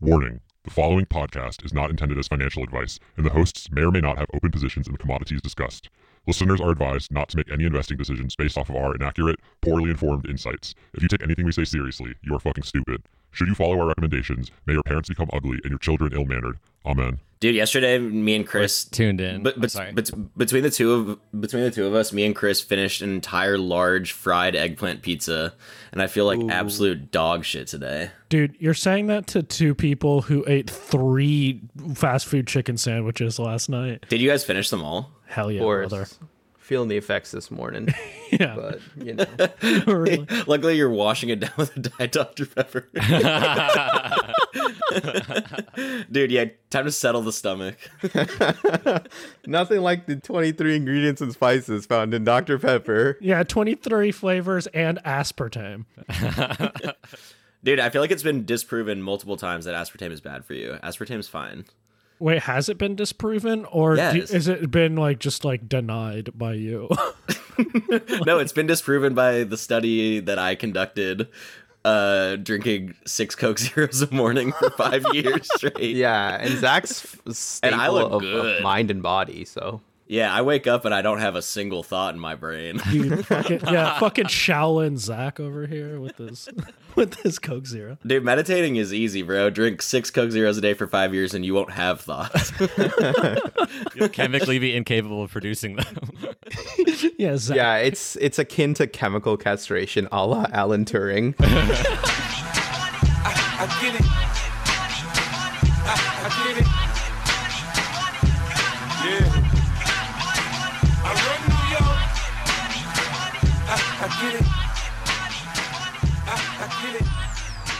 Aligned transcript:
Warning 0.00 0.42
the 0.62 0.70
following 0.70 1.06
podcast 1.06 1.64
is 1.64 1.72
not 1.72 1.90
intended 1.90 2.18
as 2.18 2.28
financial 2.28 2.62
advice, 2.62 3.00
and 3.16 3.26
the 3.26 3.30
hosts 3.30 3.68
may 3.72 3.82
or 3.82 3.90
may 3.90 4.00
not 4.00 4.16
have 4.16 4.28
open 4.32 4.52
positions 4.52 4.86
in 4.86 4.92
the 4.92 4.98
commodities 4.98 5.42
discussed. 5.42 5.90
Listeners 6.24 6.60
are 6.60 6.70
advised 6.70 7.10
not 7.10 7.30
to 7.30 7.36
make 7.36 7.50
any 7.50 7.64
investing 7.64 7.96
decisions 7.96 8.36
based 8.36 8.56
off 8.56 8.70
of 8.70 8.76
our 8.76 8.94
inaccurate, 8.94 9.40
poorly 9.60 9.90
informed 9.90 10.28
insights. 10.28 10.76
If 10.94 11.02
you 11.02 11.08
take 11.08 11.24
anything 11.24 11.46
we 11.46 11.50
say 11.50 11.64
seriously, 11.64 12.14
you 12.22 12.32
are 12.32 12.38
fucking 12.38 12.62
stupid. 12.62 13.02
Should 13.30 13.48
you 13.48 13.54
follow 13.54 13.78
our 13.80 13.86
recommendations, 13.86 14.50
may 14.66 14.72
your 14.72 14.82
parents 14.82 15.08
become 15.08 15.28
ugly 15.32 15.58
and 15.62 15.70
your 15.70 15.78
children 15.78 16.12
ill 16.12 16.24
mannered. 16.24 16.58
Amen. 16.84 17.20
Dude, 17.40 17.54
yesterday 17.54 17.98
me 17.98 18.34
and 18.34 18.46
Chris 18.46 18.84
tuned 18.84 19.20
in. 19.20 19.44
But, 19.44 19.60
but, 19.60 19.70
Sorry. 19.70 19.92
but 19.92 20.10
between 20.36 20.64
the 20.64 20.70
two 20.70 20.92
of 20.92 21.40
between 21.40 21.62
the 21.62 21.70
two 21.70 21.86
of 21.86 21.94
us, 21.94 22.12
me 22.12 22.24
and 22.24 22.34
Chris 22.34 22.60
finished 22.60 23.00
an 23.00 23.10
entire 23.10 23.56
large 23.58 24.10
fried 24.10 24.56
eggplant 24.56 25.02
pizza, 25.02 25.54
and 25.92 26.02
I 26.02 26.08
feel 26.08 26.24
like 26.24 26.40
absolute 26.50 27.12
dog 27.12 27.44
shit 27.44 27.68
today. 27.68 28.10
Dude, 28.28 28.56
you're 28.58 28.74
saying 28.74 29.06
that 29.06 29.28
to 29.28 29.44
two 29.44 29.74
people 29.74 30.22
who 30.22 30.44
ate 30.48 30.68
three 30.68 31.60
fast 31.94 32.26
food 32.26 32.48
chicken 32.48 32.76
sandwiches 32.76 33.38
last 33.38 33.68
night. 33.68 34.04
Did 34.08 34.20
you 34.20 34.28
guys 34.28 34.42
finish 34.42 34.70
them 34.70 34.82
all? 34.82 35.12
Hell 35.26 35.52
yeah, 35.52 35.60
brother. 35.62 36.08
Feeling 36.68 36.88
the 36.90 36.98
effects 36.98 37.30
this 37.30 37.50
morning, 37.50 37.88
Yeah. 38.30 38.54
but 38.54 38.80
you 39.02 39.14
know, 39.14 39.24
really. 39.86 40.26
Luckily, 40.46 40.76
you're 40.76 40.90
washing 40.90 41.30
it 41.30 41.40
down 41.40 41.50
with 41.56 41.74
a 41.78 41.80
Diet 41.80 42.12
Dr 42.12 42.44
Pepper. 42.44 42.86
Dude, 46.12 46.30
yeah, 46.30 46.44
time 46.68 46.84
to 46.84 46.92
settle 46.92 47.22
the 47.22 47.32
stomach. 47.32 47.76
nothing 49.46 49.80
like 49.80 50.04
the 50.04 50.16
23 50.16 50.76
ingredients 50.76 51.22
and 51.22 51.32
spices 51.32 51.86
found 51.86 52.12
in 52.12 52.24
Dr. 52.24 52.58
Pepper. 52.58 53.16
Yeah, 53.22 53.42
23 53.44 54.12
flavors 54.12 54.66
and 54.68 54.98
aspartame. 55.04 55.86
Dude, 57.64 57.80
I 57.80 57.88
feel 57.88 58.02
like 58.02 58.10
it's 58.10 58.22
been 58.22 58.44
disproven 58.44 59.00
multiple 59.00 59.38
times 59.38 59.64
that 59.64 59.74
aspartame 59.74 60.12
is 60.12 60.20
bad 60.20 60.44
for 60.44 60.52
you. 60.52 60.78
Aspartame's 60.82 61.28
fine. 61.28 61.64
Wait, 62.20 62.42
has 62.42 62.68
it 62.68 62.78
been 62.78 62.96
disproven 62.96 63.64
or 63.66 63.96
do, 63.96 64.02
is 64.02 64.48
it 64.48 64.70
been 64.70 64.96
like 64.96 65.18
just 65.20 65.44
like 65.44 65.68
denied 65.68 66.30
by 66.36 66.52
you? 66.54 66.88
no, 68.26 68.38
it's 68.38 68.52
been 68.52 68.66
disproven 68.66 69.14
by 69.14 69.44
the 69.44 69.56
study 69.56 70.20
that 70.20 70.38
I 70.38 70.54
conducted. 70.54 71.28
Uh, 71.84 72.36
drinking 72.36 72.94
six 73.06 73.34
Coke 73.34 73.58
Zeros 73.60 74.02
a 74.02 74.12
morning 74.12 74.52
for 74.52 74.68
five 74.70 75.04
years 75.12 75.48
straight. 75.54 75.96
Yeah, 75.96 76.36
and 76.38 76.58
Zach's 76.58 77.04
f- 77.04 77.34
staple 77.34 77.72
And 77.74 77.80
I 77.80 77.88
look 77.88 78.06
of, 78.06 78.14
of 78.14 78.20
good. 78.22 78.62
mind 78.62 78.90
and 78.90 79.02
body. 79.02 79.44
So 79.44 79.80
Yeah, 80.08 80.32
I 80.34 80.40
wake 80.40 80.66
up 80.66 80.86
and 80.86 80.94
I 80.94 81.02
don't 81.02 81.18
have 81.18 81.36
a 81.36 81.42
single 81.42 81.82
thought 81.82 82.14
in 82.14 82.20
my 82.20 82.34
brain. 82.34 82.80
Dude, 82.90 83.26
fucking, 83.26 83.60
yeah, 83.70 83.98
fucking 84.00 84.24
Shaolin 84.24 84.96
Zach 84.96 85.38
over 85.38 85.66
here 85.66 86.00
with 86.00 86.16
this 86.16 86.48
with 86.94 87.14
his 87.16 87.38
Coke 87.38 87.66
Zero. 87.66 87.98
Dude, 88.06 88.24
meditating 88.24 88.76
is 88.76 88.94
easy, 88.94 89.20
bro. 89.20 89.50
Drink 89.50 89.82
six 89.82 90.10
Coke 90.10 90.30
Zeros 90.30 90.56
a 90.56 90.62
day 90.62 90.72
for 90.72 90.86
five 90.86 91.12
years 91.12 91.34
and 91.34 91.44
you 91.44 91.52
won't 91.52 91.72
have 91.72 92.00
thoughts. 92.00 92.52
You'll 93.94 94.08
chemically 94.08 94.58
be 94.58 94.74
incapable 94.74 95.22
of 95.22 95.30
producing 95.30 95.76
them. 95.76 95.96
Yeah, 97.18 97.36
Zach. 97.36 97.56
yeah, 97.56 97.76
it's 97.76 98.16
it's 98.16 98.38
akin 98.38 98.72
to 98.74 98.86
chemical 98.86 99.36
castration, 99.36 100.08
a 100.10 100.26
la 100.26 100.46
Alan 100.52 100.86
Turing. 100.86 101.34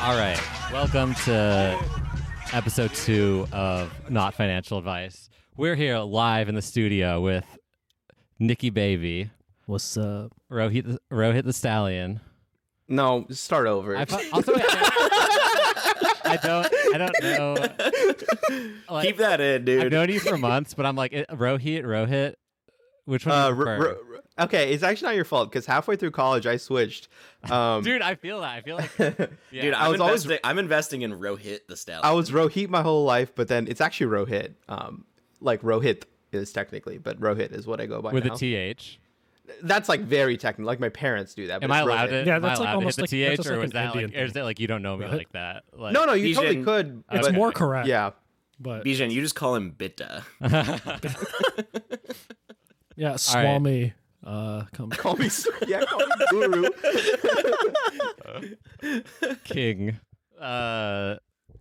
All 0.03 0.15
right. 0.17 0.39
Welcome 0.71 1.15
to 1.25 1.79
episode 2.53 2.93
two 2.93 3.47
of 3.51 3.91
Not 4.11 4.35
Financial 4.35 4.77
Advice. 4.77 5.31
We're 5.57 5.75
here 5.75 5.97
live 6.01 6.51
in 6.51 6.55
the 6.55 6.61
studio 6.61 7.23
with 7.23 7.47
Nikki 8.39 8.69
Baby, 8.69 9.31
What's 9.65 9.97
up? 9.97 10.33
Rohit 10.53 10.85
the, 10.85 11.01
Rohit 11.11 11.45
the 11.45 11.53
Stallion. 11.55 12.21
No, 12.89 13.27
start 13.31 13.67
over. 13.67 13.97
I 13.97 14.05
fu- 14.05 14.19
also, 14.31 14.53
I, 14.55 16.13
I 16.25 16.39
don't, 16.43 16.67
I 16.95 16.99
don't 16.99 17.23
know. 17.23 17.55
Like, 18.91 19.07
Keep 19.07 19.17
that 19.19 19.41
in, 19.41 19.65
dude. 19.65 19.85
I've 19.85 19.93
known 19.93 20.11
you 20.11 20.21
for 20.21 20.37
months, 20.37 20.75
but 20.75 20.85
I'm 20.85 20.97
like 20.97 21.15
it, 21.15 21.29
Rohit, 21.31 21.85
Rohit. 21.85 22.35
Which 23.09 23.25
one? 23.25 23.35
uh, 23.35 23.49
you 23.49 23.67
r- 23.67 23.69
r- 23.69 23.89
r- 23.89 23.97
okay, 24.45 24.71
it's 24.73 24.83
actually 24.83 25.07
not 25.09 25.15
your 25.17 25.25
fault 25.25 25.51
because 25.51 25.65
halfway 25.65 25.97
through 25.97 26.11
college 26.11 26.47
I 26.47 26.59
switched. 26.59 27.09
Um, 27.51 27.83
Dude, 27.85 28.03
I 28.03 28.17
feel 28.17 28.43
that. 28.43 28.55
I 28.57 28.61
feel 28.61 28.77
like, 28.77 28.91
yeah. 29.51 29.63
Dude, 29.63 29.73
I 29.75 29.87
I'm, 29.87 29.93
was 29.93 30.01
always- 30.03 30.31
I'm 30.45 30.59
investing 30.59 31.01
in 31.03 31.19
Rohit 31.19 31.61
the 31.69 31.77
Stallion. 31.77 32.05
I 32.05 32.13
was 32.13 32.31
Rohit 32.31 32.69
my 32.69 32.83
whole 32.83 33.05
life, 33.05 33.35
but 33.35 33.49
then 33.49 33.67
it's 33.67 33.81
actually 33.81 34.09
Rohit. 34.09 34.53
Um, 34.69 35.07
like 35.41 35.63
Rohit 35.63 36.03
is 36.33 36.53
technically, 36.53 36.99
but 36.99 37.19
Rohit 37.19 37.53
is 37.53 37.67
what 37.67 37.81
I 37.81 37.87
go 37.87 38.03
by 38.03 38.13
with 38.13 38.27
now. 38.27 38.35
a 38.35 38.37
th. 38.37 39.01
That's 39.63 39.89
like 39.89 40.01
very 40.03 40.37
technical. 40.37 40.67
Like 40.67 40.81
my 40.81 40.91
parents 40.91 41.33
do 41.33 41.47
that. 41.47 41.63
But 41.63 41.65
Am 41.65 41.73
I 41.73 41.81
allowed 41.81 42.11
Rohit. 42.11 42.25
to? 42.25 42.29
Yeah, 42.29 42.39
that's 42.39 42.61
like 42.61 42.69
allowed 42.69 42.75
almost 42.77 43.01
like- 43.01 43.09
hit 43.09 43.31
the 43.31 43.37
th, 43.43 43.47
or 43.49 43.53
like 43.53 43.61
was 43.63 43.71
an 43.71 43.75
that 43.77 43.95
like, 43.97 44.15
or 44.15 44.25
is 44.25 44.33
that 44.35 44.45
like 44.45 44.61
you 44.61 44.67
don't 44.67 44.83
know 44.83 44.99
me 44.99 45.07
Right? 45.07 45.15
like 45.15 45.33
that? 45.33 45.63
Like, 45.73 45.95
No, 45.95 46.05
no, 46.05 46.13
you 46.13 46.35
totally 46.35 46.63
could. 46.63 47.05
It's 47.11 47.29
but- 47.29 47.35
more 47.35 47.53
correct. 47.53 47.89
Yeah, 47.89 48.11
But 48.61 48.85
Bijan, 48.85 49.11
you 49.11 49.23
just 49.23 49.35
call 49.37 49.55
him 49.55 49.73
Bitta. 49.73 50.25
yeah, 52.99 53.11
right. 53.11 53.21
Swami. 53.21 53.93
Uh, 54.25 54.65
come. 54.73 54.91
call 54.91 55.17
me. 55.17 55.31
Yeah, 55.69 55.85
call 55.85 56.01
me 56.01 56.07
Guru. 56.31 56.69
King. 59.45 59.99
Uh, 60.41 61.15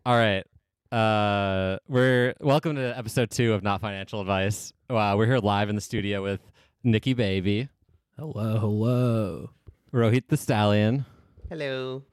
all 0.05 0.15
right. 0.17 0.43
Uh, 0.91 1.77
we're 1.87 2.33
welcome 2.39 2.75
to 2.75 2.97
episode 2.97 3.29
two 3.29 3.53
of 3.53 3.61
Not 3.61 3.81
Financial 3.81 4.19
Advice. 4.19 4.73
Uh, 4.89 5.13
we're 5.15 5.27
here 5.27 5.37
live 5.37 5.69
in 5.69 5.75
the 5.75 5.81
studio 5.81 6.23
with 6.23 6.39
Nikki 6.83 7.13
Baby, 7.13 7.69
Hello, 8.17 8.57
hello. 8.57 9.49
Rohit 9.93 10.23
the 10.29 10.37
Stallion, 10.37 11.05
Hello. 11.49 12.03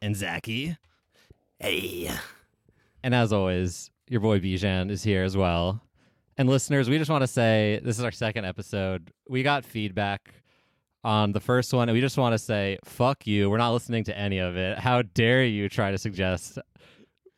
and 0.00 0.14
Zaki. 0.14 0.76
Hey. 1.58 2.10
And 3.02 3.12
as 3.14 3.32
always, 3.32 3.90
your 4.08 4.20
boy 4.20 4.38
Bijan 4.38 4.90
is 4.90 5.02
here 5.02 5.24
as 5.24 5.36
well. 5.36 5.82
And 6.40 6.48
listeners, 6.48 6.88
we 6.88 6.96
just 6.96 7.10
want 7.10 7.20
to 7.20 7.26
say 7.26 7.80
this 7.84 7.98
is 7.98 8.02
our 8.04 8.10
second 8.10 8.46
episode. 8.46 9.12
We 9.28 9.42
got 9.42 9.62
feedback 9.62 10.32
on 11.04 11.32
the 11.32 11.40
first 11.40 11.74
one, 11.74 11.90
and 11.90 11.94
we 11.94 12.00
just 12.00 12.16
want 12.16 12.32
to 12.32 12.38
say, 12.38 12.78
fuck 12.82 13.26
you. 13.26 13.50
We're 13.50 13.58
not 13.58 13.72
listening 13.74 14.04
to 14.04 14.16
any 14.16 14.38
of 14.38 14.56
it. 14.56 14.78
How 14.78 15.02
dare 15.02 15.44
you 15.44 15.68
try 15.68 15.90
to 15.90 15.98
suggest 15.98 16.58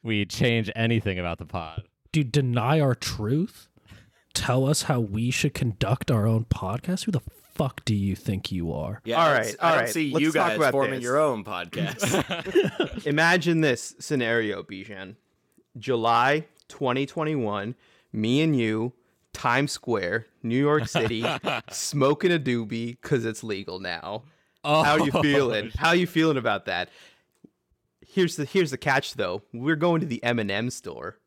we 0.04 0.24
change 0.24 0.70
anything 0.76 1.18
about 1.18 1.38
the 1.38 1.46
pod? 1.46 1.82
Do 2.12 2.20
you 2.20 2.24
deny 2.24 2.78
our 2.78 2.94
truth? 2.94 3.66
Tell 4.34 4.66
us 4.68 4.82
how 4.82 5.00
we 5.00 5.32
should 5.32 5.52
conduct 5.52 6.08
our 6.12 6.24
own 6.28 6.44
podcast? 6.44 7.02
Who 7.06 7.10
the 7.10 7.22
fuck 7.54 7.84
do 7.84 7.96
you 7.96 8.14
think 8.14 8.52
you 8.52 8.72
are? 8.72 9.00
Yeah, 9.04 9.16
All 9.16 9.22
I 9.22 9.26
don't 9.30 9.36
right, 9.36 9.46
s- 9.46 9.56
all 9.60 9.68
I 9.68 9.72
don't 9.72 9.80
right, 9.80 9.92
see 9.92 10.12
let's 10.12 10.22
you 10.22 10.30
talk 10.30 10.46
guys 10.50 10.56
about 10.58 10.70
forming 10.70 10.94
this. 11.00 11.02
your 11.02 11.18
own 11.18 11.42
podcast. 11.42 13.04
Imagine 13.08 13.62
this 13.62 13.96
scenario, 13.98 14.62
Bijan. 14.62 15.16
July 15.76 16.46
2021, 16.68 17.74
me 18.12 18.42
and 18.42 18.54
you, 18.56 18.92
Times 19.32 19.72
Square, 19.72 20.26
New 20.42 20.58
York 20.58 20.86
City, 20.88 21.24
smoking 21.70 22.32
a 22.32 22.38
doobie 22.38 22.98
because 23.00 23.24
it's 23.24 23.42
legal 23.42 23.78
now. 23.78 24.24
Oh, 24.64 24.82
How 24.82 24.96
you 24.96 25.10
feeling? 25.10 25.70
How 25.76 25.92
you 25.92 26.06
feeling 26.06 26.36
about 26.36 26.66
that? 26.66 26.88
Here's 28.06 28.36
the 28.36 28.44
here's 28.44 28.70
the 28.70 28.78
catch 28.78 29.14
though. 29.14 29.42
We're 29.52 29.76
going 29.76 30.00
to 30.00 30.06
the 30.06 30.22
M&M 30.22 30.70
store. 30.70 31.18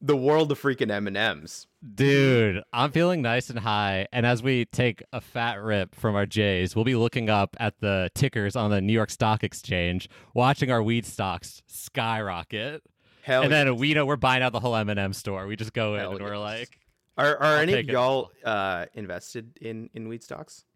The 0.00 0.16
world 0.16 0.52
of 0.52 0.60
freaking 0.60 0.90
M&Ms. 0.90 1.66
Dude, 1.94 2.62
I'm 2.74 2.90
feeling 2.90 3.22
nice 3.22 3.48
and 3.48 3.58
high. 3.58 4.06
And 4.12 4.26
as 4.26 4.42
we 4.42 4.66
take 4.66 5.02
a 5.14 5.20
fat 5.20 5.62
rip 5.62 5.94
from 5.94 6.14
our 6.14 6.26
J's, 6.26 6.76
we'll 6.76 6.84
be 6.84 6.96
looking 6.96 7.30
up 7.30 7.56
at 7.58 7.80
the 7.80 8.10
tickers 8.14 8.54
on 8.54 8.70
the 8.70 8.82
New 8.82 8.92
York 8.92 9.08
Stock 9.08 9.42
Exchange, 9.42 10.10
watching 10.34 10.70
our 10.70 10.82
weed 10.82 11.06
stocks 11.06 11.62
skyrocket. 11.66 12.82
Hell 13.24 13.40
and 13.40 13.50
yeah. 13.50 13.64
then 13.64 13.76
we 13.76 13.94
know 13.94 14.04
we're 14.04 14.16
buying 14.16 14.42
out 14.42 14.52
the 14.52 14.60
whole 14.60 14.76
M&M 14.76 15.14
store. 15.14 15.46
We 15.46 15.56
just 15.56 15.72
go 15.72 15.94
in 15.94 16.00
Hell 16.00 16.10
and 16.10 16.22
we're 16.22 16.36
like, 16.36 16.78
Are 17.16 17.38
are 17.38 17.56
any 17.56 17.72
of 17.72 17.86
y'all 17.86 18.30
uh, 18.44 18.84
invested 18.92 19.58
in 19.62 19.88
in 19.94 20.08
weed 20.08 20.22
stocks? 20.22 20.66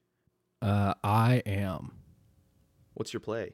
Uh, 0.62 0.94
I 1.04 1.42
am. 1.44 1.92
What's 2.94 3.12
your 3.12 3.20
play? 3.20 3.52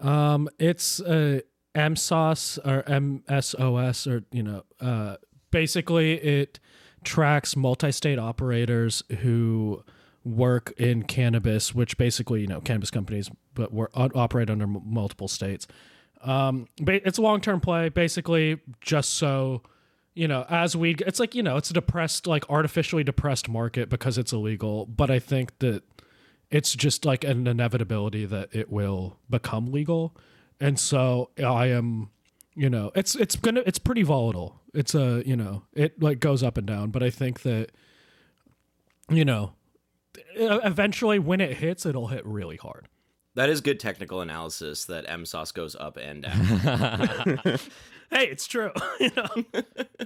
Um, 0.00 0.50
it's 0.58 1.00
uh, 1.00 1.40
MSOS 1.74 2.58
or 2.58 2.82
MSOS 2.82 4.06
or 4.06 4.24
you 4.32 4.42
know, 4.42 4.64
uh, 4.82 5.16
basically 5.50 6.12
it 6.20 6.60
tracks 7.02 7.56
multi-state 7.56 8.18
operators 8.18 9.02
who 9.20 9.82
work 10.24 10.74
in 10.76 11.04
cannabis, 11.04 11.74
which 11.74 11.96
basically 11.96 12.42
you 12.42 12.46
know 12.46 12.60
cannabis 12.60 12.90
companies, 12.90 13.30
but 13.54 13.72
work, 13.72 13.92
operate 13.94 14.50
under 14.50 14.64
m- 14.64 14.82
multiple 14.84 15.26
states. 15.26 15.66
Um, 16.22 16.68
ba- 16.78 17.06
it's 17.06 17.18
a 17.18 17.22
long-term 17.22 17.60
play, 17.60 17.88
basically, 17.88 18.60
just 18.80 19.14
so 19.14 19.62
you 20.14 20.26
know, 20.26 20.44
as 20.50 20.76
we, 20.76 20.96
it's 21.06 21.20
like 21.20 21.34
you 21.34 21.42
know, 21.42 21.56
it's 21.56 21.70
a 21.70 21.72
depressed, 21.72 22.26
like 22.26 22.48
artificially 22.50 23.04
depressed 23.04 23.48
market 23.48 23.88
because 23.88 24.18
it's 24.18 24.32
illegal. 24.32 24.84
But 24.86 25.10
I 25.10 25.18
think 25.18 25.58
that 25.60 25.82
it's 26.50 26.74
just 26.74 27.04
like 27.04 27.24
an 27.24 27.46
inevitability 27.46 28.26
that 28.26 28.48
it 28.52 28.70
will 28.70 29.18
become 29.30 29.72
legal, 29.72 30.16
and 30.60 30.78
so 30.78 31.30
I 31.38 31.66
am 31.66 32.10
you 32.60 32.68
know, 32.68 32.90
it's 32.94 33.14
it's 33.14 33.36
gonna 33.36 33.62
it's 33.64 33.78
pretty 33.78 34.02
volatile. 34.02 34.60
It's 34.74 34.94
a 34.94 35.22
you 35.24 35.34
know, 35.34 35.62
it 35.72 36.02
like 36.02 36.20
goes 36.20 36.42
up 36.42 36.58
and 36.58 36.66
down, 36.66 36.90
but 36.90 37.02
I 37.02 37.08
think 37.08 37.40
that 37.40 37.70
you 39.08 39.24
know, 39.24 39.52
eventually 40.34 41.18
when 41.18 41.40
it 41.40 41.56
hits, 41.56 41.86
it'll 41.86 42.08
hit 42.08 42.26
really 42.26 42.56
hard. 42.56 42.88
That 43.36 43.48
is 43.48 43.60
good 43.60 43.78
technical 43.80 44.20
analysis 44.20 44.86
that 44.86 45.04
M 45.08 45.24
sauce 45.24 45.52
goes 45.52 45.76
up 45.76 45.96
and 45.96 46.22
down. 46.22 47.58
Hey, 48.12 48.26
it's 48.26 48.48
true. 48.48 48.72
you 48.98 49.12
know, 49.16 49.44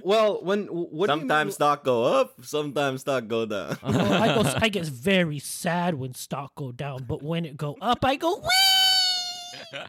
Well, 0.03 0.43
when 0.43 0.67
what 0.67 1.07
do 1.07 1.13
you 1.13 1.19
sometimes 1.21 1.45
mean- 1.47 1.53
stock 1.53 1.83
go 1.83 2.03
up, 2.03 2.35
sometimes 2.45 3.01
stock 3.01 3.27
go 3.27 3.47
down. 3.47 3.77
Well, 3.81 4.13
I 4.13 4.27
go, 4.35 4.53
I 4.61 4.69
get 4.69 4.85
very 4.85 5.39
sad 5.39 5.95
when 5.95 6.13
stock 6.13 6.53
go 6.53 6.71
down, 6.71 7.05
but 7.07 7.23
when 7.23 7.45
it 7.45 7.57
go 7.57 7.75
up, 7.81 8.05
I 8.05 8.15
go 8.15 8.37
wee. 8.37 9.79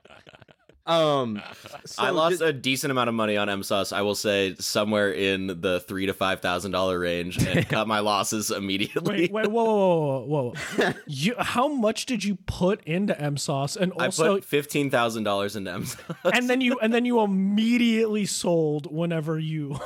Um, 0.86 1.42
so 1.84 2.02
I 2.02 2.10
lost 2.10 2.38
ju- 2.38 2.44
a 2.44 2.52
decent 2.52 2.90
amount 2.90 3.08
of 3.08 3.14
money 3.14 3.36
on 3.36 3.48
M 3.48 3.62
sauce. 3.62 3.92
I 3.92 4.02
will 4.02 4.14
say 4.14 4.54
somewhere 4.58 5.12
in 5.12 5.60
the 5.60 5.80
three 5.80 6.06
to 6.06 6.14
five 6.14 6.40
thousand 6.40 6.70
dollar 6.70 6.98
range, 6.98 7.38
and 7.44 7.68
cut 7.68 7.88
my 7.88 8.00
losses 8.00 8.50
immediately. 8.50 9.22
wait, 9.22 9.32
wait, 9.32 9.46
whoa, 9.48 9.64
whoa, 9.64 9.74
whoa, 9.74 10.24
whoa, 10.24 10.54
whoa. 10.76 10.92
you, 11.06 11.34
how 11.38 11.68
much 11.68 12.06
did 12.06 12.24
you 12.24 12.36
put 12.46 12.82
into 12.84 13.20
M 13.20 13.36
sauce, 13.36 13.76
and 13.76 13.92
I 13.98 14.06
also, 14.06 14.36
put 14.36 14.44
fifteen 14.44 14.90
thousand 14.90 15.24
dollars 15.24 15.56
into 15.56 15.72
M 15.72 15.84
sauce. 15.84 16.16
and 16.24 16.48
then 16.48 16.60
you, 16.60 16.78
and 16.78 16.94
then 16.94 17.04
you 17.04 17.20
immediately 17.20 18.26
sold 18.26 18.92
whenever 18.92 19.38
you. 19.38 19.78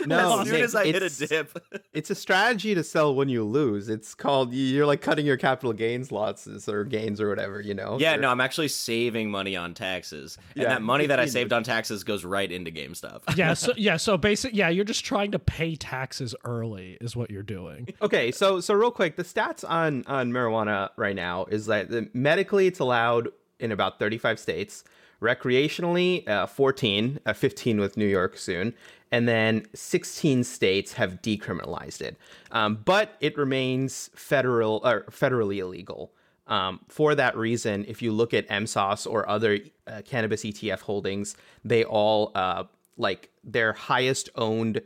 no, 0.06 0.40
as 0.40 0.46
soon 0.46 0.54
Nick, 0.56 0.64
as 0.64 0.74
I 0.74 0.84
hit 0.86 1.02
a 1.02 1.06
it's- 1.06 1.18
dip. 1.18 1.58
It's 1.92 2.08
a 2.08 2.14
strategy 2.14 2.72
to 2.76 2.84
sell 2.84 3.14
when 3.16 3.28
you 3.28 3.42
lose. 3.42 3.88
It's 3.88 4.14
called 4.14 4.52
you're 4.54 4.86
like 4.86 5.00
cutting 5.00 5.26
your 5.26 5.36
capital 5.36 5.72
gains 5.72 6.12
losses 6.12 6.68
or 6.68 6.84
gains 6.84 7.20
or 7.20 7.28
whatever, 7.28 7.60
you 7.60 7.74
know. 7.74 7.98
Yeah, 7.98 8.12
You're- 8.12 8.22
no, 8.22 8.28
I'm 8.30 8.40
actually 8.40 8.68
saving 8.68 9.28
money 9.30 9.56
on 9.56 9.74
taxes, 9.74 10.38
and 10.54 10.62
Yeah, 10.62 10.68
that 10.68 10.82
money 10.82 11.06
that 11.06 11.18
I 11.18 11.26
saved 11.26 11.52
on 11.52 11.64
taxes 11.64 12.04
goes 12.04 12.24
right 12.24 12.50
into 12.50 12.70
GameStop. 12.70 13.36
yeah, 13.36 13.54
so 13.64 13.72
yeah, 13.76 13.96
so 13.96 14.16
basically, 14.16 14.56
yeah, 14.58 14.68
you're 14.68 14.84
just 14.84 15.04
trying 15.04 15.32
to 15.32 15.38
pay 15.40 15.74
taxes 15.74 16.34
early, 16.44 16.96
is 17.00 17.16
what 17.16 17.30
you're 17.30 17.42
doing. 17.42 17.88
Okay, 18.00 18.30
so 18.30 18.60
so 18.60 18.72
real 18.74 18.92
quick, 18.92 19.16
the 19.16 19.24
stats 19.24 19.64
on 19.68 20.04
on 20.06 20.30
marijuana 20.32 20.90
right 20.96 21.16
now 21.16 21.46
is 21.46 21.66
that 21.66 21.90
the, 21.90 22.08
medically 22.14 22.68
it's 22.68 22.78
allowed 22.78 23.30
in 23.58 23.72
about 23.72 23.98
35 23.98 24.38
states, 24.38 24.84
recreationally 25.20 26.26
uh, 26.28 26.46
14, 26.46 27.20
uh, 27.26 27.32
15 27.32 27.80
with 27.80 27.96
New 27.96 28.06
York 28.06 28.36
soon, 28.38 28.74
and 29.12 29.26
then 29.28 29.66
16 29.74 30.44
states 30.44 30.92
have 30.92 31.20
decriminalized 31.22 32.00
it. 32.00 32.16
Um, 32.52 32.80
but 32.84 33.16
it 33.20 33.36
remains 33.36 34.10
federal 34.14 34.80
or 34.84 35.04
federally 35.10 35.58
illegal. 35.58 36.12
Um, 36.46 36.80
for 36.88 37.14
that 37.14 37.36
reason, 37.36 37.84
if 37.86 38.02
you 38.02 38.12
look 38.12 38.34
at 38.34 38.48
MSOS 38.48 39.10
or 39.10 39.28
other 39.28 39.58
uh, 39.86 40.02
cannabis 40.04 40.42
ETF 40.42 40.80
holdings, 40.80 41.36
they 41.64 41.84
all 41.84 42.32
uh, 42.34 42.64
like 42.96 43.30
their 43.44 43.72
highest 43.72 44.30
owned 44.34 44.82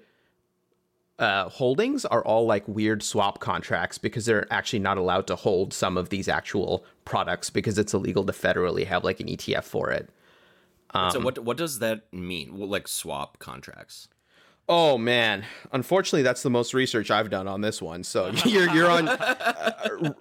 uh, 1.19 1.49
holdings 1.49 2.05
are 2.05 2.25
all 2.25 2.47
like 2.47 2.67
weird 2.67 3.03
swap 3.03 3.39
contracts 3.39 3.99
because 3.99 4.27
they're 4.27 4.53
actually 4.53 4.81
not 4.81 4.99
allowed 4.99 5.27
to 5.29 5.37
hold 5.37 5.73
some 5.73 5.97
of 5.97 6.09
these 6.09 6.29
actual 6.29 6.85
products 7.05 7.51
because 7.51 7.79
it's 7.79 7.95
illegal 7.95 8.25
to 8.25 8.33
federally 8.33 8.85
have 8.85 9.05
like 9.05 9.21
an 9.21 9.29
ETF 9.29 9.65
for 9.65 9.91
it. 9.91 10.11
so 11.11 11.21
what 11.21 11.39
what 11.39 11.57
does 11.57 11.79
that 11.79 12.13
mean? 12.13 12.59
Well, 12.59 12.69
like 12.69 12.89
swap 12.89 13.39
contracts? 13.39 14.09
Oh 14.69 14.97
man, 14.97 15.45
unfortunately, 15.73 16.23
that's 16.23 16.43
the 16.43 16.49
most 16.51 16.73
research 16.73 17.11
I've 17.11 17.29
done 17.29 17.47
on 17.47 17.61
this 17.61 17.83
one. 17.83 18.03
So 18.03 18.31
you're 18.47 18.71
you're 18.75 18.91
on, 18.91 19.09
uh, 19.09 20.13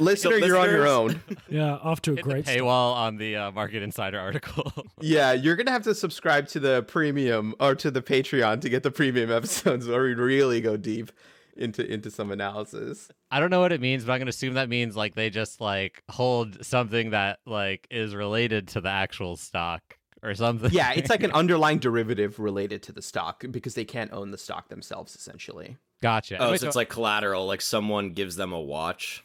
listener, 0.00 0.38
you're 0.38 0.56
on 0.56 0.70
your 0.70 0.86
own. 0.86 1.20
Yeah, 1.48 1.74
off 1.74 2.00
to 2.02 2.12
a 2.12 2.16
Hit 2.16 2.24
the 2.24 2.30
great 2.30 2.44
start. 2.46 2.58
paywall 2.58 2.94
on 2.94 3.16
the 3.18 3.36
uh, 3.36 3.50
Market 3.52 3.82
Insider 3.82 4.18
article. 4.18 4.72
Yeah, 5.00 5.32
you're 5.32 5.54
gonna 5.56 5.70
have 5.70 5.82
to 5.84 5.94
subscribe 5.94 6.48
to 6.48 6.60
the 6.60 6.82
premium 6.84 7.54
or 7.60 7.74
to 7.74 7.90
the 7.90 8.00
Patreon 8.00 8.62
to 8.62 8.68
get 8.70 8.82
the 8.82 8.90
premium 8.90 9.30
episodes 9.30 9.86
where 9.86 10.02
we 10.02 10.14
really 10.14 10.60
go 10.62 10.76
deep 10.78 11.12
into 11.56 11.84
into 11.86 12.10
some 12.10 12.30
analysis. 12.32 13.10
I 13.30 13.38
don't 13.40 13.50
know 13.50 13.60
what 13.60 13.70
it 13.72 13.80
means, 13.82 14.04
but 14.04 14.12
I'm 14.12 14.20
gonna 14.20 14.30
assume 14.30 14.54
that 14.54 14.70
means 14.70 14.96
like 14.96 15.14
they 15.14 15.28
just 15.28 15.60
like 15.60 16.02
hold 16.10 16.64
something 16.64 17.10
that 17.10 17.40
like 17.44 17.86
is 17.90 18.14
related 18.14 18.68
to 18.68 18.80
the 18.80 18.88
actual 18.88 19.36
stock 19.36 19.82
or 20.24 20.34
something. 20.34 20.70
Yeah, 20.72 20.92
it's 20.92 21.10
like 21.10 21.22
an 21.22 21.32
underlying 21.34 21.78
derivative 21.78 22.38
related 22.38 22.82
to 22.84 22.92
the 22.92 23.02
stock 23.02 23.44
because 23.50 23.74
they 23.74 23.84
can't 23.84 24.12
own 24.12 24.30
the 24.30 24.38
stock 24.38 24.68
themselves, 24.68 25.14
essentially. 25.14 25.76
gotcha. 26.02 26.38
Oh, 26.38 26.50
Wait, 26.50 26.60
so 26.60 26.66
it's 26.66 26.76
like 26.76 26.88
collateral. 26.88 27.46
Like 27.46 27.60
someone 27.60 28.10
gives 28.10 28.36
them 28.36 28.52
a 28.52 28.60
watch. 28.60 29.24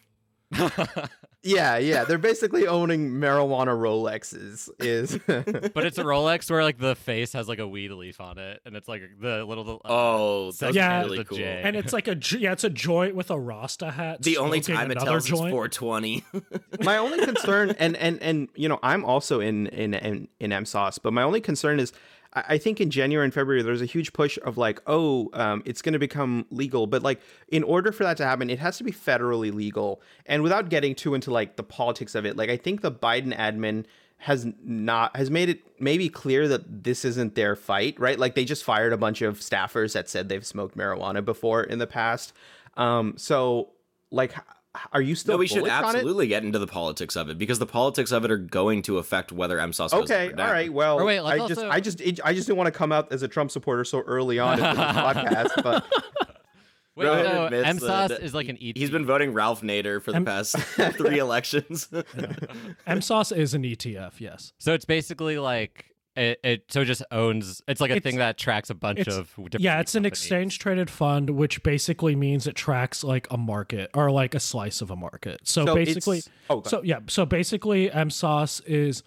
Yeah, 1.42 1.78
yeah, 1.78 2.04
they're 2.04 2.18
basically 2.18 2.68
owning 2.68 3.12
marijuana 3.12 3.68
Rolexes. 3.70 4.70
Is 4.80 5.18
but 5.74 5.86
it's 5.86 5.98
a 5.98 6.04
Rolex 6.04 6.52
where 6.52 6.64
like 6.64 6.78
the 6.80 6.96
face 6.96 7.32
has 7.32 7.48
like 7.48 7.60
a 7.60 7.68
weed 7.68 7.92
leaf 7.92 8.20
on 8.20 8.38
it, 8.38 8.60
and 8.66 8.76
it's 8.76 8.90
like 8.90 9.04
the 9.22 9.46
little. 9.46 9.76
Uh, 9.86 9.88
Oh, 9.90 10.52
that's 10.52 10.76
Yeah. 10.76 11.00
really 11.04 11.24
cool. 11.24 11.38
J. 11.38 11.62
And 11.64 11.78
it's 11.78 11.94
like 11.94 12.10
a 12.10 12.16
j- 12.16 12.40
yeah, 12.40 12.52
it's 12.52 12.66
a 12.66 12.70
joint 12.70 13.16
with 13.16 13.32
a 13.32 13.40
Rasta 13.40 13.90
hat. 13.90 14.22
The 14.22 14.38
only 14.38 14.60
time 14.60 14.92
it 14.92 14.98
another 14.98 15.12
tells 15.12 15.24
is 15.24 15.30
joint. 15.30 15.52
420. 15.52 16.26
my 16.84 16.98
only 16.98 17.24
concern, 17.26 17.70
and 17.80 17.96
and 17.96 18.22
and 18.22 18.50
you 18.56 18.68
know, 18.68 18.80
I'm 18.84 19.06
also 19.06 19.40
in 19.40 19.68
in 19.68 19.94
in, 19.94 20.28
in 20.42 20.50
MSauce, 20.52 21.00
but 21.02 21.14
my 21.14 21.24
only 21.24 21.40
concern 21.42 21.80
is. 21.80 21.94
I 22.34 22.60
think 22.60 22.80
in 22.80 22.92
January 22.92 23.26
and 23.26 23.34
February 23.34 23.64
there's 23.64 23.82
a 23.82 23.88
huge 23.88 24.14
push 24.14 24.38
of 24.44 24.56
like, 24.58 24.82
oh, 24.86 25.30
um, 25.34 25.64
it's 25.66 25.82
going 25.82 25.94
to 25.94 26.00
become 26.00 26.46
legal, 26.52 26.86
but 26.86 27.02
like 27.02 27.22
in 27.48 27.64
order 27.64 27.92
for 27.92 28.04
that 28.04 28.18
to 28.18 28.26
happen, 28.26 28.52
it 28.52 28.60
has 28.60 28.78
to 28.78 28.84
be 28.84 28.92
federally 28.92 29.52
legal. 29.52 30.02
And 30.28 30.44
without 30.44 30.70
getting 30.70 30.94
too 30.94 31.16
into 31.16 31.32
like 31.32 31.56
the 31.56 31.64
politics 31.64 32.14
of 32.14 32.26
it, 32.26 32.38
like 32.38 32.52
I 32.52 32.58
think 32.58 32.82
the 32.82 32.92
Biden 32.92 33.36
admin 33.36 33.86
has 34.18 34.46
not 34.64 35.16
has 35.16 35.32
made 35.32 35.50
it 35.50 35.62
maybe 35.80 36.10
clear 36.10 36.48
that 36.50 36.84
this 36.84 37.04
isn't 37.04 37.34
their 37.36 37.56
fight, 37.56 38.00
right? 38.00 38.20
Like 38.20 38.36
they 38.36 38.46
just 38.46 38.64
fired 38.64 38.94
a 38.94 38.98
bunch 38.98 39.22
of 39.22 39.40
staffers 39.40 39.94
that 39.94 40.08
said 40.08 40.30
they've 40.30 40.46
smoked 40.46 40.78
marijuana 40.78 41.24
before 41.26 41.64
in 41.64 41.80
the 41.80 41.88
past. 41.88 42.34
Um, 42.78 43.14
so 43.18 43.70
like, 44.12 44.34
are 44.94 45.02
you 45.02 45.16
still 45.16 45.34
no, 45.34 45.38
we 45.40 45.48
should 45.48 45.60
bullish 45.62 45.72
on 45.72 45.84
it? 45.96 45.98
absolutely 45.98 46.28
get 46.28 46.44
into 46.44 46.60
the 46.60 46.68
politics 46.68 47.16
of 47.16 47.28
it 47.30 47.38
because 47.40 47.58
the 47.60 47.66
politics 47.66 48.12
of 48.12 48.24
it 48.24 48.30
are 48.32 48.38
going 48.38 48.82
to 48.84 48.98
affect 49.00 49.32
whether 49.32 49.58
MSauce 49.58 49.92
goes 49.92 50.04
Okay, 50.04 50.28
up 50.28 50.30
or 50.30 50.32
all 50.34 50.38
down. 50.38 50.52
right. 50.52 50.72
Well, 50.74 51.06
wait, 51.06 51.18
I 51.20 51.22
let's 51.38 51.48
just, 51.48 51.58
also- 51.62 51.70
I 51.70 51.80
just, 51.80 52.02
I 52.24 52.34
just 52.34 52.46
didn't 52.48 52.58
want 52.58 52.68
to 52.68 52.72
come 52.78 52.92
out 52.92 53.12
as 53.12 53.24
a 53.24 53.28
Trump 53.28 53.50
supporter 53.52 53.84
so 53.84 54.02
early 54.02 54.38
on 54.40 54.54
in 54.60 54.64
the 54.64 54.70
podcast. 54.82 55.64
But 55.64 55.86
Wait, 56.96 57.06
Rowan 57.06 57.24
no, 57.24 57.46
admits 57.46 57.84
MSauce 57.84 58.10
that 58.10 58.22
is 58.22 58.34
like 58.34 58.50
an 58.50 58.58
ET. 58.62 58.78
He's 58.78 58.90
been 58.92 59.06
voting 59.06 59.32
Ralph 59.34 59.62
Nader 59.62 60.02
for 60.02 60.12
the 60.12 60.18
M- 60.18 60.26
past 60.26 60.56
three 60.58 61.18
elections. 61.20 61.88
MSauce 62.88 63.36
is 63.36 63.54
an 63.54 63.64
ETF, 63.64 64.20
yes. 64.20 64.54
So 64.60 64.74
it's 64.74 64.86
basically 64.86 65.38
like 65.40 65.89
it, 66.20 66.40
it. 66.44 66.72
So 66.72 66.82
it 66.82 66.86
just 66.86 67.02
owns. 67.12 67.62
It's 67.68 67.80
like 67.82 67.92
a 67.92 67.96
It's- 67.96 68.04
thing 68.04 68.20
that 68.20 68.38
tracks 68.38 68.70
a 68.70 68.76
bunch 68.76 69.00
of. 69.08 69.28
Different 69.28 69.60
Yeah, 69.60 69.80
it's 69.80 69.96
an 69.96 70.06
exchange 70.06 70.60
traded 70.60 70.90
fund, 70.90 71.30
which 71.32 71.64
basically 71.64 72.16
means 72.16 72.46
it 72.48 72.56
tracks 72.56 73.04
like 73.04 73.28
a 73.32 73.38
market 73.38 73.90
or 73.94 74.12
like 74.12 74.36
a 74.36 74.40
slice 74.40 74.82
of 74.82 74.92
a 74.92 74.96
market. 74.96 75.42
So, 75.44 75.66
So 75.66 75.76
basically, 75.76 76.22
oh, 76.50 76.60
go 76.62 76.70
so 76.70 76.84
yeah, 76.84 77.00
so 77.08 77.26
basically, 77.26 77.90
MSauce 77.90 78.62
is 78.66 79.04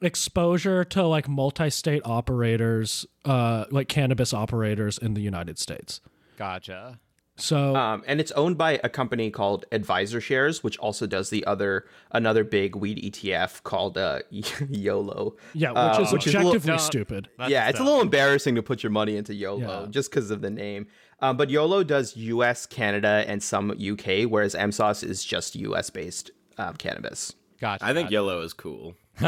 exposure 0.00 0.84
to 0.84 1.02
like 1.06 1.28
multi-state 1.28 2.02
operators, 2.04 3.06
uh, 3.24 3.64
like 3.70 3.88
cannabis 3.88 4.34
operators 4.34 4.98
in 4.98 5.14
the 5.14 5.20
United 5.22 5.58
States. 5.58 6.00
Gotcha. 6.36 6.98
So 7.36 7.74
um, 7.74 8.04
and 8.06 8.20
it's 8.20 8.30
owned 8.32 8.56
by 8.56 8.78
a 8.84 8.88
company 8.88 9.30
called 9.30 9.64
Advisor 9.72 10.20
Shares, 10.20 10.62
which 10.62 10.78
also 10.78 11.06
does 11.06 11.30
the 11.30 11.44
other 11.46 11.84
another 12.12 12.44
big 12.44 12.76
weed 12.76 12.98
ETF 13.02 13.64
called 13.64 13.98
uh, 13.98 14.20
YOLO. 14.30 15.34
yeah, 15.52 15.70
which 15.70 15.98
uh, 15.98 16.02
is 16.02 16.12
which 16.12 16.26
is 16.28 16.34
a 16.34 16.38
little- 16.38 16.52
objectively 16.52 16.78
stupid. 16.78 17.28
That's 17.38 17.50
yeah, 17.50 17.68
it's 17.68 17.80
a 17.80 17.84
little 17.84 18.00
embarrassing 18.00 18.54
to 18.54 18.62
put 18.62 18.82
your 18.84 18.90
money 18.90 19.16
into 19.16 19.34
YOLO 19.34 19.82
Yeah. 19.84 19.86
just 19.90 20.10
because 20.10 20.30
of 20.30 20.42
the 20.42 20.50
name. 20.50 20.86
Um, 21.20 21.36
but 21.36 21.48
YOLO 21.50 21.82
does 21.84 22.16
U.S., 22.16 22.66
Canada, 22.66 23.24
and 23.26 23.42
some 23.42 23.70
UK, 23.70 24.24
whereas 24.28 24.54
MSauce 24.54 25.02
is 25.02 25.24
just 25.24 25.56
U.S. 25.56 25.88
based 25.90 26.30
um, 26.58 26.74
cannabis. 26.76 27.34
Gotcha. 27.60 27.84
I 27.84 27.94
think 27.94 28.06
gotcha. 28.06 28.12
yellow 28.12 28.40
is 28.42 28.52
cool. 28.52 28.94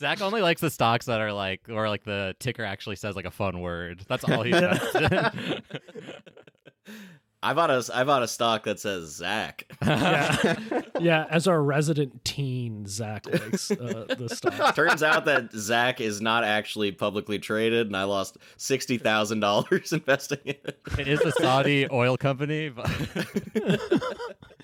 Zach 0.00 0.22
only 0.22 0.40
likes 0.40 0.62
the 0.62 0.70
stocks 0.70 1.06
that 1.06 1.20
are 1.20 1.32
like, 1.32 1.60
or 1.68 1.88
like 1.88 2.04
the 2.04 2.34
ticker 2.40 2.64
actually 2.64 2.96
says 2.96 3.14
like 3.14 3.26
a 3.26 3.30
fun 3.30 3.60
word. 3.60 4.02
That's 4.08 4.24
all 4.24 4.42
he 4.42 4.50
does. 4.50 4.80
I 7.42 7.54
bought 7.54 7.70
a 7.70 7.82
I 7.94 8.04
bought 8.04 8.22
a 8.22 8.28
stock 8.28 8.64
that 8.64 8.78
says 8.78 9.14
Zach. 9.14 9.64
yeah, 9.82 10.58
yeah. 11.00 11.26
As 11.30 11.48
our 11.48 11.62
resident 11.62 12.22
teen, 12.22 12.86
Zach 12.86 13.26
likes 13.26 13.70
uh, 13.70 14.04
the 14.18 14.28
stock. 14.28 14.74
Turns 14.74 15.02
out 15.02 15.24
that 15.24 15.50
Zach 15.52 16.02
is 16.02 16.20
not 16.20 16.44
actually 16.44 16.92
publicly 16.92 17.38
traded, 17.38 17.86
and 17.86 17.96
I 17.96 18.04
lost 18.04 18.36
sixty 18.58 18.98
thousand 18.98 19.40
dollars 19.40 19.92
investing 19.92 20.40
in 20.44 20.56
it. 20.64 20.80
it 20.98 21.08
is 21.08 21.20
a 21.20 21.32
Saudi 21.32 21.88
oil 21.90 22.18
company, 22.18 22.68
but 22.68 22.90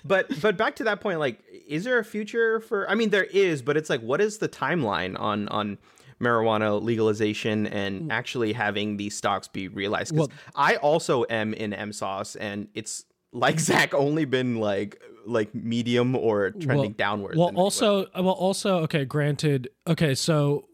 but 0.05 0.41
but 0.41 0.55
back 0.55 0.75
to 0.75 0.83
that 0.83 1.01
point 1.01 1.19
like 1.19 1.39
is 1.67 1.83
there 1.83 1.99
a 1.99 2.03
future 2.05 2.59
for 2.59 2.89
i 2.89 2.95
mean 2.95 3.09
there 3.09 3.25
is 3.25 3.61
but 3.61 3.75
it's 3.75 3.89
like 3.89 4.01
what 4.01 4.21
is 4.21 4.37
the 4.37 4.47
timeline 4.47 5.19
on 5.19 5.47
on 5.49 5.77
marijuana 6.19 6.81
legalization 6.81 7.67
and 7.67 8.03
mm. 8.03 8.11
actually 8.11 8.53
having 8.53 8.97
these 8.97 9.15
stocks 9.15 9.47
be 9.47 9.67
realized 9.67 10.11
'Cause 10.15 10.29
Well- 10.29 10.37
i 10.55 10.75
also 10.77 11.25
am 11.29 11.53
in 11.53 11.71
msauce 11.71 12.35
and 12.39 12.67
it's 12.73 13.05
like 13.31 13.59
zach 13.69 13.93
only 13.93 14.25
been 14.25 14.59
like 14.59 15.01
like 15.27 15.53
medium 15.53 16.15
or 16.15 16.51
trending 16.51 16.77
Well- 16.77 16.95
downwards 16.97 17.37
Well, 17.37 17.49
in 17.49 17.55
many 17.55 17.65
ways. 17.65 17.81
also, 17.81 18.05
well, 18.15 18.29
also, 18.29 18.77
okay. 18.83 19.03
Granted, 19.05 19.69
okay. 19.85 20.15
So 20.15 20.65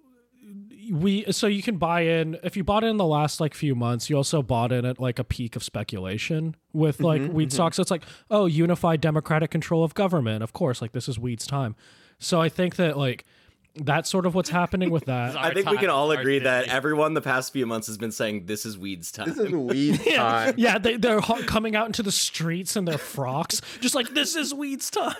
we 0.91 1.23
so 1.31 1.47
you 1.47 1.61
can 1.61 1.77
buy 1.77 2.01
in 2.01 2.37
if 2.43 2.57
you 2.57 2.63
bought 2.63 2.83
in 2.83 2.97
the 2.97 3.05
last 3.05 3.39
like 3.39 3.53
few 3.53 3.73
months 3.73 4.09
you 4.09 4.17
also 4.17 4.41
bought 4.41 4.71
in 4.71 4.85
at 4.85 4.99
like 4.99 5.17
a 5.17 5.23
peak 5.23 5.55
of 5.55 5.63
speculation 5.63 6.55
with 6.73 6.97
mm-hmm, 6.97 7.05
like 7.05 7.21
weed 7.33 7.49
mm-hmm. 7.49 7.53
stocks 7.53 7.79
it's 7.79 7.89
like 7.89 8.03
oh 8.29 8.45
unified 8.45 8.99
democratic 8.99 9.49
control 9.49 9.83
of 9.83 9.93
government 9.93 10.43
of 10.43 10.51
course 10.51 10.81
like 10.81 10.91
this 10.91 11.07
is 11.07 11.17
weed's 11.17 11.47
time 11.47 11.75
so 12.19 12.41
i 12.41 12.49
think 12.49 12.75
that 12.75 12.97
like 12.97 13.23
that's 13.75 14.07
sort 14.07 14.25
of 14.27 14.35
what's 14.35 14.49
happening 14.49 14.91
with 14.91 15.05
that 15.05 15.35
I 15.35 15.47
Our 15.47 15.53
think 15.53 15.67
we 15.69 15.77
can 15.77 15.87
time, 15.87 15.95
all 15.95 16.11
our 16.11 16.19
agree 16.19 16.37
that 16.39 16.65
day. 16.65 16.71
everyone 16.71 17.15
the 17.15 17.21
past 17.21 17.51
few 17.51 17.65
months 17.65 17.87
has 17.87 17.97
been 17.97 18.11
saying 18.11 18.45
this 18.45 18.65
is 18.67 18.77
weed's 18.77 19.11
time. 19.11 19.27
This 19.29 19.39
is 19.39 19.49
weed 19.51 19.99
time. 20.15 20.53
yeah 20.57 20.77
they, 20.77 20.97
they're 20.97 21.19
ho- 21.21 21.41
coming 21.43 21.75
out 21.75 21.87
into 21.87 22.03
the 22.03 22.11
streets 22.11 22.75
in 22.75 22.85
their 22.85 22.99
frocks 22.99 23.61
just 23.81 23.95
like 23.95 24.09
this 24.13 24.35
is 24.35 24.53
weed's 24.53 24.91
time 24.91 25.15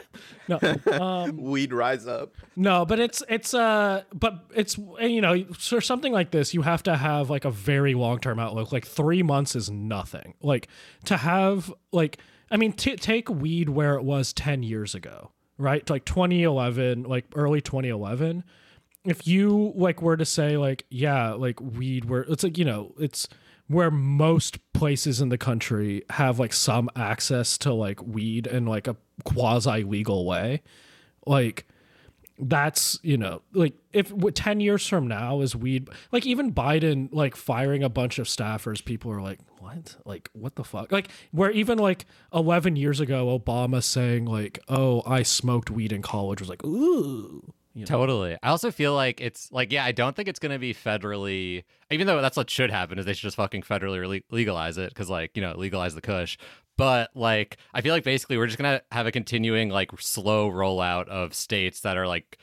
no 0.48 0.60
Weed 1.36 1.74
rise 1.74 2.06
up. 2.06 2.34
No, 2.56 2.86
but 2.86 3.00
it's 3.00 3.24
it's 3.30 3.54
uh 3.54 4.04
but 4.14 4.46
it's 4.54 4.78
you 5.02 5.22
know 5.22 5.44
for 5.54 5.82
something 5.82 6.12
like 6.14 6.32
this 6.32 6.54
you 6.54 6.62
have 6.64 6.84
to 6.84 6.96
have 6.96 7.30
like 7.30 7.46
a 7.46 7.52
very 7.52 7.94
long 7.96 8.20
term 8.20 8.40
outlook. 8.40 8.72
Like 8.72 8.86
3 8.86 9.24
months 9.24 9.56
is 9.56 9.72
nothing. 9.72 10.34
Like 10.42 10.68
to 11.06 11.18
have 11.18 11.74
like 11.92 12.18
I 12.52 12.58
mean 12.58 12.74
t- 12.74 12.98
take 12.98 13.30
weed 13.30 13.70
where 13.70 13.96
it 13.96 14.04
was 14.04 14.34
10 14.34 14.62
years 14.64 14.94
ago, 14.94 15.32
right? 15.58 15.88
Like 15.90 16.06
2011, 16.06 17.04
like 17.04 17.26
early 17.36 17.62
2011. 17.62 18.44
If 19.06 19.28
you 19.28 19.74
like 19.76 20.02
were 20.02 20.18
to 20.18 20.26
say 20.26 20.58
like 20.58 20.86
yeah, 20.90 21.34
like 21.34 21.60
weed 21.60 22.06
where 22.06 22.22
it's 22.22 22.44
like 22.44 22.58
you 22.58 22.66
know, 22.66 22.94
it's 23.00 23.28
where 23.68 23.92
most 23.92 24.60
places 24.74 25.22
in 25.22 25.30
the 25.30 25.38
country 25.38 26.04
have 26.12 26.40
like 26.40 26.54
some 26.54 26.90
access 26.96 27.58
to 27.60 27.74
like 27.74 28.02
weed 28.04 28.48
in 28.48 28.66
like 28.66 28.88
a 28.88 28.96
quasi 29.24 29.84
legal 29.84 30.26
way. 30.26 30.62
Like 31.26 31.66
that's 32.40 33.00
you 33.04 33.18
know 33.18 33.42
like 33.54 33.74
if 33.92 34.10
w- 34.10 34.32
10 34.32 34.60
years 34.60 34.88
from 34.88 35.08
now 35.08 35.42
is 35.42 35.56
weed 35.56 35.88
like 36.12 36.26
even 36.26 36.52
biden 36.52 37.08
like 37.12 37.36
firing 37.36 37.84
a 37.84 37.90
bunch 37.90 38.18
of 38.18 38.26
staffers 38.26 38.84
people 38.84 39.12
are 39.12 39.22
like 39.22 39.40
what 39.60 39.96
like 40.06 40.30
what 40.34 40.56
the 40.56 40.64
fuck 40.64 40.92
like 40.92 41.10
where 41.32 41.52
even 41.52 41.78
like 41.78 42.06
11 42.34 42.76
years 42.76 43.00
ago 43.00 43.40
obama 43.40 43.84
saying 43.84 44.26
like 44.26 44.60
oh 44.68 45.04
i 45.06 45.22
smoked 45.22 45.70
weed 45.70 45.92
in 45.92 46.02
college 46.02 46.40
was 46.40 46.50
like 46.50 46.64
ooh 46.66 47.54
you 47.74 47.82
know? 47.82 47.86
Totally. 47.88 48.38
I 48.44 48.50
also 48.50 48.70
feel 48.70 48.94
like 48.94 49.20
it's 49.20 49.52
like, 49.52 49.72
yeah, 49.72 49.84
I 49.84 49.92
don't 49.92 50.16
think 50.16 50.30
it's 50.30 50.40
going 50.40 50.52
to 50.52 50.60
be 50.60 50.76
federally, 50.76 51.64
even 51.90 52.06
though 52.06 52.22
that's 52.22 52.38
what 52.38 52.50
should 52.50 52.70
happen 52.70 53.00
is 53.00 53.06
they 53.06 53.14
should 53.14 53.24
just 53.24 53.36
fucking 53.36 53.64
federally 53.64 54.08
le- 54.08 54.36
legalize 54.36 54.78
it 54.78 54.90
because, 54.90 55.10
like, 55.10 55.32
you 55.36 55.42
know, 55.42 55.58
legalize 55.58 55.96
the 55.96 56.02
Kush. 56.02 56.38
But 56.78 57.12
like, 57.16 57.58
I 57.74 57.82
feel 57.82 57.94
like 57.94 58.04
basically 58.04 58.38
we're 58.38 58.48
just 58.48 58.58
going 58.58 58.80
to 58.80 58.84
have 58.92 59.06
a 59.06 59.12
continuing, 59.12 59.70
like, 59.70 59.92
slow 60.00 60.50
rollout 60.50 61.08
of 61.08 61.34
states 61.34 61.82
that 61.82 61.98
are 61.98 62.08
like 62.08 62.38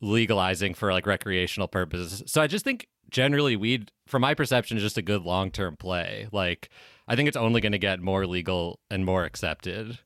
legalizing 0.00 0.74
for 0.74 0.92
like 0.92 1.06
recreational 1.06 1.68
purposes. 1.68 2.22
So 2.26 2.42
I 2.42 2.46
just 2.46 2.64
think 2.64 2.88
generally 3.10 3.56
weed, 3.56 3.90
from 4.06 4.22
my 4.22 4.34
perception, 4.34 4.76
is 4.76 4.82
just 4.82 4.98
a 4.98 5.02
good 5.02 5.22
long 5.22 5.50
term 5.50 5.76
play. 5.76 6.28
Like, 6.32 6.68
I 7.08 7.16
think 7.16 7.28
it's 7.28 7.36
only 7.36 7.60
going 7.60 7.72
to 7.72 7.78
get 7.78 8.00
more 8.00 8.26
legal 8.26 8.80
and 8.90 9.04
more 9.04 9.24
accepted 9.24 9.98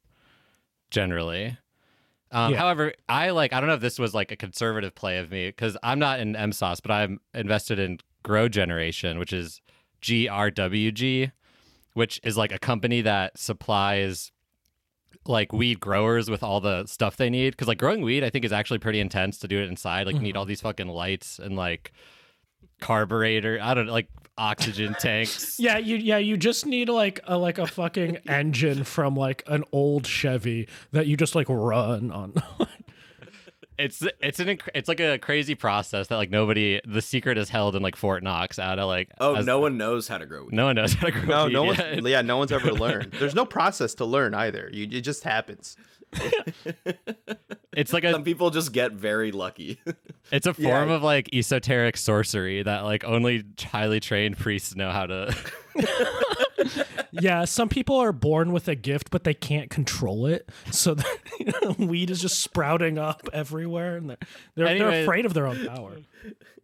generally. 0.90 1.58
Um, 2.30 2.52
Yeah. 2.52 2.58
However, 2.58 2.92
I 3.08 3.30
like 3.30 3.52
I 3.52 3.61
don't 3.61 3.68
know 3.68 3.75
if 3.75 3.80
this 3.80 3.99
was 3.99 4.14
like 4.14 4.32
a 4.32 4.37
conservative 4.37 4.94
play 4.94 5.18
of 5.18 5.30
me 5.30 5.49
because 5.49 5.76
I'm 5.82 5.99
not 5.99 6.20
in 6.20 6.35
MSOS, 6.35 6.80
but 6.82 6.90
I'm 6.90 7.20
invested 7.35 7.78
in 7.78 7.99
Grow 8.23 8.49
Generation, 8.49 9.18
which 9.18 9.32
is 9.32 9.61
GRWG, 10.02 11.30
which 11.96 12.20
is 12.22 12.36
like 12.36 12.52
a 12.52 12.58
company 12.58 13.00
that 13.00 13.38
supplies 13.38 14.30
like 15.24 15.50
weed 15.50 15.80
growers 15.80 16.28
with 16.28 16.42
all 16.42 16.60
the 16.60 16.84
stuff 16.84 17.16
they 17.16 17.30
need. 17.30 17.54
Because 17.54 17.68
like 17.68 17.78
growing 17.78 18.02
weed, 18.02 18.22
I 18.22 18.28
think 18.28 18.44
is 18.44 18.52
actually 18.52 18.80
pretty 18.80 19.00
intense 19.00 19.38
to 19.38 19.48
do 19.48 19.58
it 19.58 19.68
inside. 19.70 20.06
Like 20.06 20.16
you 20.16 20.20
need 20.20 20.30
mm-hmm. 20.30 20.38
all 20.38 20.44
these 20.44 20.60
fucking 20.60 20.88
lights 20.88 21.38
and 21.38 21.56
like 21.56 21.92
carburetor. 22.82 23.58
I 23.62 23.72
don't 23.72 23.86
know, 23.86 23.92
like 23.92 24.08
oxygen 24.36 24.94
tanks. 25.00 25.58
yeah 25.58 25.78
you 25.78 25.96
yeah 25.96 26.18
you 26.18 26.36
just 26.36 26.66
need 26.66 26.90
like 26.90 27.18
a 27.24 27.38
like 27.38 27.56
a 27.56 27.66
fucking 27.66 28.18
engine 28.28 28.84
from 28.84 29.16
like 29.16 29.42
an 29.46 29.64
old 29.72 30.06
chevy 30.06 30.68
that 30.92 31.06
you 31.06 31.16
just 31.16 31.34
like 31.34 31.48
run 31.48 32.10
on 32.10 32.34
It's 33.78 34.02
it's 34.23 34.40
an 34.40 34.59
it's 34.75 34.88
like 34.88 35.00
a 35.00 35.18
crazy 35.18 35.54
process 35.54 36.06
that 36.09 36.16
like 36.16 36.30
nobody 36.30 36.80
the 36.87 37.02
secret 37.02 37.37
is 37.37 37.50
held 37.50 37.76
in 37.76 37.83
like 37.83 37.95
Fort 37.97 38.23
Knox 38.23 38.59
out 38.59 38.78
of 38.78 38.87
like 38.87 39.11
oh, 39.21 39.35
as- 39.35 39.45
no 39.47 39.59
one 39.61 39.76
knows 39.76 40.09
how 40.09 40.16
to 40.18 40.25
grow 40.26 40.45
weed. 40.45 40.52
no 40.54 40.64
one 40.66 40.76
knows 40.76 40.95
how 40.95 41.06
to 41.06 41.12
grow 41.12 41.23
No, 41.25 41.45
weed 41.47 41.52
no 41.52 41.62
one's 41.64 41.78
yet. 41.78 42.02
yeah, 42.04 42.23
no 42.23 42.38
one's 42.38 42.52
ever 42.52 42.73
learned. 42.73 43.12
There's 43.18 43.35
no 43.35 43.45
process 43.45 43.95
to 43.97 44.04
learn 44.06 44.33
either. 44.35 44.71
You 44.73 44.85
it 44.90 45.02
just 45.02 45.25
happens. 45.25 45.76
It's 47.73 47.92
like 47.92 48.04
a 48.04 48.12
Some 48.12 48.25
people 48.25 48.49
just 48.50 48.73
get 48.73 48.92
very 48.92 49.33
lucky. 49.33 49.78
it's 50.33 50.47
a 50.47 50.54
form 50.54 50.88
Yeah. 50.88 50.95
of 50.95 51.02
like 51.02 51.28
esoteric 51.35 51.99
sorcery 51.99 52.62
that 52.62 52.85
like 52.85 53.04
only 53.04 53.45
highly 53.61 54.00
trained 54.00 54.38
priests 54.38 54.75
know 54.75 54.90
how 54.90 55.06
to. 55.06 55.37
Yeah, 57.10 57.44
some 57.44 57.68
people 57.68 57.96
are 57.96 58.12
born 58.12 58.52
with 58.52 58.68
a 58.68 58.75
gift, 58.75 59.10
but 59.10 59.25
they 59.25 59.34
can't 59.34 59.70
control 59.70 60.26
it. 60.26 60.48
So 60.70 60.94
the, 60.94 61.76
weed 61.78 62.10
is 62.10 62.20
just 62.20 62.40
sprouting 62.40 62.98
up 62.98 63.28
everywhere, 63.32 63.96
and 63.96 64.10
they're 64.10 64.18
they're, 64.54 64.66
Anyway. 64.66 64.90
they're 64.90 65.02
afraid 65.02 65.26
of 65.26 65.34
their 65.34 65.46
own 65.46 65.66
power. 65.66 65.98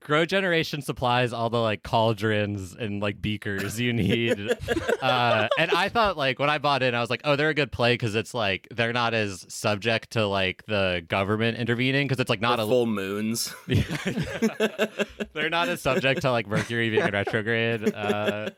Grow 0.00 0.24
Generation 0.24 0.82
supplies 0.82 1.32
all 1.32 1.48
the 1.48 1.60
like 1.60 1.82
cauldrons 1.82 2.74
and 2.74 3.00
like 3.00 3.22
beakers 3.22 3.78
you 3.78 3.92
need. 3.92 4.50
uh, 5.02 5.48
and 5.58 5.70
I 5.70 5.88
thought 5.88 6.16
like 6.16 6.38
when 6.38 6.50
I 6.50 6.58
bought 6.58 6.82
in, 6.82 6.94
I 6.94 7.00
was 7.00 7.08
like, 7.08 7.20
oh, 7.24 7.36
they're 7.36 7.50
a 7.50 7.54
good 7.54 7.70
play 7.70 7.94
because 7.94 8.14
it's 8.14 8.34
like 8.34 8.66
they're 8.70 8.92
not 8.92 9.14
as 9.14 9.46
subject 9.48 10.10
to 10.12 10.26
like 10.26 10.64
the 10.66 11.04
government 11.06 11.58
intervening 11.58 12.06
because 12.08 12.20
it's 12.20 12.30
like 12.30 12.40
not 12.40 12.56
The 12.56 12.64
a 12.64 12.66
full 12.66 12.86
moons. 12.86 13.54
they're 15.32 15.50
not 15.50 15.68
as 15.68 15.80
subject 15.80 16.22
to 16.22 16.32
like 16.32 16.48
Mercury 16.48 16.90
being 16.90 17.06
in 17.06 17.12
retrograde. 17.12 17.94
Uh, 17.94 18.50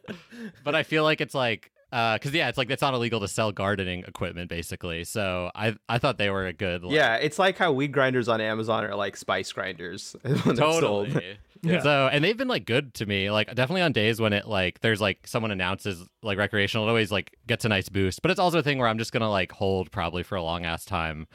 but 0.65 0.75
I 0.75 0.83
feel 0.83 1.05
like 1.05 1.21
it's 1.21 1.35
like 1.35 1.71
Uh, 1.95 2.15
because 2.15 2.35
yeah, 2.35 2.49
it's 2.49 2.59
like 2.59 2.69
it's 2.71 2.83
not 2.83 2.93
illegal 2.93 3.21
to 3.21 3.29
sell 3.29 3.53
gardening 3.53 4.01
equipment 4.09 4.51
basically. 4.51 5.05
So 5.05 5.53
I 5.55 5.77
I 5.89 5.99
thought 5.99 6.19
they 6.19 6.29
were 6.29 6.47
a 6.47 6.53
good 6.53 6.83
like, 6.83 6.93
Yeah, 6.93 7.15
it's 7.17 7.39
like 7.39 7.57
how 7.57 7.71
weed 7.71 7.93
grinders 7.93 8.29
on 8.29 8.41
Amazon 8.41 8.85
are 8.85 8.97
like 8.97 9.17
spice 9.17 9.53
grinders 9.53 10.17
when 10.23 10.35
they're 10.57 10.57
sold. 10.57 11.11
totally. 11.11 11.39
Yeah. 11.63 11.81
So 11.81 12.09
and 12.13 12.23
they've 12.23 12.37
been 12.37 12.49
like 12.49 12.67
good 12.67 12.93
to 12.95 13.07
me. 13.07 13.31
Like 13.31 13.47
definitely 13.55 13.81
on 13.81 13.93
days 13.93 14.21
when 14.21 14.35
it 14.35 14.47
like 14.47 14.81
there's 14.81 15.01
like 15.01 15.27
someone 15.27 15.51
announces 15.51 16.07
like 16.23 16.37
recreational, 16.37 16.85
it 16.87 16.91
always 16.91 17.11
like 17.11 17.39
gets 17.47 17.65
a 17.65 17.71
nice 17.71 17.89
boost. 17.89 18.21
But 18.21 18.31
it's 18.33 18.41
also 18.41 18.59
a 18.59 18.63
thing 18.63 18.77
where 18.77 18.87
I'm 18.89 18.99
just 18.99 19.13
gonna 19.13 19.31
like 19.31 19.51
hold 19.51 19.91
probably 19.91 20.25
for 20.25 20.35
a 20.37 20.43
long 20.43 20.67
ass 20.67 20.85
time. 20.85 21.27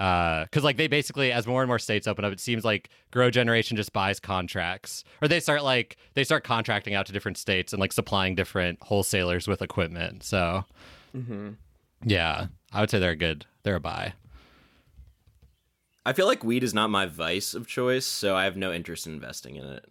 Uh, 0.00 0.46
cause 0.50 0.64
like 0.64 0.78
they 0.78 0.86
basically, 0.86 1.30
as 1.30 1.46
more 1.46 1.60
and 1.60 1.68
more 1.68 1.78
states 1.78 2.06
open 2.08 2.24
up, 2.24 2.32
it 2.32 2.40
seems 2.40 2.64
like 2.64 2.88
Grow 3.10 3.30
Generation 3.30 3.76
just 3.76 3.92
buys 3.92 4.18
contracts, 4.18 5.04
or 5.20 5.28
they 5.28 5.40
start 5.40 5.62
like 5.62 5.98
they 6.14 6.24
start 6.24 6.42
contracting 6.42 6.94
out 6.94 7.04
to 7.06 7.12
different 7.12 7.36
states 7.36 7.74
and 7.74 7.80
like 7.80 7.92
supplying 7.92 8.34
different 8.34 8.78
wholesalers 8.82 9.46
with 9.46 9.60
equipment. 9.60 10.22
So, 10.24 10.64
yeah, 12.02 12.46
I 12.72 12.80
would 12.80 12.88
say 12.88 12.98
they're 12.98 13.14
good. 13.14 13.44
They're 13.62 13.76
a 13.76 13.80
buy. 13.80 14.14
I 16.06 16.14
feel 16.14 16.26
like 16.26 16.42
weed 16.42 16.64
is 16.64 16.72
not 16.72 16.88
my 16.88 17.04
vice 17.04 17.52
of 17.52 17.66
choice, 17.66 18.06
so 18.06 18.34
I 18.34 18.44
have 18.44 18.56
no 18.56 18.72
interest 18.72 19.06
in 19.06 19.12
investing 19.12 19.56
in 19.56 19.64
it. 19.64 19.84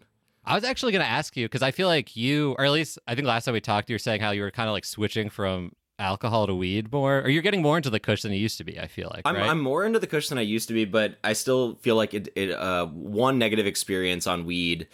I 0.44 0.56
was 0.56 0.64
actually 0.64 0.92
going 0.92 1.06
to 1.06 1.12
ask 1.12 1.38
you 1.38 1.46
because 1.46 1.62
I 1.62 1.70
feel 1.70 1.88
like 1.88 2.16
you, 2.16 2.56
or 2.58 2.66
at 2.66 2.72
least 2.72 2.98
I 3.08 3.14
think 3.14 3.28
last 3.28 3.46
time 3.46 3.54
we 3.54 3.62
talked, 3.62 3.92
you 3.92 3.94
were 3.94 4.00
saying 4.00 4.22
how 4.22 4.32
you 4.32 4.42
were 4.42 4.50
kind 4.50 4.68
of 4.68 4.74
like 4.74 4.86
switching 4.86 5.30
from 5.30 5.74
alcohol 6.00 6.48
to 6.48 6.56
weed 6.56 6.92
more, 6.92 7.20
or 7.20 7.30
you're 7.30 7.44
getting 7.44 7.62
more 7.62 7.78
into 7.78 7.90
the 7.90 8.00
kush 8.00 8.24
than 8.24 8.32
you 8.32 8.40
used 8.40 8.58
to 8.58 8.64
be. 8.64 8.80
I 8.80 8.88
feel 8.88 9.12
like, 9.14 9.22
I'm, 9.26 9.36
right? 9.36 9.50
I'm 9.50 9.62
more 9.62 9.86
into 9.86 10.00
the 10.00 10.08
kush 10.08 10.30
than 10.30 10.38
I 10.38 10.42
used 10.42 10.68
to 10.70 10.74
be, 10.74 10.86
but 10.86 11.18
I 11.24 11.34
still 11.34 11.76
feel 11.76 11.96
like 11.96 12.14
it. 12.14 12.30
it 12.36 12.52
uh, 12.52 12.88
one 12.88 13.38
negative 13.38 13.66
experience 13.66 14.26
on 14.26 14.46
weed 14.46 14.88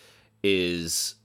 is 0.44 1.16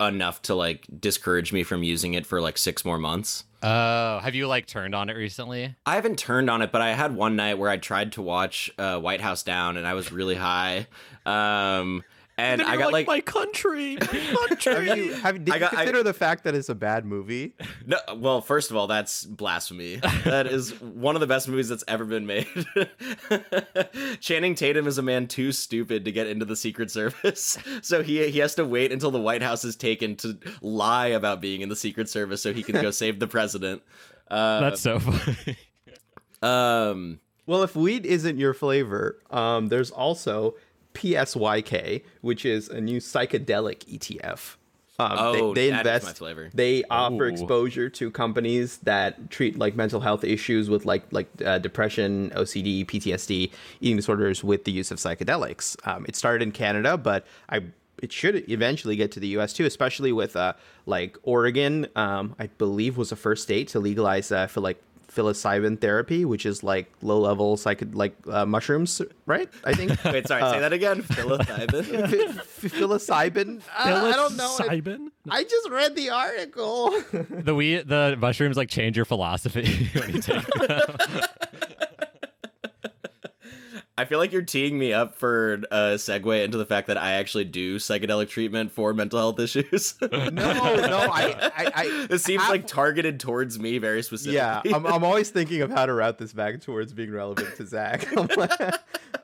enough 0.00 0.42
to 0.42 0.54
like 0.54 0.86
discourage 1.00 1.52
me 1.52 1.62
from 1.62 1.82
using 1.82 2.14
it 2.14 2.26
for 2.26 2.40
like 2.40 2.58
six 2.58 2.84
more 2.84 2.98
months. 2.98 3.44
Oh, 3.62 4.18
have 4.18 4.34
you 4.34 4.46
like 4.46 4.66
turned 4.66 4.94
on 4.94 5.08
it 5.08 5.16
recently? 5.16 5.74
I 5.86 5.94
haven't 5.94 6.18
turned 6.18 6.50
on 6.50 6.62
it, 6.62 6.70
but 6.70 6.82
I 6.82 6.92
had 6.92 7.16
one 7.16 7.36
night 7.36 7.58
where 7.58 7.70
I 7.70 7.78
tried 7.78 8.12
to 8.12 8.22
watch 8.22 8.70
uh, 8.78 8.98
White 8.98 9.20
House 9.20 9.42
Down, 9.42 9.76
and 9.76 9.86
I 9.86 9.94
was 9.94 10.12
really 10.12 10.34
high. 10.34 10.86
Um, 11.24 12.04
and 12.38 12.60
Then 12.60 12.66
I 12.68 12.76
got 12.76 12.92
like, 12.92 13.06
my 13.06 13.20
country, 13.20 13.96
my 14.00 14.46
country. 14.48 14.86
Have 14.88 14.98
you, 14.98 15.12
have, 15.14 15.44
did 15.44 15.54
I 15.54 15.58
got- 15.58 15.72
you 15.72 15.78
I- 15.78 15.84
consider 15.84 16.02
the 16.02 16.12
fact 16.12 16.44
that 16.44 16.54
it's 16.54 16.68
a 16.68 16.74
bad 16.74 17.04
movie? 17.06 17.54
no. 17.86 17.98
Well, 18.16 18.40
first 18.42 18.70
of 18.70 18.76
all, 18.76 18.86
that's 18.86 19.24
blasphemy. 19.24 19.96
That 20.24 20.46
is 20.46 20.78
one 20.80 21.16
of 21.16 21.20
the 21.20 21.26
best 21.26 21.48
movies 21.48 21.68
that's 21.68 21.84
ever 21.88 22.04
been 22.04 22.26
made. 22.26 22.46
Channing 24.20 24.54
Tatum 24.54 24.86
is 24.86 24.98
a 24.98 25.02
man 25.02 25.26
too 25.26 25.52
stupid 25.52 26.04
to 26.04 26.12
get 26.12 26.26
into 26.26 26.44
the 26.44 26.56
Secret 26.56 26.90
Service, 26.90 27.58
so 27.82 28.02
he 28.02 28.28
he 28.30 28.38
has 28.40 28.54
to 28.56 28.64
wait 28.64 28.92
until 28.92 29.10
the 29.10 29.20
White 29.20 29.42
House 29.42 29.64
is 29.64 29.76
taken 29.76 30.16
to 30.16 30.38
lie 30.60 31.08
about 31.08 31.40
being 31.40 31.60
in 31.60 31.68
the 31.68 31.76
Secret 31.76 32.08
Service 32.08 32.42
so 32.42 32.52
he 32.52 32.62
can 32.62 32.80
go 32.80 32.90
save 32.90 33.18
the 33.18 33.26
president. 33.28 33.82
Uh, 34.30 34.60
That's 34.60 34.80
so 34.80 34.98
funny. 34.98 35.56
um. 36.42 37.20
Well, 37.48 37.62
if 37.62 37.76
weed 37.76 38.04
isn't 38.06 38.38
your 38.38 38.54
flavor, 38.54 39.20
um, 39.30 39.68
there's 39.68 39.92
also 39.92 40.56
PSYK, 40.96 42.02
which 42.20 42.44
is 42.44 42.68
a 42.68 42.80
new 42.80 42.98
psychedelic 43.00 43.84
ETF. 43.86 44.56
Um, 44.98 45.12
Oh, 45.18 45.52
they, 45.54 45.68
they 45.68 45.70
that 45.70 45.86
is 45.86 45.92
invest. 45.92 46.06
my 46.06 46.12
flavor. 46.14 46.50
They 46.54 46.82
offer 46.84 47.24
Ooh. 47.24 47.28
exposure 47.28 47.90
to 47.90 48.10
companies 48.10 48.78
that 48.78 49.30
treat 49.30 49.58
like 49.58 49.76
mental 49.76 50.00
health 50.00 50.24
issues 50.24 50.70
with 50.70 50.86
like 50.86 51.04
like 51.12 51.28
uh, 51.44 51.58
depression, 51.58 52.30
OCD, 52.34 52.86
PTSD, 52.86 53.50
eating 53.82 53.96
disorders 53.96 54.42
with 54.42 54.64
the 54.64 54.72
use 54.72 54.90
of 54.90 54.96
psychedelics. 54.98 55.76
Um, 55.86 56.06
it 56.08 56.16
started 56.16 56.42
in 56.42 56.52
Canada, 56.52 56.96
but 56.96 57.26
I 57.50 57.64
it 58.02 58.10
should 58.12 58.48
eventually 58.50 58.96
get 58.96 59.12
to 59.12 59.20
the 59.20 59.28
U.S. 59.28 59.52
too, 59.52 59.64
especially 59.66 60.12
with 60.12 60.34
uh, 60.34 60.54
like 60.86 61.18
Oregon. 61.24 61.86
Um, 61.94 62.34
I 62.38 62.46
believe 62.46 62.96
was 62.96 63.10
the 63.10 63.16
first 63.16 63.42
state 63.42 63.68
to 63.68 63.80
legalize 63.80 64.32
uh, 64.32 64.46
for 64.46 64.60
like 64.62 64.80
psilocybin 65.16 65.80
therapy, 65.80 66.24
which 66.24 66.44
is 66.46 66.62
like 66.62 66.90
low 67.02 67.18
level 67.18 67.56
psyched 67.56 67.94
like 67.94 68.14
uh, 68.30 68.44
mushrooms, 68.46 69.00
right? 69.26 69.48
I 69.64 69.72
think. 69.72 69.92
Wait, 70.04 70.28
sorry, 70.28 70.42
say 70.42 70.60
that 70.60 70.72
again. 70.72 71.02
Psilocybin. 71.02 72.36
F- 72.38 72.64
f- 72.64 72.72
psilocybin. 72.72 73.60
Uh, 73.76 74.10
I 74.12 74.12
don't 74.12 74.36
know. 74.36 74.54
I, 74.60 74.80
Psilocybin? 74.80 75.08
I 75.30 75.42
just 75.44 75.70
read 75.70 75.96
the 75.96 76.10
article. 76.10 76.90
The 77.12 77.54
we 77.54 77.76
the 77.82 78.16
mushrooms 78.18 78.56
like 78.56 78.68
change 78.68 78.96
your 78.96 79.06
philosophy 79.06 79.88
when 79.94 80.14
you 80.14 80.20
take 80.20 80.46
them. 80.46 80.96
I 83.98 84.04
feel 84.04 84.18
like 84.18 84.30
you're 84.30 84.42
teeing 84.42 84.78
me 84.78 84.92
up 84.92 85.14
for 85.14 85.54
a 85.70 85.94
segue 85.96 86.44
into 86.44 86.58
the 86.58 86.66
fact 86.66 86.88
that 86.88 86.98
I 86.98 87.12
actually 87.12 87.44
do 87.44 87.76
psychedelic 87.78 88.28
treatment 88.28 88.70
for 88.70 88.92
mental 88.92 89.18
health 89.18 89.40
issues. 89.40 89.94
no, 90.02 90.08
no. 90.28 90.98
I, 91.10 91.50
I, 91.56 91.72
I 91.74 92.06
this 92.10 92.22
seems 92.22 92.42
half- 92.42 92.50
like 92.50 92.66
targeted 92.66 93.18
towards 93.20 93.58
me 93.58 93.78
very 93.78 94.02
specifically. 94.02 94.36
Yeah, 94.36 94.60
I'm, 94.74 94.86
I'm 94.86 95.02
always 95.04 95.30
thinking 95.30 95.62
of 95.62 95.70
how 95.70 95.86
to 95.86 95.94
route 95.94 96.18
this 96.18 96.34
back 96.34 96.60
towards 96.60 96.92
being 96.92 97.10
relevant 97.10 97.56
to 97.56 97.66
Zach. 97.66 98.06
Um, 98.14 98.28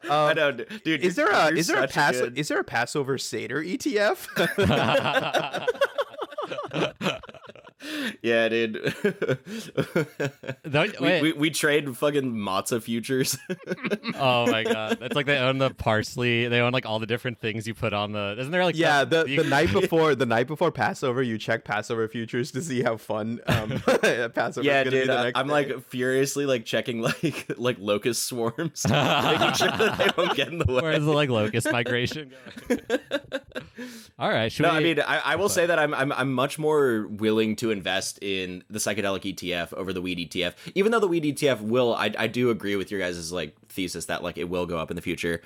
I 0.04 0.32
know, 0.32 0.52
d- 0.52 0.64
dude. 0.84 1.02
is 1.02 1.16
there 1.16 1.30
a 1.30 1.48
is 1.48 1.66
there 1.66 1.76
a 1.76 1.80
such 1.82 1.92
pass 1.92 2.16
good- 2.18 2.38
is 2.38 2.48
there 2.48 2.58
a 2.58 2.64
Passover 2.64 3.18
Seder 3.18 3.62
ETF? 3.62 4.26
Yeah, 8.22 8.48
dude. 8.48 8.94
We, 11.00 11.20
we, 11.20 11.32
we 11.32 11.50
trade 11.50 11.96
fucking 11.96 12.32
matzah 12.32 12.82
futures. 12.82 13.36
oh 14.14 14.46
my 14.50 14.62
god, 14.64 14.98
that's 15.00 15.14
like 15.14 15.26
they 15.26 15.38
own 15.38 15.58
the 15.58 15.70
parsley. 15.70 16.48
They 16.48 16.60
own 16.60 16.72
like 16.72 16.86
all 16.86 16.98
the 16.98 17.06
different 17.06 17.40
things 17.40 17.66
you 17.66 17.74
put 17.74 17.92
on 17.92 18.12
the. 18.12 18.36
Isn't 18.38 18.52
there 18.52 18.64
like 18.64 18.76
yeah, 18.76 19.04
the, 19.04 19.24
you- 19.26 19.42
the 19.42 19.48
night 19.48 19.72
before 19.72 20.14
the 20.14 20.26
night 20.26 20.46
before 20.46 20.70
Passover, 20.70 21.22
you 21.22 21.38
check 21.38 21.64
Passover 21.64 22.08
futures 22.08 22.50
to 22.52 22.62
see 22.62 22.82
how 22.82 22.96
fun 22.96 23.40
um, 23.46 23.80
Passover 24.34 24.62
yeah, 24.66 24.80
is 24.82 24.84
gonna 24.84 24.90
be 24.90 24.90
dude. 25.00 25.08
the 25.08 25.32
I'm 25.34 25.46
day. 25.48 25.52
like 25.52 25.88
furiously 25.88 26.46
like 26.46 26.64
checking 26.64 27.00
like 27.02 27.46
like 27.56 27.76
locust 27.78 28.24
swarms, 28.24 28.84
making 28.88 29.52
sure 29.54 29.68
that 29.68 29.96
they 29.98 30.06
don't 30.22 30.36
get 30.36 30.48
in 30.48 30.58
the 30.58 30.66
way. 30.72 30.80
Where's 30.82 31.04
the 31.04 31.12
like 31.12 31.28
locust 31.30 31.70
migration 31.70 32.32
going? 32.68 32.80
all 34.18 34.30
right, 34.30 34.50
should 34.52 34.62
No, 34.62 34.70
we? 34.72 34.76
I 34.76 34.80
mean, 34.80 35.00
I, 35.00 35.18
I 35.18 35.36
will 35.36 35.48
say 35.48 35.66
that 35.66 35.78
I'm, 35.78 35.92
I'm 35.94 36.12
I'm 36.12 36.32
much 36.32 36.58
more 36.58 37.06
willing 37.08 37.56
to 37.56 37.70
invest 37.72 38.18
in 38.22 38.62
the 38.70 38.78
psychedelic 38.78 39.34
ETF 39.34 39.72
over 39.74 39.92
the 39.92 40.00
weed 40.00 40.18
ETF, 40.30 40.54
even 40.74 40.92
though 40.92 41.00
the 41.00 41.08
weed 41.08 41.24
ETF 41.24 41.60
will. 41.60 41.94
I, 41.94 42.12
I 42.18 42.26
do 42.26 42.50
agree 42.50 42.76
with 42.76 42.90
your 42.90 43.00
guys' 43.00 43.32
like 43.32 43.56
thesis 43.68 44.06
that 44.06 44.22
like 44.22 44.38
it 44.38 44.48
will 44.48 44.66
go 44.66 44.78
up 44.78 44.90
in 44.90 44.96
the 44.96 45.02
future, 45.02 45.42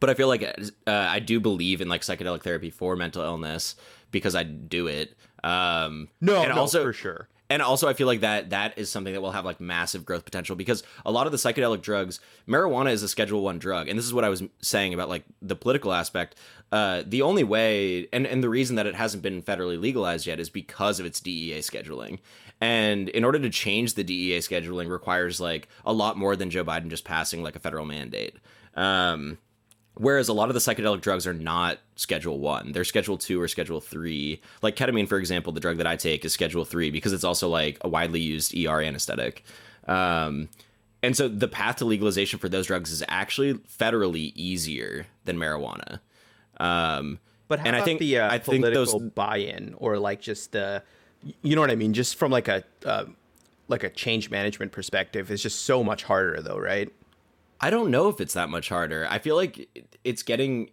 but 0.00 0.10
I 0.10 0.14
feel 0.14 0.28
like 0.28 0.42
uh, 0.42 0.60
I 0.86 1.20
do 1.20 1.40
believe 1.40 1.80
in 1.80 1.88
like 1.88 2.02
psychedelic 2.02 2.42
therapy 2.42 2.70
for 2.70 2.96
mental 2.96 3.22
illness 3.22 3.76
because 4.10 4.34
I 4.34 4.42
do 4.42 4.86
it. 4.86 5.16
Um, 5.42 6.08
no, 6.20 6.42
and 6.42 6.54
no, 6.54 6.60
also 6.60 6.82
for 6.82 6.92
sure. 6.92 7.28
And 7.48 7.62
also, 7.62 7.88
I 7.88 7.94
feel 7.94 8.06
like 8.06 8.20
that 8.20 8.50
that 8.50 8.76
is 8.76 8.90
something 8.90 9.12
that 9.12 9.20
will 9.20 9.32
have 9.32 9.44
like 9.44 9.60
massive 9.60 10.04
growth 10.04 10.24
potential 10.24 10.56
because 10.56 10.82
a 11.04 11.12
lot 11.12 11.26
of 11.26 11.32
the 11.32 11.38
psychedelic 11.38 11.80
drugs, 11.80 12.18
marijuana 12.48 12.90
is 12.90 13.02
a 13.02 13.08
Schedule 13.08 13.42
One 13.42 13.58
drug, 13.58 13.88
and 13.88 13.98
this 13.98 14.06
is 14.06 14.12
what 14.12 14.24
I 14.24 14.28
was 14.28 14.42
saying 14.60 14.94
about 14.94 15.08
like 15.08 15.24
the 15.40 15.56
political 15.56 15.92
aspect. 15.92 16.34
Uh, 16.72 17.04
the 17.06 17.22
only 17.22 17.44
way, 17.44 18.08
and 18.12 18.26
and 18.26 18.42
the 18.42 18.48
reason 18.48 18.76
that 18.76 18.86
it 18.86 18.96
hasn't 18.96 19.22
been 19.22 19.42
federally 19.42 19.80
legalized 19.80 20.26
yet 20.26 20.40
is 20.40 20.50
because 20.50 20.98
of 20.98 21.06
its 21.06 21.20
DEA 21.20 21.58
scheduling. 21.58 22.18
And 22.60 23.10
in 23.10 23.22
order 23.22 23.38
to 23.38 23.50
change 23.50 23.94
the 23.94 24.02
DEA 24.02 24.38
scheduling, 24.38 24.88
requires 24.90 25.40
like 25.40 25.68
a 25.84 25.92
lot 25.92 26.16
more 26.16 26.34
than 26.34 26.50
Joe 26.50 26.64
Biden 26.64 26.88
just 26.88 27.04
passing 27.04 27.42
like 27.42 27.54
a 27.54 27.60
federal 27.60 27.84
mandate. 27.84 28.36
Um, 28.74 29.38
Whereas 29.98 30.28
a 30.28 30.32
lot 30.34 30.48
of 30.50 30.54
the 30.54 30.60
psychedelic 30.60 31.00
drugs 31.00 31.26
are 31.26 31.32
not 31.32 31.78
Schedule 31.96 32.38
One; 32.38 32.72
they're 32.72 32.84
Schedule 32.84 33.16
Two 33.16 33.40
or 33.40 33.48
Schedule 33.48 33.80
Three. 33.80 34.40
Like 34.62 34.76
ketamine, 34.76 35.08
for 35.08 35.16
example, 35.18 35.52
the 35.52 35.60
drug 35.60 35.78
that 35.78 35.86
I 35.86 35.96
take 35.96 36.24
is 36.24 36.32
Schedule 36.34 36.64
Three 36.66 36.90
because 36.90 37.12
it's 37.14 37.24
also 37.24 37.48
like 37.48 37.78
a 37.80 37.88
widely 37.88 38.20
used 38.20 38.54
ER 38.54 38.82
anesthetic. 38.82 39.42
Um, 39.88 40.48
and 41.02 41.16
so 41.16 41.28
the 41.28 41.48
path 41.48 41.76
to 41.76 41.84
legalization 41.84 42.38
for 42.38 42.48
those 42.48 42.66
drugs 42.66 42.90
is 42.90 43.02
actually 43.08 43.54
federally 43.54 44.32
easier 44.34 45.06
than 45.24 45.36
marijuana. 45.38 46.00
Um, 46.58 47.18
But 47.48 47.60
how 47.60 47.66
and 47.66 47.76
I 47.76 47.78
about 47.78 47.84
think- 47.86 48.00
the 48.00 48.18
uh, 48.18 48.26
I 48.34 48.38
think 48.38 48.64
political 48.64 49.00
those- 49.00 49.10
buy-in, 49.12 49.74
or 49.78 49.98
like 49.98 50.20
just 50.20 50.52
the, 50.52 50.82
you 51.42 51.54
know 51.54 51.60
what 51.60 51.70
I 51.70 51.76
mean? 51.76 51.92
Just 51.94 52.16
from 52.16 52.30
like 52.32 52.48
a 52.48 52.64
uh, 52.84 53.04
like 53.68 53.82
a 53.82 53.90
change 53.90 54.30
management 54.30 54.72
perspective, 54.72 55.30
is 55.30 55.42
just 55.42 55.62
so 55.62 55.82
much 55.82 56.02
harder, 56.04 56.40
though, 56.42 56.58
right? 56.58 56.90
I 57.60 57.70
don't 57.70 57.90
know 57.90 58.08
if 58.08 58.20
it's 58.20 58.34
that 58.34 58.48
much 58.50 58.68
harder. 58.68 59.06
I 59.10 59.18
feel 59.18 59.36
like 59.36 59.68
it's 60.04 60.22
getting 60.22 60.70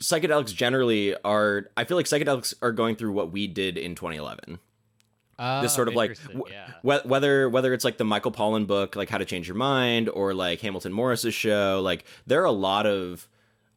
psychedelics 0.00 0.54
generally 0.54 1.14
are 1.24 1.70
I 1.76 1.84
feel 1.84 1.96
like 1.96 2.06
psychedelics 2.06 2.54
are 2.62 2.72
going 2.72 2.96
through 2.96 3.12
what 3.12 3.32
we 3.32 3.46
did 3.46 3.76
in 3.76 3.94
2011. 3.94 4.58
Ah, 5.40 5.60
this 5.62 5.72
Oh, 5.72 5.76
sort 5.76 5.88
of 5.88 5.94
like 5.94 6.20
w- 6.24 6.44
yeah. 6.50 6.72
whe- 6.82 7.04
whether 7.06 7.48
whether 7.48 7.72
it's 7.72 7.84
like 7.84 7.96
the 7.98 8.04
Michael 8.04 8.32
Pollan 8.32 8.66
book 8.66 8.96
like 8.96 9.08
How 9.08 9.18
to 9.18 9.24
Change 9.24 9.46
Your 9.48 9.56
Mind 9.56 10.08
or 10.08 10.34
like 10.34 10.60
Hamilton 10.60 10.92
Morris's 10.92 11.34
show 11.34 11.80
like 11.82 12.04
there 12.26 12.40
are 12.42 12.46
a 12.46 12.50
lot 12.52 12.86
of 12.86 13.28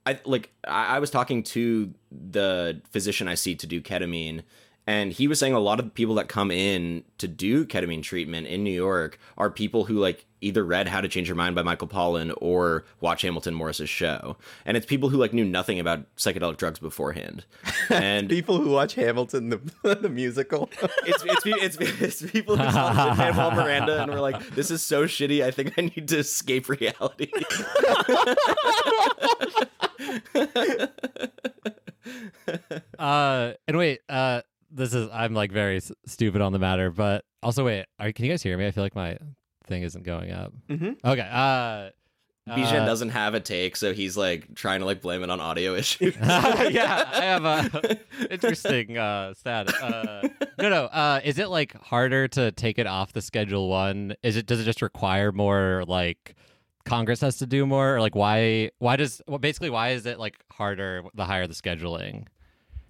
I 0.06 0.20
like 0.26 0.52
I, 0.68 0.96
I 0.96 1.00
was 1.00 1.12
talking 1.12 1.44
to 1.44 1.94
the 2.12 2.82
physician 2.92 3.28
I 3.28 3.36
see 3.36 3.56
to 3.56 3.68
do 3.68 3.82
ketamine 3.82 4.42
and 4.88 5.14
he 5.14 5.28
was 5.28 5.40
saying 5.40 5.54
a 5.54 5.60
lot 5.60 5.80
of 5.80 5.86
the 5.86 5.92
people 5.92 6.16
that 6.16 6.28
come 6.28 6.52
in 6.52 7.04
to 7.18 7.28
do 7.28 7.66
ketamine 7.66 8.04
treatment 8.04 8.48
in 8.48 8.64
New 8.64 8.72
York 8.72 9.20
are 9.38 9.50
people 9.50 9.86
who 9.86 9.96
like 9.96 10.26
either 10.44 10.66
read 10.66 10.88
How 10.88 11.02
to 11.02 11.08
Change 11.08 11.28
Your 11.28 11.36
Mind 11.36 11.54
by 11.54 11.62
Michael 11.62 11.88
Pollan 11.88 12.34
or 12.42 12.84
watch 13.00 13.22
Hamilton 13.22 13.54
Morris's 13.54 13.90
show 13.90 14.38
and 14.66 14.76
it's 14.76 14.86
people 14.86 15.10
who 15.10 15.18
like 15.18 15.34
knew 15.34 15.46
nothing 15.46 15.80
about 15.80 16.04
psychedelic 16.16 16.58
drugs 16.58 16.80
beforehand 16.80 17.46
and 17.90 18.30
People 18.42 18.58
who 18.58 18.70
watch 18.72 18.96
Hamilton 18.96 19.50
the 19.50 19.62
the 20.02 20.10
musical. 20.10 20.70
it's 21.06 21.24
it's 21.26 21.78
it's, 21.78 22.02
it's 22.02 22.32
people 22.32 22.56
who 22.56 22.72
saw 22.72 23.14
Manuel 23.14 23.52
Miranda 23.52 24.02
and 24.02 24.12
were 24.12 24.20
like, 24.20 24.56
"This 24.56 24.72
is 24.72 24.82
so 24.82 25.06
shitty. 25.06 25.44
I 25.44 25.52
think 25.52 25.74
I 25.78 25.82
need 25.82 26.08
to 26.08 26.20
escape 26.20 26.70
reality." 26.70 27.32
Uh, 32.98 33.54
and 33.68 33.78
wait, 33.78 34.00
uh, 34.10 34.42
this 34.72 34.94
is 34.94 35.10
I'm 35.12 35.34
like 35.34 35.52
very 35.52 35.78
s- 35.78 35.92
stupid 36.06 36.42
on 36.42 36.52
the 36.54 36.60
matter, 36.60 36.90
but 36.92 37.26
also 37.44 37.66
wait, 37.66 37.86
are, 38.00 38.12
can 38.12 38.26
you 38.26 38.32
guys 38.32 38.42
hear 38.44 38.58
me? 38.58 38.66
I 38.68 38.72
feel 38.72 38.84
like 38.84 38.96
my 38.96 39.18
thing 39.68 39.84
isn't 39.84 40.04
going 40.04 40.32
up. 40.32 40.54
Mhm. 40.70 40.98
Okay. 41.04 41.28
Uh, 41.32 41.90
Bijan 42.50 42.82
uh, 42.82 42.86
doesn't 42.86 43.10
have 43.10 43.36
a 43.36 43.40
take, 43.40 43.76
so 43.76 43.94
he's 43.94 44.18
like 44.18 44.56
trying 44.56 44.80
to 44.80 44.86
like 44.88 45.00
blame 45.02 45.22
it 45.22 45.30
on 45.30 45.40
audio 45.40 45.76
issues. 45.82 46.16
yeah, 46.20 47.08
I 47.14 47.22
have 47.26 47.46
a 47.46 48.00
interesting 48.32 48.98
uh, 48.98 49.34
stat. 49.36 49.72
Uh, 49.82 50.28
no, 50.60 50.70
no. 50.70 50.86
Uh, 50.86 51.22
is 51.24 51.38
it 51.38 51.50
like 51.50 51.74
harder 51.82 52.28
to 52.30 52.52
take 52.52 52.80
it 52.80 52.88
off 52.88 53.14
the 53.14 53.22
schedule 53.22 53.70
one? 53.70 54.16
Is 54.24 54.38
it 54.38 54.48
does 54.48 54.60
it 54.60 54.64
just 54.64 54.82
require 54.82 55.32
more 55.32 55.84
like 55.88 56.36
Congress 56.84 57.22
has 57.22 57.38
to 57.38 57.46
do 57.46 57.66
more? 57.68 57.98
Or 57.98 58.02
like 58.02 58.16
why 58.16 58.72
why 58.80 58.96
does 58.96 59.22
well, 59.28 59.38
basically 59.40 59.70
why 59.70 59.90
is 59.90 60.08
it 60.08 60.18
like 60.20 60.36
harder 60.52 61.04
the 61.14 61.26
higher 61.26 61.46
the 61.46 61.54
scheduling? 61.54 62.26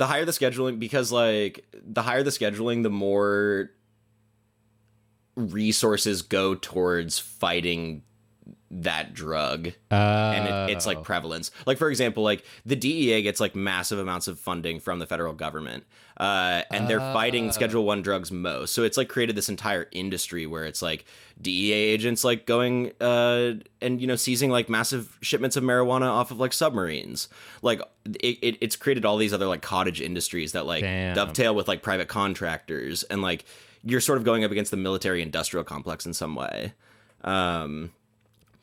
The 0.01 0.07
higher 0.07 0.25
the 0.25 0.31
scheduling, 0.31 0.79
because 0.79 1.11
like 1.11 1.63
the 1.73 2.01
higher 2.01 2.23
the 2.23 2.31
scheduling, 2.31 2.81
the 2.81 2.89
more 2.89 3.69
resources 5.35 6.23
go 6.23 6.55
towards 6.55 7.19
fighting 7.19 8.01
that 8.71 9.13
drug. 9.13 9.71
And 9.91 10.69
it, 10.69 10.75
it's 10.75 10.85
like 10.87 11.03
prevalence. 11.03 11.51
Like 11.65 11.77
for 11.77 11.89
example, 11.89 12.23
like 12.23 12.45
the 12.65 12.75
DEA 12.75 13.21
gets 13.21 13.39
like 13.39 13.55
massive 13.55 13.99
amounts 13.99 14.27
of 14.27 14.39
funding 14.39 14.79
from 14.79 14.99
the 14.99 15.05
federal 15.05 15.33
government, 15.33 15.83
uh, 16.17 16.61
and 16.71 16.87
they're 16.87 16.99
fighting 16.99 17.49
Ah. 17.49 17.51
Schedule 17.51 17.83
One 17.83 18.01
drugs 18.01 18.31
most. 18.31 18.73
So 18.73 18.83
it's 18.83 18.97
like 18.97 19.09
created 19.09 19.35
this 19.35 19.49
entire 19.49 19.87
industry 19.91 20.45
where 20.45 20.63
it's 20.65 20.81
like 20.81 21.05
DEA 21.41 21.73
agents 21.73 22.23
like 22.23 22.45
going 22.45 22.91
uh, 23.01 23.53
and 23.81 23.99
you 23.99 24.07
know 24.07 24.15
seizing 24.15 24.49
like 24.49 24.69
massive 24.69 25.17
shipments 25.21 25.57
of 25.57 25.63
marijuana 25.63 26.09
off 26.09 26.31
of 26.31 26.39
like 26.39 26.53
submarines. 26.53 27.27
Like 27.61 27.81
it, 28.05 28.37
it, 28.41 28.57
it's 28.61 28.75
created 28.75 29.05
all 29.05 29.17
these 29.17 29.33
other 29.33 29.47
like 29.47 29.61
cottage 29.61 29.99
industries 30.01 30.53
that 30.53 30.65
like 30.65 30.81
Damn. 30.81 31.15
dovetail 31.15 31.53
with 31.55 31.67
like 31.67 31.83
private 31.83 32.07
contractors 32.07 33.03
and 33.03 33.21
like 33.21 33.43
you're 33.83 33.99
sort 34.01 34.17
of 34.17 34.23
going 34.23 34.43
up 34.43 34.51
against 34.51 34.71
the 34.71 34.77
military 34.77 35.21
industrial 35.21 35.63
complex 35.63 36.05
in 36.05 36.13
some 36.13 36.35
way. 36.35 36.73
Um, 37.23 37.91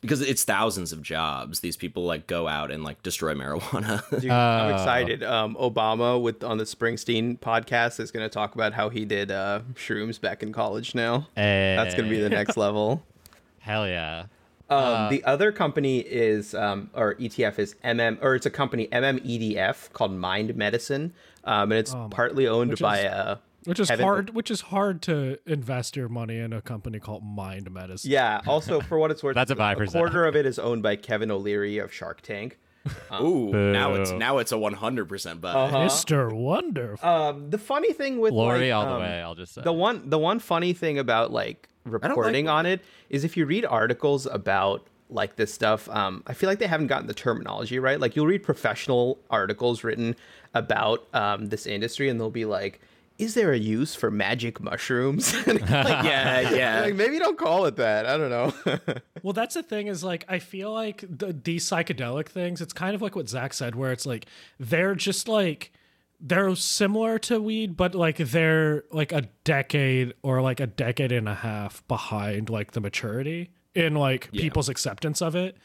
because 0.00 0.20
it's 0.20 0.44
thousands 0.44 0.92
of 0.92 1.02
jobs. 1.02 1.61
These 1.61 1.76
people 1.76 2.04
like 2.04 2.26
go 2.26 2.46
out 2.48 2.70
and 2.70 2.84
like 2.84 3.02
destroy 3.02 3.34
marijuana. 3.34 4.02
Dude, 4.20 4.30
I'm 4.30 4.70
Oh. 4.72 4.74
excited. 4.74 5.22
Um, 5.22 5.56
Obama 5.56 6.20
with 6.20 6.42
on 6.44 6.58
the 6.58 6.64
Springsteen 6.64 7.38
podcast 7.38 7.98
is 8.00 8.11
going 8.11 8.24
to 8.24 8.32
talk 8.32 8.54
about 8.54 8.72
how 8.74 8.88
he 8.90 9.04
did 9.04 9.30
uh, 9.30 9.61
shrooms 9.74 10.20
back 10.20 10.42
in 10.42 10.52
college. 10.52 10.94
Now 10.94 11.26
that's 11.34 11.94
going 11.94 12.08
to 12.08 12.14
be 12.14 12.20
the 12.20 12.30
next 12.30 12.56
level. 12.56 13.02
hell 13.61 13.87
yeah. 13.88 14.24
Um, 14.70 14.78
Uh, 14.78 15.08
the 15.11 15.24
other 15.24 15.50
company 15.50 16.00
is, 16.00 16.54
um, 16.54 16.90
or 16.94 17.14
ETF 17.14 17.58
is 17.58 17.74
MM, 17.82 18.18
or 18.20 18.34
it's 18.34 18.44
a 18.44 18.50
company 18.50 18.87
MMEDF 18.92 19.92
called 19.94 20.12
Mind 20.12 20.54
Medicine, 20.56 21.14
um, 21.44 21.72
and 21.72 21.78
it's 21.78 21.94
Um, 21.94 22.11
partly 22.11 22.46
owned 22.46 22.78
by 22.78 22.98
is- 23.00 23.04
uh, 23.06 23.37
Which 23.68 23.81
is 23.81 23.88
Kevin- 23.88 24.04
hard. 24.04 24.31
Which 24.35 24.50
is 24.50 24.62
hard 24.62 25.02
to 25.02 25.38
invest 25.44 25.94
your 25.94 26.09
money 26.09 26.38
in 26.38 26.54
a 26.54 26.62
company 26.62 26.98
called 26.98 27.22
Mind 27.22 27.70
Medicine. 27.70 28.11
yeah. 28.11 28.40
Also, 28.46 28.81
for 28.81 28.98
what 28.98 29.11
it's 29.11 29.22
worth, 29.22 29.35
That's 29.35 29.50
a 29.50 29.57
buy 29.57 29.74
for 29.74 29.87
quarter 29.87 30.24
of 30.24 30.35
it 30.35 30.46
is 30.46 30.59
owned 30.59 30.83
by 30.83 30.96
Kevin 30.96 31.31
O'Leary 31.31 31.76
of 31.76 31.92
Shark 31.92 32.22
Tank. 32.22 32.59
Ooh, 33.20 33.52
now 33.52 33.92
it's 33.92 34.11
now 34.12 34.38
it's 34.38 34.52
a 34.52 34.54
100% 34.54 35.40
bet. 35.42 35.54
Uh-huh. 35.54 35.76
Mr. 35.76 36.33
Wonderful. 36.33 37.07
Um, 37.07 37.50
the 37.50 37.59
funny 37.59 37.92
thing 37.92 38.18
with 38.20 38.33
Lori 38.33 38.70
like, 38.70 38.72
all 38.72 38.87
the 38.87 38.94
um, 38.94 39.00
way. 39.02 39.20
I'll 39.20 39.35
just 39.35 39.52
say 39.52 39.61
The 39.62 39.72
one 39.72 40.09
the 40.09 40.18
one 40.18 40.38
funny 40.38 40.72
thing 40.72 40.98
about 40.98 41.31
like 41.31 41.68
like 41.85 42.02
reporting 42.02 42.48
on 42.48 42.64
it 42.64 42.81
is 43.11 43.24
if 43.24 43.37
you 43.37 43.44
read 43.44 43.66
articles 43.66 44.26
about 44.26 44.87
like 45.11 45.37
this 45.37 45.52
stuff, 45.52 45.88
um, 45.90 46.22
I 46.26 46.35
feel 46.35 46.48
like 46.48 46.59
they 46.59 46.66
haven't 46.66 46.87
gotten 46.87 47.07
the 47.07 47.14
terminology 47.14 47.78
right. 47.78 47.98
Like 48.00 48.16
you'll 48.16 48.26
read 48.26 48.42
professional 48.42 49.18
articles 49.31 49.85
written 49.85 50.16
about 50.54 51.07
um, 51.14 51.46
this 51.46 51.66
industry, 51.66 52.09
and 52.09 52.18
they'll 52.18 52.31
be 52.31 52.44
like, 52.44 52.81
"Is 53.18 53.35
there 53.35 53.52
a 53.52 53.59
use 53.59 53.94
for 53.94 54.11
magic 54.11 54.61
mushrooms?" 54.61 55.35
like, 55.46 55.70
yeah, 55.70 56.50
yeah. 56.54 56.81
like, 56.85 56.94
maybe 56.94 57.18
don't 57.18 57.37
call 57.38 57.66
it 57.66 57.76
that. 57.76 58.07
I 58.07 58.16
don't 58.16 58.31
know. 58.31 58.94
Well, 59.24 59.33
that's 59.33 59.54
the 59.54 59.64
thing 59.64 59.88
is 59.88 60.04
like 60.04 60.24
I 60.28 60.38
feel 60.38 60.72
like 60.72 61.04
the, 61.09 61.33
these 61.33 61.68
psychedelic 61.68 62.28
things. 62.28 62.61
It's 62.61 62.72
kind 62.72 62.94
of 62.94 63.02
like 63.02 63.16
what 63.16 63.28
Zach 63.28 63.52
said, 63.52 63.74
where 63.74 63.90
it's 63.90 64.07
like 64.07 64.26
they're 64.61 64.94
just 64.94 65.26
like 65.26 65.72
they're 66.20 66.54
similar 66.54 67.18
to 67.20 67.40
weed, 67.40 67.76
but 67.76 67.96
like 67.96 68.16
they're 68.16 68.85
like 68.92 69.12
a 69.12 69.28
decade 69.42 70.14
or 70.22 70.40
like 70.40 70.61
a 70.61 70.68
decade 70.68 71.11
and 71.12 71.28
a 71.28 71.35
half 71.35 71.87
behind 71.88 72.48
like 72.48 72.72
the 72.72 72.81
maturity 72.81 73.50
in 73.74 73.94
like 73.94 74.31
people's 74.33 74.68
acceptance 74.68 75.20
of 75.20 75.35
it. 75.35 75.57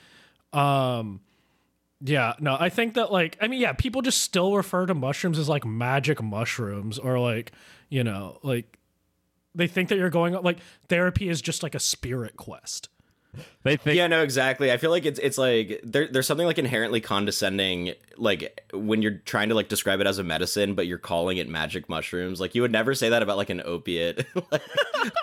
Um, 0.51 1.21
yeah, 2.01 2.33
no, 2.39 2.57
I 2.59 2.69
think 2.69 2.95
that 2.95 3.11
like 3.11 3.37
I 3.41 3.47
mean, 3.47 3.61
yeah, 3.61 3.73
people 3.73 4.01
just 4.01 4.21
still 4.21 4.55
refer 4.55 4.85
to 4.85 4.93
mushrooms 4.93 5.39
as 5.39 5.49
like 5.49 5.65
magic 5.65 6.21
mushrooms 6.21 6.99
or 6.99 7.19
like 7.19 7.51
you 7.89 8.03
know 8.03 8.39
like 8.43 8.77
they 9.55 9.67
think 9.67 9.89
that 9.89 9.97
you're 9.97 10.09
going 10.09 10.33
like 10.33 10.57
therapy 10.89 11.29
is 11.29 11.41
just 11.41 11.63
like 11.63 11.75
a 11.75 11.79
spirit 11.79 12.35
quest. 12.37 12.89
they 13.63 13.77
think 13.77 13.95
yeah, 13.97 14.07
no, 14.07 14.21
exactly. 14.21 14.71
I 14.71 14.77
feel 14.77 14.91
like 14.91 15.05
it's 15.05 15.19
it's 15.19 15.37
like 15.37 15.79
there, 15.83 16.07
there's 16.07 16.27
something 16.27 16.45
like 16.45 16.57
inherently 16.57 17.01
condescending, 17.01 17.93
like 18.17 18.61
when 18.73 19.01
you're 19.01 19.19
trying 19.25 19.49
to 19.49 19.55
like 19.55 19.69
describe 19.69 19.99
it 20.01 20.07
as 20.07 20.17
a 20.17 20.23
medicine, 20.23 20.75
but 20.75 20.87
you're 20.87 20.97
calling 20.97 21.37
it 21.37 21.47
magic 21.47 21.89
mushrooms. 21.89 22.39
Like 22.39 22.55
you 22.55 22.61
would 22.61 22.71
never 22.71 22.93
say 22.93 23.09
that 23.09 23.23
about 23.23 23.37
like 23.37 23.49
an 23.49 23.61
opiate, 23.65 24.25
like, 24.51 24.61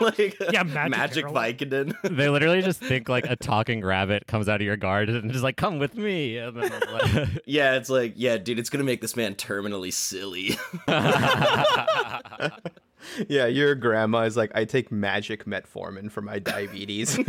like 0.01 0.37
Yeah, 0.53 0.63
magic 0.63 0.91
magic. 0.91 1.27
Vicodin. 1.27 1.95
they 2.17 2.29
literally 2.29 2.63
just 2.71 2.81
think 2.81 3.09
like 3.09 3.27
a 3.27 3.37
talking 3.37 3.85
rabbit 3.85 4.27
comes 4.27 4.49
out 4.49 4.57
of 4.57 4.67
your 4.67 4.77
garden 4.77 5.17
and 5.17 5.31
just 5.31 5.45
like 5.45 5.57
come 5.57 5.79
with 5.79 5.95
me 5.97 6.39
then 6.39 6.55
like, 6.55 7.29
yeah, 7.47 7.77
it's 7.77 7.91
like 7.91 8.15
yeah, 8.17 8.37
dude, 8.37 8.59
it's 8.59 8.71
gonna 8.71 8.85
make 8.85 9.01
this 9.01 9.17
man 9.17 9.35
terminally 9.35 9.93
silly. 9.93 10.59
Yeah, 13.29 13.47
your 13.47 13.75
grandma 13.75 14.23
is 14.23 14.37
like, 14.37 14.51
I 14.55 14.65
take 14.65 14.91
magic 14.93 15.45
metformin 15.47 16.11
for 16.11 16.21
my 16.23 16.39
diabetes. 16.39 17.19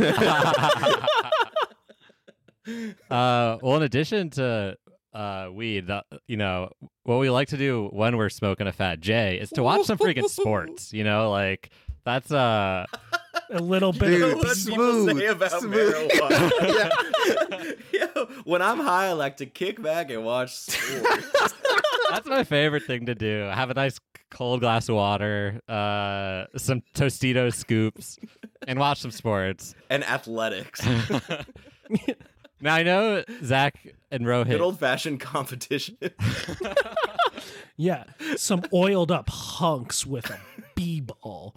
uh 3.10 3.58
well 3.60 3.76
in 3.76 3.82
addition 3.82 4.30
to 4.30 4.76
uh 5.14 5.48
weed 5.52 5.88
the, 5.88 6.04
you 6.28 6.36
know 6.36 6.70
what 7.02 7.18
we 7.18 7.28
like 7.28 7.48
to 7.48 7.56
do 7.56 7.88
when 7.92 8.16
we're 8.16 8.28
smoking 8.28 8.68
a 8.68 8.72
fat 8.72 9.00
j 9.00 9.36
is 9.40 9.50
to 9.50 9.64
watch 9.64 9.84
some 9.84 9.98
freaking 9.98 10.28
sports 10.28 10.92
you 10.92 11.02
know 11.02 11.28
like 11.30 11.70
that's 12.04 12.30
uh 12.30 12.86
A 13.50 13.60
little 13.60 13.92
bit 13.92 14.06
Dude, 14.10 14.22
of 14.32 14.38
what 14.38 14.56
people 14.56 15.06
say 15.08 15.26
about 15.26 15.60
smooth. 15.60 16.10
marijuana. 16.10 17.76
Yo, 17.92 18.26
when 18.44 18.62
I'm 18.62 18.78
high, 18.80 19.06
I 19.08 19.12
like 19.12 19.36
to 19.38 19.46
kick 19.46 19.80
back 19.82 20.10
and 20.10 20.24
watch 20.24 20.54
sports. 20.56 21.54
that's 22.10 22.26
my 22.26 22.44
favorite 22.44 22.84
thing 22.84 23.06
to 23.06 23.14
do 23.14 23.42
have 23.52 23.70
a 23.70 23.74
nice 23.74 23.98
cold 24.32 24.60
glass 24.60 24.88
of 24.88 24.94
water 24.94 25.60
uh 25.68 26.46
some 26.56 26.82
tostito 26.94 27.52
scoops 27.54 28.18
and 28.66 28.78
watch 28.78 28.98
some 28.98 29.10
sports 29.10 29.74
and 29.90 30.02
athletics. 30.04 30.84
now 32.60 32.74
i 32.74 32.82
know 32.82 33.22
zach 33.44 33.76
and 34.10 34.24
rohit 34.24 34.48
Good 34.48 34.60
old 34.62 34.80
fashioned 34.80 35.20
competition. 35.20 35.96
yeah, 37.76 38.04
some 38.36 38.62
oiled 38.72 39.10
up 39.12 39.28
hunks 39.28 40.06
with 40.06 40.30
a 40.30 40.38
b 40.74 41.00
ball. 41.00 41.54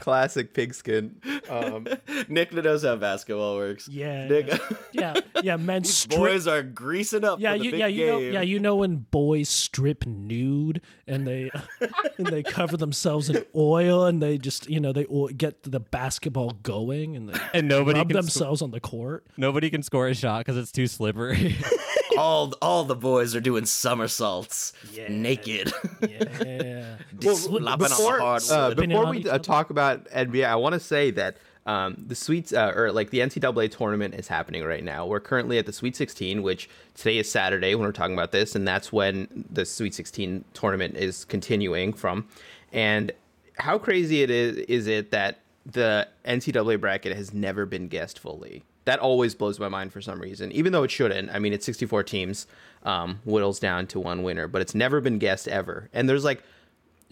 Classic 0.00 0.52
pigskin. 0.54 1.20
Um, 1.48 1.86
Nick 2.28 2.52
knows 2.52 2.82
how 2.84 2.96
basketball 2.96 3.56
works. 3.56 3.88
Yeah, 3.88 4.26
Nick, 4.28 4.60
yeah, 4.92 5.14
yeah. 5.42 5.56
Men 5.56 5.84
strip. 5.84 6.18
boys 6.18 6.46
are 6.46 6.62
greasing 6.62 7.24
up. 7.24 7.40
yeah, 7.40 7.52
for 7.52 7.58
the 7.58 7.64
you, 7.64 7.70
big 7.72 7.80
yeah, 7.80 7.86
you 7.86 8.06
know, 8.06 8.18
yeah, 8.18 8.40
you 8.42 8.58
know 8.60 8.76
when 8.76 8.96
boys 9.10 9.48
strip 9.48 10.04
nude 10.06 10.80
and 11.06 11.26
they 11.26 11.50
and 12.18 12.26
they 12.26 12.42
cover 12.42 12.76
themselves 12.76 13.30
in 13.30 13.44
oil 13.54 14.04
and 14.06 14.22
they 14.22 14.38
just 14.38 14.68
you 14.68 14.80
know 14.80 14.92
they 14.92 15.06
o- 15.06 15.28
get 15.28 15.62
the 15.62 15.80
basketball 15.80 16.50
going 16.62 17.16
and 17.16 17.28
they 17.28 17.38
and 17.54 17.68
nobody 17.68 17.98
rub 18.00 18.08
can 18.08 18.16
sc- 18.16 18.22
themselves 18.22 18.62
on 18.62 18.70
the 18.70 18.80
court. 18.80 19.24
nobody 19.36 19.70
can 19.70 19.82
score 19.82 20.08
a 20.08 20.14
shot 20.14 20.40
because 20.44 20.56
it's 20.56 20.72
too 20.72 20.86
slippery 20.86 21.56
all 22.18 22.52
all 22.62 22.84
the 22.84 22.94
boys 22.96 23.34
are 23.34 23.40
doing 23.40 23.64
somersaults 23.66 24.72
naked. 25.08 25.72
Yeah, 26.00 26.96
Slapping 27.20 27.66
on 27.66 27.78
the 27.78 27.88
before, 27.88 28.18
hardwood. 28.18 28.50
uh, 28.50 28.74
before 28.74 29.06
we 29.10 29.28
uh, 29.28 29.38
talk 29.38 29.70
about 29.70 30.04
NBA, 30.10 30.44
I 30.46 30.56
want 30.56 30.72
to 30.74 30.80
say 30.80 31.10
that 31.12 31.36
um, 31.66 31.96
the 32.06 32.14
sweets 32.14 32.52
uh, 32.52 32.72
or 32.74 32.90
like 32.92 33.10
the 33.10 33.20
NCAA 33.20 33.70
tournament 33.70 34.14
is 34.14 34.28
happening 34.28 34.64
right 34.64 34.82
now. 34.82 35.06
We're 35.06 35.20
currently 35.20 35.58
at 35.58 35.66
the 35.66 35.72
Sweet 35.72 35.94
16, 35.94 36.42
which 36.42 36.68
today 36.94 37.18
is 37.18 37.30
Saturday 37.30 37.74
when 37.74 37.86
we're 37.86 37.92
talking 37.92 38.14
about 38.14 38.32
this, 38.32 38.54
and 38.54 38.66
that's 38.66 38.92
when 38.92 39.44
the 39.50 39.64
Sweet 39.64 39.94
16 39.94 40.44
tournament 40.54 40.96
is 40.96 41.24
continuing 41.24 41.92
from. 41.92 42.26
And 42.72 43.12
how 43.58 43.78
crazy 43.78 44.22
it 44.22 44.30
is 44.30 44.56
is 44.56 44.86
it 44.86 45.10
that 45.12 45.38
the 45.64 46.08
NCAA 46.24 46.80
bracket 46.80 47.16
has 47.16 47.32
never 47.32 47.64
been 47.66 47.86
guessed 47.88 48.18
fully? 48.18 48.64
That 48.84 48.98
always 48.98 49.34
blows 49.34 49.60
my 49.60 49.68
mind 49.68 49.92
for 49.92 50.00
some 50.00 50.20
reason, 50.20 50.50
even 50.52 50.72
though 50.72 50.82
it 50.82 50.90
shouldn't. 50.90 51.30
I 51.30 51.38
mean, 51.38 51.52
it's 51.52 51.64
64 51.64 52.02
teams, 52.02 52.46
um, 52.82 53.20
whittles 53.24 53.60
down 53.60 53.86
to 53.88 54.00
one 54.00 54.22
winner, 54.22 54.48
but 54.48 54.60
it's 54.60 54.74
never 54.74 55.00
been 55.00 55.18
guessed 55.18 55.46
ever. 55.46 55.88
And 55.92 56.08
there's 56.08 56.24
like 56.24 56.42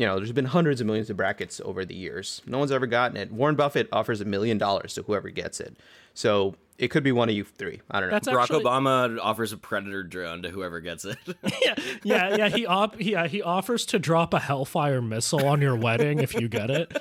you 0.00 0.06
know, 0.06 0.16
there's 0.16 0.32
been 0.32 0.46
hundreds 0.46 0.80
of 0.80 0.86
millions 0.86 1.10
of 1.10 1.18
brackets 1.18 1.60
over 1.62 1.84
the 1.84 1.94
years. 1.94 2.40
No 2.46 2.58
one's 2.58 2.72
ever 2.72 2.86
gotten 2.86 3.18
it. 3.18 3.30
Warren 3.30 3.54
Buffett 3.54 3.86
offers 3.92 4.22
a 4.22 4.24
million 4.24 4.56
dollars 4.56 4.94
to 4.94 5.02
whoever 5.02 5.28
gets 5.28 5.60
it. 5.60 5.76
So 6.14 6.54
it 6.78 6.88
could 6.88 7.02
be 7.02 7.12
one 7.12 7.28
of 7.28 7.34
you 7.34 7.44
three. 7.44 7.82
I 7.90 8.00
don't 8.00 8.08
know. 8.08 8.14
That's 8.14 8.26
Barack 8.26 8.44
actually, 8.44 8.64
Obama 8.64 9.18
offers 9.20 9.52
a 9.52 9.58
predator 9.58 10.02
drone 10.02 10.40
to 10.40 10.48
whoever 10.48 10.80
gets 10.80 11.04
it. 11.04 11.18
yeah, 11.62 11.74
yeah, 12.02 12.36
yeah. 12.36 12.48
He 12.48 12.64
op- 12.64 12.98
yeah, 12.98 13.26
he 13.26 13.42
offers 13.42 13.84
to 13.86 13.98
drop 13.98 14.32
a 14.32 14.38
Hellfire 14.38 15.02
missile 15.02 15.46
on 15.46 15.60
your 15.60 15.76
wedding 15.76 16.20
if 16.20 16.32
you 16.32 16.48
get 16.48 16.70
it. 16.70 16.96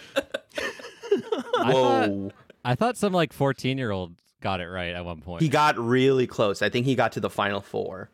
I 1.57 1.71
thought, 1.71 2.09
Whoa. 2.09 2.31
I 2.65 2.75
thought 2.75 2.97
some 2.97 3.13
like 3.13 3.31
14 3.31 3.77
year 3.77 3.91
old 3.91 4.15
got 4.41 4.61
it 4.61 4.67
right 4.67 4.93
at 4.95 5.03
one 5.05 5.21
point 5.21 5.41
He 5.41 5.49
got 5.49 5.77
really 5.77 6.27
close. 6.27 6.61
I 6.61 6.69
think 6.69 6.85
he 6.85 6.95
got 6.95 7.11
to 7.13 7.19
the 7.19 7.29
final 7.29 7.61
four. 7.61 8.09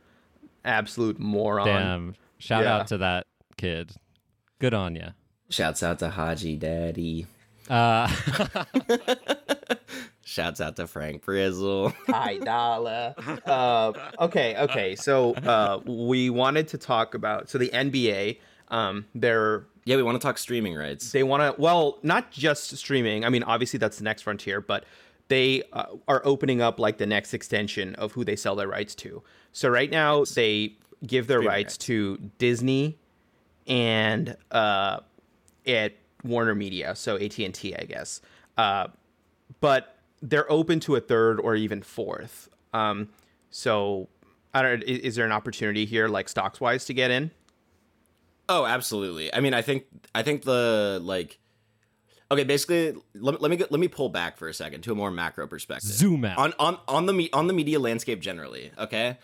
Absolute 0.63 1.19
moron. 1.19 1.67
damn 1.67 2.15
shout 2.39 2.63
Yeah. 2.63 2.77
out 2.77 2.88
to 2.88 2.97
that 2.99 3.27
kid 3.57 3.91
good 4.59 4.73
on 4.73 4.95
you 4.95 5.09
Shouts 5.49 5.83
out 5.83 5.99
to 5.99 6.09
Haji 6.09 6.55
Daddy. 6.55 7.27
uh 7.69 8.07
Shouts 10.27 10.59
out 10.59 10.75
to 10.77 10.88
Frank 10.88 11.23
Frizzle. 11.23 11.93
Hi, 12.07 12.38
dollar. 12.39 13.13
Uh, 13.45 13.93
okay, 14.19 14.57
okay. 14.57 14.95
So 14.95 15.33
uh, 15.35 15.79
we 15.85 16.31
wanted 16.31 16.67
to 16.69 16.79
talk 16.79 17.13
about 17.13 17.47
so 17.47 17.59
the 17.59 17.69
NBA. 17.69 18.39
Um, 18.69 19.05
they're 19.13 19.65
yeah, 19.85 19.97
we 19.97 20.03
want 20.03 20.19
to 20.19 20.25
talk 20.25 20.39
streaming 20.39 20.73
rights. 20.75 21.11
they 21.11 21.21
want 21.21 21.41
to 21.55 21.61
well 21.61 21.99
not 22.01 22.31
just 22.31 22.75
streaming 22.75 23.23
i 23.23 23.29
mean 23.29 23.43
obviously 23.43 23.77
that's 23.77 23.99
the 23.99 24.03
next 24.03 24.23
frontier 24.23 24.59
but 24.59 24.83
they 25.27 25.63
uh, 25.73 25.85
are 26.07 26.21
opening 26.25 26.61
up 26.61 26.79
like 26.79 26.97
the 26.97 27.05
next 27.05 27.33
extension 27.33 27.95
of 27.95 28.11
who 28.11 28.23
they 28.23 28.35
sell 28.35 28.55
their 28.55 28.67
rights 28.67 28.95
to. 28.95 29.23
So 29.51 29.69
right 29.69 29.89
now 29.89 30.23
they 30.25 30.75
give 31.05 31.27
their 31.27 31.41
rights, 31.41 31.77
to 31.77 32.17
disney 32.38 32.97
and 33.67 34.35
uh 34.51 34.99
at 35.67 35.93
warner 36.23 36.55
media 36.55 36.95
so 36.95 37.15
at&t 37.15 37.75
i 37.75 37.83
guess. 37.83 38.21
Uh 38.57 38.88
but 39.59 39.97
they're 40.21 40.49
open 40.51 40.79
to 40.81 40.95
a 40.95 40.99
third 40.99 41.39
or 41.39 41.55
even 41.55 41.81
fourth. 41.81 42.49
Um 42.73 43.09
so 43.49 44.07
i 44.53 44.61
don't 44.61 44.83
is, 44.83 44.99
is 44.99 45.15
there 45.15 45.25
an 45.25 45.31
opportunity 45.31 45.85
here 45.85 46.07
like 46.07 46.29
stocks 46.29 46.59
wise 46.61 46.85
to 46.85 46.93
get 46.93 47.11
in? 47.11 47.31
Oh, 48.47 48.65
absolutely. 48.65 49.33
I 49.33 49.39
mean, 49.39 49.53
I 49.53 49.61
think 49.61 49.85
I 50.13 50.21
think 50.21 50.43
the 50.43 50.99
like 51.03 51.39
Okay, 52.31 52.43
basically 52.43 52.95
let, 53.13 53.41
let 53.41 53.51
me 53.51 53.57
let 53.57 53.79
me 53.79 53.88
pull 53.88 54.09
back 54.09 54.38
for 54.38 54.47
a 54.47 54.53
second 54.53 54.81
to 54.81 54.91
a 54.91 54.95
more 54.95 55.11
macro 55.11 55.45
perspective. 55.47 55.89
Zoom 55.89 56.25
out. 56.25 56.38
On 56.38 56.53
on 56.57 56.79
on 56.88 57.05
the 57.05 57.13
me- 57.13 57.29
on 57.31 57.47
the 57.47 57.53
media 57.53 57.79
landscape 57.79 58.19
generally, 58.19 58.71
okay? 58.79 59.17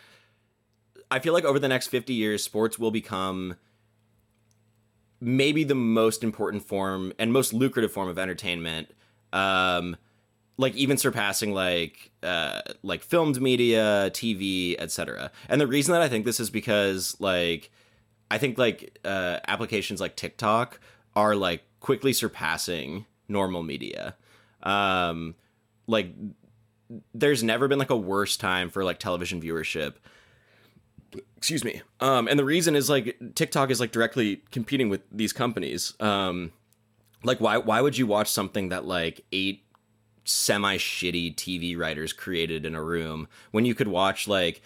I 1.10 1.20
feel 1.20 1.34
like 1.34 1.44
over 1.44 1.60
the 1.60 1.68
next 1.68 1.88
50 1.88 2.14
years 2.14 2.44
sports 2.44 2.80
will 2.80 2.92
become 2.92 3.56
maybe 5.20 5.64
the 5.64 5.76
most 5.76 6.24
important 6.24 6.64
form 6.64 7.14
and 7.20 7.32
most 7.32 7.54
lucrative 7.54 7.92
form 7.92 8.10
of 8.10 8.18
entertainment 8.18 8.90
um 9.34 9.96
like 10.58 10.74
even 10.76 10.98
surpassing 10.98 11.54
like 11.54 12.12
uh 12.24 12.62
like 12.82 13.04
filmed 13.04 13.40
media 13.40 14.10
tv 14.14 14.76
etc 14.80 15.32
and 15.48 15.62
the 15.62 15.68
reason 15.68 15.94
that 15.94 16.02
i 16.02 16.10
think 16.10 16.26
this 16.26 16.40
is 16.40 16.50
because 16.50 17.16
like 17.20 17.70
i 18.32 18.38
think 18.40 18.58
like 18.58 18.98
uh 19.06 19.38
applications 19.48 20.02
like 20.02 20.16
tiktok 20.16 20.80
are 21.16 21.36
like 21.36 21.62
quickly 21.82 22.14
surpassing 22.14 23.06
normal 23.28 23.64
media 23.64 24.16
um 24.64 25.36
like 25.88 26.14
there's 27.14 27.44
never 27.44 27.68
been 27.68 27.80
like 27.80 27.90
a 27.90 27.98
worse 27.98 28.38
time 28.38 28.70
for 28.70 28.84
like 28.84 29.00
television 29.00 29.42
viewership. 29.42 29.96
Excuse 31.38 31.64
me. 31.64 31.82
Um, 32.00 32.28
and 32.28 32.38
the 32.38 32.46
reason 32.46 32.76
is 32.76 32.90
like 32.90 33.18
TikTok 33.36 33.70
is 33.72 33.80
like 33.80 33.92
directly 33.92 34.42
competing 34.52 34.90
with 34.90 35.02
these 35.12 35.34
companies. 35.34 35.94
Um, 36.00 36.52
like 37.24 37.40
why 37.40 37.58
why 37.58 37.82
would 37.82 37.98
you 37.98 38.08
watch 38.08 38.30
something 38.30 38.70
that 38.70 38.86
like 38.86 39.22
eight 39.32 39.64
semi 40.24 40.78
shitty 40.78 41.36
TV 41.36 41.78
writers 41.78 42.14
created 42.14 42.66
in 42.66 42.76
a 42.76 42.84
room 42.84 43.28
when 43.52 43.66
you 43.66 43.76
could 43.76 43.88
watch 43.88 44.28
like 44.28 44.62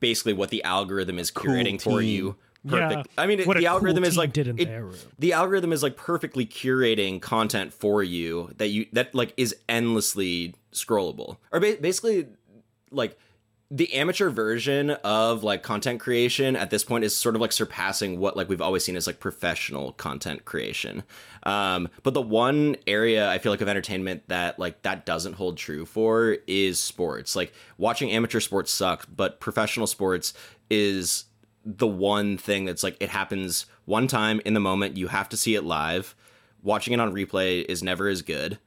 basically 0.00 0.32
what 0.32 0.50
the 0.50 0.62
algorithm 0.64 1.18
is 1.18 1.30
Cool 1.30 1.78
for 1.78 2.02
you? 2.02 2.36
Perfect. 2.66 3.08
Yeah, 3.16 3.22
I 3.22 3.26
mean, 3.26 3.38
the 3.38 3.44
cool 3.44 3.66
algorithm 3.66 4.04
is 4.04 4.16
like 4.16 4.32
did 4.32 4.48
in 4.48 4.58
it- 4.58 4.64
their 4.66 4.84
room. 4.86 4.94
the 5.18 5.32
algorithm 5.34 5.72
is 5.72 5.82
like 5.82 5.96
perfectly 5.96 6.46
curating 6.46 7.20
content 7.20 7.72
for 7.72 8.02
you 8.02 8.50
that 8.56 8.68
you 8.68 8.86
that 8.92 9.14
like 9.14 9.34
is 9.36 9.54
endlessly 9.68 10.54
scrollable 10.72 11.36
or 11.52 11.60
ba- 11.60 11.76
basically 11.80 12.26
like 12.90 13.18
the 13.70 13.92
amateur 13.94 14.28
version 14.30 14.90
of 14.90 15.42
like 15.42 15.62
content 15.62 15.98
creation 15.98 16.54
at 16.54 16.70
this 16.70 16.84
point 16.84 17.02
is 17.02 17.16
sort 17.16 17.34
of 17.34 17.40
like 17.40 17.50
surpassing 17.50 18.20
what 18.20 18.36
like 18.36 18.48
we've 18.48 18.60
always 18.60 18.84
seen 18.84 18.94
as 18.96 19.06
like 19.06 19.18
professional 19.20 19.92
content 19.92 20.44
creation 20.44 21.02
um 21.44 21.88
but 22.02 22.14
the 22.14 22.22
one 22.22 22.76
area 22.86 23.28
i 23.30 23.38
feel 23.38 23.50
like 23.52 23.60
of 23.62 23.68
entertainment 23.68 24.22
that 24.28 24.58
like 24.58 24.80
that 24.82 25.04
doesn't 25.06 25.32
hold 25.32 25.56
true 25.56 25.84
for 25.84 26.36
is 26.46 26.78
sports 26.78 27.34
like 27.34 27.52
watching 27.78 28.10
amateur 28.10 28.38
sports 28.40 28.72
sucks 28.72 29.06
but 29.06 29.40
professional 29.40 29.86
sports 29.86 30.34
is 30.70 31.24
the 31.64 31.86
one 31.86 32.36
thing 32.36 32.64
that's 32.64 32.82
like 32.82 32.96
it 33.00 33.10
happens 33.10 33.66
one 33.84 34.06
time 34.06 34.40
in 34.44 34.54
the 34.54 34.60
moment 34.60 34.96
you 34.96 35.08
have 35.08 35.28
to 35.30 35.36
see 35.36 35.54
it 35.54 35.64
live. 35.64 36.14
Watching 36.62 36.94
it 36.94 37.00
on 37.00 37.12
replay 37.12 37.64
is 37.64 37.82
never 37.82 38.08
as 38.08 38.22
good. 38.22 38.58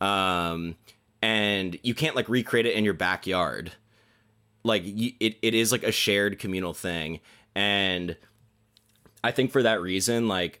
Um 0.00 0.76
and 1.22 1.78
you 1.82 1.94
can't 1.94 2.16
like 2.16 2.28
recreate 2.28 2.66
it 2.66 2.74
in 2.74 2.84
your 2.84 2.94
backyard. 2.94 3.72
Like 4.62 4.82
it, 4.84 5.36
it 5.42 5.54
is 5.54 5.72
like 5.72 5.82
a 5.82 5.92
shared 5.92 6.38
communal 6.38 6.74
thing. 6.74 7.20
And 7.54 8.16
i 9.24 9.32
think 9.32 9.50
for 9.50 9.62
that 9.62 9.80
reason 9.80 10.28
like 10.28 10.60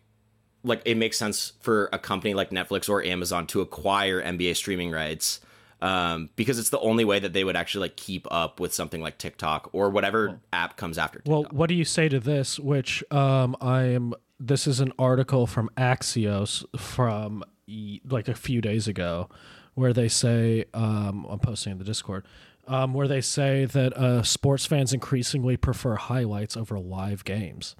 like 0.64 0.82
it 0.84 0.96
makes 0.96 1.16
sense 1.16 1.52
for 1.60 1.88
a 1.92 1.98
company 1.98 2.34
like 2.34 2.50
netflix 2.50 2.88
or 2.88 3.04
amazon 3.04 3.46
to 3.46 3.60
acquire 3.60 4.20
nba 4.22 4.56
streaming 4.56 4.90
rights 4.90 5.38
um, 5.82 6.30
because 6.36 6.58
it's 6.58 6.70
the 6.70 6.80
only 6.80 7.04
way 7.04 7.18
that 7.18 7.32
they 7.32 7.44
would 7.44 7.56
actually 7.56 7.82
like 7.82 7.96
keep 7.96 8.26
up 8.30 8.60
with 8.60 8.72
something 8.72 9.00
like 9.00 9.18
tiktok 9.18 9.68
or 9.72 9.90
whatever 9.90 10.40
app 10.52 10.76
comes 10.76 10.98
after 10.98 11.18
tiktok 11.18 11.32
Well, 11.32 11.46
what 11.50 11.68
do 11.68 11.74
you 11.74 11.84
say 11.84 12.08
to 12.08 12.20
this? 12.20 12.58
Which 12.58 13.02
um, 13.10 13.56
I 13.60 13.82
am. 13.84 14.14
This 14.40 14.66
is 14.66 14.80
an 14.80 14.92
article 14.98 15.46
from 15.46 15.70
Axios 15.76 16.64
from 16.78 17.44
like 18.08 18.28
a 18.28 18.34
few 18.34 18.60
days 18.60 18.88
ago, 18.88 19.28
where 19.74 19.92
they 19.92 20.08
say 20.08 20.64
um, 20.74 21.26
I'm 21.28 21.38
posting 21.38 21.72
in 21.72 21.78
the 21.78 21.84
Discord, 21.84 22.26
um, 22.66 22.94
where 22.94 23.08
they 23.08 23.20
say 23.20 23.64
that 23.64 23.96
uh, 23.96 24.22
sports 24.22 24.66
fans 24.66 24.92
increasingly 24.92 25.56
prefer 25.56 25.94
highlights 25.94 26.56
over 26.56 26.78
live 26.78 27.24
games. 27.24 27.76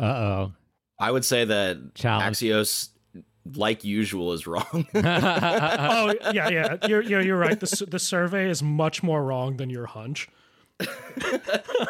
Uh 0.00 0.04
oh. 0.04 0.52
i 0.98 1.10
would 1.10 1.24
say 1.24 1.44
that 1.44 1.94
Challenge. 1.94 2.36
axios 2.36 2.88
like 3.54 3.84
usual 3.84 4.32
is 4.32 4.46
wrong 4.46 4.86
oh 4.94 6.14
yeah, 6.32 6.48
yeah, 6.48 6.76
you're 6.86 7.02
you're, 7.02 7.20
you're 7.20 7.38
right. 7.38 7.58
The 7.58 7.86
the 7.90 7.98
survey 7.98 8.48
is 8.48 8.62
much 8.62 9.02
more 9.02 9.24
wrong 9.24 9.56
than 9.56 9.70
your 9.70 9.86
hunch. 9.86 10.28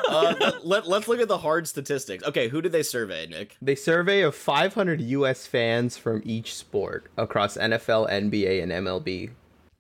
uh, 0.08 0.52
let, 0.64 0.86
let, 0.86 1.02
us 1.02 1.08
look 1.08 1.20
at 1.20 1.28
the 1.28 1.38
hard 1.38 1.66
statistics 1.66 2.22
okay 2.24 2.48
who 2.48 2.60
did 2.60 2.72
they 2.72 2.82
survey 2.82 3.26
nick 3.26 3.56
They 3.62 3.74
survey 3.74 4.20
of 4.20 4.34
500 4.34 5.00
U.S. 5.00 5.46
fans 5.46 5.96
from 5.96 6.20
each 6.26 6.54
sport 6.54 7.06
across 7.16 7.56
NFL, 7.56 8.10
NBA, 8.10 8.62
and 8.62 8.72
MLB. 8.72 9.30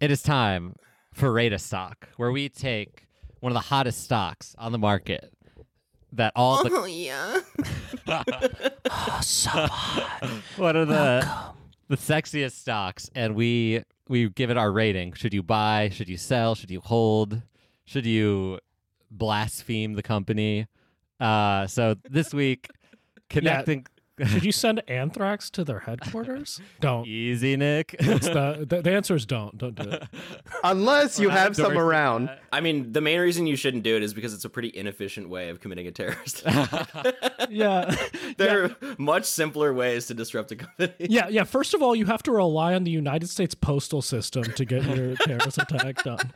It 0.00 0.10
is 0.10 0.22
time 0.22 0.76
for 1.12 1.32
Rate 1.32 1.52
a 1.52 1.58
Stock, 1.58 2.08
where 2.16 2.32
we 2.32 2.48
take 2.48 3.06
one 3.40 3.52
of 3.52 3.54
the 3.54 3.60
hottest 3.60 4.02
stocks 4.02 4.54
on 4.58 4.72
the 4.72 4.78
market 4.78 5.32
that 6.12 6.32
all 6.36 6.62
the 6.62 6.70
Oh, 6.72 6.84
yeah 6.84 7.40
one 10.56 10.76
of 10.76 10.88
the 10.88 11.28
the 11.92 11.98
sexiest 11.98 12.52
stocks, 12.52 13.10
and 13.14 13.34
we 13.34 13.82
we 14.08 14.30
give 14.30 14.48
it 14.48 14.56
our 14.56 14.72
rating. 14.72 15.12
Should 15.12 15.34
you 15.34 15.42
buy? 15.42 15.90
Should 15.92 16.08
you 16.08 16.16
sell? 16.16 16.54
Should 16.54 16.70
you 16.70 16.80
hold? 16.80 17.42
Should 17.84 18.06
you 18.06 18.60
blaspheme 19.10 19.92
the 19.92 20.02
company? 20.02 20.68
Uh, 21.20 21.66
so 21.66 21.94
this 22.08 22.32
week, 22.32 22.68
connecting 23.28 23.86
Should 24.26 24.44
you 24.44 24.52
send 24.52 24.82
anthrax 24.88 25.50
to 25.50 25.64
their 25.64 25.80
headquarters? 25.80 26.60
Don't. 26.80 27.06
easy, 27.06 27.56
Nick. 27.56 27.94
It's 27.98 28.26
the, 28.26 28.66
the 28.68 28.82
the 28.82 28.90
answer 28.92 29.14
is 29.14 29.26
don't. 29.26 29.56
Don't 29.56 29.74
do 29.74 29.90
it. 29.90 30.04
Unless 30.64 31.18
you 31.18 31.28
have 31.28 31.56
some 31.56 31.76
around. 31.78 32.30
I 32.52 32.60
mean, 32.60 32.92
the 32.92 33.00
main 33.00 33.20
reason 33.20 33.46
you 33.46 33.56
shouldn't 33.56 33.82
do 33.82 33.96
it 33.96 34.02
is 34.02 34.14
because 34.14 34.34
it's 34.34 34.44
a 34.44 34.48
pretty 34.48 34.70
inefficient 34.74 35.28
way 35.28 35.48
of 35.48 35.60
committing 35.60 35.86
a 35.86 35.90
terrorist. 35.90 36.42
Yeah. 37.48 37.94
there 38.36 38.64
are 38.64 38.76
much 38.98 39.24
simpler 39.24 39.72
ways 39.72 40.06
to 40.06 40.14
disrupt 40.14 40.52
a 40.52 40.56
company. 40.56 40.92
Yeah, 40.98 41.28
yeah. 41.28 41.44
First 41.44 41.74
of 41.74 41.82
all, 41.82 41.94
you 41.94 42.06
have 42.06 42.22
to 42.24 42.32
rely 42.32 42.74
on 42.74 42.84
the 42.84 42.90
United 42.90 43.28
States 43.28 43.54
postal 43.54 44.02
system 44.02 44.44
to 44.44 44.64
get 44.64 44.84
your 44.84 45.16
terrorist 45.16 45.58
attack 45.58 46.02
done. 46.02 46.32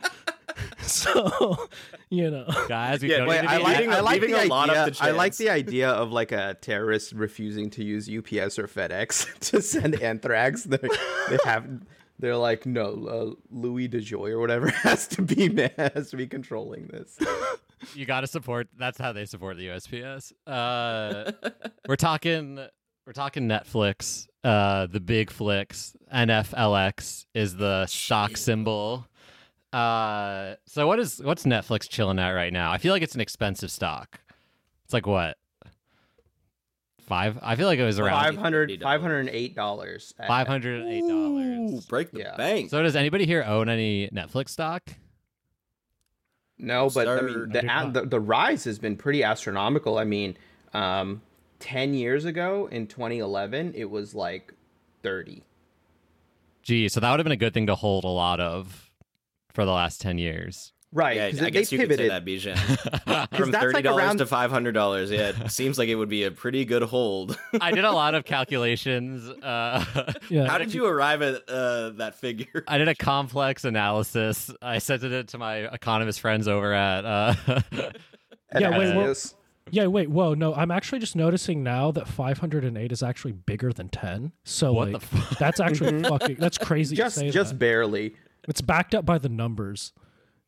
So, 0.82 1.68
you 2.10 2.30
know, 2.30 2.46
Guys, 2.68 3.02
we 3.02 3.10
Yeah, 3.10 3.18
don't 3.18 3.28
wait, 3.28 3.42
need 3.42 3.48
to 3.48 3.54
I 3.54 3.58
like, 3.58 3.88
I 3.88 4.00
like 4.00 4.20
leaving 4.20 4.36
the 4.36 4.44
a 4.44 4.46
lot 4.46 4.70
up 4.70 4.86
idea. 4.88 4.98
I 5.00 5.10
like 5.10 5.36
the 5.36 5.50
idea 5.50 5.90
of 5.90 6.12
like 6.12 6.32
a 6.32 6.56
terrorist 6.60 7.12
refusing 7.12 7.70
to 7.70 7.84
use 7.84 8.08
UPS 8.08 8.58
or 8.58 8.66
FedEx 8.68 9.38
to 9.50 9.60
send 9.62 10.00
anthrax. 10.02 10.64
They 10.64 10.78
they 11.28 11.38
have. 11.44 11.66
They're 12.18 12.36
like, 12.36 12.64
no, 12.64 13.06
uh, 13.06 13.34
Louis 13.50 13.90
DeJoy 13.90 14.30
or 14.30 14.38
whatever 14.40 14.68
has 14.84 15.06
to 15.08 15.22
be 15.22 15.54
has 15.76 16.10
to 16.10 16.16
be 16.16 16.26
controlling 16.26 16.86
this. 16.86 17.18
you 17.94 18.06
got 18.06 18.22
to 18.22 18.26
support. 18.26 18.68
That's 18.78 18.96
how 18.98 19.12
they 19.12 19.26
support 19.26 19.58
the 19.58 19.66
USPS. 19.66 20.32
Uh, 20.46 21.32
we're 21.86 21.96
talking. 21.96 22.58
We're 23.06 23.12
talking 23.12 23.46
Netflix. 23.48 24.26
Uh, 24.42 24.86
the 24.86 24.98
big 25.00 25.30
flicks. 25.30 25.94
NFLX 26.12 27.26
is 27.34 27.56
the 27.56 27.86
stock 27.86 28.36
symbol. 28.36 29.06
Uh, 29.76 30.56
so 30.66 30.86
what 30.86 30.98
is 30.98 31.20
what's 31.22 31.44
Netflix 31.44 31.88
chilling 31.88 32.18
at 32.18 32.30
right 32.30 32.52
now? 32.52 32.72
I 32.72 32.78
feel 32.78 32.92
like 32.92 33.02
it's 33.02 33.14
an 33.14 33.20
expensive 33.20 33.70
stock. 33.70 34.20
It's 34.84 34.94
like 34.94 35.06
what? 35.06 35.36
Five? 37.02 37.38
I 37.42 37.54
feel 37.56 37.66
like 37.66 37.78
it 37.78 37.84
was 37.84 38.00
around 38.00 38.20
500 38.34 38.70
$50. 38.70 38.80
$508. 38.80 38.82
five 38.82 40.46
hundred 40.48 40.80
and 40.80 40.90
eight 40.92 41.02
Ooh, 41.04 41.68
dollars. 41.70 41.86
break 41.86 42.10
the 42.10 42.20
Yeah. 42.20 42.36
bank. 42.36 42.70
So 42.70 42.82
does 42.82 42.96
anybody 42.96 43.26
here 43.26 43.44
own 43.44 43.68
any 43.68 44.08
Netflix 44.08 44.48
stock? 44.50 44.82
No, 46.58 46.88
but 46.88 47.06
I 47.06 47.20
mean, 47.20 47.48
the, 47.50 47.58
I 47.58 47.60
do 47.62 47.66
a- 47.68 47.84
not. 47.84 47.92
the 47.92 48.02
the 48.06 48.20
rise 48.20 48.64
has 48.64 48.78
been 48.78 48.96
pretty 48.96 49.22
astronomical. 49.22 49.98
I 49.98 50.04
mean, 50.04 50.36
um, 50.72 51.20
ten 51.60 51.92
years 51.94 52.24
ago 52.24 52.66
in 52.72 52.86
2011, 52.86 53.74
it 53.76 53.90
was 53.90 54.14
like 54.14 54.54
30. 55.02 55.42
Gee, 56.62 56.88
so 56.88 56.98
that 56.98 57.10
would 57.10 57.20
have 57.20 57.24
been 57.24 57.32
a 57.32 57.36
good 57.36 57.52
thing 57.54 57.66
to 57.66 57.74
hold 57.74 58.04
a 58.04 58.08
lot 58.08 58.40
of 58.40 58.85
for 59.56 59.64
the 59.64 59.72
last 59.72 60.00
ten 60.00 60.18
years. 60.18 60.72
Right? 60.92 61.16
yeah, 61.34 61.44
I 61.44 61.50
guess 61.50 61.72
you 61.72 61.78
could 61.78 61.94
say 61.96 62.08
that, 62.08 62.24
Bijan. 62.24 62.56
From 63.36 63.50
that's 63.50 63.64
thirty 63.64 63.74
like 63.74 63.84
dollars 63.84 64.04
around- 64.04 64.18
to 64.18 64.26
five 64.26 64.50
hundred 64.50 64.72
dollars. 64.72 65.10
Yeah, 65.10 65.32
it 65.44 65.50
seems 65.50 65.78
like 65.78 65.88
it 65.88 65.96
would 65.96 66.08
be 66.08 66.22
a 66.22 66.30
pretty 66.30 66.64
good 66.64 66.82
hold. 66.82 67.36
I 67.60 67.72
did 67.72 67.84
a 67.84 67.90
lot 67.92 68.14
of 68.14 68.24
calculations. 68.34 69.28
Uh, 69.28 69.84
yeah. 70.30 70.46
How 70.46 70.58
did 70.58 70.72
you 70.72 70.86
arrive 70.86 71.22
at 71.22 71.46
uh, 71.48 71.90
that 71.96 72.14
figure? 72.14 72.64
I 72.68 72.78
did 72.78 72.86
a 72.88 72.94
complex 72.94 73.64
analysis. 73.64 74.50
I 74.62 74.78
sent 74.78 75.02
it 75.02 75.28
to 75.28 75.38
my 75.38 75.56
economist 75.74 76.20
friends 76.20 76.46
over 76.48 76.72
at. 76.72 77.04
Uh, 77.04 77.34
at 78.52 78.60
Yeah, 78.60 78.78
wait, 78.78 78.94
well- 78.96 79.14
Yeah, 79.70 79.86
wait, 79.88 80.08
whoa, 80.08 80.34
no, 80.34 80.54
I'm 80.54 80.70
actually 80.70 81.00
just 81.00 81.16
noticing 81.16 81.62
now 81.64 81.90
that 81.90 82.06
508 82.06 82.92
is 82.92 83.02
actually 83.02 83.32
bigger 83.32 83.72
than 83.72 83.88
10. 83.88 84.32
So 84.44 84.72
What 84.72 84.92
like, 84.92 85.02
the 85.02 85.06
fuck? 85.18 85.38
that's 85.38 85.60
actually 85.60 86.04
fucking 86.04 86.36
that's 86.38 86.56
crazy. 86.58 86.94
just 86.96 87.14
to 87.16 87.20
say 87.22 87.30
just 87.30 87.50
that. 87.50 87.58
barely. 87.58 88.14
It's 88.48 88.60
backed 88.60 88.94
up 88.94 89.04
by 89.04 89.18
the 89.18 89.28
numbers. 89.28 89.92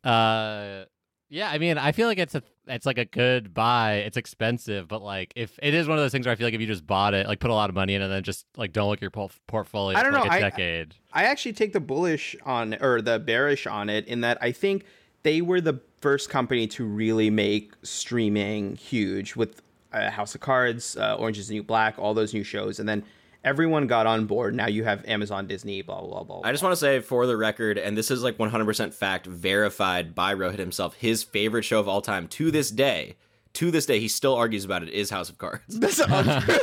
uh, 0.03 0.85
yeah, 1.31 1.51
I 1.51 1.59
mean, 1.59 1.77
I 1.77 1.91
feel 1.91 2.07
like 2.07 2.17
it's 2.17 2.33
a 2.33 2.41
it's 2.65 2.87
like 2.87 2.97
a 2.97 3.05
good 3.05 3.53
buy. 3.53 3.97
It's 3.97 4.17
expensive, 4.17 4.87
but 4.87 5.03
like 5.03 5.31
if 5.35 5.59
it 5.61 5.75
is 5.75 5.87
one 5.87 5.95
of 5.95 6.03
those 6.03 6.11
things 6.11 6.25
where 6.25 6.33
I 6.33 6.35
feel 6.35 6.47
like 6.47 6.55
if 6.55 6.61
you 6.61 6.65
just 6.65 6.87
bought 6.87 7.13
it, 7.13 7.27
like 7.27 7.39
put 7.39 7.51
a 7.51 7.53
lot 7.53 7.69
of 7.69 7.75
money 7.75 7.93
in, 7.93 8.01
and 8.01 8.11
then 8.11 8.23
just 8.23 8.47
like 8.57 8.73
don't 8.73 8.89
look 8.89 8.97
at 8.97 9.01
your 9.03 9.11
por- 9.11 9.29
portfolio 9.45 9.95
I 9.95 10.01
don't 10.01 10.11
for 10.13 10.17
know, 10.17 10.23
like 10.23 10.31
a 10.41 10.45
I- 10.45 10.49
decade. 10.49 10.95
I 11.13 11.25
actually 11.25 11.53
take 11.53 11.73
the 11.73 11.79
bullish 11.79 12.35
on 12.47 12.75
or 12.81 12.99
the 13.03 13.19
bearish 13.19 13.67
on 13.67 13.89
it 13.91 14.07
in 14.07 14.21
that 14.21 14.39
I 14.41 14.51
think 14.51 14.85
they 15.21 15.41
were 15.41 15.61
the 15.61 15.79
first 16.01 16.31
company 16.31 16.65
to 16.65 16.83
really 16.83 17.29
make 17.29 17.73
streaming 17.83 18.75
huge 18.77 19.35
with 19.35 19.61
uh, 19.93 20.09
House 20.09 20.33
of 20.33 20.41
Cards, 20.41 20.97
uh, 20.97 21.15
Orange 21.15 21.37
is 21.37 21.47
the 21.49 21.53
New 21.55 21.63
Black, 21.63 21.99
all 21.99 22.15
those 22.15 22.33
new 22.33 22.43
shows, 22.43 22.79
and 22.79 22.89
then 22.89 23.03
everyone 23.49 23.87
got 23.87 24.05
on 24.05 24.25
board. 24.27 24.53
Now 24.53 24.67
you 24.67 24.83
have 24.83 25.03
Amazon, 25.05 25.47
Disney, 25.47 25.81
blah 25.81 26.01
blah 26.01 26.23
blah. 26.23 26.41
I 26.43 26.51
just 26.51 26.61
want 26.63 26.73
to 26.73 26.77
say 26.77 26.99
for 26.99 27.25
the 27.25 27.35
record, 27.35 27.79
and 27.79 27.97
this 27.97 28.11
is 28.11 28.21
like 28.21 28.37
100% 28.37 28.93
fact 28.93 29.25
verified 29.25 30.13
by 30.13 30.35
Rohit 30.35 30.59
himself, 30.59 30.93
his 30.93 31.23
favorite 31.23 31.63
show 31.63 31.79
of 31.79 31.87
all 31.87 32.01
time 32.01 32.27
to 32.29 32.51
this 32.51 32.69
day, 32.69 33.15
to 33.53 33.71
this 33.71 33.87
day 33.87 33.99
he 33.99 34.07
still 34.07 34.35
argues 34.35 34.63
about 34.65 34.83
it 34.83 34.89
is 34.89 35.09
House 35.09 35.29
of 35.29 35.39
Cards. 35.39 35.79
That's 35.79 35.99
untrue. 35.99 36.55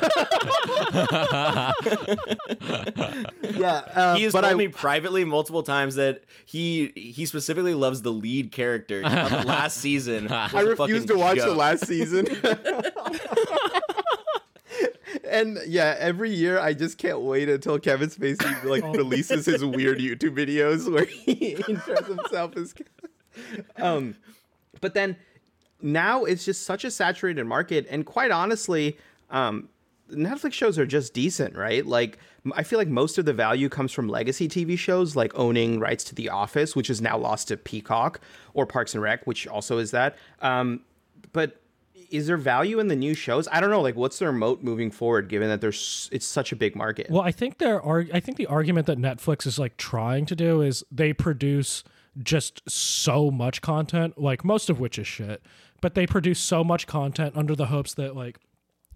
yeah, 3.60 3.82
uh, 3.94 4.14
he 4.14 4.22
has 4.22 4.32
but 4.32 4.42
told 4.42 4.52
I, 4.52 4.54
me 4.54 4.68
privately 4.68 5.24
multiple 5.24 5.64
times 5.64 5.96
that 5.96 6.22
he 6.44 6.92
he 6.94 7.26
specifically 7.26 7.74
loves 7.74 8.02
the 8.02 8.12
lead 8.12 8.52
character 8.52 9.02
of 9.02 9.30
the 9.30 9.44
last 9.44 9.78
season. 9.78 10.24
was 10.28 10.54
I 10.54 10.62
a 10.62 10.64
refuse 10.64 11.04
to 11.06 11.16
watch 11.16 11.38
the 11.38 11.54
last 11.54 11.84
season. 11.86 12.26
and 15.28 15.58
yeah, 15.66 15.96
every 15.98 16.30
year 16.30 16.58
I 16.58 16.72
just 16.72 16.98
can't 16.98 17.20
wait 17.20 17.48
until 17.48 17.78
Kevin 17.78 18.08
Spacey 18.08 18.64
like 18.64 18.84
releases 18.84 19.46
his 19.46 19.64
weird 19.64 19.98
YouTube 19.98 20.36
videos 20.36 20.90
where 20.92 21.04
he 21.04 21.56
intros 21.56 22.06
himself 22.06 22.56
as. 22.56 22.74
Um, 23.76 24.16
but 24.80 24.94
then 24.94 25.16
now 25.82 26.24
it's 26.24 26.44
just 26.44 26.64
such 26.64 26.84
a 26.84 26.90
saturated 26.90 27.44
market, 27.44 27.86
and 27.90 28.06
quite 28.06 28.30
honestly, 28.30 28.96
um, 29.30 29.68
Netflix 30.10 30.52
shows 30.52 30.78
are 30.78 30.86
just 30.86 31.12
decent, 31.14 31.56
right? 31.56 31.84
Like 31.84 32.18
I 32.54 32.62
feel 32.62 32.78
like 32.78 32.88
most 32.88 33.18
of 33.18 33.24
the 33.24 33.32
value 33.32 33.68
comes 33.68 33.92
from 33.92 34.08
legacy 34.08 34.48
TV 34.48 34.78
shows, 34.78 35.16
like 35.16 35.32
owning 35.38 35.80
rights 35.80 36.04
to 36.04 36.14
The 36.14 36.28
Office, 36.28 36.76
which 36.76 36.90
is 36.90 37.00
now 37.00 37.18
lost 37.18 37.48
to 37.48 37.56
Peacock, 37.56 38.20
or 38.54 38.66
Parks 38.66 38.94
and 38.94 39.02
Rec, 39.02 39.26
which 39.26 39.46
also 39.46 39.78
is 39.78 39.90
that. 39.90 40.16
Um, 40.40 40.80
but 41.32 41.60
is 42.10 42.26
there 42.26 42.36
value 42.36 42.78
in 42.78 42.88
the 42.88 42.96
new 42.96 43.14
shows? 43.14 43.48
I 43.50 43.60
don't 43.60 43.70
know. 43.70 43.80
Like, 43.80 43.96
what's 43.96 44.18
their 44.18 44.32
moat 44.32 44.62
moving 44.62 44.90
forward, 44.90 45.28
given 45.28 45.48
that 45.48 45.60
there's 45.60 46.08
it's 46.12 46.26
such 46.26 46.52
a 46.52 46.56
big 46.56 46.76
market? 46.76 47.10
Well, 47.10 47.22
I 47.22 47.32
think 47.32 47.58
there 47.58 47.80
are. 47.82 48.06
I 48.12 48.20
think 48.20 48.36
the 48.36 48.46
argument 48.46 48.86
that 48.86 48.98
Netflix 48.98 49.46
is 49.46 49.58
like 49.58 49.76
trying 49.76 50.26
to 50.26 50.36
do 50.36 50.60
is 50.62 50.84
they 50.90 51.12
produce 51.12 51.84
just 52.22 52.62
so 52.68 53.30
much 53.30 53.60
content, 53.60 54.18
like 54.18 54.44
most 54.44 54.70
of 54.70 54.80
which 54.80 54.98
is 54.98 55.06
shit, 55.06 55.42
but 55.80 55.94
they 55.94 56.06
produce 56.06 56.38
so 56.38 56.64
much 56.64 56.86
content 56.86 57.36
under 57.36 57.54
the 57.54 57.66
hopes 57.66 57.94
that 57.94 58.16
like 58.16 58.38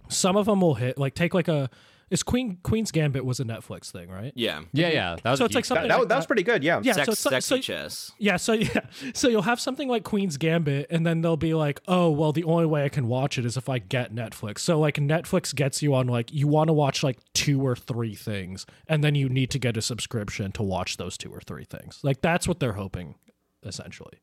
some 0.09 0.37
of 0.37 0.47
them 0.47 0.61
will 0.61 0.75
hit. 0.75 0.99
Like 0.99 1.15
take 1.15 1.35
like 1.35 1.49
a 1.49 1.71
is 2.11 2.23
Queen 2.25 2.59
Queen's 2.63 2.91
Gambit 2.91 3.25
was 3.25 3.39
a 3.39 3.45
Netflix 3.45 3.91
thing, 3.91 4.11
right? 4.11 4.33
Yeah. 4.35 4.63
Yeah, 4.73 4.89
yeah. 4.89 5.17
That 5.23 5.31
was 5.31 5.39
So 5.39 5.45
it's 5.45 5.55
like 5.55 5.65
something 5.65 5.89
that, 5.89 5.99
like 5.99 6.09
that 6.09 6.17
was 6.17 6.27
pretty 6.27 6.43
good. 6.43 6.65
Yeah. 6.65 6.81
Yeah, 6.83 6.95
Sex, 6.95 7.07
so, 7.07 7.15
so, 7.15 7.31
sexy 7.31 7.57
so 7.57 7.61
chess. 7.61 8.13
yeah, 8.19 8.37
so 8.37 8.53
yeah, 8.55 8.87
so 9.15 9.29
you'll 9.29 9.43
have 9.43 9.61
something 9.61 9.89
like 9.89 10.03
Queen's 10.03 10.37
Gambit, 10.37 10.89
and 10.91 11.07
then 11.07 11.21
they'll 11.21 11.37
be 11.37 11.55
like, 11.55 11.81
"Oh, 11.87 12.11
well, 12.11 12.33
the 12.33 12.45
only 12.45 12.67
way 12.67 12.85
I 12.85 12.89
can 12.89 13.07
watch 13.07 13.39
it 13.39 13.45
is 13.47 13.57
if 13.57 13.69
I 13.69 13.79
get 13.79 14.15
Netflix." 14.15 14.59
So 14.59 14.79
like 14.79 14.97
Netflix 14.97 15.55
gets 15.55 15.83
you 15.83 15.95
on 15.95 16.09
like 16.09 16.33
you 16.33 16.49
want 16.49 16.69
to 16.69 16.73
watch 16.73 17.03
like 17.03 17.19
two 17.33 17.65
or 17.65 17.77
three 17.77 18.15
things, 18.15 18.67
and 18.89 19.05
then 19.05 19.15
you 19.15 19.29
need 19.29 19.51
to 19.51 19.59
get 19.59 19.77
a 19.77 19.83
subscription 19.83 20.53
to 20.53 20.63
watch 20.63 20.97
those 20.97 21.17
two 21.17 21.31
or 21.33 21.41
three 21.41 21.65
things. 21.65 22.01
Like 22.03 22.21
that's 22.21 22.49
what 22.49 22.59
they're 22.59 22.73
hoping, 22.73 23.15
essentially. 23.63 24.21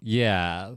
Yeah. 0.00 0.74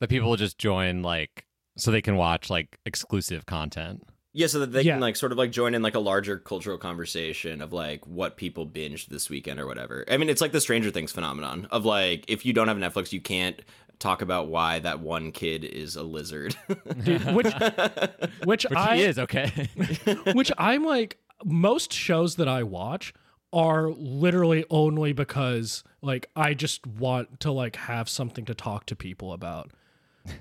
That 0.00 0.08
people 0.08 0.30
will 0.30 0.36
just 0.36 0.58
join 0.58 1.02
like 1.02 1.44
so 1.76 1.90
they 1.90 2.02
can 2.02 2.16
watch 2.16 2.50
like 2.50 2.78
exclusive 2.86 3.46
content. 3.46 4.06
Yeah, 4.32 4.46
so 4.46 4.60
that 4.60 4.72
they 4.72 4.82
Yeah. 4.82 4.94
can 4.94 5.00
like 5.00 5.16
sort 5.16 5.32
of 5.32 5.38
like 5.38 5.50
join 5.50 5.74
in 5.74 5.82
like 5.82 5.94
a 5.96 6.00
larger 6.00 6.38
cultural 6.38 6.78
conversation 6.78 7.60
of 7.60 7.72
like 7.72 8.06
what 8.06 8.36
people 8.36 8.66
binged 8.66 9.06
this 9.06 9.28
weekend 9.28 9.58
or 9.58 9.66
whatever. 9.66 10.04
I 10.08 10.16
mean, 10.18 10.28
it's 10.28 10.40
like 10.40 10.52
the 10.52 10.60
Stranger 10.60 10.90
Things 10.90 11.10
phenomenon 11.12 11.66
of 11.70 11.84
like 11.84 12.24
if 12.28 12.46
you 12.46 12.52
don't 12.52 12.68
have 12.68 12.76
Netflix, 12.76 13.12
you 13.12 13.20
can't 13.20 13.60
talk 13.98 14.22
about 14.22 14.46
why 14.48 14.78
that 14.78 15.00
one 15.00 15.32
kid 15.32 15.64
is 15.64 15.96
a 15.96 16.02
lizard. 16.02 16.56
Dude, 17.04 17.24
which 17.34 17.52
which, 18.44 18.64
Which 18.64 18.66
I 18.72 18.96
he 18.96 19.02
is, 19.02 19.18
okay. 19.18 19.68
which 20.32 20.52
I'm 20.56 20.84
like 20.84 21.18
most 21.44 21.92
shows 21.92 22.36
that 22.36 22.48
I 22.48 22.62
watch 22.62 23.12
are 23.52 23.90
literally 23.90 24.64
only 24.70 25.12
because 25.12 25.82
like 26.02 26.30
I 26.36 26.54
just 26.54 26.86
want 26.86 27.40
to 27.40 27.50
like 27.50 27.74
have 27.76 28.08
something 28.08 28.44
to 28.44 28.54
talk 28.54 28.86
to 28.86 28.96
people 28.96 29.32
about. 29.32 29.72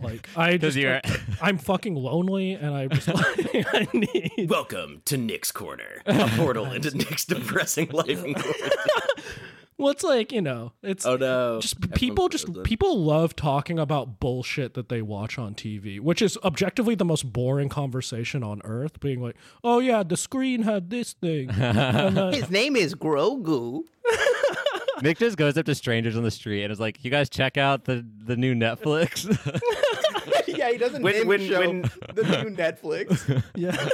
Like 0.02 0.28
I 0.36 0.58
just 0.58 0.78
you're- 0.78 1.02
like, 1.04 1.20
I'm 1.42 1.58
fucking 1.58 1.96
lonely 1.96 2.54
and 2.54 2.76
I 2.76 2.88
just 2.88 3.08
like, 3.08 3.66
I 3.74 3.88
need 3.94 4.50
Welcome 4.50 5.02
to 5.06 5.18
Nick's 5.18 5.52
Corner, 5.52 6.02
a 6.06 6.28
portal 6.36 6.66
into 6.72 6.96
Nick's 6.96 7.26
depressing 7.26 7.90
life 7.92 8.24
and 8.24 8.36
quarantine. 8.36 8.70
well 9.78 9.90
it's 9.92 10.04
like, 10.04 10.32
you 10.34 10.42
know, 10.42 10.74
it's 10.84 11.06
Oh 11.06 11.16
no! 11.16 11.60
just 11.62 11.78
Everyone's 11.78 12.00
people 12.00 12.30
just 12.30 12.46
frozen. 12.46 12.64
people 12.64 13.02
love 13.04 13.36
talking 13.36 13.80
about 13.80 14.20
bullshit 14.20 14.74
that 14.74 14.90
they 14.90 15.02
watch 15.02 15.38
on 15.40 15.56
TV, 15.56 16.00
which 16.02 16.22
is 16.22 16.38
objectively 16.44 16.96
the 16.96 17.06
most 17.06 17.32
boring 17.32 17.70
conversation 17.70 18.44
on 18.44 18.62
earth. 18.66 19.00
Being 19.00 19.22
like, 19.22 19.38
"Oh 19.64 19.80
yeah, 19.80 20.04
the 20.04 20.18
screen 20.18 20.64
had 20.64 20.90
this 20.90 21.14
thing." 21.14 21.50
His 21.50 22.50
name 22.50 22.76
is 22.76 22.94
Grogu. 22.96 23.84
Nick 25.02 25.18
just 25.20 25.38
goes 25.38 25.58
up 25.58 25.66
to 25.66 25.76
strangers 25.76 26.16
on 26.18 26.24
the 26.24 26.32
street 26.32 26.64
and 26.64 26.72
is 26.72 26.80
like, 26.80 27.04
"You 27.04 27.12
guys 27.12 27.30
check 27.30 27.58
out 27.58 27.86
the 27.86 28.06
the 28.26 28.36
new 28.36 28.54
Netflix." 28.56 29.26
yeah, 30.48 30.72
he 30.72 30.78
doesn't 30.78 31.02
When- 31.04 31.14
name 31.16 31.28
when- 31.28 31.40
the 31.42 31.48
show 31.48 31.60
when- 31.60 31.82
the 32.14 32.24
new 32.44 32.56
Netflix. 32.56 33.44
yeah. 33.56 33.90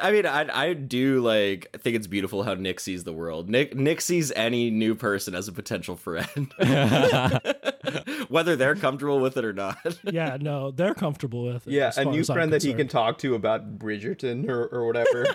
I 0.00 0.12
mean, 0.12 0.24
I 0.24 0.46
I 0.68 0.72
do 0.74 1.20
like 1.20 1.66
I 1.74 1.78
think 1.78 1.96
it's 1.96 2.06
beautiful 2.06 2.44
how 2.44 2.54
Nick 2.54 2.78
sees 2.78 3.02
the 3.02 3.12
world. 3.12 3.50
Nick 3.50 3.74
Nick 3.74 4.00
sees 4.00 4.30
any 4.32 4.70
new 4.70 4.94
person 4.94 5.34
as 5.34 5.48
a 5.48 5.52
potential 5.52 5.96
friend, 5.96 6.52
whether 8.28 8.54
they're 8.54 8.76
comfortable 8.76 9.18
with 9.18 9.36
it 9.36 9.44
or 9.44 9.52
not. 9.52 9.78
yeah, 10.04 10.36
no, 10.40 10.70
they're 10.70 10.94
comfortable 10.94 11.44
with 11.44 11.66
it. 11.66 11.72
yeah, 11.72 11.90
a 11.96 12.04
new 12.04 12.22
friend 12.24 12.52
that 12.52 12.62
he 12.62 12.72
can 12.72 12.86
talk 12.86 13.18
to 13.18 13.34
about 13.34 13.78
Bridgerton 13.80 14.48
or, 14.48 14.64
or 14.66 14.86
whatever. 14.86 15.26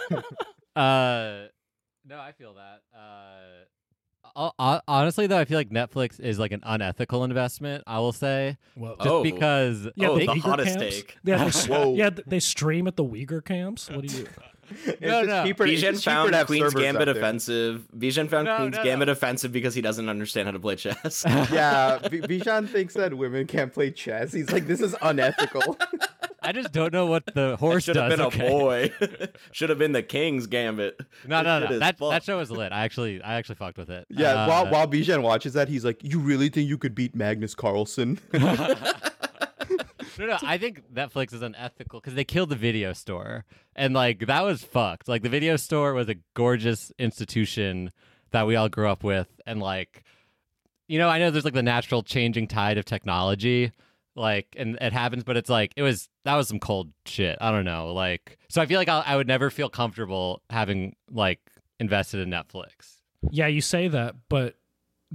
uh, 0.76 1.48
no, 2.08 2.18
I 2.20 2.32
feel 2.38 2.54
that. 2.54 2.82
Uh, 2.98 2.98
ho- 2.98 3.04
ho- 3.18 3.35
honestly, 4.36 5.28
though, 5.28 5.38
I 5.38 5.46
feel 5.46 5.58
like 5.58 5.70
Netflix 5.70 6.20
is 6.20 6.38
like 6.40 6.52
an 6.52 6.62
unethical 6.64 7.24
investment. 7.24 7.84
I 7.88 8.00
will 8.00 8.12
say, 8.14 8.58
Whoa. 8.76 8.96
just 8.98 9.08
Oh. 9.08 9.24
because. 9.24 9.88
Yeah, 9.96 10.10
oh, 10.10 10.18
the 10.20 10.26
the 10.26 10.32
Uyghur 10.34 10.42
hottest 10.42 10.80
camps? 10.80 10.96
take. 10.96 11.18
Yeah, 11.24 11.50
they, 11.50 11.74
Whoa. 11.74 11.94
yeah, 11.96 12.10
th- 12.10 12.26
they 12.28 12.40
stream 12.40 12.88
at 12.88 12.96
the 12.96 13.04
Uyghur 13.06 13.44
camps. 13.44 13.90
What 13.90 14.06
do 14.08 14.16
you? 14.18 14.28
It's 14.86 15.02
No, 15.02 15.22
just 15.22 15.28
no. 15.28 15.44
cheaper- 15.44 15.66
it's 15.66 15.82
Bijan 15.82 16.04
found 16.04 16.48
Queen's 16.48 16.74
Gambit 16.74 17.08
offensive. 17.08 17.86
Bijan 17.98 18.30
found 18.30 18.46
No, 18.46 18.58
Queen's 18.58 18.76
no, 18.78 18.84
Gambit 18.84 19.08
no. 19.08 19.12
offensive 19.12 19.52
because 19.52 19.74
he 19.76 19.82
doesn't 19.82 20.10
understand 20.10 20.48
how 20.48 20.52
to 20.52 20.60
play 20.60 20.76
chess. 20.76 21.24
Yeah, 21.52 22.00
B- 22.10 22.22
Bijan 22.22 22.68
thinks 22.70 22.94
that 22.96 23.14
women 23.14 23.48
can't 23.48 23.72
play 23.74 23.92
chess. 23.92 24.34
He's 24.34 24.52
like, 24.52 24.68
this 24.68 24.82
is 24.82 24.96
unethical. 25.02 25.78
I 26.42 26.52
just 26.52 26.72
don't 26.72 26.94
know 26.94 27.08
what 27.08 27.26
the 27.34 27.56
horse 27.58 27.86
does. 27.86 27.96
Should 27.96 27.96
have 27.96 28.10
been 28.10 28.22
okay? 28.22 28.46
a 28.48 28.50
boy. 28.50 28.92
Should 29.52 29.70
have 29.70 29.80
been 29.80 29.94
the 29.94 30.04
King's 30.04 30.46
Gambit. 30.46 31.00
No, 31.28 31.42
no, 31.42 31.60
no. 31.60 31.80
That 31.80 31.98
fucked. 31.98 32.12
that 32.12 32.24
show 32.24 32.38
was 32.38 32.52
lit. 32.52 32.72
I 32.72 32.84
actually, 32.84 33.20
I 33.22 33.36
actually 33.36 33.56
fucked 33.56 33.78
with 33.80 33.90
it. 33.90 34.06
yeah, 34.10 34.44
Uh, 34.44 34.48
while 34.48 34.70
while 34.72 34.88
Bijan 34.88 35.24
watches 35.24 35.54
that, 35.54 35.70
he's 35.70 35.84
like, 35.84 36.04
you 36.04 36.20
really 36.20 36.50
think 36.50 36.70
you 36.70 36.78
could 36.78 36.94
beat 36.94 37.16
Magnus 37.16 37.56
Carlsen? 37.56 38.20
No, 40.18 40.26
no, 40.26 40.38
I 40.44 40.58
think 40.58 40.82
Netflix 40.94 41.34
is 41.34 41.42
unethical 41.42 42.00
because 42.00 42.14
they 42.16 42.24
killed 42.24 42.50
the 42.50 42.56
video 42.56 42.94
store, 42.94 43.46
and 43.76 43.94
like 43.94 44.28
that 44.28 44.44
was 44.44 44.64
fucked. 44.64 45.08
Like 45.08 45.24
the 45.24 45.30
video 45.30 45.56
store 45.56 45.94
was 45.94 46.10
a 46.10 46.16
gorgeous 46.34 46.92
institution 46.98 47.92
that 48.32 48.48
we 48.48 48.56
all 48.56 48.70
grew 48.70 48.88
up 48.88 49.04
with, 49.04 49.28
and 49.46 49.60
like, 49.60 50.04
you 50.88 51.00
know, 51.00 51.10
I 51.10 51.20
know 51.20 51.32
there's 51.32 51.46
like 51.46 51.54
the 51.54 51.64
natural 51.64 52.04
changing 52.04 52.48
tide 52.48 52.78
of 52.78 52.86
technology, 52.86 53.72
like, 54.16 54.48
and 54.58 54.78
it 54.80 54.94
happens, 54.94 55.24
but 55.24 55.38
it's 55.38 55.50
like 55.50 55.74
it 55.76 55.82
was 55.82 56.10
that 56.24 56.36
was 56.36 56.48
some 56.48 56.60
cold 56.60 56.92
shit. 57.06 57.38
I 57.42 57.52
don't 57.52 57.66
know, 57.66 57.94
like, 57.94 58.38
so 58.50 58.62
I 58.62 58.66
feel 58.66 58.80
like 58.80 58.90
I'll, 58.90 59.04
I 59.06 59.16
would 59.16 59.28
never 59.28 59.50
feel 59.50 59.70
comfortable 59.70 60.42
having 60.50 60.96
like 61.12 61.40
invested 61.80 62.22
in 62.22 62.30
Netflix. 62.30 62.98
Yeah, 63.32 63.48
you 63.48 63.62
say 63.62 63.88
that, 63.88 64.16
but 64.30 64.56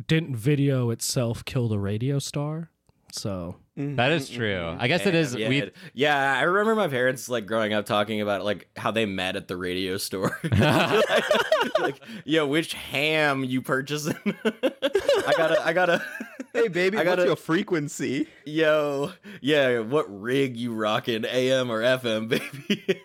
didn't 0.07 0.37
video 0.37 0.91
itself 0.91 1.45
kill 1.45 1.69
the 1.69 1.79
radio 1.79 2.19
star? 2.19 2.70
So 3.13 3.57
That 3.77 4.13
is 4.13 4.29
true. 4.29 4.77
I 4.79 4.89
guess 4.89 5.07
it 5.07 5.15
is. 5.15 5.35
Yeah, 5.35 5.49
We 5.49 5.71
yeah, 5.95 6.35
I 6.39 6.43
remember 6.43 6.75
my 6.75 6.89
parents 6.89 7.29
like 7.29 7.47
growing 7.47 7.73
up 7.73 7.87
talking 7.87 8.21
about 8.21 8.45
like 8.45 8.69
how 8.77 8.91
they 8.91 9.07
met 9.07 9.37
at 9.37 9.49
the 9.49 9.57
radio 9.57 9.97
store. 9.97 10.39
like, 11.79 12.01
yo, 12.25 12.47
which 12.47 12.75
ham 12.75 13.45
you 13.45 13.63
purchasing? 13.63 14.17
I 14.45 15.33
gotta, 15.37 15.67
I 15.67 15.73
gotta, 15.73 16.05
hey, 16.53 16.69
baby, 16.69 16.99
I 16.99 17.05
gotta- 17.05 17.25
your 17.25 17.37
frequency? 17.37 18.29
yo, 18.45 19.13
yeah, 19.41 19.81
what 19.81 20.07
rig 20.09 20.57
you 20.57 20.73
rocking, 20.75 21.25
AM 21.25 21.71
or 21.71 21.81
FM, 21.83 22.29
baby? 22.29 23.03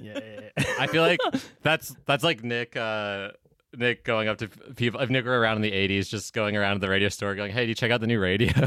yeah, 0.00 0.20
I 0.78 0.86
feel 0.86 1.02
like 1.02 1.20
that's 1.62 1.94
that's 2.06 2.24
like 2.24 2.42
Nick 2.44 2.76
uh 2.76 3.30
Nick 3.76 4.04
going 4.04 4.28
up 4.28 4.38
to 4.38 4.48
people 4.76 5.00
if 5.00 5.10
Nick 5.10 5.24
were 5.24 5.38
around 5.38 5.56
in 5.56 5.62
the 5.62 5.72
80s 5.72 6.08
just 6.08 6.32
going 6.32 6.56
around 6.56 6.74
to 6.74 6.80
the 6.80 6.88
radio 6.88 7.08
store 7.08 7.34
going, 7.34 7.52
"Hey, 7.52 7.64
do 7.64 7.68
you 7.68 7.74
check 7.74 7.90
out 7.90 8.00
the 8.00 8.06
new 8.06 8.20
radio?" 8.20 8.50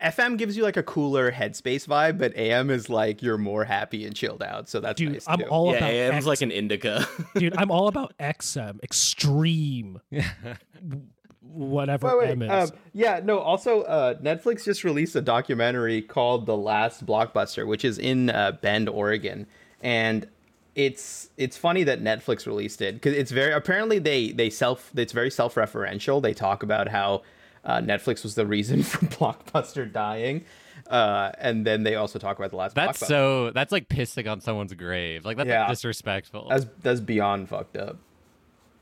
FM 0.00 0.36
gives 0.36 0.54
you 0.56 0.62
like 0.62 0.76
a 0.76 0.82
cooler 0.82 1.32
headspace 1.32 1.86
vibe, 1.86 2.18
but 2.18 2.36
AM 2.36 2.68
is 2.68 2.90
like 2.90 3.22
you're 3.22 3.38
more 3.38 3.64
happy 3.64 4.04
and 4.04 4.14
chilled 4.14 4.42
out. 4.42 4.68
So 4.68 4.80
that's 4.80 4.98
dude, 4.98 5.12
nice 5.12 5.24
I'm 5.26 5.38
too. 5.38 5.44
all 5.46 5.70
yeah, 5.72 5.78
about 5.78 5.90
AM's 5.90 6.16
X- 6.16 6.26
like 6.26 6.42
an 6.42 6.50
indica. 6.50 7.06
dude. 7.36 7.56
I'm 7.56 7.70
all 7.70 7.88
about 7.88 8.12
XM, 8.18 8.82
extreme, 8.82 10.00
whatever 11.40 12.18
Wait, 12.18 12.30
M 12.30 12.38
wait, 12.40 12.50
is. 12.50 12.70
um, 12.70 12.76
yeah, 12.92 13.20
no. 13.24 13.38
Also, 13.38 13.82
uh, 13.82 14.14
Netflix 14.20 14.64
just 14.64 14.84
released 14.84 15.16
a 15.16 15.22
documentary 15.22 16.02
called 16.02 16.44
"The 16.44 16.56
Last 16.56 17.06
Blockbuster," 17.06 17.66
which 17.66 17.84
is 17.84 17.98
in 17.98 18.28
uh, 18.28 18.52
Bend, 18.60 18.90
Oregon, 18.90 19.46
and 19.80 20.28
it's 20.74 21.30
it's 21.36 21.56
funny 21.56 21.84
that 21.84 22.02
Netflix 22.02 22.46
released 22.46 22.82
it 22.82 22.94
because 22.94 23.14
it's 23.14 23.30
very 23.30 23.52
apparently 23.52 23.98
they 23.98 24.32
they 24.32 24.50
self 24.50 24.90
it's 24.96 25.12
very 25.12 25.30
self 25.30 25.54
referential. 25.54 26.20
They 26.22 26.34
talk 26.34 26.62
about 26.62 26.88
how 26.88 27.22
uh, 27.64 27.78
Netflix 27.78 28.22
was 28.22 28.34
the 28.34 28.46
reason 28.46 28.82
for 28.84 29.06
Blockbuster 29.06 29.90
dying. 29.90 30.44
Uh, 30.90 31.32
and 31.38 31.66
then 31.66 31.82
they 31.82 31.94
also 31.94 32.18
talk 32.18 32.38
about 32.38 32.50
the 32.50 32.56
last. 32.56 32.74
That's 32.74 32.98
so. 33.06 33.50
That's 33.52 33.72
like 33.72 33.88
pissing 33.88 34.30
on 34.30 34.40
someone's 34.42 34.74
grave. 34.74 35.24
Like 35.24 35.36
that's 35.38 35.48
Yeah. 35.48 35.66
disrespectful. 35.68 36.48
That's 36.50 36.66
that's 36.82 37.00
beyond 37.00 37.48
fucked 37.48 37.76
up. 37.78 37.96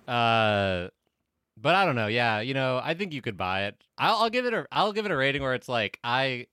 Uh, 0.09 0.89
but 1.57 1.75
I 1.77 1.85
don't 1.85 1.95
know. 1.95 2.09
Yeah, 2.09 2.41
you 2.41 2.55
know, 2.55 2.81
I 2.83 2.95
think 2.95 3.13
you 3.13 3.23
could 3.23 3.37
buy 3.37 3.65
it. 3.67 3.77
I'll, 3.99 4.17
I'll 4.25 4.31
give 4.31 4.47
it 4.47 4.55
a. 4.55 4.67
I'll 4.73 4.93
give 4.93 5.05
it 5.07 5.13
a 5.13 5.17
rating 5.17 5.43
where 5.43 5.55
it's 5.55 5.69
like 5.69 5.99
I, 6.03 6.47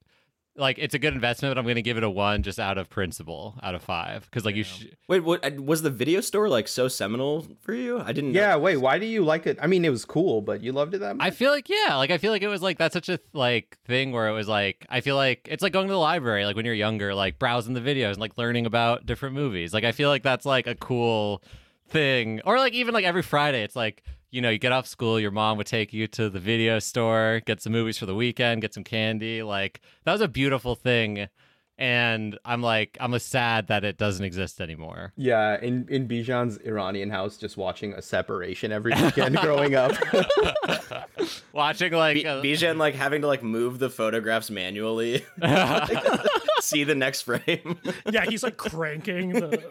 like 0.56 0.78
it's 0.78 0.94
a 0.94 1.00
good 1.00 1.14
investment, 1.14 1.56
but 1.56 1.60
I'm 1.60 1.66
gonna 1.66 1.82
give 1.82 1.98
it 1.98 2.04
a 2.04 2.10
one 2.10 2.44
just 2.44 2.60
out 2.60 2.78
of 2.78 2.90
principle, 2.90 3.58
out 3.64 3.76
of 3.76 3.82
five, 3.82 4.26
because 4.26 4.46
like 4.46 4.56
you. 4.56 4.64
Sh- 4.64 4.86
Wait, 5.08 5.24
what 5.24 5.44
uh, 5.46 5.62
was 5.62 5.82
the 5.82 5.90
video 5.90 6.22
store 6.22 6.50
like 6.50 6.68
so 6.68 6.88
seminal 6.88 7.48
for 7.62 7.74
you? 7.74 8.00
I 8.00 8.12
didn't. 8.12 8.34
Yeah. 8.34 8.52
know. 8.52 8.60
Wait. 8.60 8.78
Why 8.78 9.00
do 9.00 9.06
you 9.06 9.24
like 9.24 9.48
it? 9.48 9.58
I 9.62 9.68
mean, 9.68 9.86
it 9.86 9.90
was 9.90 10.06
cool, 10.06 10.42
but 10.42 10.62
you 10.62 10.72
loved 10.72 10.94
it 10.94 11.00
that 11.00 11.16
much. 11.16 11.26
I 11.26 11.32
feel 11.32 11.52
like 11.52 11.70
yeah, 11.70 11.96
like 11.96 12.12
I 12.12 12.18
feel 12.18 12.32
like 12.32 12.42
it 12.42 12.48
was 12.48 12.62
like 12.62 12.78
that's 12.78 12.94
such 12.94 13.10
a 13.10 13.20
like 13.34 13.78
thing 13.86 14.12
where 14.12 14.28
it 14.28 14.34
was 14.34 14.48
like 14.48 14.86
I 14.90 15.02
feel 15.02 15.16
like 15.16 15.48
it's 15.50 15.64
like 15.64 15.74
going 15.74 15.88
to 15.88 15.94
the 15.94 16.00
library 16.00 16.46
like 16.46 16.56
when 16.56 16.66
you're 16.66 16.74
younger, 16.74 17.16
like 17.16 17.40
browsing 17.40 17.74
the 17.74 17.82
videos 17.82 18.12
and 18.12 18.20
like 18.20 18.38
learning 18.38 18.66
about 18.66 19.06
different 19.06 19.36
movies. 19.36 19.74
Like 19.74 19.84
I 19.84 19.92
feel 19.92 20.10
like 20.10 20.24
that's 20.24 20.46
like 20.46 20.68
a 20.68 20.76
cool 20.76 21.44
thing, 21.90 22.42
or 22.46 22.58
like 22.58 22.74
even 22.74 22.94
like 22.94 23.06
every 23.06 23.24
Friday, 23.24 23.64
it's 23.64 23.76
like 23.76 24.04
you 24.32 24.42
know 24.42 24.50
you 24.50 24.60
get 24.60 24.72
off 24.72 24.88
school, 24.88 25.20
your 25.20 25.32
mom 25.32 25.58
would 25.58 25.68
take 25.68 25.94
you 25.94 26.08
to 26.08 26.30
the 26.30 26.40
video 26.40 26.80
store, 26.80 27.42
get 27.46 27.62
some 27.62 27.74
movies 27.74 27.98
for 27.98 28.06
the 28.06 28.16
weekend, 28.16 28.62
get 28.62 28.74
some 28.74 28.84
candy. 28.84 29.44
Like 29.44 29.82
that 30.04 30.12
was 30.12 30.22
a 30.22 30.28
beautiful 30.28 30.76
thing, 30.76 31.28
and 31.78 32.38
I'm 32.46 32.62
like 32.62 32.98
I'm 33.00 33.14
a 33.14 33.20
sad 33.20 33.68
that 33.68 33.84
it 33.84 33.98
doesn't 33.98 34.24
exist 34.26 34.62
anymore. 34.62 35.14
Yeah, 35.16 35.60
in 35.60 35.88
in 35.90 36.08
Bijan's 36.08 36.58
Iranian 36.66 37.10
house, 37.10 37.38
just 37.38 37.58
watching 37.58 37.94
a 37.94 38.02
separation 38.02 38.72
every 38.72 38.94
weekend 39.02 39.38
growing 39.38 39.76
up. 39.76 39.94
Watching 41.54 41.94
like 41.94 42.16
B- 42.16 42.26
uh, 42.26 42.42
Bijan 42.42 42.78
like 42.78 42.96
having 42.96 43.22
to 43.22 43.28
like 43.28 43.44
move 43.44 43.80
the 43.80 43.90
photographs 43.90 44.50
manually, 44.50 45.26
see 46.70 46.84
the 46.84 46.96
next 46.96 47.22
frame. 47.24 47.80
Yeah, 48.12 48.26
he's 48.26 48.44
like 48.44 48.58
cranking 48.58 49.32
the. 49.34 49.62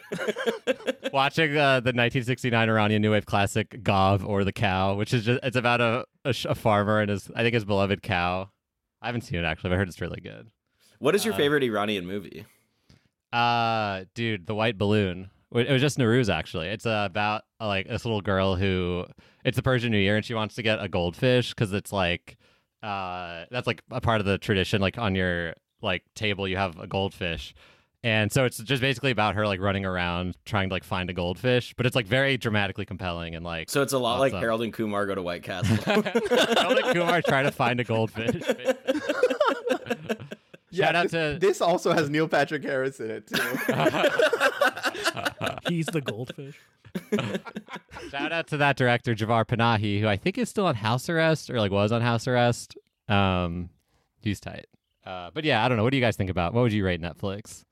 watching 1.12 1.56
uh, 1.56 1.80
the 1.80 1.90
1969 1.94 2.68
Iranian 2.68 3.02
New 3.02 3.12
Wave 3.12 3.26
classic 3.26 3.82
Gov 3.82 4.24
or 4.26 4.44
the 4.44 4.52
Cow, 4.52 4.94
which 4.94 5.12
is 5.14 5.24
just 5.24 5.40
it's 5.42 5.56
about 5.56 5.80
a, 5.80 6.04
a, 6.24 6.32
sh- 6.32 6.46
a 6.48 6.54
farmer 6.54 7.00
and 7.00 7.10
his 7.10 7.30
I 7.34 7.42
think 7.42 7.54
his 7.54 7.64
beloved 7.64 8.02
cow. 8.02 8.50
I 9.00 9.06
haven't 9.06 9.22
seen 9.22 9.38
it 9.38 9.44
actually, 9.44 9.70
but 9.70 9.74
I 9.76 9.78
heard 9.78 9.88
it's 9.88 10.00
really 10.00 10.20
good. 10.20 10.50
What 10.98 11.14
is 11.14 11.24
your 11.24 11.34
Uh, 11.34 11.36
favorite 11.38 11.62
Iranian 11.62 12.06
movie? 12.06 12.44
Uh, 13.32 14.04
dude, 14.14 14.46
the 14.46 14.54
White 14.54 14.78
Balloon. 14.78 15.30
It 15.54 15.70
was 15.70 15.80
just 15.80 15.98
Nowruz 15.98 16.32
actually. 16.32 16.68
It's 16.68 16.84
uh, 16.86 17.04
about 17.10 17.42
uh, 17.60 17.66
like 17.66 17.88
this 17.88 18.04
little 18.04 18.20
girl 18.20 18.56
who 18.56 19.06
it's 19.44 19.56
the 19.56 19.62
Persian 19.62 19.90
New 19.90 19.98
Year 19.98 20.16
and 20.16 20.24
she 20.24 20.34
wants 20.34 20.54
to 20.56 20.62
get 20.62 20.82
a 20.82 20.88
goldfish 20.88 21.50
because 21.50 21.72
it's 21.72 21.92
like 21.92 22.36
uh 22.82 23.44
that's 23.50 23.66
like 23.66 23.82
a 23.90 24.00
part 24.00 24.20
of 24.20 24.26
the 24.26 24.36
tradition. 24.38 24.80
Like 24.80 24.98
on 24.98 25.14
your 25.14 25.54
like 25.82 26.02
table 26.14 26.48
you 26.48 26.56
have 26.56 26.78
a 26.78 26.86
goldfish. 26.86 27.54
And 28.04 28.30
so 28.30 28.44
it's 28.44 28.58
just 28.58 28.80
basically 28.80 29.10
about 29.10 29.34
her 29.34 29.46
like 29.46 29.60
running 29.60 29.84
around 29.84 30.36
trying 30.44 30.68
to 30.68 30.74
like 30.74 30.84
find 30.84 31.10
a 31.10 31.12
goldfish, 31.12 31.74
but 31.76 31.84
it's 31.84 31.96
like 31.96 32.06
very 32.06 32.36
dramatically 32.36 32.84
compelling 32.84 33.34
and 33.34 33.44
like 33.44 33.68
So 33.68 33.82
it's 33.82 33.92
a 33.92 33.98
lot 33.98 34.20
like 34.20 34.32
awesome. 34.32 34.40
Harold 34.40 34.62
and 34.62 34.72
Kumar 34.72 35.06
go 35.06 35.16
to 35.16 35.22
White 35.22 35.42
Castle. 35.42 35.76
Harold 35.84 36.78
and 36.78 36.94
Kumar 36.94 37.22
trying 37.22 37.44
to 37.44 37.50
find 37.50 37.80
a 37.80 37.84
goldfish. 37.84 38.40
Shout 40.70 40.94
out 40.94 41.04
this, 41.04 41.12
to 41.12 41.38
this 41.40 41.60
also 41.60 41.92
has 41.92 42.10
Neil 42.10 42.28
Patrick 42.28 42.62
Harris 42.62 43.00
in 43.00 43.10
it 43.10 43.26
too. 43.26 43.36
He's 45.68 45.86
the 45.86 46.02
goldfish. 46.02 46.60
shout 48.10 48.32
out 48.32 48.46
to 48.48 48.56
that 48.58 48.76
director 48.76 49.14
Jafar 49.14 49.44
Panahi, 49.44 50.00
who 50.00 50.06
I 50.06 50.16
think 50.16 50.38
is 50.38 50.48
still 50.48 50.66
on 50.66 50.74
house 50.74 51.08
arrest 51.08 51.50
or 51.50 51.58
like 51.58 51.72
was 51.72 51.90
on 51.90 52.02
house 52.02 52.28
arrest. 52.28 52.76
Um, 53.08 53.70
he's 54.20 54.40
tight. 54.40 54.66
Uh, 55.08 55.30
but 55.32 55.44
yeah, 55.44 55.64
I 55.64 55.68
don't 55.68 55.78
know. 55.78 55.84
What 55.84 55.90
do 55.90 55.96
you 55.96 56.02
guys 56.02 56.16
think 56.16 56.28
about? 56.28 56.52
What 56.52 56.62
would 56.62 56.72
you 56.72 56.84
rate 56.84 57.00
Netflix? 57.00 57.64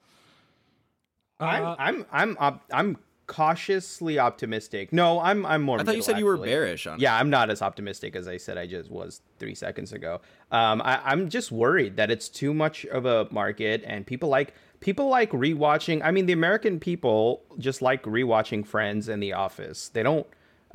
I'm 1.38 1.64
Uh, 1.64 1.76
I'm 1.78 2.06
I'm 2.10 2.36
op- 2.40 2.64
I'm 2.72 2.96
cautiously 3.26 4.18
optimistic. 4.18 4.90
No, 4.90 5.20
I'm 5.20 5.44
I'm 5.44 5.60
more. 5.60 5.78
I 5.78 5.82
thought 5.82 5.90
you 5.90 5.98
middle, 5.98 6.04
said 6.04 6.18
you 6.18 6.24
were 6.24 6.34
actually. 6.34 6.48
bearish 6.48 6.86
on. 6.86 6.94
it. 6.94 7.02
Yeah, 7.02 7.14
I'm 7.14 7.28
not 7.28 7.50
as 7.50 7.60
optimistic 7.60 8.16
as 8.16 8.26
I 8.26 8.38
said 8.38 8.56
I 8.56 8.66
just 8.66 8.90
was 8.90 9.20
three 9.38 9.54
seconds 9.54 9.92
ago. 9.92 10.22
Um, 10.50 10.80
I, 10.82 11.00
I'm 11.04 11.28
just 11.28 11.52
worried 11.52 11.96
that 11.96 12.10
it's 12.10 12.30
too 12.30 12.54
much 12.54 12.86
of 12.86 13.04
a 13.04 13.28
market, 13.30 13.82
and 13.86 14.06
people 14.06 14.30
like 14.30 14.54
people 14.80 15.08
like 15.08 15.30
rewatching. 15.32 16.00
I 16.02 16.12
mean, 16.12 16.24
the 16.24 16.32
American 16.32 16.80
people 16.80 17.42
just 17.58 17.82
like 17.82 18.02
rewatching 18.04 18.66
Friends 18.66 19.08
and 19.08 19.22
The 19.22 19.34
Office. 19.34 19.90
They 19.90 20.02
don't. 20.02 20.26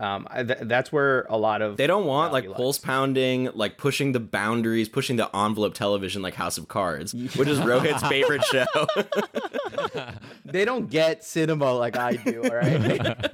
Um, 0.02 0.28
th- 0.36 0.58
that's 0.64 0.92
where 0.92 1.28
a 1.30 1.38
lot 1.38 1.62
of 1.62 1.78
They 1.78 1.86
don't 1.86 2.06
want 2.08 2.34
like 2.34 2.46
value 2.46 2.56
pulse 2.56 2.80
pounding, 2.80 3.50
like 3.54 3.78
pushing 3.78 4.14
the 4.14 4.20
boundaries, 4.20 4.90
pushing 4.90 5.16
the 5.16 5.34
envelope 5.36 5.76
television 5.76 6.24
like 6.24 6.34
House 6.34 6.58
of 6.58 6.68
Cards, 6.68 7.14
which 7.14 7.48
is 7.48 7.60
Rohit's 7.60 8.02
favorite 8.08 8.44
show. 8.46 8.66
They 10.44 10.66
don't 10.66 10.90
get 10.90 11.24
cinema 11.24 11.72
like 11.74 11.96
I 11.98 12.16
do. 12.16 12.44
All 12.44 12.56
right. 12.56 13.32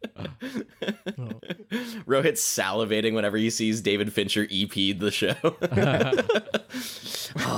Rohit's 2.05 2.41
salivating 2.41 3.13
whenever 3.13 3.37
he 3.37 3.49
sees 3.49 3.81
David 3.81 4.13
Fincher 4.13 4.47
EP'd 4.49 4.99
the 4.99 5.11
show. 5.11 5.35
oh 5.43 5.51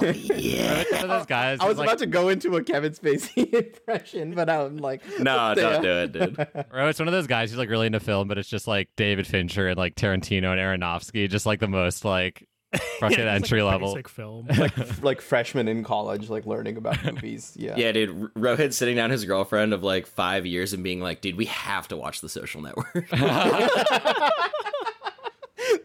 yeah. 0.06 0.84
One 0.92 1.04
of 1.04 1.10
those 1.10 1.26
guys. 1.26 1.60
I 1.60 1.66
was 1.66 1.74
who's, 1.74 1.80
like, 1.80 1.88
about 1.88 2.00
to 2.00 2.06
go 2.06 2.30
into 2.30 2.56
a 2.56 2.64
Kevin 2.64 2.94
Spacey 2.94 3.54
impression, 3.54 4.34
but 4.34 4.50
I'm 4.50 4.78
like, 4.78 5.02
No, 5.20 5.54
don't 5.56 5.82
do 5.82 5.90
it, 5.90 6.12
dude. 6.12 6.40
Or 6.72 6.90
it's 6.90 7.00
one 7.00 7.08
of 7.08 7.14
those 7.14 7.28
guys 7.28 7.50
who's 7.50 7.60
like 7.60 7.70
really 7.70 7.88
into 7.88 8.00
film, 8.00 8.28
but 8.28 8.38
it's 8.38 8.50
just 8.50 8.68
like 8.68 8.90
David 8.96 9.28
Fincher 9.28 9.68
and 9.68 9.78
like 9.78 9.96
Tarantino 9.96 10.52
and 10.52 10.60
Aronofsky, 10.60 11.30
just 11.30 11.46
like 11.46 11.60
the 11.60 11.68
most 11.68 12.06
like 12.06 12.48
fucking 13.00 13.20
Yeah, 13.20 13.36
it's 13.36 13.44
entry 13.46 13.62
like 13.62 13.72
level. 13.74 13.94
Basic 13.94 14.10
film. 14.10 14.48
like 15.02 15.22
freshman 15.22 15.68
in 15.68 15.84
college, 15.84 16.30
like 16.30 16.46
learning 16.46 16.78
about 16.78 17.04
movies. 17.14 17.54
Yeah. 17.56 17.76
Yeah, 17.78 17.92
dude. 17.92 18.34
Rohit 18.36 18.74
sitting 18.74 18.96
down 18.96 19.10
his 19.10 19.26
girlfriend 19.26 19.74
of 19.74 19.84
like 19.84 20.08
five 20.08 20.46
years 20.46 20.74
and 20.74 20.84
being 20.84 21.00
like, 21.02 21.22
dude, 21.22 21.36
we 21.38 21.46
have 21.46 21.88
to 21.90 21.98
watch 21.98 22.22
The 22.22 22.30
Social 22.30 22.62
Network. 22.62 23.10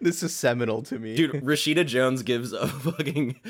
This 0.01 0.23
is 0.23 0.35
seminal 0.35 0.83
to 0.85 0.99
me. 0.99 1.17
Dude, 1.17 1.33
Rashida 1.33 1.85
Jones 1.85 2.23
gives 2.23 2.53
a 2.53 2.69
fucking 2.69 3.41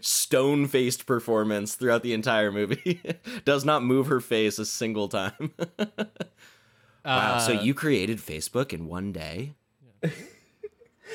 stone 0.00 0.66
faced 0.66 1.06
performance 1.06 1.74
throughout 1.74 2.02
the 2.02 2.14
entire 2.14 2.50
movie. 2.50 3.00
Does 3.44 3.64
not 3.64 3.82
move 3.82 4.06
her 4.06 4.20
face 4.20 4.58
a 4.58 4.64
single 4.66 5.08
time. 5.08 5.52
wow, 7.04 7.38
so 7.38 7.56
Uh, 7.58 7.60
you 7.62 7.74
created 7.74 8.18
Facebook 8.18 8.72
in 8.72 8.86
one 8.86 9.12
day? 9.12 9.54
yeah. 10.02 10.10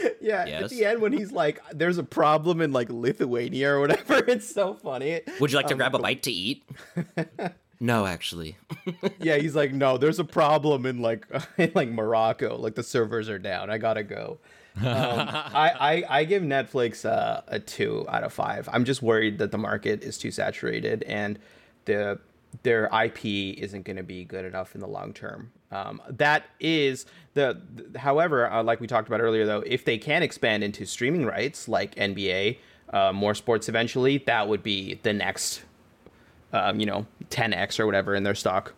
Yeah, 0.21 0.43
at 0.45 0.69
the 0.71 0.85
end, 0.85 1.01
when 1.01 1.13
he's 1.13 1.31
like, 1.31 1.61
"There's 1.71 1.97
a 1.99 2.03
problem 2.03 2.59
in 2.61 2.71
like 2.71 2.89
Lithuania 2.89 3.71
or 3.73 3.79
whatever," 3.79 4.17
it's 4.27 4.51
so 4.51 4.73
funny. 4.73 5.21
Would 5.39 5.51
you 5.51 5.57
like 5.57 5.67
to 5.67 5.73
Um, 5.73 5.77
grab 5.77 5.93
a 5.95 5.99
bite 5.99 6.23
to 6.23 6.31
eat? 6.31 6.63
no, 7.79 8.05
actually. 8.05 8.57
Yeah, 9.19 9.37
he's 9.37 9.55
like, 9.55 9.71
"No, 9.71 9.97
there's 9.97 10.19
a 10.19 10.23
problem 10.23 10.85
in 10.85 11.01
like 11.01 11.27
in 11.57 11.71
like 11.75 11.89
Morocco. 11.89 12.57
Like 12.57 12.75
the 12.75 12.83
servers 12.83 13.29
are 13.29 13.39
down. 13.39 13.69
I 13.69 13.77
gotta 13.77 14.03
go." 14.03 14.39
Um, 14.77 14.83
I, 14.85 15.71
I 16.09 16.19
I 16.19 16.23
give 16.25 16.43
Netflix 16.43 17.05
uh, 17.05 17.41
a 17.47 17.59
two 17.59 18.05
out 18.09 18.23
of 18.23 18.33
five. 18.33 18.67
I'm 18.73 18.83
just 18.83 19.01
worried 19.01 19.37
that 19.37 19.51
the 19.51 19.57
market 19.57 20.03
is 20.03 20.17
too 20.17 20.31
saturated 20.31 21.03
and 21.03 21.39
the 21.85 22.19
their 22.63 22.85
IP 23.03 23.25
isn't 23.59 23.83
going 23.83 23.97
to 23.97 24.03
be 24.03 24.23
good 24.25 24.43
enough 24.45 24.75
in 24.75 24.81
the 24.81 24.87
long 24.87 25.13
term. 25.13 25.51
Um, 25.71 26.01
that 26.09 26.45
is 26.59 27.05
the, 27.33 27.61
th- 27.75 27.95
however, 27.97 28.49
uh, 28.49 28.63
like 28.63 28.79
we 28.79 28.87
talked 28.87 29.07
about 29.07 29.19
earlier, 29.19 29.45
though, 29.45 29.63
if 29.65 29.83
they 29.85 29.97
can 29.97 30.23
expand 30.23 30.63
into 30.63 30.85
streaming 30.85 31.25
rights 31.25 31.67
like 31.67 31.95
NBA, 31.95 32.57
uh, 32.91 33.11
more 33.11 33.33
sports 33.33 33.67
eventually, 33.67 34.19
that 34.19 34.47
would 34.47 34.63
be 34.63 34.99
the 35.03 35.11
next, 35.11 35.63
um, 36.53 36.79
you 36.79 36.85
know, 36.85 37.05
10x 37.29 37.79
or 37.79 37.85
whatever 37.85 38.15
in 38.15 38.23
their 38.23 38.35
stock. 38.35 38.73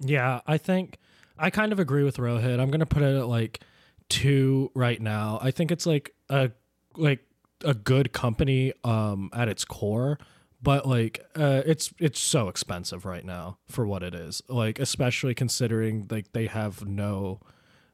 Yeah, 0.00 0.40
I 0.46 0.58
think 0.58 0.98
I 1.38 1.50
kind 1.50 1.72
of 1.72 1.78
agree 1.78 2.04
with 2.04 2.16
Rohit. 2.18 2.60
I'm 2.60 2.70
gonna 2.70 2.86
put 2.86 3.02
it 3.02 3.16
at 3.16 3.28
like 3.28 3.60
two 4.08 4.70
right 4.74 5.00
now. 5.00 5.38
I 5.42 5.50
think 5.50 5.70
it's 5.70 5.86
like 5.86 6.14
a 6.28 6.50
like 6.96 7.20
a 7.64 7.74
good 7.74 8.12
company 8.12 8.72
um 8.84 9.30
at 9.32 9.48
its 9.48 9.64
core, 9.64 10.18
but 10.62 10.86
like 10.86 11.24
uh 11.34 11.62
it's 11.66 11.92
it's 11.98 12.20
so 12.20 12.48
expensive 12.48 13.04
right 13.04 13.24
now 13.24 13.58
for 13.68 13.86
what 13.86 14.02
it 14.02 14.14
is. 14.14 14.42
Like 14.48 14.78
especially 14.78 15.34
considering 15.34 16.06
like 16.10 16.32
they 16.32 16.46
have 16.46 16.86
no 16.86 17.40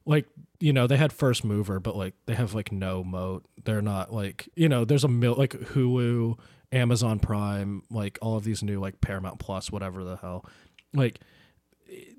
like 0.04 0.26
you 0.60 0.72
know 0.72 0.86
they 0.86 0.96
had 0.96 1.12
first 1.12 1.44
mover 1.44 1.78
but 1.80 1.96
like 1.96 2.14
they 2.26 2.34
have 2.34 2.54
like 2.54 2.72
no 2.72 3.02
moat. 3.04 3.44
They're 3.64 3.82
not 3.82 4.12
like 4.12 4.48
you 4.54 4.68
know 4.68 4.84
there's 4.84 5.04
a 5.04 5.08
mil 5.08 5.34
like 5.34 5.52
hulu 5.52 6.38
amazon 6.72 7.18
prime 7.18 7.82
like 7.90 8.18
all 8.22 8.36
of 8.36 8.44
these 8.44 8.62
new 8.62 8.80
like 8.80 9.00
paramount 9.00 9.38
plus 9.38 9.70
whatever 9.70 10.04
the 10.04 10.16
hell. 10.16 10.44
Like 10.94 11.20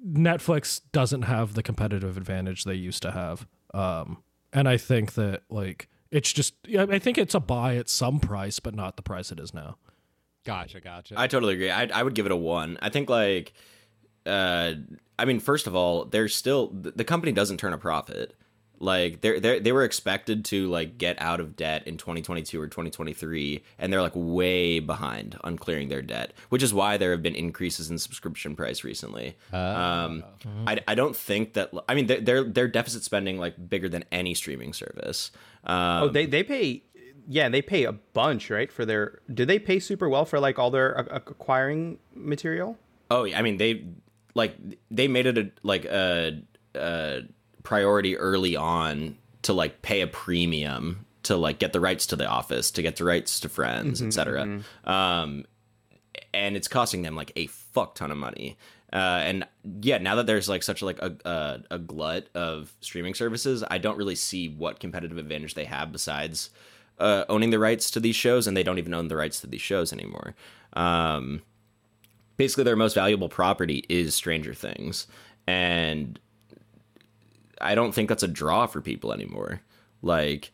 netflix 0.05 0.81
doesn't 0.91 1.23
have 1.23 1.53
the 1.53 1.63
competitive 1.63 2.17
advantage 2.17 2.63
they 2.63 2.75
used 2.75 3.01
to 3.01 3.11
have. 3.11 3.47
Um 3.73 4.23
and 4.53 4.69
i 4.69 4.77
think 4.77 5.13
that 5.13 5.41
like 5.49 5.89
it's 6.11 6.31
just 6.31 6.53
i 6.77 6.99
think 6.99 7.17
it's 7.17 7.33
a 7.33 7.39
buy 7.39 7.75
at 7.75 7.89
some 7.89 8.19
price 8.19 8.59
but 8.59 8.75
not 8.75 8.95
the 8.95 9.01
price 9.01 9.31
it 9.31 9.39
is 9.39 9.53
now 9.53 9.77
Gotcha, 10.43 10.79
gotcha. 10.81 11.15
I 11.17 11.27
totally 11.27 11.53
agree. 11.53 11.69
I, 11.71 11.85
I 11.93 12.03
would 12.03 12.15
give 12.15 12.25
it 12.25 12.31
a 12.31 12.35
one. 12.35 12.77
I 12.81 12.89
think 12.89 13.09
like, 13.09 13.53
uh, 14.25 14.73
I 15.17 15.25
mean, 15.25 15.39
first 15.39 15.67
of 15.67 15.75
all, 15.75 16.05
there's 16.05 16.35
still 16.35 16.67
the 16.67 16.91
the 16.91 17.03
company 17.03 17.31
doesn't 17.31 17.57
turn 17.57 17.73
a 17.73 17.77
profit, 17.77 18.35
Like 18.79 19.21
they 19.21 19.39
they 19.39 19.59
they 19.59 19.71
were 19.71 19.83
expected 19.85 20.43
to 20.45 20.67
like 20.69 20.97
get 20.97 21.21
out 21.21 21.39
of 21.39 21.55
debt 21.55 21.87
in 21.87 21.95
2022 21.97 22.59
or 22.59 22.67
2023 22.67 23.63
and 23.79 23.93
they're 23.93 24.01
like 24.01 24.11
way 24.15 24.79
behind 24.79 25.37
on 25.43 25.57
clearing 25.57 25.87
their 25.89 26.01
debt, 26.01 26.33
which 26.49 26.63
is 26.63 26.73
why 26.73 26.97
there 26.97 27.11
have 27.11 27.21
been 27.21 27.35
increases 27.35 27.89
in 27.89 27.97
subscription 27.97 28.55
price 28.55 28.83
recently. 28.83 29.37
Um 29.53 30.23
I, 30.67 30.79
I 30.87 30.95
don't 30.95 31.15
think 31.15 31.53
that 31.53 31.71
I 31.87 31.95
mean 31.95 32.07
their 32.07 32.19
their 32.19 32.43
their 32.43 32.67
deficit 32.67 33.03
spending 33.03 33.37
like 33.37 33.69
bigger 33.69 33.87
than 33.87 34.03
any 34.11 34.33
streaming 34.33 34.73
service. 34.73 35.31
Um 35.63 36.03
Oh, 36.03 36.09
they 36.09 36.25
they 36.25 36.43
pay, 36.43 36.83
yeah, 37.27 37.49
they 37.49 37.61
pay 37.61 37.83
a 37.83 37.91
bunch, 37.91 38.49
right? 38.49 38.71
For 38.71 38.85
their, 38.85 39.19
do 39.33 39.45
they 39.45 39.59
pay 39.59 39.79
super 39.79 40.09
well 40.09 40.25
for 40.25 40.39
like 40.39 40.59
all 40.59 40.71
their 40.71 40.91
acquiring 40.91 41.99
material? 42.15 42.77
Oh, 43.11 43.23
yeah, 43.25 43.39
I 43.39 43.41
mean 43.41 43.57
they 43.57 43.85
like 44.33 44.55
they 44.89 45.07
made 45.07 45.25
it 45.27 45.37
a 45.37 45.51
like 45.61 45.85
a, 45.85 46.41
a 46.75 47.21
priority 47.63 48.17
early 48.17 48.55
on 48.55 49.17
to 49.43 49.53
like 49.53 49.81
pay 49.81 50.01
a 50.01 50.07
premium 50.07 51.05
to 51.23 51.37
like 51.37 51.59
get 51.59 51.73
the 51.73 51.79
rights 51.79 52.07
to 52.07 52.15
the 52.15 52.25
office, 52.27 52.71
to 52.71 52.81
get 52.81 52.95
the 52.95 53.03
rights 53.05 53.39
to 53.41 53.49
friends, 53.49 54.01
etc. 54.01 54.61
Um, 54.83 55.45
and 56.33 56.57
it's 56.57 56.67
costing 56.67 57.01
them 57.03 57.15
like 57.15 57.31
a 57.35 57.47
fuck 57.47 57.95
ton 57.95 58.11
of 58.11 58.17
money. 58.17 58.57
Uh, 58.91 59.21
and 59.23 59.47
yeah, 59.81 59.97
now 59.97 60.15
that 60.15 60.27
there's 60.27 60.47
like 60.49 60.61
such 60.61 60.81
like 60.81 60.99
a, 60.99 61.15
a 61.25 61.75
a 61.75 61.79
glut 61.79 62.27
of 62.35 62.73
streaming 62.81 63.13
services, 63.15 63.63
I 63.69 63.77
don't 63.79 63.97
really 63.97 64.15
see 64.15 64.49
what 64.49 64.79
competitive 64.79 65.17
advantage 65.17 65.55
they 65.55 65.65
have 65.65 65.91
besides 65.91 66.49
uh, 66.99 67.25
owning 67.29 67.49
the 67.49 67.59
rights 67.59 67.91
to 67.91 67.99
these 67.99 68.15
shows, 68.15 68.47
and 68.47 68.55
they 68.55 68.63
don't 68.63 68.77
even 68.77 68.93
own 68.93 69.07
the 69.07 69.15
rights 69.15 69.39
to 69.41 69.47
these 69.47 69.61
shows 69.61 69.91
anymore. 69.93 70.35
Um, 70.73 71.41
basically 72.37 72.63
their 72.63 72.75
most 72.75 72.93
valuable 72.93 73.29
property 73.29 73.85
is 73.89 74.15
Stranger 74.15 74.53
Things, 74.53 75.07
and 75.47 76.19
I 77.61 77.75
don't 77.75 77.93
think 77.93 78.09
that's 78.09 78.23
a 78.23 78.27
draw 78.27 78.67
for 78.67 78.81
people 78.81 79.13
anymore. 79.13 79.61
Like, 80.01 80.51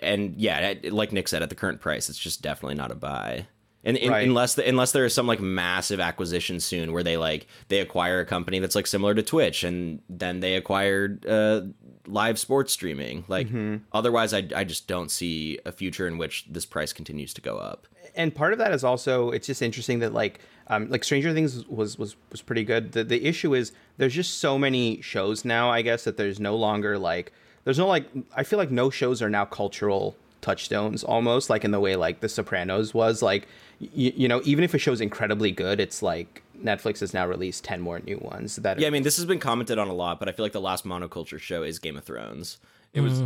and 0.00 0.34
yeah, 0.36 0.74
like 0.84 1.12
Nick 1.12 1.28
said, 1.28 1.42
at 1.42 1.48
the 1.48 1.54
current 1.54 1.80
price, 1.80 2.08
it's 2.08 2.18
just 2.18 2.42
definitely 2.42 2.74
not 2.74 2.90
a 2.90 2.96
buy. 2.96 3.46
And 3.86 3.96
Right. 4.10 4.26
unless 4.28 4.54
the, 4.56 4.68
unless 4.68 4.92
there 4.92 5.04
is 5.06 5.14
some 5.14 5.26
like 5.28 5.40
massive 5.40 6.00
acquisition 6.00 6.60
soon 6.60 6.92
where 6.92 7.02
they 7.04 7.16
like 7.16 7.46
they 7.68 7.78
acquire 7.80 8.20
a 8.20 8.26
company 8.26 8.58
that's 8.58 8.74
like 8.74 8.86
similar 8.86 9.14
to 9.14 9.22
Twitch 9.22 9.62
and 9.64 10.00
then 10.10 10.40
they 10.40 10.56
acquired 10.56 11.24
uh, 11.24 11.62
live 12.06 12.38
sports 12.38 12.72
streaming. 12.72 13.24
Like 13.28 13.48
otherwise, 13.92 14.34
I 14.34 14.42
I 14.54 14.64
just 14.64 14.88
don't 14.88 15.10
see 15.10 15.58
a 15.64 15.72
future 15.72 16.06
in 16.08 16.18
which 16.18 16.46
this 16.50 16.66
price 16.66 16.92
continues 16.92 17.32
to 17.34 17.40
go 17.40 17.56
up. 17.58 17.86
and 18.16 18.34
part 18.34 18.52
of 18.52 18.58
that 18.58 18.72
is 18.72 18.82
also 18.84 19.30
it's 19.30 19.46
just 19.46 19.62
interesting 19.62 19.98
that 20.00 20.12
like 20.12 20.40
um 20.68 20.88
like 20.90 21.04
Stranger 21.04 21.32
Things 21.32 21.64
was 21.68 21.96
was 21.96 22.16
was 22.32 22.42
pretty 22.42 22.64
good. 22.64 22.90
The 22.92 23.04
the 23.04 23.24
issue 23.24 23.54
is 23.54 23.72
there's 23.98 24.14
just 24.14 24.38
so 24.40 24.58
many 24.58 25.00
shows 25.00 25.44
now, 25.44 25.70
I 25.70 25.82
guess, 25.82 26.04
that 26.04 26.16
there's 26.16 26.40
no 26.40 26.56
longer 26.56 26.98
like 26.98 27.32
there's 27.64 27.78
no 27.78 27.86
like 27.86 28.06
I 28.36 28.42
feel 28.42 28.58
like 28.58 28.70
no 28.72 28.90
shows 28.90 29.22
are 29.22 29.30
now 29.30 29.44
cultural 29.44 30.16
touchstones 30.46 31.02
almost 31.04 31.50
like 31.50 31.64
in 31.64 31.72
the 31.72 31.80
way 31.80 31.96
like 31.96 32.20
The 32.20 32.28
Sopranos 32.28 32.94
was 32.94 33.20
like 33.22 33.48
y- 33.80 33.88
you 34.22 34.28
know 34.28 34.40
even 34.44 34.62
if 34.64 34.72
a 34.74 34.78
show's 34.78 35.00
incredibly 35.00 35.50
good 35.50 35.80
it's 35.80 36.02
like 36.02 36.42
Netflix 36.62 37.00
has 37.00 37.12
now 37.12 37.26
released 37.26 37.64
10 37.64 37.80
more 37.80 37.98
new 38.00 38.18
ones 38.18 38.56
that 38.56 38.78
Yeah, 38.78 38.86
I 38.86 38.90
mean, 38.90 39.02
this 39.02 39.16
has 39.16 39.26
been 39.26 39.38
commented 39.40 39.78
on 39.78 39.88
a 39.88 39.92
lot, 39.92 40.18
but 40.20 40.28
I 40.28 40.32
feel 40.32 40.44
like 40.44 40.52
the 40.52 40.60
last 40.70 40.84
monoculture 40.86 41.38
show 41.38 41.62
is 41.62 41.78
Game 41.78 41.96
of 41.98 42.04
Thrones. 42.04 42.58
It 42.94 43.00
was 43.02 43.22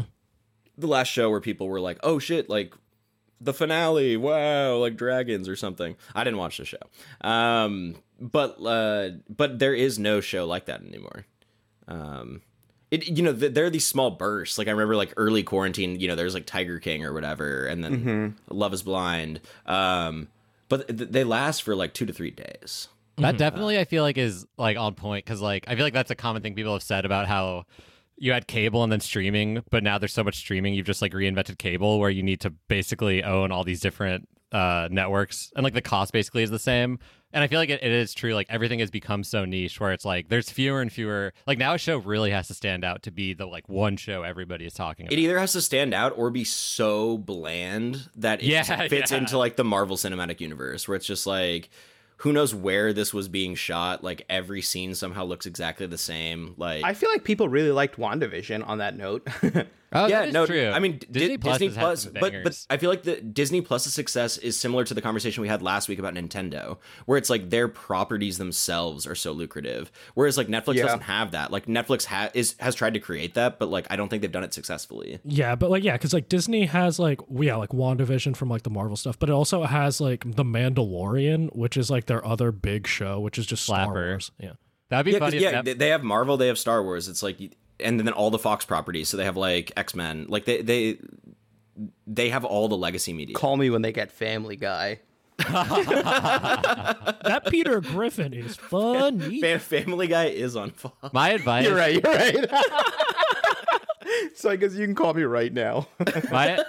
the 0.76 0.86
last 0.88 1.08
show 1.08 1.30
where 1.30 1.40
people 1.40 1.68
were 1.68 1.78
like, 1.80 1.98
"Oh 2.02 2.18
shit!" 2.18 2.48
Like 2.48 2.74
the 3.40 3.52
finale, 3.54 4.16
wow, 4.16 4.76
like 4.78 4.96
dragons 4.96 5.48
or 5.48 5.54
something. 5.56 5.94
I 6.14 6.24
didn't 6.24 6.38
watch 6.38 6.56
the 6.58 6.64
show, 6.64 6.84
um, 7.20 7.94
but 8.18 8.56
uh, 8.64 9.10
but 9.28 9.58
there 9.60 9.74
is 9.74 9.98
no 9.98 10.20
show 10.20 10.44
like 10.46 10.64
that 10.66 10.80
anymore. 10.82 11.24
Um, 11.86 12.42
it 12.90 13.06
you 13.06 13.22
know 13.22 13.32
th- 13.32 13.54
there 13.54 13.64
are 13.64 13.70
these 13.70 13.86
small 13.86 14.10
bursts. 14.10 14.58
Like 14.58 14.68
I 14.68 14.72
remember 14.72 14.96
like 14.96 15.12
early 15.16 15.42
quarantine, 15.42 16.00
you 16.00 16.08
know, 16.08 16.16
there's 16.16 16.34
like 16.34 16.46
Tiger 16.46 16.78
King 16.80 17.04
or 17.04 17.12
whatever, 17.12 17.66
and 17.66 17.84
then 17.84 18.36
Love 18.50 18.72
Is 18.74 18.82
Blind. 18.82 19.40
Um, 19.66 20.28
but 20.68 20.86
th- 20.88 21.10
they 21.10 21.24
last 21.24 21.62
for 21.62 21.74
like 21.74 21.94
two 21.94 22.06
to 22.06 22.12
three 22.12 22.30
days. 22.30 22.88
That 23.18 23.36
definitely 23.36 23.78
I 23.78 23.84
feel 23.84 24.02
like 24.02 24.16
is 24.16 24.46
like 24.56 24.78
on 24.78 24.94
point 24.94 25.24
because 25.24 25.42
like 25.42 25.64
I 25.68 25.76
feel 25.76 25.84
like 25.84 25.92
that's 25.92 26.10
a 26.10 26.14
common 26.14 26.42
thing 26.42 26.54
people 26.54 26.72
have 26.72 26.82
said 26.82 27.04
about 27.04 27.26
how 27.26 27.64
you 28.16 28.32
had 28.32 28.46
cable 28.46 28.82
and 28.82 28.90
then 28.90 29.00
streaming, 29.00 29.62
but 29.70 29.82
now 29.82 29.98
there's 29.98 30.12
so 30.12 30.24
much 30.24 30.36
streaming 30.36 30.74
you've 30.74 30.86
just 30.86 31.02
like 31.02 31.12
reinvented 31.12 31.58
cable 31.58 31.98
where 31.98 32.10
you 32.10 32.22
need 32.22 32.40
to 32.40 32.50
basically 32.68 33.22
own 33.22 33.52
all 33.52 33.64
these 33.64 33.80
different 33.80 34.28
uh 34.52 34.88
networks 34.90 35.52
and 35.54 35.62
like 35.62 35.74
the 35.74 35.82
cost 35.82 36.12
basically 36.12 36.42
is 36.42 36.50
the 36.50 36.58
same. 36.58 36.98
And 37.32 37.44
I 37.44 37.46
feel 37.46 37.58
like 37.60 37.70
it, 37.70 37.82
it 37.82 37.92
is 37.92 38.12
true. 38.12 38.34
Like 38.34 38.48
everything 38.50 38.80
has 38.80 38.90
become 38.90 39.22
so 39.22 39.44
niche 39.44 39.78
where 39.80 39.92
it's 39.92 40.04
like 40.04 40.28
there's 40.28 40.50
fewer 40.50 40.80
and 40.80 40.92
fewer. 40.92 41.32
Like 41.46 41.58
now 41.58 41.74
a 41.74 41.78
show 41.78 41.98
really 41.98 42.30
has 42.32 42.48
to 42.48 42.54
stand 42.54 42.84
out 42.84 43.02
to 43.04 43.10
be 43.10 43.34
the 43.34 43.46
like 43.46 43.68
one 43.68 43.96
show 43.96 44.22
everybody 44.22 44.66
is 44.66 44.74
talking 44.74 45.06
about. 45.06 45.12
It 45.12 45.18
either 45.20 45.38
has 45.38 45.52
to 45.52 45.60
stand 45.62 45.94
out 45.94 46.12
or 46.16 46.30
be 46.30 46.44
so 46.44 47.18
bland 47.18 48.08
that 48.16 48.40
it 48.42 48.46
Yeah, 48.46 48.88
fits 48.88 49.12
yeah. 49.12 49.18
into 49.18 49.38
like 49.38 49.56
the 49.56 49.64
Marvel 49.64 49.96
Cinematic 49.96 50.40
Universe, 50.40 50.88
where 50.88 50.96
it's 50.96 51.06
just 51.06 51.26
like, 51.26 51.70
who 52.18 52.32
knows 52.32 52.54
where 52.54 52.92
this 52.92 53.14
was 53.14 53.28
being 53.28 53.54
shot? 53.54 54.02
Like 54.04 54.26
every 54.28 54.60
scene 54.60 54.94
somehow 54.94 55.24
looks 55.24 55.46
exactly 55.46 55.86
the 55.86 55.96
same. 55.98 56.54
Like, 56.58 56.84
I 56.84 56.94
feel 56.94 57.10
like 57.10 57.24
people 57.24 57.48
really 57.48 57.70
liked 57.70 57.96
WandaVision 57.96 58.66
on 58.66 58.78
that 58.78 58.96
note. 58.96 59.26
Oh, 59.92 60.06
yeah, 60.06 60.20
that 60.20 60.28
is 60.28 60.34
no, 60.34 60.46
true. 60.46 60.68
I 60.68 60.78
mean, 60.78 60.98
Di- 60.98 61.06
Disney 61.10 61.38
Plus, 61.38 61.58
Disney 61.58 61.66
has 61.74 61.76
Plus, 61.84 62.02
some 62.04 62.12
but 62.20 62.32
but. 62.44 62.66
I 62.70 62.76
feel 62.76 62.90
like 62.90 63.02
the 63.02 63.20
Disney 63.20 63.60
Plus's 63.60 63.92
success 63.92 64.38
is 64.38 64.56
similar 64.56 64.84
to 64.84 64.94
the 64.94 65.02
conversation 65.02 65.42
we 65.42 65.48
had 65.48 65.62
last 65.62 65.88
week 65.88 65.98
about 65.98 66.14
Nintendo, 66.14 66.78
where 67.06 67.18
it's 67.18 67.28
like 67.28 67.50
their 67.50 67.66
properties 67.66 68.38
themselves 68.38 69.04
are 69.06 69.16
so 69.16 69.32
lucrative, 69.32 69.90
whereas 70.14 70.36
like 70.36 70.46
Netflix 70.46 70.74
Yeah. 70.76 70.84
doesn't 70.84 71.00
have 71.02 71.32
that. 71.32 71.50
Like 71.50 71.66
Netflix 71.66 72.04
ha- 72.04 72.30
is 72.34 72.54
has 72.60 72.76
tried 72.76 72.94
to 72.94 73.00
create 73.00 73.34
that, 73.34 73.58
but 73.58 73.68
like 73.68 73.86
I 73.90 73.96
don't 73.96 74.08
think 74.08 74.22
they've 74.22 74.30
done 74.30 74.44
it 74.44 74.54
successfully. 74.54 75.18
Yeah, 75.24 75.56
but 75.56 75.70
like 75.70 75.82
yeah, 75.82 75.94
because 75.94 76.12
like 76.14 76.28
Disney 76.28 76.66
has 76.66 77.00
like 77.00 77.20
yeah, 77.28 77.56
like 77.56 77.70
WandaVision 77.70 78.36
from 78.36 78.48
like 78.48 78.62
the 78.62 78.70
Marvel 78.70 78.96
stuff, 78.96 79.18
but 79.18 79.28
it 79.28 79.32
also 79.32 79.64
has 79.64 80.00
like 80.00 80.22
The 80.36 80.44
Mandalorian, 80.44 81.54
which 81.54 81.76
is 81.76 81.90
like 81.90 82.06
their 82.06 82.24
other 82.24 82.52
big 82.52 82.86
show, 82.86 83.20
which 83.20 83.38
is 83.38 83.46
just 83.46 83.64
Star 83.64 83.88
Wars. 83.88 84.30
Yeah. 84.38 84.52
That'd 84.88 85.06
be 85.06 85.12
yeah, 85.12 85.18
'cause, 85.20 85.30
funny. 85.32 85.42
yeah, 85.42 85.50
Net- 85.52 85.64
they- 85.66 85.72
they 85.74 85.88
have 85.90 86.02
Marvel, 86.02 86.36
they 86.36 86.48
have 86.48 86.58
Star 86.58 86.82
Wars. 86.82 87.06
It's 87.08 87.22
like, 87.22 87.36
and 87.82 88.00
then 88.00 88.08
all 88.10 88.30
the 88.30 88.38
Fox 88.38 88.64
properties. 88.64 89.08
So 89.08 89.16
they 89.16 89.24
have 89.24 89.36
like 89.36 89.72
X 89.76 89.94
Men. 89.94 90.26
Like 90.28 90.44
they 90.44 90.62
they 90.62 90.98
they 92.06 92.30
have 92.30 92.44
all 92.44 92.68
the 92.68 92.76
legacy 92.76 93.12
media. 93.12 93.34
Call 93.34 93.56
me 93.56 93.70
when 93.70 93.82
they 93.82 93.92
get 93.92 94.10
Family 94.12 94.56
Guy. 94.56 95.00
That 97.22 97.46
Peter 97.48 97.80
Griffin 97.80 98.32
is 98.34 98.56
funny. 98.56 99.40
Fa- 99.40 99.58
Family 99.58 100.06
Guy 100.06 100.26
is 100.26 100.56
on 100.56 100.70
Fox. 100.70 101.12
my 101.12 101.30
advice. 101.30 101.64
You're 101.64 101.76
right. 101.76 101.94
You're 101.94 102.12
right. 102.12 102.50
so 104.34 104.50
I 104.50 104.56
guess 104.56 104.74
you 104.74 104.84
can 104.84 104.94
call 104.94 105.14
me 105.14 105.22
right 105.22 105.52
now. 105.52 105.86
my 106.30 106.62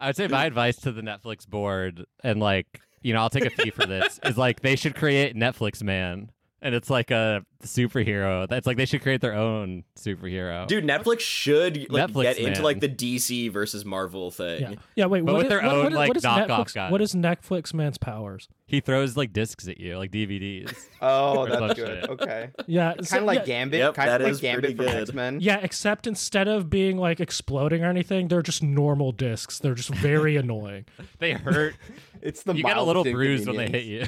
I 0.00 0.06
would 0.08 0.16
say 0.16 0.28
my 0.28 0.46
advice 0.46 0.76
to 0.78 0.92
the 0.92 1.02
Netflix 1.02 1.48
board 1.48 2.04
and 2.22 2.40
like 2.40 2.80
you 3.02 3.12
know 3.14 3.20
I'll 3.20 3.30
take 3.30 3.46
a 3.46 3.50
fee 3.50 3.70
for 3.70 3.86
this 3.86 4.20
is 4.24 4.36
like 4.36 4.60
they 4.60 4.76
should 4.76 4.94
create 4.94 5.34
Netflix 5.36 5.82
Man 5.82 6.30
and 6.62 6.74
it's 6.74 6.88
like 6.88 7.10
a 7.10 7.44
superhero 7.64 8.48
that's 8.48 8.66
like 8.66 8.76
they 8.76 8.84
should 8.86 9.02
create 9.02 9.20
their 9.20 9.34
own 9.34 9.84
superhero 9.98 10.66
Dude, 10.66 10.84
Netflix 10.84 11.20
should 11.20 11.90
like 11.90 12.10
Netflix, 12.10 12.22
get 12.22 12.38
into 12.38 12.50
man. 12.52 12.62
like 12.62 12.80
the 12.80 12.88
DC 12.88 13.50
versus 13.52 13.84
Marvel 13.84 14.30
thing. 14.30 14.60
Yeah. 14.62 14.74
Yeah, 14.96 15.06
wait, 15.06 15.24
But 15.24 15.32
what 15.34 15.38
with 15.38 15.46
is- 15.46 15.50
their 15.50 15.62
what- 15.62 15.72
own, 15.74 15.82
what 15.84 15.92
is- 15.92 15.96
like, 15.96 16.08
what 16.08 16.16
is 16.16 16.22
knockoff 16.24 16.46
Netflix, 16.48 16.74
guys. 16.74 16.92
What 16.92 17.02
is 17.02 17.14
Netflix 17.14 17.74
man's 17.74 17.98
powers? 17.98 18.48
he 18.66 18.80
throws 18.80 19.16
like 19.18 19.32
discs 19.34 19.68
at 19.68 19.78
you 19.78 19.98
like 19.98 20.10
DVDs 20.10 20.74
Oh, 21.02 21.46
that's 21.46 21.74
good. 21.74 22.00
shit. 22.02 22.10
Okay. 22.10 22.50
Yeah, 22.66 22.94
Kind 22.94 23.06
so- 23.06 23.18
of 23.18 23.24
like 23.24 23.40
yeah, 23.40 23.44
Gambit. 23.44 23.78
Yep, 23.80 23.94
kind 23.94 24.10
of 24.10 24.20
like 24.22 24.32
pretty 24.40 24.40
Gambit 24.40 24.76
from 24.76 24.86
good. 24.86 24.94
X 25.08 25.12
Men. 25.12 25.38
Yeah, 25.40 25.58
except 25.62 26.06
instead 26.06 26.48
of 26.48 26.70
being 26.70 26.96
like 26.96 27.20
exploding 27.20 27.84
or 27.84 27.88
anything, 27.90 28.28
they're 28.28 28.42
just 28.42 28.62
normal 28.62 29.12
discs. 29.12 29.58
They're 29.58 29.74
just 29.74 29.90
very 29.94 30.36
annoying. 30.42 30.86
they 31.18 31.32
hurt 31.32 31.74
It's 32.22 32.44
the 32.44 32.54
you 32.54 32.62
get 32.62 32.76
a 32.76 32.82
little 32.82 33.02
mildest 33.04 33.14
bruised 33.14 33.46
when 33.48 33.56
they 33.56 33.68
hit 33.68 33.84
you 33.84 34.06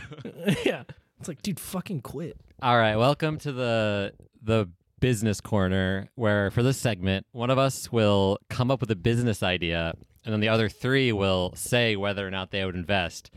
yeah. 0.65 0.85
It's 1.19 1.29
like, 1.29 1.43
dude, 1.43 1.61
fucking 1.61 2.03
quit. 2.03 2.37
All 2.63 2.77
right, 2.77 2.97
welcome 2.97 3.39
to 3.39 3.53
the 3.53 4.13
the 4.43 4.69
business 5.01 5.41
corner 5.41 6.09
where 6.15 6.51
for 6.51 6.63
this 6.63 6.79
segment 6.79 7.27
one 7.33 7.51
of 7.51 7.59
us 7.59 7.93
will 7.93 8.39
come 8.49 8.71
up 8.71 8.81
with 8.81 8.91
a 8.91 8.97
business 8.97 9.43
idea 9.43 9.93
and 10.25 10.33
then 10.33 10.41
the 10.41 10.49
other 10.49 10.67
3 10.67 11.13
will 11.13 11.53
say 11.55 11.95
whether 11.95 12.27
or 12.27 12.31
not 12.31 12.51
they 12.51 12.65
would 12.65 12.75
invest. 12.75 13.31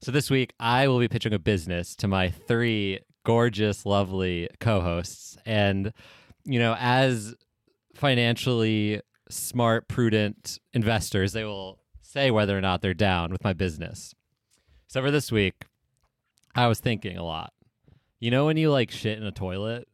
So 0.00 0.12
this 0.12 0.30
week 0.30 0.52
I 0.60 0.86
will 0.86 1.00
be 1.00 1.08
pitching 1.08 1.32
a 1.32 1.38
business 1.40 1.96
to 1.96 2.06
my 2.08 2.30
3 2.30 3.00
gorgeous 3.24 3.84
lovely 3.84 4.48
co-hosts 4.60 5.36
and 5.44 5.92
you 6.44 6.58
know 6.58 6.76
as 6.78 7.34
financially 7.94 9.00
smart 9.28 9.88
prudent 9.88 10.60
investors 10.72 11.32
they 11.32 11.44
will 11.44 11.80
say 12.00 12.30
whether 12.30 12.56
or 12.56 12.60
not 12.60 12.80
they're 12.80 12.94
down 12.94 13.32
with 13.32 13.42
my 13.42 13.52
business. 13.52 14.14
So 14.86 15.02
for 15.02 15.10
this 15.10 15.32
week 15.32 15.64
I 16.58 16.66
was 16.66 16.80
thinking 16.80 17.16
a 17.16 17.24
lot. 17.24 17.52
You 18.20 18.30
know 18.30 18.46
when 18.46 18.56
you 18.56 18.70
like 18.70 18.90
shit 18.90 19.16
in 19.18 19.24
a 19.24 19.30
toilet? 19.32 19.88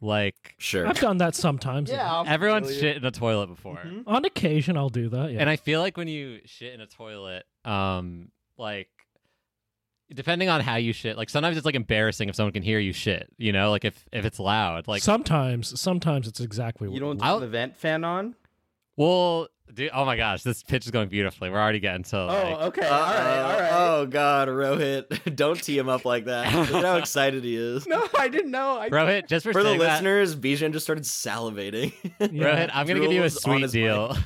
Like 0.00 0.54
Sure. 0.58 0.86
I've 0.86 0.98
done 1.00 1.18
that 1.18 1.34
sometimes. 1.34 1.90
Yeah. 1.90 2.24
everyone's 2.26 2.74
shit 2.74 2.96
in 2.96 3.04
a 3.04 3.10
toilet 3.10 3.48
before. 3.48 3.82
On 4.06 4.24
occasion, 4.24 4.76
I'll 4.76 4.88
do 4.88 5.08
that. 5.10 5.32
Yeah. 5.32 5.40
And 5.40 5.50
I 5.50 5.56
feel 5.56 5.80
like 5.80 5.96
when 5.96 6.08
you 6.08 6.40
shit 6.46 6.72
in 6.72 6.80
a 6.80 6.86
toilet, 6.86 7.44
um 7.64 8.30
like 8.56 8.88
depending 10.12 10.48
on 10.48 10.60
how 10.60 10.76
you 10.76 10.92
shit, 10.92 11.16
like 11.16 11.28
sometimes 11.30 11.56
it's 11.56 11.66
like 11.66 11.74
embarrassing 11.74 12.28
if 12.28 12.34
someone 12.34 12.52
can 12.52 12.62
hear 12.62 12.78
you 12.78 12.92
shit. 12.92 13.28
You 13.36 13.52
know, 13.52 13.70
like 13.70 13.84
if 13.84 14.06
if 14.12 14.24
it's 14.24 14.38
loud. 14.40 14.88
Like, 14.88 15.02
sometimes, 15.02 15.78
sometimes 15.80 16.26
it's 16.26 16.40
exactly 16.40 16.88
what 16.88 16.94
You 16.94 17.00
don't 17.00 17.22
I'll- 17.22 17.40
turn 17.40 17.48
the 17.48 17.52
vent 17.52 17.76
fan 17.76 18.04
on? 18.04 18.34
well, 18.96 19.48
dude, 19.74 19.90
oh 19.92 20.04
my 20.04 20.16
gosh, 20.16 20.42
this 20.42 20.62
pitch 20.62 20.84
is 20.86 20.90
going 20.90 21.08
beautifully. 21.08 21.50
We're 21.50 21.58
already 21.60 21.80
getting 21.80 22.02
to 22.04 22.24
like, 22.26 22.44
Oh, 22.44 22.66
okay. 22.66 22.86
All 22.86 23.00
right. 23.00 23.38
All 23.38 23.60
right. 23.60 23.70
Oh 23.72 24.06
God, 24.06 24.48
Rohit, 24.48 25.34
don't 25.36 25.62
tee 25.62 25.76
him 25.78 25.88
up 25.88 26.04
like 26.04 26.24
that. 26.26 26.52
Look 26.70 26.84
how 26.84 26.96
excited 26.98 27.44
he 27.44 27.56
is. 27.56 27.86
No, 27.86 28.06
I 28.18 28.28
didn't 28.28 28.50
know. 28.50 28.78
I 28.78 28.88
Rohit. 28.90 29.26
Just 29.28 29.44
for, 29.44 29.52
For 29.52 29.62
the 29.62 29.70
saying 29.70 29.78
that- 29.80 29.92
listeners, 30.04 30.36
Bijan 30.36 30.72
just 30.72 30.84
started 30.86 31.04
salivating. 31.04 31.92
Rohit, 32.20 32.70
I'm 32.72 32.86
gonna 32.86 33.00
give 33.00 33.12
you 33.12 33.22
a 33.22 33.28
Drool 33.28 33.34
was 33.34 33.44
on 33.44 33.68
sweet 33.68 33.70
deal. 33.72 34.16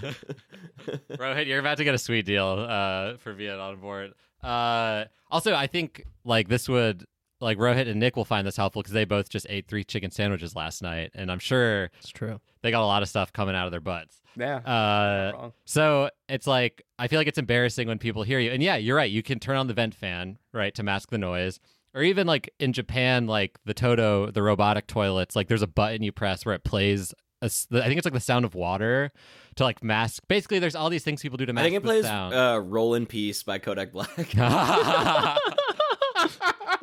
Rohit, 1.10 1.46
you're 1.46 1.58
about 1.60 1.78
to 1.78 1.84
get 1.84 1.94
a 1.94 1.98
sweet 1.98 2.26
deal 2.26 2.46
uh, 2.68 3.16
for 3.18 3.32
being 3.34 3.58
on 3.58 3.76
board. 3.76 4.12
Uh, 4.42 5.04
also, 5.30 5.54
I 5.54 5.66
think 5.66 6.04
like 6.24 6.48
this 6.48 6.68
would 6.68 7.04
like 7.40 7.58
Rohit 7.58 7.88
and 7.88 8.00
Nick 8.00 8.16
will 8.16 8.24
find 8.24 8.46
this 8.46 8.56
helpful 8.56 8.82
because 8.82 8.94
they 8.94 9.04
both 9.04 9.28
just 9.28 9.46
ate 9.50 9.66
three 9.68 9.84
chicken 9.84 10.10
sandwiches 10.10 10.54
last 10.56 10.82
night, 10.82 11.10
and 11.14 11.30
I'm 11.30 11.38
sure 11.38 11.90
It's 11.98 12.10
true. 12.10 12.40
they 12.62 12.70
got 12.70 12.82
a 12.82 12.86
lot 12.86 13.02
of 13.02 13.08
stuff 13.08 13.32
coming 13.32 13.54
out 13.54 13.66
of 13.66 13.70
their 13.70 13.80
butts. 13.80 14.20
yeah. 14.36 14.56
Uh, 14.58 15.32
wrong. 15.34 15.52
so 15.64 16.10
it's 16.28 16.46
like 16.46 16.82
I 16.98 17.08
feel 17.08 17.18
like 17.20 17.28
it's 17.28 17.38
embarrassing 17.38 17.88
when 17.88 17.98
people 17.98 18.22
hear 18.22 18.38
you. 18.38 18.50
And 18.50 18.62
yeah, 18.62 18.76
you're 18.76 18.96
right. 18.96 19.10
You 19.10 19.22
can 19.22 19.38
turn 19.38 19.56
on 19.56 19.66
the 19.66 19.74
vent 19.74 19.94
fan, 19.94 20.38
right, 20.52 20.74
to 20.74 20.82
mask 20.82 21.10
the 21.10 21.18
noise. 21.18 21.60
Or 21.94 22.02
even 22.02 22.26
like 22.26 22.50
in 22.58 22.72
Japan, 22.72 23.26
like 23.28 23.56
the 23.64 23.74
Toto, 23.74 24.30
the 24.30 24.42
robotic 24.42 24.86
toilets, 24.88 25.36
like 25.36 25.46
there's 25.48 25.62
a 25.62 25.66
button 25.68 26.02
you 26.02 26.10
press 26.12 26.44
where 26.44 26.54
it 26.54 26.64
plays. 26.64 27.14
A, 27.42 27.44
s- 27.46 27.68
I 27.72 27.82
think 27.82 27.98
it's 27.98 28.04
like 28.04 28.14
the 28.14 28.20
sound 28.20 28.44
of 28.44 28.54
water 28.56 29.12
to 29.56 29.62
like 29.64 29.84
mask. 29.84 30.22
Basically, 30.28 30.58
there's 30.58 30.74
all 30.74 30.88
these 30.90 31.04
things 31.04 31.22
people 31.22 31.36
do 31.36 31.46
to 31.46 31.52
mask. 31.52 31.62
I 31.62 31.66
think 31.66 31.76
it 31.76 31.82
the 31.82 31.88
plays 31.88 32.04
sound. 32.04 32.34
uh, 32.34 32.60
"Roll 32.64 32.94
in 32.94 33.06
Peace" 33.06 33.42
by 33.44 33.58
Kodak 33.58 33.92
Black. 33.92 34.08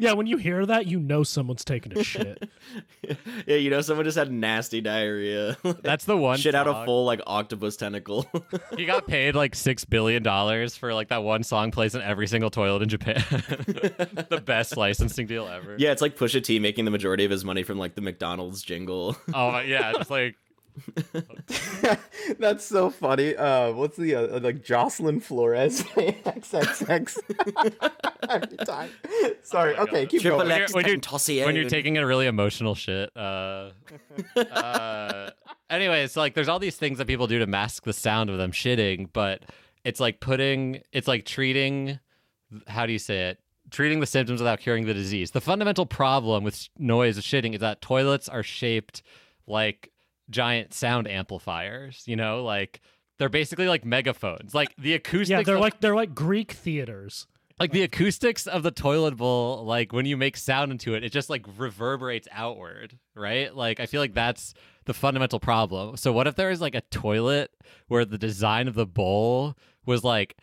Yeah, 0.01 0.13
when 0.13 0.25
you 0.25 0.37
hear 0.37 0.65
that, 0.65 0.87
you 0.87 0.99
know 0.99 1.21
someone's 1.21 1.63
taking 1.63 1.95
a 1.95 2.03
shit. 2.11 2.49
yeah, 3.45 3.55
you 3.55 3.69
know, 3.69 3.81
someone 3.81 4.03
just 4.03 4.17
had 4.17 4.31
nasty 4.31 4.81
diarrhea. 4.81 5.55
That's 5.83 6.05
the 6.05 6.17
one. 6.17 6.39
Shit 6.39 6.55
out 6.55 6.67
a 6.67 6.85
full 6.85 7.05
like 7.05 7.21
octopus 7.27 7.77
tentacle. 7.77 8.25
He 8.75 8.85
got 8.85 9.05
paid 9.05 9.35
like 9.35 9.53
six 9.53 9.85
billion 9.85 10.23
dollars 10.23 10.75
for 10.75 10.93
like 10.93 11.09
that 11.09 11.23
one 11.23 11.43
song 11.43 11.69
plays 11.71 11.93
in 11.93 12.01
every 12.01 12.25
single 12.25 12.49
toilet 12.49 12.81
in 12.81 12.89
Japan. 12.89 13.23
the 13.27 14.41
best 14.43 14.75
licensing 14.77 15.27
deal 15.27 15.47
ever. 15.47 15.75
yeah, 15.77 15.91
it's 15.91 16.01
like 16.01 16.17
Pusha 16.17 16.43
T 16.43 16.57
making 16.57 16.85
the 16.85 16.91
majority 16.91 17.23
of 17.25 17.31
his 17.31 17.45
money 17.45 17.61
from 17.63 17.77
like 17.77 17.93
the 17.95 18.01
McDonald's 18.01 18.61
jingle. 18.63 19.15
Oh 19.35 19.59
yeah, 19.59 19.93
it's 19.95 20.09
like 20.09 20.35
That's 22.39 22.65
so 22.65 22.89
funny. 22.89 23.35
Uh, 23.35 23.71
what's 23.73 23.97
the 23.97 24.15
uh, 24.15 24.39
like 24.39 24.63
Jocelyn 24.63 25.19
Flores 25.19 25.81
XXX 25.95 27.17
every 28.29 28.57
time? 28.57 28.89
Sorry. 29.43 29.75
okay, 29.77 30.05
keep 30.05 30.21
Triple 30.21 30.39
going. 30.39 30.51
X 30.51 30.73
when 30.73 30.85
you're- 30.85 30.97
Tossier. 30.99 31.45
when 31.45 31.55
you're 31.55 31.69
taking 31.69 31.97
a 31.97 32.05
really 32.05 32.27
emotional 32.27 32.75
shit. 32.75 33.11
Uh, 33.15 33.71
uh, 34.37 35.29
anyways, 35.69 36.15
like 36.17 36.33
there's 36.33 36.47
all 36.49 36.59
these 36.59 36.75
things 36.77 36.97
that 36.97 37.07
people 37.07 37.27
do 37.27 37.39
to 37.39 37.47
mask 37.47 37.83
the 37.83 37.93
sound 37.93 38.29
of 38.29 38.37
them 38.37 38.51
shitting, 38.51 39.09
but 39.13 39.43
it's 39.83 39.99
like 39.99 40.19
putting, 40.19 40.81
it's 40.91 41.07
like 41.07 41.25
treating, 41.25 41.99
how 42.67 42.85
do 42.85 42.91
you 42.93 42.99
say 42.99 43.29
it? 43.29 43.39
Treating 43.71 43.99
the 44.01 44.05
symptoms 44.05 44.41
without 44.41 44.59
curing 44.59 44.85
the 44.85 44.93
disease. 44.93 45.31
The 45.31 45.41
fundamental 45.41 45.85
problem 45.85 46.43
with 46.43 46.67
noise 46.77 47.17
of 47.17 47.23
shitting 47.23 47.53
is 47.53 47.61
that 47.61 47.81
toilets 47.81 48.27
are 48.27 48.43
shaped 48.43 49.01
like 49.47 49.90
giant 50.31 50.73
sound 50.73 51.07
amplifiers. 51.07 52.03
You 52.05 52.15
know, 52.15 52.43
like 52.43 52.81
they're 53.19 53.29
basically 53.29 53.67
like 53.67 53.85
megaphones. 53.85 54.53
Like 54.55 54.73
the 54.77 54.93
acoustics. 54.93 55.29
yeah, 55.29 55.43
they're 55.43 55.55
of- 55.55 55.61
like 55.61 55.79
they're 55.81 55.95
like 55.95 56.15
Greek 56.15 56.53
theaters. 56.53 57.27
like 57.59 57.71
the 57.71 57.83
acoustics 57.83 58.47
of 58.47 58.63
the 58.63 58.71
toilet 58.71 59.15
bowl 59.17 59.63
like 59.65 59.93
when 59.93 60.07
you 60.07 60.17
make 60.17 60.35
sound 60.35 60.71
into 60.71 60.95
it 60.95 61.03
it 61.03 61.11
just 61.11 61.29
like 61.29 61.45
reverberates 61.57 62.27
outward 62.31 62.97
right 63.13 63.55
like 63.55 63.79
i 63.79 63.85
feel 63.85 64.01
like 64.01 64.15
that's 64.15 64.55
the 64.85 64.93
fundamental 64.95 65.39
problem 65.39 65.95
so 65.95 66.11
what 66.11 66.25
if 66.25 66.35
there 66.35 66.49
was 66.49 66.59
like 66.59 66.73
a 66.73 66.81
toilet 66.89 67.51
where 67.87 68.03
the 68.03 68.17
design 68.17 68.67
of 68.67 68.73
the 68.73 68.87
bowl 68.87 69.55
was 69.85 70.03
like 70.03 70.37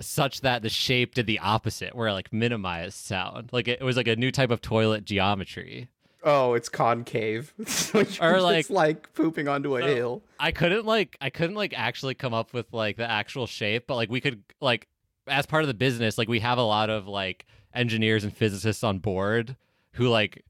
such 0.00 0.40
that 0.40 0.62
the 0.62 0.68
shape 0.68 1.14
did 1.14 1.26
the 1.28 1.38
opposite 1.38 1.94
where 1.94 2.08
it 2.08 2.12
like 2.12 2.32
minimized 2.32 2.96
sound 2.96 3.50
like 3.52 3.68
it 3.68 3.80
was 3.82 3.96
like 3.96 4.08
a 4.08 4.16
new 4.16 4.32
type 4.32 4.50
of 4.50 4.60
toilet 4.60 5.04
geometry 5.04 5.86
Oh, 6.24 6.54
it's 6.54 6.68
concave. 6.68 7.52
so 7.66 8.04
Or, 8.20 8.40
like- 8.40 8.70
like 8.70 9.12
pooping 9.14 9.46
onto 9.48 9.76
a 9.76 9.80
So- 9.82 9.86
hill. 9.94 10.22
I 10.40 10.52
couldn't 10.52 10.86
like 10.86 11.16
I 11.20 11.30
couldn't 11.30 11.56
like 11.56 11.74
actually 11.76 12.14
come 12.14 12.34
up 12.34 12.52
with 12.52 12.72
like 12.72 12.96
the 12.96 13.08
actual 13.10 13.46
shape, 13.46 13.86
but 13.86 13.94
like 13.96 14.10
we 14.10 14.20
could 14.20 14.42
like 14.60 14.88
as 15.26 15.46
part 15.46 15.62
of 15.62 15.68
the 15.68 15.74
business, 15.74 16.18
like 16.18 16.28
we 16.28 16.40
have 16.40 16.58
a 16.58 16.62
lot 16.62 16.90
of 16.90 17.06
like 17.06 17.46
engineers 17.74 18.24
and 18.24 18.36
physicists 18.36 18.84
on 18.84 18.98
board 18.98 19.56
who 19.92 20.08
like 20.08 20.44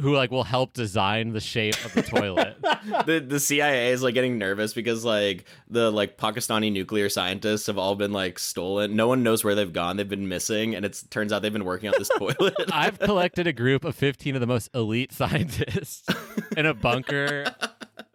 who 0.00 0.14
like 0.14 0.30
will 0.30 0.44
help 0.44 0.72
design 0.72 1.32
the 1.32 1.40
shape 1.40 1.84
of 1.84 1.92
the 1.92 2.02
toilet. 2.02 2.56
the 3.06 3.24
the 3.26 3.40
CIA 3.40 3.92
is 3.92 4.02
like 4.02 4.14
getting 4.14 4.38
nervous 4.38 4.72
because 4.72 5.04
like 5.04 5.44
the 5.68 5.90
like 5.90 6.16
Pakistani 6.16 6.72
nuclear 6.72 7.08
scientists 7.08 7.66
have 7.66 7.78
all 7.78 7.94
been 7.94 8.12
like 8.12 8.38
stolen. 8.38 8.94
No 8.94 9.08
one 9.08 9.22
knows 9.22 9.42
where 9.42 9.54
they've 9.54 9.72
gone. 9.72 9.96
They've 9.96 10.08
been 10.08 10.28
missing, 10.28 10.74
and 10.74 10.84
it 10.84 11.02
turns 11.10 11.32
out 11.32 11.42
they've 11.42 11.52
been 11.52 11.64
working 11.64 11.88
on 11.88 11.94
this 11.98 12.10
toilet. 12.18 12.54
I've 12.72 12.98
collected 12.98 13.46
a 13.46 13.52
group 13.52 13.84
of 13.84 13.94
15 13.96 14.36
of 14.36 14.40
the 14.40 14.46
most 14.46 14.70
elite 14.74 15.12
scientists 15.18 16.06
in 16.56 16.66
a 16.66 16.74
bunker 16.74 17.46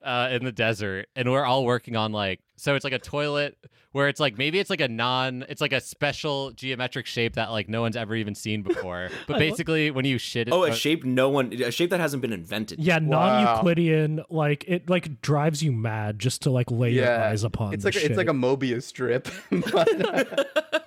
uh, 0.04 0.30
in 0.32 0.44
the 0.44 0.52
desert, 0.52 1.08
and 1.16 1.32
we're 1.32 1.46
all 1.46 1.66
working 1.66 1.96
on 1.96 2.12
like 2.12 2.40
so 2.56 2.76
it's 2.76 2.84
like 2.84 2.94
a 2.94 3.00
toilet 3.00 3.58
where 3.94 4.08
it's 4.10 4.20
like 4.20 4.38
maybe 4.38 4.60
it's 4.60 4.70
like 4.70 4.82
a 4.82 4.88
non 4.88 5.46
it's 5.50 5.62
like 5.62 5.72
a 5.74 5.80
special 5.80 6.52
geometric 6.52 7.06
shape 7.06 7.36
that 7.36 7.52
like 7.52 7.70
no 7.70 7.82
one's 7.82 7.96
ever 7.96 8.16
even 8.16 8.36
seen 8.36 8.62
before. 8.62 9.10
But 9.28 9.40
basically, 9.40 9.92
when 9.92 10.06
you 10.06 10.18
shit, 10.18 10.50
oh, 10.52 10.66
a 10.66 10.70
uh, 10.72 10.74
shape 10.74 11.06
no 11.06 11.30
one, 11.30 11.54
a 11.54 11.72
shape 11.72 11.92
that 11.92 12.00
hasn't 12.00 12.22
been 12.22 12.34
invented. 12.34 12.80
Yeah, 12.80 13.00
Wow. 13.00 13.44
non-Euclidean. 13.44 14.24
Like 14.30 14.66
it 14.68 14.90
like 14.90 15.22
drives 15.22 15.64
you 15.64 15.72
mad 15.72 16.20
just 16.20 16.42
to 16.44 16.50
like 16.50 16.70
lay 16.70 16.92
your 16.92 17.10
eyes 17.10 17.44
upon. 17.44 17.74
It's 17.74 17.84
the 17.84 17.88
like 17.88 17.96
a, 17.96 18.06
it's 18.06 18.18
like 18.18 18.28
a. 18.28 18.34
Mobius 18.34 18.84
strip. 18.84 19.30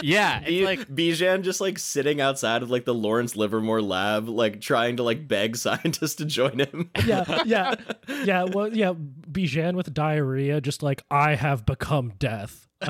but, 0.00 0.04
yeah, 0.08 0.40
Be- 0.40 0.60
it's 0.62 0.66
like 0.66 0.88
Bijan 0.88 1.42
just 1.42 1.60
like 1.60 1.78
sitting 1.78 2.20
outside 2.20 2.62
of 2.62 2.70
like 2.70 2.84
the 2.84 2.94
Lawrence 2.94 3.36
Livermore 3.36 3.82
lab, 3.82 4.28
like 4.28 4.60
trying 4.60 4.96
to 4.96 5.02
like 5.02 5.28
beg 5.28 5.56
scientists 5.56 6.16
to 6.16 6.24
join 6.24 6.58
him. 6.58 6.90
yeah, 7.06 7.42
yeah, 7.44 7.74
yeah. 8.24 8.44
Well, 8.44 8.74
yeah. 8.74 8.94
Bijan 9.30 9.74
with 9.76 9.92
diarrhea, 9.94 10.60
just 10.60 10.82
like 10.82 11.02
I 11.10 11.34
have 11.34 11.64
become 11.64 12.12
death. 12.18 12.66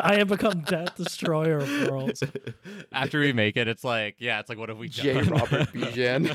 I 0.00 0.14
have 0.18 0.28
become 0.28 0.60
death, 0.60 0.96
destroyer 0.96 1.58
of 1.58 1.90
worlds. 1.90 2.22
after 2.92 3.20
we 3.20 3.32
make 3.34 3.56
it, 3.56 3.68
it's 3.68 3.84
like 3.84 4.16
yeah, 4.18 4.40
it's 4.40 4.48
like 4.48 4.58
what 4.58 4.70
have 4.70 4.78
we 4.78 4.88
J. 4.88 5.14
done? 5.14 5.28
Robert 5.28 5.68
Bijan. 5.72 6.30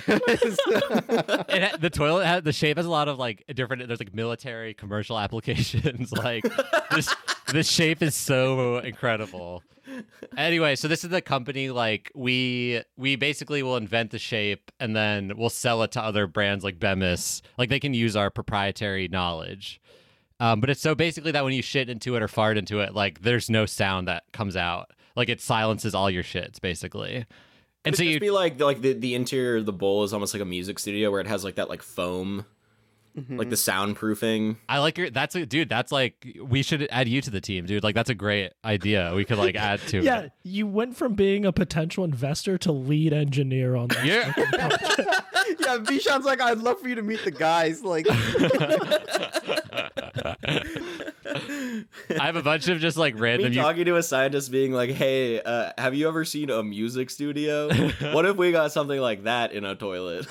it 1.49 1.81
the 1.81 1.89
toilet 1.89 2.25
has 2.25 2.43
the 2.43 2.53
shape 2.53 2.77
has 2.77 2.85
a 2.85 2.89
lot 2.89 3.07
of 3.07 3.17
like 3.17 3.43
different 3.55 3.87
there's 3.87 3.99
like 3.99 4.13
military 4.13 4.73
commercial 4.73 5.17
applications 5.17 6.11
like 6.13 6.43
this 6.91 7.13
this 7.51 7.67
shape 7.69 8.01
is 8.03 8.15
so 8.15 8.77
incredible 8.79 9.63
anyway 10.37 10.75
so 10.75 10.87
this 10.87 11.03
is 11.03 11.09
the 11.09 11.21
company 11.21 11.69
like 11.71 12.11
we 12.15 12.81
we 12.95 13.15
basically 13.15 13.63
will 13.63 13.75
invent 13.77 14.11
the 14.11 14.19
shape 14.19 14.71
and 14.79 14.95
then 14.95 15.31
we'll 15.35 15.49
sell 15.49 15.81
it 15.83 15.91
to 15.91 16.01
other 16.01 16.27
brands 16.27 16.63
like 16.63 16.79
bemis 16.79 17.41
like 17.57 17.69
they 17.69 17.79
can 17.79 17.93
use 17.93 18.15
our 18.15 18.29
proprietary 18.29 19.07
knowledge 19.07 19.81
um, 20.39 20.59
but 20.59 20.69
it's 20.69 20.81
so 20.81 20.95
basically 20.95 21.31
that 21.31 21.43
when 21.43 21.53
you 21.53 21.61
shit 21.61 21.89
into 21.89 22.15
it 22.15 22.21
or 22.21 22.27
fart 22.27 22.57
into 22.57 22.79
it 22.79 22.93
like 22.93 23.21
there's 23.21 23.49
no 23.49 23.65
sound 23.65 24.07
that 24.07 24.23
comes 24.31 24.55
out. 24.55 24.91
Like 25.15 25.29
it 25.29 25.41
silences 25.41 25.93
all 25.93 26.09
your 26.09 26.23
shits 26.23 26.61
basically. 26.61 27.25
And 27.85 27.95
so 27.95 28.03
It'd 28.03 28.15
you 28.15 28.19
be 28.19 28.31
like 28.31 28.59
like 28.59 28.81
the, 28.81 28.93
the 28.93 29.15
interior 29.15 29.57
of 29.57 29.65
the 29.65 29.73
bowl 29.73 30.03
is 30.03 30.13
almost 30.13 30.33
like 30.33 30.41
a 30.41 30.45
music 30.45 30.79
studio 30.79 31.11
where 31.11 31.21
it 31.21 31.27
has 31.27 31.43
like 31.43 31.55
that 31.55 31.69
like 31.69 31.81
foam, 31.81 32.45
like 33.29 33.49
the 33.49 33.55
soundproofing. 33.55 34.57
I 34.67 34.79
like 34.79 34.97
your. 34.97 35.09
That's 35.09 35.35
a 35.35 35.45
dude. 35.45 35.69
That's 35.69 35.91
like 35.91 36.35
we 36.41 36.61
should 36.63 36.87
add 36.91 37.07
you 37.07 37.21
to 37.21 37.29
the 37.29 37.41
team, 37.41 37.65
dude. 37.65 37.83
Like 37.83 37.95
that's 37.95 38.09
a 38.09 38.15
great 38.15 38.53
idea. 38.63 39.11
We 39.15 39.25
could 39.25 39.37
like 39.37 39.55
add 39.55 39.79
to. 39.87 39.99
Yeah, 40.09 40.19
it. 40.21 40.31
you 40.43 40.65
went 40.67 40.95
from 40.97 41.13
being 41.13 41.45
a 41.45 41.51
potential 41.51 42.03
investor 42.03 42.57
to 42.59 42.71
lead 42.71 43.11
engineer 43.13 43.75
on 43.75 43.87
that. 43.89 44.05
Yeah. 44.05 44.33
yeah, 45.59 45.77
Bijan's 45.79 46.25
like, 46.25 46.41
I'd 46.41 46.59
love 46.59 46.79
for 46.79 46.87
you 46.87 46.95
to 46.95 47.01
meet 47.03 47.23
the 47.23 47.31
guys. 47.31 47.83
Like, 47.83 48.05
I 51.29 51.85
have 52.25 52.35
a 52.35 52.41
bunch 52.43 52.67
of 52.69 52.79
just 52.79 52.97
like 52.97 53.15
Me 53.15 53.21
random. 53.21 53.53
you- 53.53 53.61
talking 53.61 53.85
to 53.85 53.95
a 53.97 54.03
scientist 54.03 54.51
being 54.51 54.71
like, 54.73 54.89
"Hey, 54.91 55.41
uh, 55.41 55.71
have 55.77 55.93
you 55.95 56.07
ever 56.07 56.25
seen 56.25 56.49
a 56.49 56.63
music 56.63 57.09
studio? 57.09 57.69
what 58.13 58.25
if 58.25 58.35
we 58.37 58.51
got 58.51 58.71
something 58.71 58.99
like 58.99 59.23
that 59.23 59.51
in 59.51 59.65
a 59.65 59.75
toilet?" 59.75 60.27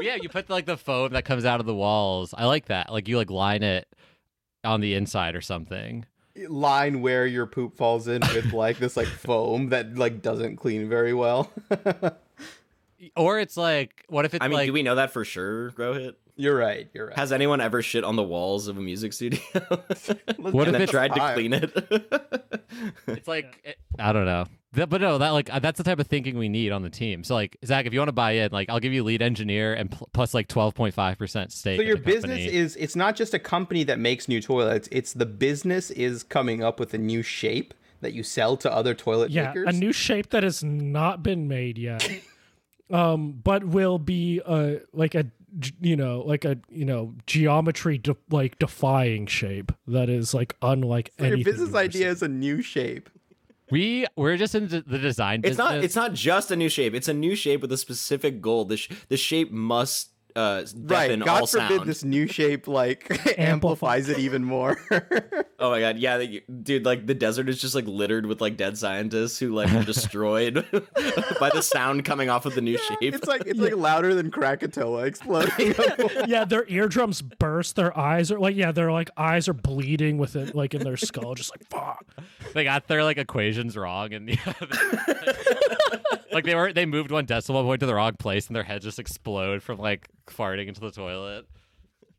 Yeah, 0.00 0.16
you 0.20 0.28
put 0.28 0.48
like 0.50 0.66
the 0.66 0.76
foam 0.76 1.12
that 1.12 1.24
comes 1.24 1.44
out 1.44 1.60
of 1.60 1.66
the 1.66 1.74
walls. 1.74 2.34
I 2.36 2.46
like 2.46 2.66
that. 2.66 2.92
Like 2.92 3.08
you 3.08 3.16
like 3.16 3.30
line 3.30 3.62
it 3.62 3.86
on 4.64 4.80
the 4.80 4.94
inside 4.94 5.34
or 5.36 5.40
something. 5.40 6.06
line 6.48 7.00
where 7.00 7.26
your 7.26 7.46
poop 7.46 7.76
falls 7.76 8.08
in 8.08 8.20
with 8.34 8.52
like 8.52 8.78
this 8.78 8.96
like 8.96 9.06
foam 9.06 9.68
that 9.70 9.94
like 9.96 10.20
doesn't 10.22 10.56
clean 10.56 10.88
very 10.88 11.14
well. 11.14 11.50
Or 13.16 13.38
it's 13.38 13.56
like, 13.58 14.02
what 14.08 14.24
if 14.24 14.32
it's 14.32 14.42
I 14.42 14.48
mean, 14.48 14.56
like? 14.56 14.66
do 14.66 14.72
we 14.72 14.82
know 14.82 14.94
that 14.94 15.12
for 15.12 15.26
sure, 15.26 15.70
Rohit? 15.72 16.14
you're 16.36 16.56
right. 16.56 16.88
You're 16.94 17.08
right. 17.08 17.16
Has 17.16 17.32
anyone 17.32 17.60
ever 17.60 17.82
shit 17.82 18.02
on 18.02 18.16
the 18.16 18.22
walls 18.22 18.66
of 18.66 18.78
a 18.78 18.80
music 18.80 19.12
studio 19.12 19.40
What 19.52 19.74
get 19.74 20.14
if 20.28 20.66
and 20.66 20.74
then 20.74 20.82
it's 20.82 20.90
tried 20.90 21.12
to 21.14 21.32
clean 21.34 21.52
it? 21.52 21.70
It's 23.06 23.28
like 23.28 23.60
it- 23.62 23.76
I 23.98 24.12
don't 24.14 24.24
know. 24.24 24.46
That, 24.74 24.88
but 24.88 25.00
no, 25.00 25.18
that 25.18 25.30
like 25.30 25.52
uh, 25.52 25.58
that's 25.58 25.78
the 25.78 25.84
type 25.84 25.98
of 25.98 26.06
thinking 26.06 26.36
we 26.38 26.48
need 26.48 26.72
on 26.72 26.82
the 26.82 26.90
team. 26.90 27.24
So 27.24 27.34
like 27.34 27.56
Zach, 27.64 27.86
if 27.86 27.92
you 27.92 28.00
want 28.00 28.08
to 28.08 28.12
buy 28.12 28.32
in, 28.32 28.50
like 28.52 28.68
I'll 28.70 28.80
give 28.80 28.92
you 28.92 29.02
lead 29.04 29.22
engineer 29.22 29.74
and 29.74 29.90
pl- 29.90 30.08
plus 30.12 30.34
like 30.34 30.48
twelve 30.48 30.74
point 30.74 30.94
five 30.94 31.18
percent 31.18 31.52
stake. 31.52 31.78
So 31.78 31.82
your 31.82 31.96
business 31.96 32.46
is 32.46 32.76
it's 32.76 32.96
not 32.96 33.16
just 33.16 33.34
a 33.34 33.38
company 33.38 33.84
that 33.84 33.98
makes 33.98 34.28
new 34.28 34.40
toilets, 34.40 34.88
it's 34.90 35.12
the 35.12 35.26
business 35.26 35.90
is 35.90 36.22
coming 36.22 36.62
up 36.62 36.80
with 36.80 36.92
a 36.94 36.98
new 36.98 37.22
shape 37.22 37.74
that 38.00 38.12
you 38.12 38.22
sell 38.22 38.56
to 38.58 38.72
other 38.72 38.94
toilet 38.94 39.30
yeah, 39.30 39.48
makers. 39.48 39.68
a 39.68 39.72
new 39.72 39.92
shape 39.92 40.30
that 40.30 40.42
has 40.42 40.62
not 40.62 41.22
been 41.22 41.48
made 41.48 41.78
yet, 41.78 42.06
um, 42.90 43.32
but 43.32 43.64
will 43.64 43.98
be 43.98 44.40
uh 44.44 44.74
like 44.92 45.14
a 45.14 45.26
you 45.80 45.96
know 45.96 46.22
like 46.26 46.44
a 46.44 46.58
you 46.68 46.84
know 46.84 47.14
geometry 47.26 47.96
de- 47.96 48.16
like 48.30 48.58
defying 48.58 49.26
shape 49.26 49.70
that 49.86 50.08
is 50.08 50.34
like 50.34 50.56
unlike 50.62 51.12
So 51.18 51.26
your 51.26 51.44
business 51.44 51.74
idea 51.74 52.02
seen. 52.02 52.08
is 52.08 52.22
a 52.22 52.28
new 52.28 52.60
shape. 52.60 53.08
We 53.70 54.06
we're 54.16 54.36
just 54.36 54.54
in 54.54 54.68
the, 54.68 54.80
design. 54.98 55.42
It's 55.44 55.58
not. 55.58 55.76
It's 55.76 55.96
not 55.96 56.12
just 56.14 56.50
a 56.50 56.56
new 56.56 56.68
shape. 56.68 56.94
It's 56.94 57.08
a 57.08 57.14
new 57.14 57.34
shape 57.34 57.60
with 57.62 57.72
a 57.72 57.76
specific 57.76 58.40
goal. 58.40 58.64
The 58.64 58.76
sh- 58.76 58.90
the 59.08 59.16
shape 59.16 59.50
must 59.50 60.10
uh, 60.36 60.64
Right. 60.76 61.06
deafen 61.08 61.20
God 61.20 61.48
forbid 61.48 61.68
sound. 61.78 61.88
this 61.88 62.02
new 62.04 62.26
shape 62.26 62.66
like 62.68 63.08
amplifies 63.38 64.08
it 64.08 64.18
even 64.18 64.44
more. 64.44 64.76
Oh 65.56 65.70
my 65.70 65.78
god, 65.80 65.96
yeah, 65.98 66.18
they- 66.18 66.42
dude. 66.62 66.84
Like 66.84 67.06
the 67.06 67.14
desert 67.14 67.48
is 67.48 67.58
just 67.60 67.74
like 67.76 67.86
littered 67.86 68.26
with 68.26 68.40
like 68.42 68.56
dead 68.58 68.76
scientists 68.76 69.38
who 69.38 69.54
like 69.54 69.72
are 69.72 69.84
destroyed 69.84 70.54
by 71.40 71.48
the 71.54 71.62
sound 71.62 72.04
coming 72.04 72.28
off 72.28 72.44
of 72.44 72.54
the 72.54 72.60
new 72.60 72.76
shape. 72.76 72.98
it's 73.00 73.26
like 73.26 73.44
it's 73.46 73.60
like 73.60 73.74
louder 73.76 74.14
than 74.14 74.30
Krakatoa 74.32 75.04
exploding. 75.04 75.74
yeah, 76.26 76.44
their 76.44 76.66
eardrums 76.68 77.22
burst. 77.22 77.76
Their 77.76 77.96
eyes 77.96 78.30
are 78.32 78.38
like 78.38 78.56
yeah, 78.56 78.72
their 78.72 78.92
like 78.92 79.08
eyes 79.16 79.48
are 79.48 79.54
bleeding 79.54 80.18
with 80.18 80.34
it 80.36 80.54
like 80.54 80.74
in 80.74 80.82
their 80.82 80.96
skull, 80.98 81.34
just 81.34 81.50
like 81.52 81.64
fuck. 81.70 82.04
they 82.52 82.64
got 82.64 82.86
their 82.88 83.04
like 83.04 83.16
equations 83.16 83.76
wrong 83.76 84.12
and 84.12 84.28
yeah, 84.28 84.52
like 86.32 86.44
they 86.44 86.54
were 86.54 86.72
they 86.72 86.86
moved 86.86 87.10
one 87.10 87.24
decimal 87.26 87.62
point 87.62 87.80
to 87.80 87.86
the 87.86 87.94
wrong 87.94 88.14
place 88.18 88.46
and 88.46 88.56
their 88.56 88.62
heads 88.62 88.84
just 88.84 88.98
explode 88.98 89.62
from 89.62 89.78
like 89.78 90.08
farting 90.26 90.68
into 90.68 90.80
the 90.80 90.90
toilet. 90.90 91.46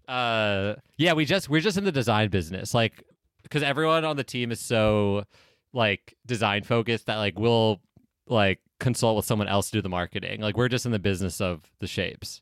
Uh 0.07 0.75
yeah 0.97 1.13
we 1.13 1.25
just 1.25 1.49
we're 1.49 1.61
just 1.61 1.77
in 1.77 1.83
the 1.83 1.91
design 1.91 2.29
business. 2.29 2.73
Like 2.73 3.03
because 3.43 3.63
everyone 3.63 4.05
on 4.05 4.17
the 4.17 4.23
team 4.23 4.51
is 4.51 4.59
so 4.59 5.23
like 5.73 6.15
design 6.25 6.63
focused 6.63 7.07
that 7.07 7.17
like 7.17 7.37
we'll 7.39 7.81
like 8.27 8.59
consult 8.79 9.15
with 9.15 9.25
someone 9.25 9.47
else 9.47 9.67
to 9.69 9.77
do 9.77 9.81
the 9.81 9.89
marketing. 9.89 10.41
Like 10.41 10.57
we're 10.57 10.69
just 10.69 10.85
in 10.85 10.91
the 10.91 10.99
business 10.99 11.41
of 11.41 11.61
the 11.79 11.87
shapes. 11.87 12.41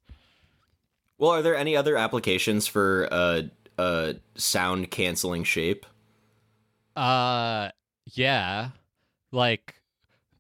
Well, 1.18 1.32
are 1.32 1.42
there 1.42 1.56
any 1.56 1.76
other 1.76 1.98
applications 1.98 2.68
for 2.68 3.08
uh 3.12 3.44
uh 3.78 4.14
sound 4.36 4.92
canceling 4.92 5.44
shape? 5.44 5.86
Uh, 6.96 7.70
yeah, 8.06 8.70
like, 9.32 9.76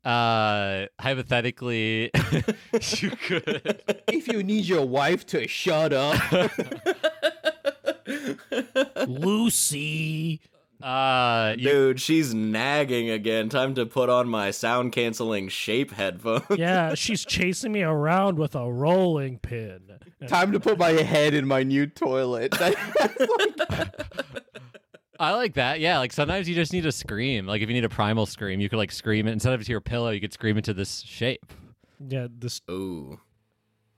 uh, 0.05 0.85
hypothetically, 0.99 2.11
you 2.97 3.11
could. 3.11 3.81
if 4.07 4.27
you 4.27 4.43
need 4.43 4.65
your 4.65 4.85
wife 4.85 5.25
to 5.27 5.47
shut 5.47 5.93
up, 5.93 6.21
Lucy. 9.07 10.41
Uh, 10.81 11.55
you, 11.57 11.69
Dude, 11.69 12.01
she's 12.01 12.33
nagging 12.33 13.09
again. 13.09 13.47
Time 13.47 13.73
to 13.75 13.85
put 13.85 14.09
on 14.09 14.27
my 14.27 14.51
sound 14.51 14.91
canceling 14.91 15.47
shape 15.47 15.91
headphones. 15.91 16.43
Yeah, 16.57 16.93
she's 16.95 17.23
chasing 17.23 17.71
me 17.71 17.83
around 17.83 18.37
with 18.37 18.53
a 18.53 18.69
rolling 18.69 19.39
pin. 19.39 19.79
time 20.27 20.51
to 20.51 20.59
put 20.59 20.77
my 20.77 20.91
head 20.91 21.33
in 21.33 21.47
my 21.47 21.63
new 21.63 21.87
toilet. 21.87 22.53
I 25.19 25.33
like 25.33 25.53
that. 25.55 25.79
Yeah, 25.79 25.99
like 25.99 26.11
sometimes 26.13 26.49
you 26.49 26.55
just 26.55 26.73
need 26.73 26.81
to 26.83 26.91
scream. 26.91 27.45
Like 27.45 27.61
if 27.61 27.69
you 27.69 27.73
need 27.75 27.85
a 27.85 27.89
primal 27.89 28.25
scream, 28.25 28.59
you 28.59 28.69
could 28.69 28.77
like 28.77 28.91
scream 28.91 29.27
it 29.27 29.31
instead 29.31 29.53
of 29.53 29.63
to 29.63 29.71
your 29.71 29.81
pillow. 29.81 30.09
You 30.09 30.19
could 30.21 30.33
scream 30.33 30.57
into 30.57 30.73
this 30.73 31.01
shape. 31.01 31.45
Yeah, 32.07 32.27
this 32.29 32.61
Ooh. 32.69 33.19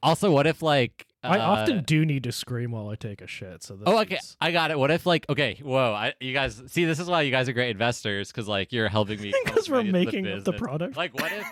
Also, 0.03 0.29
what 0.31 0.45
if 0.45 0.61
like 0.61 1.05
I 1.23 1.39
uh, 1.39 1.47
often 1.47 1.83
do 1.83 2.05
need 2.05 2.23
to 2.25 2.31
scream 2.31 2.71
while 2.71 2.89
I 2.89 2.95
take 2.95 3.21
a 3.21 3.27
shit. 3.27 3.63
So 3.63 3.75
this 3.75 3.83
Oh, 3.87 3.99
okay. 4.01 4.17
is- 4.17 4.37
I 4.39 4.51
got 4.51 4.69
it. 4.71 4.77
What 4.77 4.91
if 4.91 5.05
like 5.05 5.25
okay, 5.29 5.59
whoa, 5.63 5.93
I, 5.93 6.13
you 6.19 6.33
guys 6.33 6.61
see 6.67 6.85
this 6.85 6.99
is 6.99 7.07
why 7.07 7.21
you 7.21 7.31
guys 7.31 7.49
are 7.49 7.53
great 7.53 7.69
investors 7.71 8.31
because 8.31 8.47
like 8.47 8.71
you're 8.71 8.89
helping 8.89 9.19
me 9.21 9.33
because 9.45 9.69
we're 9.69 9.83
making 9.83 10.27
up 10.27 10.43
the 10.43 10.53
product. 10.53 10.95
Like 10.97 11.13
what 11.19 11.31
if? 11.31 11.45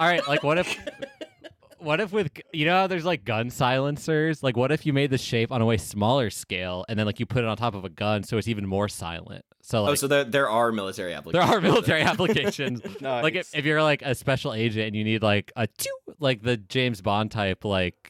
all 0.00 0.06
right, 0.08 0.26
like 0.26 0.42
what 0.42 0.58
if? 0.58 0.76
What 1.80 2.00
if 2.00 2.12
with 2.12 2.30
you 2.52 2.66
know 2.66 2.74
how 2.74 2.86
there's 2.86 3.04
like 3.04 3.24
gun 3.24 3.50
silencers? 3.50 4.42
Like 4.42 4.56
what 4.56 4.70
if 4.70 4.84
you 4.86 4.92
made 4.92 5.10
the 5.10 5.18
shape 5.18 5.50
on 5.50 5.62
a 5.62 5.64
way 5.64 5.76
smaller 5.76 6.30
scale 6.30 6.84
and 6.88 6.98
then 6.98 7.06
like 7.06 7.18
you 7.20 7.26
put 7.26 7.42
it 7.42 7.48
on 7.48 7.56
top 7.56 7.74
of 7.74 7.84
a 7.84 7.88
gun 7.88 8.22
so 8.22 8.38
it's 8.38 8.48
even 8.48 8.66
more 8.66 8.88
silent? 8.88 9.44
So 9.62 9.80
oh, 9.80 9.82
like 9.84 9.92
oh, 9.92 9.94
so 9.94 10.06
there 10.08 10.24
there 10.24 10.50
are 10.50 10.72
military 10.72 11.14
applications. 11.14 11.48
there 11.48 11.56
are 11.56 11.60
military 11.60 12.02
applications. 12.02 12.80
Like 13.00 13.34
if, 13.34 13.54
if 13.54 13.64
you're 13.64 13.82
like 13.82 14.02
a 14.02 14.14
special 14.14 14.52
agent 14.52 14.88
and 14.88 14.96
you 14.96 15.04
need 15.04 15.22
like 15.22 15.52
a 15.56 15.66
two 15.66 15.90
like 16.18 16.42
the 16.42 16.56
James 16.56 17.00
Bond 17.00 17.30
type 17.30 17.64
like 17.64 18.09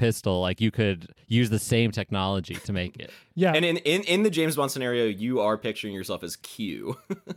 pistol, 0.00 0.40
like 0.40 0.62
you 0.62 0.70
could 0.70 1.12
use 1.28 1.50
the 1.50 1.58
same 1.58 1.90
technology 1.90 2.54
to 2.54 2.72
make 2.72 2.96
it. 2.98 3.10
yeah, 3.34 3.52
And 3.54 3.64
in, 3.64 3.76
in 3.78 4.02
in 4.04 4.22
the 4.22 4.30
James 4.30 4.56
Bond 4.56 4.70
scenario, 4.70 5.04
you 5.04 5.40
are 5.40 5.58
picturing 5.58 5.92
yourself 5.92 6.24
as 6.24 6.36
Q. 6.36 6.96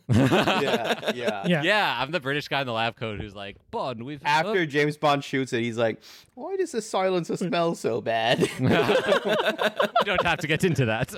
yeah, 0.10 1.12
yeah. 1.14 1.46
yeah, 1.46 1.62
Yeah, 1.62 1.98
I'm 2.00 2.12
the 2.12 2.22
British 2.22 2.48
guy 2.48 2.62
in 2.62 2.68
the 2.68 2.74
lab 2.74 2.96
coat 2.96 3.20
who's 3.20 3.36
like, 3.36 3.58
Bond, 3.70 4.04
we've 4.04 4.22
After 4.24 4.66
James 4.66 4.96
Bond 4.96 5.24
shoots 5.24 5.52
it, 5.52 5.62
he's 5.62 5.78
like, 5.78 6.02
"Why 6.36 6.56
does 6.56 6.72
this 6.72 6.90
silencer 6.90 7.36
smell 7.36 7.76
so 7.76 8.00
bad?" 8.00 8.40
you 8.60 8.70
don't 10.06 10.24
have 10.24 10.40
to 10.40 10.48
get 10.48 10.64
into 10.64 10.86
that. 10.86 11.14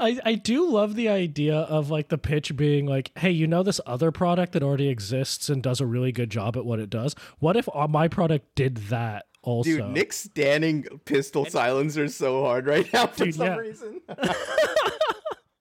I, 0.00 0.18
I 0.24 0.34
do 0.34 0.68
love 0.70 0.94
the 0.94 1.10
idea 1.10 1.56
of 1.56 1.90
like 1.90 2.08
the 2.08 2.18
pitch 2.18 2.56
being 2.56 2.86
like, 2.86 3.12
hey, 3.18 3.30
you 3.30 3.46
know 3.46 3.62
this 3.62 3.80
other 3.86 4.10
product 4.10 4.52
that 4.54 4.62
already 4.62 4.88
exists 4.88 5.50
and 5.50 5.62
does 5.62 5.80
a 5.80 5.86
really 5.86 6.12
good 6.12 6.30
job 6.30 6.56
at 6.56 6.64
what 6.64 6.80
it 6.80 6.88
does. 6.88 7.14
What 7.40 7.56
if 7.56 7.68
uh, 7.74 7.86
my 7.88 8.08
product 8.08 8.54
did 8.54 8.76
that 8.88 9.26
also? 9.46 9.70
Dude, 9.70 9.88
Nick's 9.88 10.16
standing 10.16 10.82
pistol 11.04 11.46
silencers 11.46 12.14
so 12.14 12.42
hard 12.42 12.66
right 12.66 12.92
now 12.92 13.06
for 13.06 13.24
Dude, 13.24 13.34
some 13.34 13.46
yeah. 13.46 13.56
reason. 13.56 14.00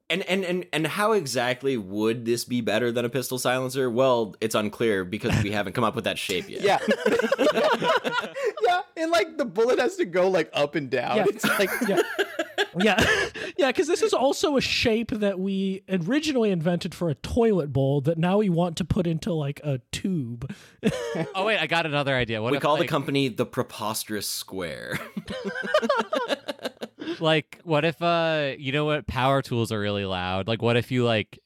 And 0.08 0.22
and 0.30 0.46
and 0.46 0.68
and 0.72 0.86
how 0.86 1.14
exactly 1.14 1.78
would 1.78 2.26
this 2.26 2.46
be 2.46 2.62
better 2.62 2.92
than 2.92 3.06
a 3.06 3.10
pistol 3.10 3.40
silencer? 3.40 3.90
Well, 3.90 4.36
it's 4.40 4.54
unclear 4.54 5.04
because 5.04 5.42
we 5.42 5.50
haven't 5.50 5.74
come 5.74 5.84
up 5.84 5.96
with 5.96 6.04
that 6.04 6.20
shape 6.20 6.48
yet. 6.48 6.62
yeah, 6.62 6.78
yeah, 8.62 8.82
and 8.98 9.10
like 9.10 9.40
the 9.40 9.46
bullet 9.46 9.80
has 9.80 9.96
to 9.96 10.06
go 10.06 10.30
like 10.30 10.52
up 10.54 10.76
and 10.76 10.92
down. 10.92 11.18
Yeah. 11.18 11.26
It's 11.28 11.44
like 11.44 11.72
yeah, 11.88 12.04
yeah, 12.80 13.04
yeah. 13.58 13.68
Because 13.68 13.88
this 13.88 14.02
is 14.02 14.14
also 14.14 14.58
a 14.58 14.62
shape 14.62 15.12
that 15.12 15.40
we 15.40 15.84
originally 15.90 16.52
invented 16.52 16.94
for 16.94 17.10
a 17.10 17.16
toilet 17.16 17.74
bowl 17.74 18.02
that 18.02 18.18
now 18.18 18.38
we 18.38 18.50
want 18.50 18.78
to 18.78 18.86
put 18.86 19.08
into 19.08 19.34
like 19.34 19.60
a 19.64 19.80
tube. 19.92 20.54
oh 21.36 21.46
wait, 21.46 21.60
I 21.60 21.68
got 21.68 21.86
another 21.86 22.16
idea. 22.16 22.42
What 22.42 22.52
We 22.52 22.58
if, 22.58 22.64
call 22.64 22.78
the 22.78 22.88
company 22.88 23.28
the 23.28 23.46
preposterous 23.46 24.28
square. 24.28 25.00
like 27.20 27.60
what 27.64 27.86
if 27.86 28.02
uh 28.02 28.54
you 28.58 28.72
know 28.72 28.86
what 28.86 29.08
power 29.08 29.42
tools 29.42 29.72
are 29.72 29.80
really 29.80 30.06
loud? 30.06 30.48
Like 30.48 30.62
what 30.62 30.78
if 30.78 30.92
you 30.92 31.06
like 31.06 31.40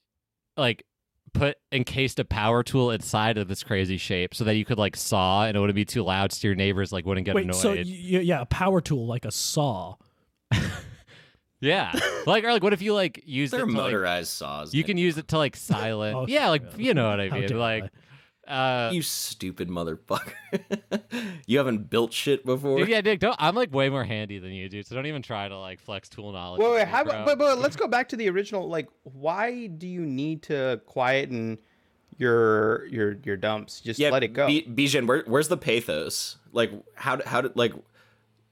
like 0.56 0.84
put 1.32 1.56
encased 1.70 2.18
a 2.18 2.24
power 2.24 2.62
tool 2.62 2.90
inside 2.90 3.38
of 3.38 3.48
this 3.48 3.62
crazy 3.62 3.96
shape 3.96 4.34
so 4.34 4.44
that 4.44 4.56
you 4.56 4.64
could 4.64 4.78
like 4.78 4.96
saw 4.96 5.44
and 5.44 5.56
it 5.56 5.60
wouldn't 5.60 5.76
be 5.76 5.84
too 5.84 6.02
loud 6.02 6.32
so 6.32 6.48
your 6.48 6.54
neighbors 6.56 6.92
like 6.92 7.06
wouldn't 7.06 7.24
get 7.24 7.34
Wait, 7.34 7.44
annoyed. 7.44 7.56
so 7.56 7.70
y- 7.70 7.84
y- 7.86 8.20
yeah, 8.20 8.40
a 8.40 8.46
power 8.46 8.80
tool 8.80 9.06
like 9.06 9.24
a 9.24 9.30
saw. 9.30 9.94
Yeah. 11.60 11.92
like 12.26 12.44
or 12.44 12.52
like 12.52 12.62
what 12.62 12.72
if 12.72 12.82
you 12.82 12.94
like 12.94 13.22
use 13.26 13.50
They're 13.50 13.60
it 13.60 13.66
to, 13.66 13.72
like, 13.72 13.92
motorized 13.92 14.30
saws. 14.30 14.74
you 14.74 14.84
can 14.84 14.96
use 14.96 15.18
it 15.18 15.28
to 15.28 15.38
like 15.38 15.56
silent. 15.56 16.16
Oh, 16.20 16.26
yeah, 16.26 16.48
like 16.48 16.62
you 16.78 16.94
know 16.94 17.08
what 17.08 17.20
I 17.20 17.28
mean. 17.30 17.56
Like 17.56 17.90
uh 18.48 18.90
you 18.92 19.02
stupid 19.02 19.68
motherfucker. 19.68 20.32
you 21.46 21.58
haven't 21.58 21.88
built 21.88 22.12
shit 22.12 22.44
before. 22.44 22.78
Dude, 22.78 22.88
yeah, 22.88 23.00
Nick, 23.00 23.20
don't, 23.20 23.36
I'm 23.38 23.54
like 23.54 23.72
way 23.72 23.88
more 23.88 24.04
handy 24.04 24.38
than 24.38 24.50
you, 24.52 24.68
dude. 24.68 24.86
So 24.86 24.96
don't 24.96 25.06
even 25.06 25.22
try 25.22 25.48
to 25.48 25.58
like 25.58 25.80
flex 25.80 26.08
tool 26.08 26.32
knowledge. 26.32 26.60
Wait, 26.60 26.72
wait, 26.72 26.84
me, 26.84 26.90
how 26.90 27.04
bro. 27.04 27.12
about, 27.12 27.26
but, 27.26 27.38
but 27.38 27.58
let's 27.58 27.76
go 27.76 27.86
back 27.86 28.08
to 28.08 28.16
the 28.16 28.28
original. 28.28 28.68
Like, 28.68 28.88
why 29.04 29.66
do 29.68 29.86
you 29.86 30.04
need 30.04 30.42
to 30.44 30.80
quieten 30.86 31.58
your 32.16 32.86
your 32.86 33.18
your 33.24 33.36
dumps? 33.36 33.80
Just 33.80 34.00
yeah, 34.00 34.10
let 34.10 34.22
it 34.24 34.32
go. 34.32 34.46
B- 34.46 34.66
Bijan, 34.68 35.06
where, 35.06 35.22
where's 35.26 35.48
the 35.48 35.56
pathos? 35.56 36.36
Like, 36.52 36.72
how 36.94 37.16
d- 37.16 37.24
how 37.26 37.42
did 37.42 37.56
like 37.56 37.72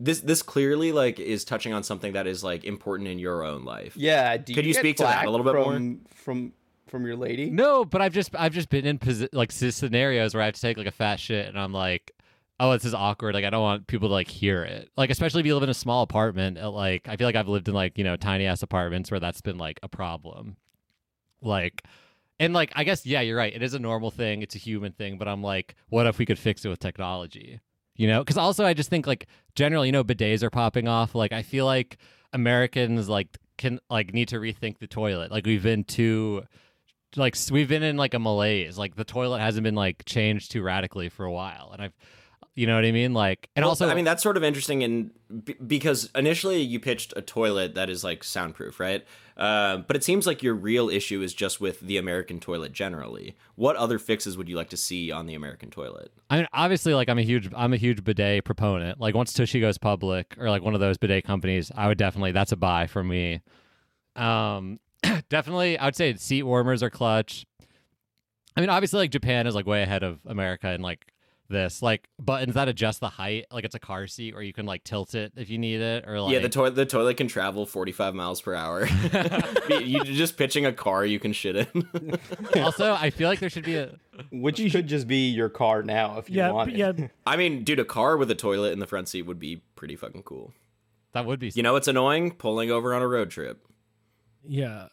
this 0.01 0.21
this 0.21 0.43
clearly 0.43 0.93
like 0.93 1.19
is 1.19 1.45
touching 1.45 1.73
on 1.73 1.83
something 1.83 2.13
that 2.13 2.27
is 2.27 2.45
like 2.45 2.65
important 2.65 3.09
in 3.09 3.19
your 3.19 3.45
own 3.45 3.65
life. 3.65 3.97
yeah, 3.97 4.37
do 4.37 4.55
Could 4.55 4.67
you 4.67 4.73
get 4.73 4.81
speak 4.81 4.97
to 4.99 5.03
that 5.05 5.27
a 5.27 5.31
little 5.31 5.45
bit 5.45 5.55
more? 5.55 5.65
from, 5.75 6.01
From 6.15 6.53
from 6.87 7.05
your 7.07 7.17
lady? 7.17 7.51
No, 7.51 7.85
but 7.85 8.01
I've 8.01 8.13
just 8.15 8.35
I've 8.35 8.55
just 8.55 8.71
been 8.71 8.87
in 8.87 8.99
posi- 8.99 9.29
like 9.33 9.53
scenarios 9.53 10.35
where 10.35 10.43
I 10.43 10.47
have 10.47 10.55
to 10.55 10.61
take 10.61 10.77
like 10.77 10.87
a 10.87 10.91
fat 10.93 11.21
shit 11.21 11.47
and 11.47 11.59
I'm 11.59 11.73
like, 11.73 12.13
oh, 12.61 12.73
this 12.73 12.85
is 12.85 12.95
awkward. 12.95 13.35
Like 13.35 13.45
I 13.45 13.51
don't 13.51 13.63
want 13.63 13.87
people 13.87 14.09
to 14.09 14.13
like 14.15 14.29
hear 14.29 14.63
it. 14.65 14.89
Like 14.97 15.11
especially 15.11 15.41
if 15.41 15.47
you 15.47 15.55
live 15.55 15.65
in 15.65 15.69
a 15.69 15.75
small 15.75 16.03
apartment. 16.03 16.59
uh, 16.59 16.71
Like 16.71 17.09
I 17.09 17.17
feel 17.17 17.27
like 17.27 17.37
I've 17.37 17.49
lived 17.49 17.69
in 17.69 17.75
like 17.75 17.99
you 17.99 18.05
know 18.05 18.17
tiny 18.17 18.47
ass 18.47 18.63
apartments 18.63 19.11
where 19.11 19.21
that's 19.21 19.41
been 19.41 19.59
like 19.59 19.81
a 19.83 19.89
problem. 19.89 20.57
Like. 21.43 21.83
And 22.41 22.55
like 22.55 22.71
I 22.77 22.85
guess 22.85 23.05
yeah, 23.05 23.21
you're 23.21 23.37
right. 23.37 23.53
It 23.53 23.65
is 23.65 23.75
a 23.75 23.81
normal 23.81 24.13
thing. 24.13 24.43
It's 24.43 24.55
a 24.55 24.59
human 24.59 24.93
thing. 24.93 25.19
But 25.19 25.27
I'm 25.27 25.43
like, 25.43 25.75
what 25.89 26.07
if 26.07 26.19
we 26.19 26.25
could 26.25 26.39
fix 26.39 26.65
it 26.65 26.69
with 26.69 26.79
technology? 26.79 27.59
You 27.99 28.07
know? 28.07 28.21
Because 28.21 28.39
also 28.39 28.65
I 28.65 28.73
just 28.73 28.89
think 28.89 29.07
like 29.07 29.27
generally, 29.55 29.89
you 29.89 29.93
know, 29.93 30.05
bidets 30.05 30.43
are 30.43 30.51
popping 30.51 30.89
off. 30.89 31.15
Like 31.15 31.33
I 31.35 31.43
feel 31.43 31.67
like 31.67 31.99
Americans 32.33 33.11
like 33.11 33.37
can 33.59 33.79
like 33.91 34.15
need 34.15 34.29
to 34.29 34.37
rethink 34.37 34.79
the 34.79 34.87
toilet. 34.87 35.31
Like 35.31 35.45
we've 35.45 35.63
been 35.63 35.85
too 35.85 36.45
like 37.17 37.37
we've 37.51 37.69
been 37.69 37.83
in 37.83 37.97
like 37.97 38.15
a 38.15 38.19
malaise. 38.19 38.79
Like 38.79 38.97
the 38.97 39.05
toilet 39.05 39.41
hasn't 39.41 39.65
been 39.65 39.75
like 39.75 40.05
changed 40.05 40.53
too 40.53 40.63
radically 40.63 41.09
for 41.09 41.25
a 41.25 41.33
while, 41.33 41.71
and 41.73 41.83
I've, 41.83 41.95
you 42.59 42.67
know 42.67 42.75
what 42.75 42.85
I 42.85 42.91
mean? 42.91 43.15
Like, 43.15 43.49
and 43.55 43.63
Well, 43.63 43.71
also, 43.71 43.89
I 43.89 43.95
mean, 43.95 44.05
that's 44.05 44.21
sort 44.21 44.37
of 44.37 44.43
interesting, 44.43 44.83
in 44.83 45.13
b- 45.45 45.55
because 45.65 46.11
initially 46.17 46.61
you 46.61 46.81
pitched 46.81 47.15
a 47.17 47.23
toilet 47.23 47.77
that 47.77 47.89
is 47.89 48.03
like 48.03 48.25
soundproof, 48.25 48.81
right? 48.81 49.07
Uh, 49.37 49.77
but 49.77 49.95
it 49.95 50.03
seems 50.03 50.27
like 50.27 50.43
your 50.43 50.55
real 50.55 50.89
issue 50.91 51.23
is 51.23 51.33
just 51.33 51.61
with 51.61 51.79
the 51.79 51.97
American 51.97 52.41
toilet 52.41 52.73
generally. 52.73 53.37
What 53.55 53.77
other 53.77 54.01
fixes 54.01 54.37
would 54.37 54.49
you 54.49 54.57
like 54.57 54.71
to 54.71 54.77
see 54.77 55.13
on 55.13 55.27
the 55.27 55.37
American 55.37 55.71
toilet? 55.71 56.11
I 56.31 56.39
mean, 56.39 56.49
obviously, 56.53 56.95
like 56.95 57.09
I'm 57.09 57.19
a 57.19 57.23
huge, 57.23 57.49
I'm 57.55 57.73
a 57.73 57.77
huge 57.77 58.03
bidet 58.03 58.45
proponent. 58.45 58.99
Like 58.99 59.15
once 59.15 59.33
Tushy 59.33 59.61
goes 59.61 59.79
public, 59.79 60.35
or 60.37 60.51
like 60.51 60.63
one 60.63 60.75
of 60.75 60.81
those 60.81 60.99
bidet 60.99 61.23
companies, 61.25 61.71
I 61.77 61.87
would 61.87 61.99
definitely 61.99 62.33
that's 62.33 62.51
a 62.51 62.57
buy 62.57 62.89
for 62.89 63.05
me. 63.05 63.41
Um, 64.17 64.81
definitely, 65.29 65.79
I 65.79 65.85
would 65.85 65.97
say 65.97 66.17
seat 66.17 66.43
warmers 66.43 66.83
are 66.83 66.91
clutch. 66.91 67.47
I 68.57 68.61
mean, 68.61 68.71
obviously, 68.71 68.99
like 68.99 69.13
Japan 69.13 69.47
is 69.47 69.55
like 69.55 69.67
way 69.67 69.85
ahead 69.85 70.03
of 70.03 70.19
America 70.27 70.73
in 70.73 70.83
like 70.83 71.13
this, 71.49 71.81
like 71.83 72.09
buttons 72.21 72.55
that 72.55 72.69
adjust 72.69 73.01
the 73.01 73.09
height, 73.09 73.47
like 73.51 73.65
it's 73.65 73.75
a 73.75 73.79
car 73.81 74.07
seat, 74.07 74.35
or 74.35 74.43
you 74.43 74.53
can 74.53 74.67
like 74.67 74.85
tilt 74.85 75.15
it 75.15 75.33
if 75.37 75.49
you 75.51 75.59
need 75.59 75.81
it, 75.81 76.05
or 76.07 76.21
like 76.21 76.33
yeah, 76.33 76.39
the 76.41 76.49
toilet 76.49 76.75
the 76.75 76.85
toilet 76.87 77.17
can 77.17 77.27
travel 77.29 77.65
45 77.67 78.15
miles 78.15 78.41
per 78.41 78.55
hour. 78.55 78.87
You're 79.69 80.05
just 80.05 80.37
pitching 80.37 80.67
a 80.67 80.73
car 80.73 81.05
you 81.07 81.19
can 81.19 81.33
shit 81.33 81.57
in. 81.57 82.19
also, 82.63 82.93
I 82.93 83.11
feel 83.11 83.29
like 83.29 83.39
there 83.41 83.51
should 83.51 83.65
be 83.65 83.77
a 83.77 83.95
Which 84.31 84.57
could 84.73 84.87
just 84.87 85.07
be 85.09 85.29
your 85.31 85.49
car 85.49 85.83
now 85.83 86.19
if 86.19 86.29
you 86.29 86.37
Yeah, 86.37 86.51
want 86.53 86.69
b- 86.75 86.81
it. 86.83 86.99
yeah. 86.99 87.07
I 87.27 87.37
mean, 87.37 87.65
dude, 87.65 87.79
a 87.81 87.85
car 87.85 88.17
with 88.17 88.31
a 88.31 88.35
toilet 88.35 88.73
in 88.73 88.79
the 88.79 88.87
front 88.87 89.09
seat 89.09 89.23
would 89.23 89.39
be 89.39 89.63
pretty 89.77 89.97
fucking 89.97 90.23
cool. 90.25 90.53
that 91.13 91.25
would 91.27 91.39
be 91.41 91.51
You 91.55 91.63
know, 91.63 91.77
it's 91.77 91.89
annoying 91.89 92.33
pulling 92.33 92.71
over 92.71 92.95
on 92.95 93.03
a 93.03 93.09
road 93.09 93.31
trip. 93.31 93.65
Yeah. 94.47 94.89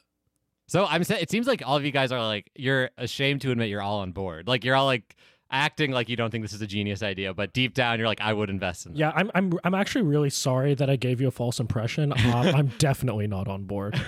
So 0.67 0.85
I'm 0.85 1.03
saying 1.03 1.21
it 1.21 1.29
seems 1.29 1.45
like 1.47 1.61
all 1.65 1.75
of 1.77 1.85
you 1.85 1.91
guys 1.91 2.11
are 2.11 2.19
like 2.25 2.49
you're 2.55 2.89
ashamed 2.97 3.41
to 3.41 3.51
admit 3.51 3.69
you're 3.69 3.81
all 3.81 3.99
on 3.99 4.11
board. 4.13 4.47
Like 4.47 4.63
you're 4.63 4.75
all 4.75 4.85
like 4.87 5.15
acting 5.51 5.91
like 5.91 6.09
you 6.09 6.15
don't 6.15 6.31
think 6.31 6.43
this 6.43 6.53
is 6.53 6.61
a 6.61 6.67
genius 6.67 7.01
idea, 7.03 7.33
but 7.33 7.53
deep 7.53 7.73
down 7.73 7.99
you're 7.99 8.07
like 8.07 8.21
I 8.21 8.33
would 8.33 8.49
invest 8.49 8.85
in. 8.85 8.93
That. 8.93 8.97
Yeah, 8.99 9.11
I'm 9.15 9.29
I'm 9.35 9.53
I'm 9.63 9.73
actually 9.75 10.01
really 10.03 10.29
sorry 10.29 10.73
that 10.75 10.89
I 10.89 10.95
gave 10.95 11.21
you 11.21 11.27
a 11.27 11.31
false 11.31 11.59
impression. 11.59 12.13
Um, 12.25 12.55
I'm 12.55 12.67
definitely 12.79 13.27
not 13.27 13.47
on 13.47 13.63
board. 13.65 13.99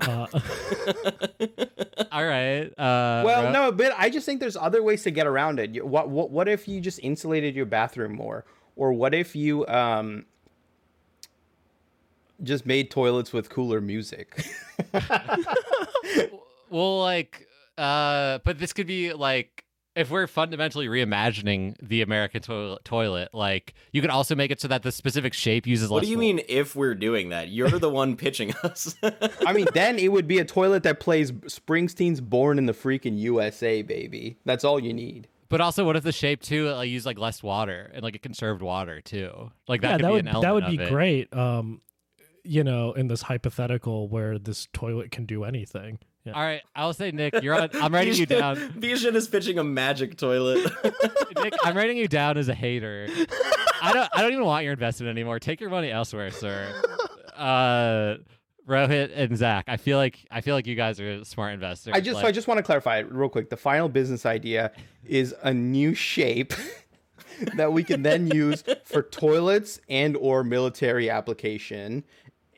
Uh, 0.00 0.26
All 2.12 2.24
right. 2.26 2.66
Uh, 2.78 3.22
Well, 3.24 3.44
Ro- 3.44 3.52
no, 3.52 3.72
but 3.72 3.92
I 3.98 4.08
just 4.10 4.24
think 4.26 4.40
there's 4.40 4.56
other 4.56 4.82
ways 4.82 5.02
to 5.02 5.10
get 5.10 5.26
around 5.26 5.60
it. 5.60 5.84
What 5.86 6.08
what 6.08 6.30
what 6.30 6.48
if 6.48 6.66
you 6.66 6.80
just 6.80 6.98
insulated 7.02 7.54
your 7.54 7.66
bathroom 7.66 8.14
more, 8.14 8.44
or 8.76 8.92
what 8.94 9.14
if 9.14 9.36
you 9.36 9.66
um 9.66 10.24
just 12.42 12.64
made 12.66 12.90
toilets 12.90 13.32
with 13.32 13.48
cooler 13.50 13.80
music? 13.80 14.44
Well, 16.68 17.00
like, 17.00 17.46
uh, 17.78 18.40
but 18.44 18.58
this 18.58 18.72
could 18.72 18.88
be 18.88 19.12
like 19.12 19.64
if 19.96 20.10
we're 20.10 20.26
fundamentally 20.26 20.86
reimagining 20.86 21.74
the 21.82 22.02
American 22.02 22.42
toilet, 22.42 22.84
toilet, 22.84 23.30
like 23.32 23.74
you 23.92 24.00
could 24.00 24.10
also 24.10 24.34
make 24.34 24.50
it 24.50 24.60
so 24.60 24.68
that 24.68 24.82
the 24.82 24.92
specific 24.92 25.32
shape 25.32 25.66
uses 25.66 25.88
What 25.90 25.98
less. 25.98 26.04
do 26.06 26.10
you 26.10 26.16
wa- 26.18 26.20
mean 26.20 26.40
if 26.48 26.76
we're 26.76 26.94
doing 26.94 27.30
that? 27.30 27.48
You're 27.48 27.70
the 27.78 27.90
one 27.90 28.16
pitching 28.16 28.52
us. 28.62 28.94
I 29.46 29.52
mean, 29.52 29.66
then 29.74 29.98
it 29.98 30.12
would 30.12 30.28
be 30.28 30.38
a 30.38 30.44
toilet 30.44 30.82
that 30.84 31.00
plays 31.00 31.32
Springsteen's 31.32 32.20
"Born 32.20 32.58
in 32.58 32.66
the 32.66 32.72
Freaking 32.74 33.18
USA," 33.18 33.82
baby. 33.82 34.36
That's 34.44 34.62
all 34.64 34.78
you 34.78 34.92
need. 34.92 35.28
But 35.48 35.60
also, 35.60 35.84
what 35.84 35.94
if 35.96 36.02
the 36.02 36.12
shape 36.12 36.42
too 36.42 36.68
like, 36.70 36.88
use 36.88 37.06
like 37.06 37.18
less 37.18 37.42
water 37.42 37.90
and 37.94 38.02
like 38.02 38.14
it 38.16 38.22
conserved 38.22 38.62
water 38.62 39.00
too? 39.00 39.50
Like 39.68 39.80
that 39.80 39.88
yeah, 39.88 39.96
could 39.96 40.04
that 40.04 40.08
be 40.08 40.12
would 40.12 40.20
an 40.26 40.28
element 40.28 40.42
that 40.42 40.54
would 40.54 40.64
of 40.64 40.70
be 40.70 40.82
it. 40.84 40.88
great. 40.90 41.32
Um, 41.34 41.80
you 42.44 42.62
know, 42.64 42.92
in 42.92 43.08
this 43.08 43.22
hypothetical 43.22 44.08
where 44.08 44.38
this 44.38 44.68
toilet 44.72 45.10
can 45.10 45.24
do 45.26 45.44
anything. 45.44 45.98
Yeah. 46.26 46.32
All 46.32 46.42
right, 46.42 46.60
I'll 46.74 46.92
say 46.92 47.12
Nick, 47.12 47.40
you're 47.42 47.54
on. 47.54 47.70
I'm 47.74 47.94
writing 47.94 48.14
you 48.14 48.26
down. 48.26 48.56
Bijan 48.56 49.14
is 49.14 49.28
pitching 49.28 49.58
a 49.58 49.64
magic 49.64 50.16
toilet. 50.16 50.72
Nick, 51.36 51.54
I'm 51.62 51.76
writing 51.76 51.96
you 51.96 52.08
down 52.08 52.36
as 52.36 52.48
a 52.48 52.54
hater. 52.54 53.06
I 53.80 53.92
don't. 53.92 54.10
I 54.12 54.22
don't 54.22 54.32
even 54.32 54.44
want 54.44 54.64
your 54.64 54.72
investment 54.72 55.10
anymore. 55.10 55.38
Take 55.38 55.60
your 55.60 55.70
money 55.70 55.90
elsewhere, 55.90 56.32
sir. 56.32 56.66
Uh, 57.36 58.16
Rohit 58.68 59.12
and 59.14 59.36
Zach. 59.36 59.66
I 59.68 59.76
feel 59.76 59.98
like 59.98 60.26
I 60.30 60.40
feel 60.40 60.54
like 60.56 60.66
you 60.66 60.74
guys 60.74 60.98
are 60.98 61.24
smart 61.24 61.54
investors. 61.54 61.92
I 61.94 62.00
just 62.00 62.16
Like, 62.16 62.26
I 62.26 62.32
just 62.32 62.48
want 62.48 62.58
to 62.58 62.64
clarify 62.64 62.98
it 62.98 63.12
real 63.12 63.28
quick. 63.28 63.48
The 63.48 63.56
final 63.56 63.88
business 63.88 64.26
idea 64.26 64.72
is 65.04 65.34
a 65.42 65.54
new 65.54 65.94
shape 65.94 66.52
that 67.56 67.72
we 67.72 67.84
can 67.84 68.02
then 68.02 68.26
use 68.26 68.64
for 68.84 69.02
toilets 69.02 69.80
and 69.88 70.16
or 70.16 70.42
military 70.42 71.08
application 71.08 72.02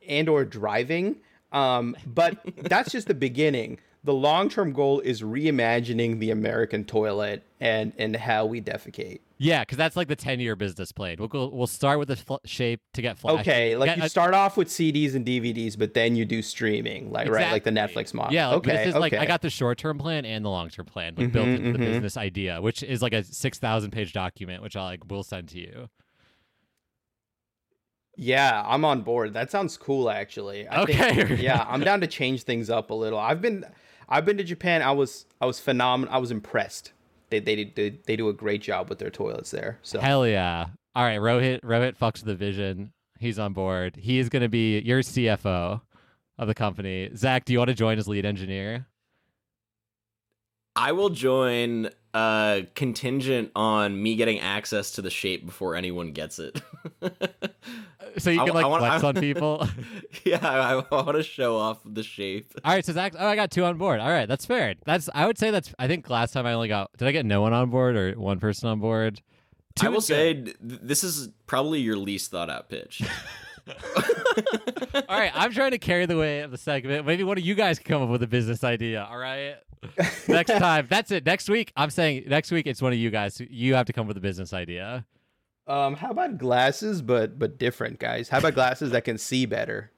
and 0.08 0.28
or 0.28 0.44
driving. 0.46 1.16
Um, 1.52 1.96
but 2.06 2.38
that's 2.56 2.90
just 2.92 3.06
the 3.08 3.14
beginning. 3.14 3.78
The 4.04 4.14
long-term 4.14 4.72
goal 4.74 5.00
is 5.00 5.22
reimagining 5.22 6.18
the 6.18 6.30
American 6.30 6.84
toilet 6.84 7.42
and 7.60 7.92
and 7.98 8.14
how 8.16 8.46
we 8.46 8.60
defecate. 8.60 9.18
yeah, 9.38 9.62
because 9.62 9.76
that's 9.76 9.96
like 9.96 10.06
the 10.08 10.14
10 10.16 10.38
year 10.40 10.54
business 10.54 10.92
plan. 10.92 11.16
We'll 11.18 11.26
go, 11.28 11.48
we'll 11.48 11.66
start 11.66 11.98
with 11.98 12.08
the 12.08 12.16
fl- 12.16 12.36
shape 12.44 12.80
to 12.94 13.02
get 13.02 13.18
flash. 13.18 13.40
Okay, 13.40 13.76
like 13.76 13.88
Get 13.88 13.98
you 13.98 14.08
start 14.08 14.34
off 14.34 14.56
with 14.56 14.68
CDs 14.68 15.14
and 15.14 15.26
DVDs, 15.26 15.76
but 15.76 15.94
then 15.94 16.14
you 16.14 16.24
do 16.24 16.42
streaming, 16.42 17.10
like 17.10 17.28
right, 17.28 17.50
like 17.50 17.64
the 17.64 17.70
Netflix 17.70 18.14
model. 18.14 18.32
Yeah, 18.32 18.48
like, 18.48 18.56
okay, 18.58 18.76
this 18.76 18.86
is 18.88 18.94
like 18.94 19.12
I 19.14 19.26
got 19.26 19.42
the 19.42 19.50
short 19.50 19.78
term 19.78 19.98
plan 19.98 20.24
and 20.24 20.44
the 20.44 20.48
long 20.50 20.68
term 20.70 20.86
plan, 20.86 21.14
like 21.16 21.32
built 21.32 21.46
Mhm, 21.48 21.56
into 21.58 21.72
the 21.72 21.78
mhm. 21.78 21.86
business 21.92 22.16
idea, 22.16 22.62
which 22.62 22.82
is 22.84 23.02
like 23.02 23.12
a 23.12 23.24
six 23.24 23.58
thousand 23.58 23.90
page 23.90 24.12
document, 24.12 24.62
which 24.62 24.76
I 24.76 24.84
like 24.84 25.00
will 25.10 25.24
send 25.24 25.48
to 25.48 25.58
you. 25.58 25.88
Yeah, 28.20 28.64
I'm 28.66 28.84
on 28.84 29.02
board. 29.02 29.32
That 29.34 29.50
sounds 29.50 29.76
cool, 29.76 30.10
actually. 30.10 30.68
I 30.68 30.84
think- 30.84 31.00
Okay. 31.00 31.36
yeah, 31.40 31.64
I'm 31.68 31.80
down 31.80 32.00
to 32.00 32.08
change 32.08 32.42
things 32.42 32.68
up 32.68 32.90
a 32.90 32.94
little. 32.94 33.18
I've 33.18 33.40
been, 33.40 33.64
I've 34.08 34.24
been 34.24 34.36
to 34.38 34.44
Japan. 34.44 34.82
I 34.82 34.90
was, 34.90 35.24
I 35.40 35.46
was 35.46 35.60
phenomenal. 35.60 36.12
I 36.12 36.18
was 36.18 36.32
impressed. 36.32 36.92
They, 37.30 37.38
they, 37.38 37.64
they, 37.64 37.90
they 37.90 38.16
do 38.16 38.28
a 38.28 38.32
great 38.32 38.60
job 38.60 38.88
with 38.88 38.98
their 38.98 39.10
toilets 39.10 39.52
there. 39.52 39.78
So 39.82 40.00
Hell 40.00 40.26
yeah! 40.26 40.66
All 40.96 41.04
right, 41.04 41.20
Rohit, 41.20 41.60
Rohit 41.60 41.96
fucks 41.96 42.24
the 42.24 42.34
vision. 42.34 42.92
He's 43.20 43.38
on 43.38 43.52
board. 43.52 43.94
He 43.96 44.18
is 44.18 44.28
going 44.28 44.42
to 44.42 44.48
be 44.48 44.80
your 44.80 45.00
CFO 45.00 45.80
of 46.38 46.48
the 46.48 46.54
company. 46.54 47.10
Zach, 47.14 47.44
do 47.44 47.52
you 47.52 47.58
want 47.58 47.68
to 47.68 47.74
join 47.74 47.98
as 47.98 48.08
lead 48.08 48.24
engineer? 48.24 48.86
I 50.74 50.92
will 50.92 51.10
join 51.10 51.90
uh 52.14 52.62
contingent 52.74 53.50
on 53.54 54.02
me 54.02 54.16
getting 54.16 54.40
access 54.40 54.92
to 54.92 55.02
the 55.02 55.10
shape 55.10 55.44
before 55.44 55.74
anyone 55.76 56.12
gets 56.12 56.38
it. 56.38 56.62
So 58.18 58.30
you 58.30 58.40
I- 58.42 58.44
can 58.46 58.54
like 58.54 58.64
I 58.64 58.68
want- 58.68 58.80
flex 58.84 59.04
I- 59.04 59.08
on 59.08 59.14
people. 59.20 59.68
yeah, 60.24 60.38
I, 60.42 60.74
I 60.74 61.02
want 61.04 61.16
to 61.16 61.22
show 61.22 61.56
off 61.56 61.78
the 61.84 62.02
shape. 62.02 62.52
All 62.64 62.72
right, 62.72 62.84
so 62.84 62.92
Zach, 62.92 63.14
oh, 63.18 63.26
I 63.26 63.36
got 63.36 63.50
two 63.50 63.64
on 63.64 63.76
board. 63.78 64.00
All 64.00 64.08
right, 64.10 64.26
that's 64.28 64.44
fair. 64.46 64.74
That's 64.84 65.08
I 65.14 65.26
would 65.26 65.38
say 65.38 65.50
that's. 65.50 65.72
I 65.78 65.86
think 65.88 66.08
last 66.10 66.32
time 66.32 66.46
I 66.46 66.52
only 66.52 66.68
got. 66.68 66.90
Did 66.96 67.08
I 67.08 67.12
get 67.12 67.26
no 67.26 67.40
one 67.42 67.52
on 67.52 67.70
board 67.70 67.96
or 67.96 68.12
one 68.14 68.38
person 68.40 68.68
on 68.68 68.80
board? 68.80 69.20
I 69.80 69.84
Two 69.84 69.90
will 69.92 70.00
say 70.00 70.34
th- 70.34 70.56
this 70.60 71.04
is 71.04 71.28
probably 71.46 71.80
your 71.80 71.96
least 71.96 72.30
thought 72.32 72.50
out 72.50 72.68
pitch. 72.68 73.00
All 74.94 75.02
right, 75.08 75.30
I'm 75.34 75.52
trying 75.52 75.70
to 75.72 75.78
carry 75.78 76.06
the 76.06 76.16
weight 76.16 76.40
of 76.42 76.50
the 76.50 76.58
segment. 76.58 77.06
Maybe 77.06 77.22
one 77.24 77.38
of 77.38 77.44
you 77.44 77.54
guys 77.54 77.78
can 77.78 77.88
come 77.88 78.02
up 78.02 78.08
with 78.08 78.22
a 78.22 78.26
business 78.26 78.64
idea. 78.64 79.06
All 79.08 79.18
right. 79.18 79.56
next 80.26 80.50
time, 80.50 80.86
that's 80.90 81.10
it. 81.12 81.24
Next 81.24 81.48
week, 81.48 81.72
I'm 81.76 81.90
saying 81.90 82.24
next 82.26 82.50
week 82.50 82.66
it's 82.66 82.82
one 82.82 82.92
of 82.92 82.98
you 82.98 83.10
guys. 83.10 83.40
You 83.48 83.74
have 83.74 83.86
to 83.86 83.92
come 83.92 84.06
with 84.08 84.16
a 84.16 84.20
business 84.20 84.52
idea. 84.52 85.04
Um, 85.68 85.94
how 85.96 86.10
about 86.10 86.38
glasses, 86.38 87.02
but 87.02 87.38
but 87.38 87.58
different, 87.58 87.98
guys? 87.98 88.28
How 88.30 88.38
about 88.38 88.54
glasses 88.54 88.90
that 88.92 89.04
can 89.04 89.18
see 89.18 89.46
better? 89.46 89.90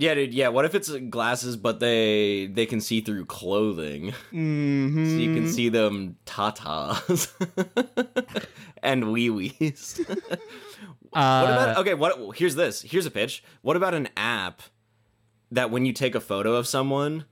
yeah, 0.00 0.14
dude. 0.14 0.32
Yeah, 0.32 0.48
what 0.48 0.64
if 0.64 0.74
it's 0.76 0.90
glasses, 1.10 1.56
but 1.56 1.80
they 1.80 2.46
they 2.46 2.66
can 2.66 2.80
see 2.80 3.00
through 3.00 3.24
clothing, 3.26 4.12
Mm-hmm. 4.32 5.04
so 5.10 5.16
you 5.16 5.34
can 5.34 5.48
see 5.48 5.68
them 5.68 6.16
tatas 6.24 7.28
and 8.82 9.12
wee 9.12 9.30
wees. 9.30 10.00
Uh, 10.08 10.14
What 11.10 11.50
about 11.52 11.76
okay? 11.78 11.94
What 11.94 12.36
here's 12.38 12.54
this. 12.54 12.82
Here's 12.82 13.06
a 13.06 13.10
pitch. 13.10 13.42
What 13.62 13.76
about 13.76 13.94
an 13.94 14.08
app 14.16 14.62
that 15.50 15.70
when 15.70 15.84
you 15.86 15.92
take 15.92 16.14
a 16.14 16.20
photo 16.20 16.54
of 16.54 16.66
someone, 16.66 17.24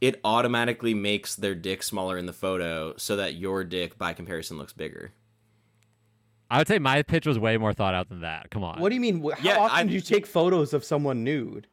it 0.00 0.20
automatically 0.24 0.92
makes 0.94 1.36
their 1.36 1.54
dick 1.54 1.82
smaller 1.82 2.18
in 2.18 2.26
the 2.26 2.32
photo, 2.32 2.94
so 2.96 3.16
that 3.16 3.34
your 3.36 3.62
dick, 3.64 3.96
by 3.96 4.12
comparison, 4.12 4.58
looks 4.58 4.72
bigger. 4.72 5.12
I 6.50 6.58
would 6.58 6.68
say 6.68 6.78
my 6.78 7.02
pitch 7.02 7.26
was 7.26 7.38
way 7.38 7.56
more 7.58 7.72
thought 7.72 7.94
out 7.94 8.08
than 8.08 8.22
that. 8.22 8.50
Come 8.50 8.64
on. 8.64 8.80
What 8.80 8.88
do 8.88 8.94
you 8.96 9.00
mean? 9.00 9.22
How 9.22 9.30
Yeah, 9.42 9.58
often 9.58 9.78
I- 9.78 9.84
do 9.84 9.92
you 9.92 10.00
take 10.00 10.26
photos 10.26 10.72
of 10.74 10.84
someone 10.84 11.22
nude? 11.24 11.66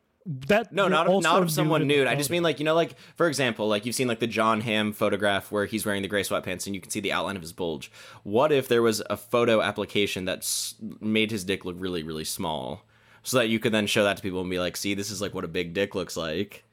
That 0.47 0.73
No, 0.73 0.89
not 0.89 1.07
of, 1.07 1.23
not 1.23 1.41
of 1.41 1.49
someone 1.49 1.81
in 1.81 1.87
the 1.87 1.95
nude. 1.95 2.07
I 2.07 2.15
just 2.15 2.29
mean 2.29 2.43
like 2.43 2.59
you 2.59 2.65
know, 2.65 2.75
like 2.75 2.95
for 3.15 3.27
example, 3.29 3.69
like 3.69 3.85
you've 3.85 3.95
seen 3.95 4.09
like 4.09 4.19
the 4.19 4.27
Jon 4.27 4.59
Hamm 4.59 4.91
photograph 4.91 5.53
where 5.53 5.65
he's 5.65 5.85
wearing 5.85 6.01
the 6.01 6.09
gray 6.09 6.21
sweatpants 6.21 6.65
and 6.65 6.75
you 6.75 6.81
can 6.81 6.91
see 6.91 6.99
the 6.99 7.13
outline 7.13 7.37
of 7.37 7.41
his 7.41 7.53
bulge. 7.53 7.89
What 8.23 8.51
if 8.51 8.67
there 8.67 8.81
was 8.81 9.01
a 9.09 9.15
photo 9.15 9.61
application 9.61 10.25
that 10.25 10.45
made 10.99 11.31
his 11.31 11.45
dick 11.45 11.63
look 11.63 11.77
really, 11.79 12.03
really 12.03 12.25
small, 12.25 12.83
so 13.23 13.37
that 13.37 13.47
you 13.47 13.57
could 13.57 13.71
then 13.71 13.87
show 13.87 14.03
that 14.03 14.17
to 14.17 14.21
people 14.21 14.41
and 14.41 14.49
be 14.49 14.59
like, 14.59 14.75
"See, 14.75 14.93
this 14.95 15.11
is 15.11 15.21
like 15.21 15.33
what 15.33 15.45
a 15.45 15.47
big 15.47 15.73
dick 15.73 15.95
looks 15.95 16.17
like." 16.17 16.65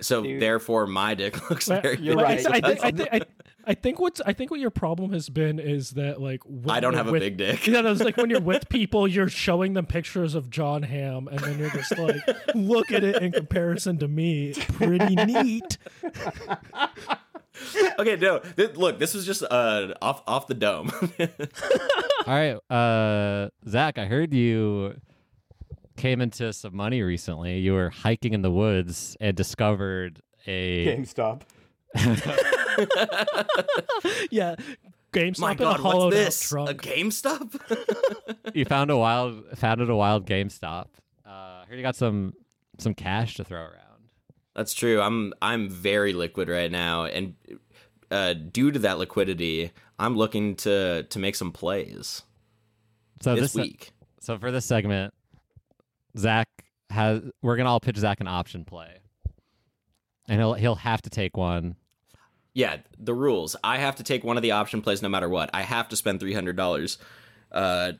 So 0.00 0.22
Dude. 0.22 0.40
therefore, 0.40 0.86
my 0.86 1.14
dick 1.14 1.50
looks 1.50 1.68
Well, 1.68 1.80
very. 1.80 1.98
You're 1.98 2.14
Well, 2.16 2.26
right. 2.26 2.38
it's- 2.38 2.52
I, 2.52 2.60
think, 2.60 2.84
I, 2.84 2.90
think, 3.18 3.24
I, 3.66 3.70
I 3.70 3.74
think 3.74 3.98
what's 4.00 4.20
I 4.24 4.32
think 4.32 4.50
what 4.50 4.60
your 4.60 4.70
problem 4.70 5.12
has 5.12 5.28
been 5.28 5.58
is 5.58 5.90
that 5.92 6.20
like 6.20 6.40
when 6.44 6.70
I 6.76 6.80
don't 6.80 6.92
you're 6.92 6.98
have 6.98 7.08
a 7.08 7.12
with- 7.12 7.22
big 7.22 7.36
dick. 7.36 7.66
Yeah, 7.66 7.80
no, 7.82 7.92
it's 7.92 8.02
like 8.02 8.16
when 8.16 8.30
you're 8.30 8.40
with 8.40 8.68
people, 8.70 9.06
you're 9.08 9.28
showing 9.28 9.72
them 9.74 9.86
pictures 9.86 10.34
of 10.34 10.50
Jon 10.50 10.82
Hamm, 10.84 11.28
and 11.28 11.38
then 11.40 11.58
you're 11.58 11.70
just 11.70 11.96
like, 11.98 12.16
look 12.54 12.92
at 12.92 13.02
it 13.04 13.22
in 13.22 13.32
comparison 13.32 13.98
to 13.98 14.08
me. 14.08 14.54
Pretty 14.54 15.14
neat. 15.16 15.78
Okay, 17.98 18.16
no. 18.16 18.38
Th- 18.40 18.74
look, 18.76 18.98
this 18.98 19.14
was 19.14 19.24
just 19.24 19.42
uh 19.42 19.94
off 20.02 20.22
off 20.26 20.46
the 20.46 20.52
dome. 20.52 20.90
All 21.20 21.26
right, 22.26 22.58
uh, 22.70 23.48
Zach, 23.66 23.96
I 23.96 24.04
heard 24.04 24.34
you 24.34 25.00
came 25.96 26.20
into 26.20 26.52
some 26.52 26.76
money 26.76 27.00
recently. 27.00 27.58
You 27.60 27.72
were 27.72 27.88
hiking 27.88 28.34
in 28.34 28.42
the 28.42 28.50
woods 28.50 29.16
and 29.20 29.34
discovered 29.34 30.20
a 30.46 30.98
GameStop. 30.98 31.40
Yeah. 34.30 34.56
GameStop 35.12 35.38
My 35.40 35.52
in 35.52 35.56
a 35.56 35.60
God, 35.60 35.80
hollowed 35.80 36.12
what's 36.12 36.16
out 36.16 36.24
this? 36.24 36.44
A 36.44 36.48
trunk. 36.48 36.82
GameStop? 36.82 38.54
you 38.54 38.64
found 38.66 38.90
a 38.90 38.96
wild 38.96 39.44
founded 39.56 39.88
a 39.88 39.96
wild 39.96 40.26
GameStop. 40.26 40.86
Uh, 41.24 41.28
I 41.28 41.64
heard 41.68 41.76
you 41.76 41.82
got 41.82 41.96
some 41.96 42.34
some 42.78 42.92
cash 42.94 43.34
to 43.36 43.44
throw 43.44 43.60
around. 43.60 44.10
That's 44.54 44.74
true. 44.74 45.00
I'm 45.00 45.32
I'm 45.40 45.70
very 45.70 46.12
liquid 46.12 46.48
right 46.48 46.70
now, 46.70 47.04
and 47.04 47.34
uh, 48.10 48.34
due 48.34 48.70
to 48.70 48.78
that 48.80 48.98
liquidity, 48.98 49.70
I'm 49.98 50.16
looking 50.16 50.56
to 50.56 51.04
to 51.04 51.18
make 51.18 51.34
some 51.36 51.52
plays 51.52 52.22
So 53.22 53.34
this 53.34 53.52
this 53.52 53.54
week. 53.54 53.92
so 54.20 54.38
for 54.38 54.50
this 54.50 54.66
segment, 54.66 55.14
Zach 56.18 56.48
has 56.90 57.22
we're 57.42 57.56
gonna 57.56 57.70
all 57.70 57.80
pitch 57.80 57.96
Zach 57.96 58.20
an 58.20 58.28
option 58.28 58.64
play, 58.64 58.98
and 60.28 60.38
he'll 60.38 60.54
he'll 60.54 60.74
have 60.74 61.00
to 61.02 61.10
take 61.10 61.36
one. 61.36 61.76
Yeah, 62.56 62.78
the 62.98 63.12
rules. 63.12 63.54
I 63.62 63.76
have 63.76 63.96
to 63.96 64.02
take 64.02 64.24
one 64.24 64.38
of 64.38 64.42
the 64.42 64.52
option 64.52 64.80
plays 64.80 65.02
no 65.02 65.10
matter 65.10 65.28
what. 65.28 65.50
I 65.52 65.60
have 65.60 65.90
to 65.90 65.96
spend 65.96 66.20
three 66.20 66.32
hundred 66.32 66.56
dollars. 66.56 66.96
Uh, 67.52 67.92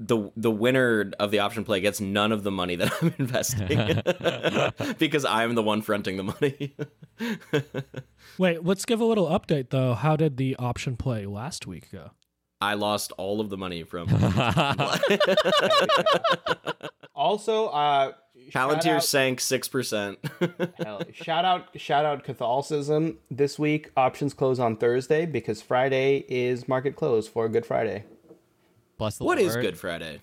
the 0.00 0.30
the 0.38 0.50
winner 0.50 1.12
of 1.20 1.30
the 1.30 1.40
option 1.40 1.62
play 1.62 1.82
gets 1.82 2.00
none 2.00 2.32
of 2.32 2.44
the 2.44 2.50
money 2.50 2.76
that 2.76 2.90
I'm 3.02 3.14
investing 3.18 4.02
because 4.98 5.26
I'm 5.26 5.54
the 5.54 5.62
one 5.62 5.82
fronting 5.82 6.16
the 6.16 6.22
money. 6.22 6.74
Wait, 8.38 8.64
let's 8.64 8.86
give 8.86 9.02
a 9.02 9.04
little 9.04 9.26
update 9.28 9.68
though. 9.68 9.92
How 9.92 10.16
did 10.16 10.38
the 10.38 10.56
option 10.56 10.96
play 10.96 11.26
last 11.26 11.66
week 11.66 11.92
go? 11.92 12.12
I 12.62 12.72
lost 12.72 13.12
all 13.18 13.42
of 13.42 13.50
the 13.50 13.58
money 13.58 13.82
from 13.82 14.08
Also, 17.14 17.66
uh, 17.66 18.06
shout 18.06 18.16
Palantir 18.52 18.96
out- 18.96 19.04
sank 19.04 19.40
six 19.40 19.68
percent. 19.68 20.18
Shout 21.12 21.44
out 21.44 21.68
shout 21.80 22.04
out 22.04 22.24
Catholicism 22.24 23.18
this 23.30 23.58
week. 23.58 23.90
Options 23.96 24.34
close 24.34 24.58
on 24.58 24.76
Thursday 24.76 25.26
because 25.26 25.62
Friday 25.62 26.24
is 26.28 26.68
market 26.68 26.96
close 26.96 27.26
for 27.28 27.48
Good 27.48 27.66
Friday. 27.66 28.04
Bless 28.98 29.18
the 29.18 29.24
What 29.24 29.38
Lord. 29.38 29.48
is 29.48 29.56
Good 29.56 29.78
Friday? 29.78 30.20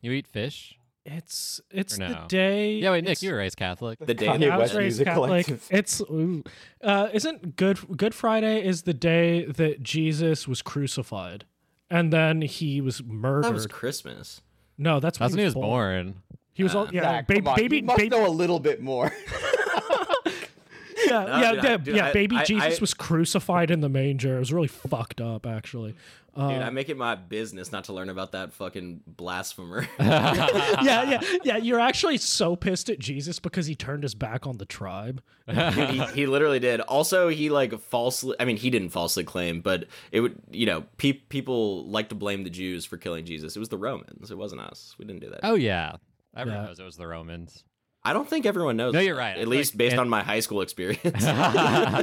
You 0.00 0.12
eat 0.12 0.26
fish? 0.26 0.78
It's 1.04 1.60
it's 1.70 1.98
Or 1.98 2.08
the 2.08 2.24
day. 2.28 2.74
Yeah, 2.74 2.92
wait, 2.92 3.04
Nick, 3.04 3.22
you 3.22 3.32
were 3.32 3.38
raised 3.38 3.56
Catholic. 3.56 3.98
The 3.98 4.14
day 4.14 4.26
Kanye 4.26 4.50
I 4.50 4.56
was 4.56 4.66
West 4.70 4.74
raised 4.74 4.98
Music 4.98 5.06
Catholic. 5.06 5.46
Collective. 5.46 5.66
It's 5.70 6.00
ooh. 6.02 6.44
uh, 6.82 7.08
isn't 7.12 7.56
good 7.56 7.96
Good 7.96 8.14
Friday 8.14 8.64
is 8.64 8.82
the 8.82 8.94
day 8.94 9.44
that 9.46 9.82
Jesus 9.82 10.46
was 10.46 10.62
crucified, 10.62 11.44
and 11.90 12.12
then 12.12 12.42
he 12.42 12.80
was 12.80 13.02
murdered. 13.02 13.44
that 13.44 13.52
was 13.52 13.66
Christmas. 13.66 14.42
no, 14.78 15.00
that's 15.00 15.18
when 15.18 15.24
That's 15.26 15.32
when 15.34 15.38
he 15.40 15.44
was 15.44 15.54
born. 15.54 16.22
He 16.54 16.62
was 16.62 16.74
all 16.74 16.88
yeah, 16.92 17.02
Zach, 17.02 17.26
ba- 17.26 17.34
come 17.36 17.48
on, 17.48 17.56
baby, 17.56 17.76
you 17.78 17.82
must 17.84 17.98
baby, 17.98 18.08
know 18.10 18.26
a 18.26 18.28
little 18.28 18.60
bit 18.60 18.82
more. 18.82 19.12
yeah, 21.06 21.24
No, 21.24 21.40
yeah, 21.40 21.52
dude, 21.52 21.64
yeah, 21.64 21.76
dude, 21.78 21.96
yeah, 21.96 22.06
I- 22.06 22.12
baby 22.12 22.36
I- 22.36 22.44
Jesus 22.44 22.78
I- 22.78 22.80
was 22.80 22.94
crucified 22.94 23.70
in 23.70 23.80
the 23.80 23.88
manger. 23.88 24.36
It 24.36 24.40
was 24.40 24.52
really 24.52 24.68
fucked 24.68 25.20
up, 25.20 25.46
actually. 25.46 25.94
Uh, 26.34 26.48
Dude, 26.48 26.62
I 26.62 26.70
make 26.70 26.88
it 26.88 26.96
my 26.96 27.14
business 27.14 27.72
not 27.72 27.84
to 27.84 27.92
learn 27.92 28.08
about 28.08 28.32
that 28.32 28.54
fucking 28.54 29.02
blasphemer. 29.06 29.86
yeah, 30.00 30.80
yeah, 30.82 31.20
yeah. 31.44 31.56
You're 31.58 31.78
actually 31.78 32.16
so 32.16 32.56
pissed 32.56 32.88
at 32.88 32.98
Jesus 32.98 33.38
because 33.38 33.66
he 33.66 33.74
turned 33.74 34.02
his 34.02 34.14
back 34.14 34.46
on 34.46 34.56
the 34.56 34.64
tribe. 34.64 35.22
He, 35.46 35.98
he 36.14 36.24
literally 36.26 36.58
did. 36.58 36.80
Also, 36.80 37.28
he 37.28 37.50
like 37.50 37.78
falsely. 37.78 38.34
I 38.40 38.46
mean, 38.46 38.56
he 38.56 38.70
didn't 38.70 38.88
falsely 38.88 39.24
claim, 39.24 39.60
but 39.60 39.84
it 40.10 40.20
would. 40.20 40.38
You 40.50 40.64
know, 40.64 40.84
pe- 40.96 41.12
people 41.12 41.84
like 41.84 42.08
to 42.08 42.14
blame 42.14 42.44
the 42.44 42.50
Jews 42.50 42.86
for 42.86 42.96
killing 42.96 43.26
Jesus. 43.26 43.54
It 43.54 43.58
was 43.58 43.68
the 43.68 43.76
Romans. 43.76 44.30
It 44.30 44.38
wasn't 44.38 44.62
us. 44.62 44.94
We 44.98 45.04
didn't 45.04 45.20
do 45.20 45.28
that. 45.28 45.40
Oh 45.42 45.54
yeah, 45.56 45.96
everyone 46.36 46.62
Yeah. 46.62 46.66
knows 46.68 46.80
it 46.80 46.84
was 46.84 46.96
the 46.96 47.06
Romans. 47.06 47.64
I 48.04 48.12
don't 48.12 48.28
think 48.28 48.46
everyone 48.46 48.76
knows. 48.76 48.94
No, 48.94 48.98
you're 48.98 49.14
right. 49.16 49.36
At 49.38 49.46
least 49.46 49.74
Like, 49.74 49.78
based 49.78 49.92
and- 49.92 50.00
on 50.00 50.08
my 50.08 50.24
high 50.24 50.40
school 50.40 50.60
experience. 50.60 51.00
yeah. 51.22 52.02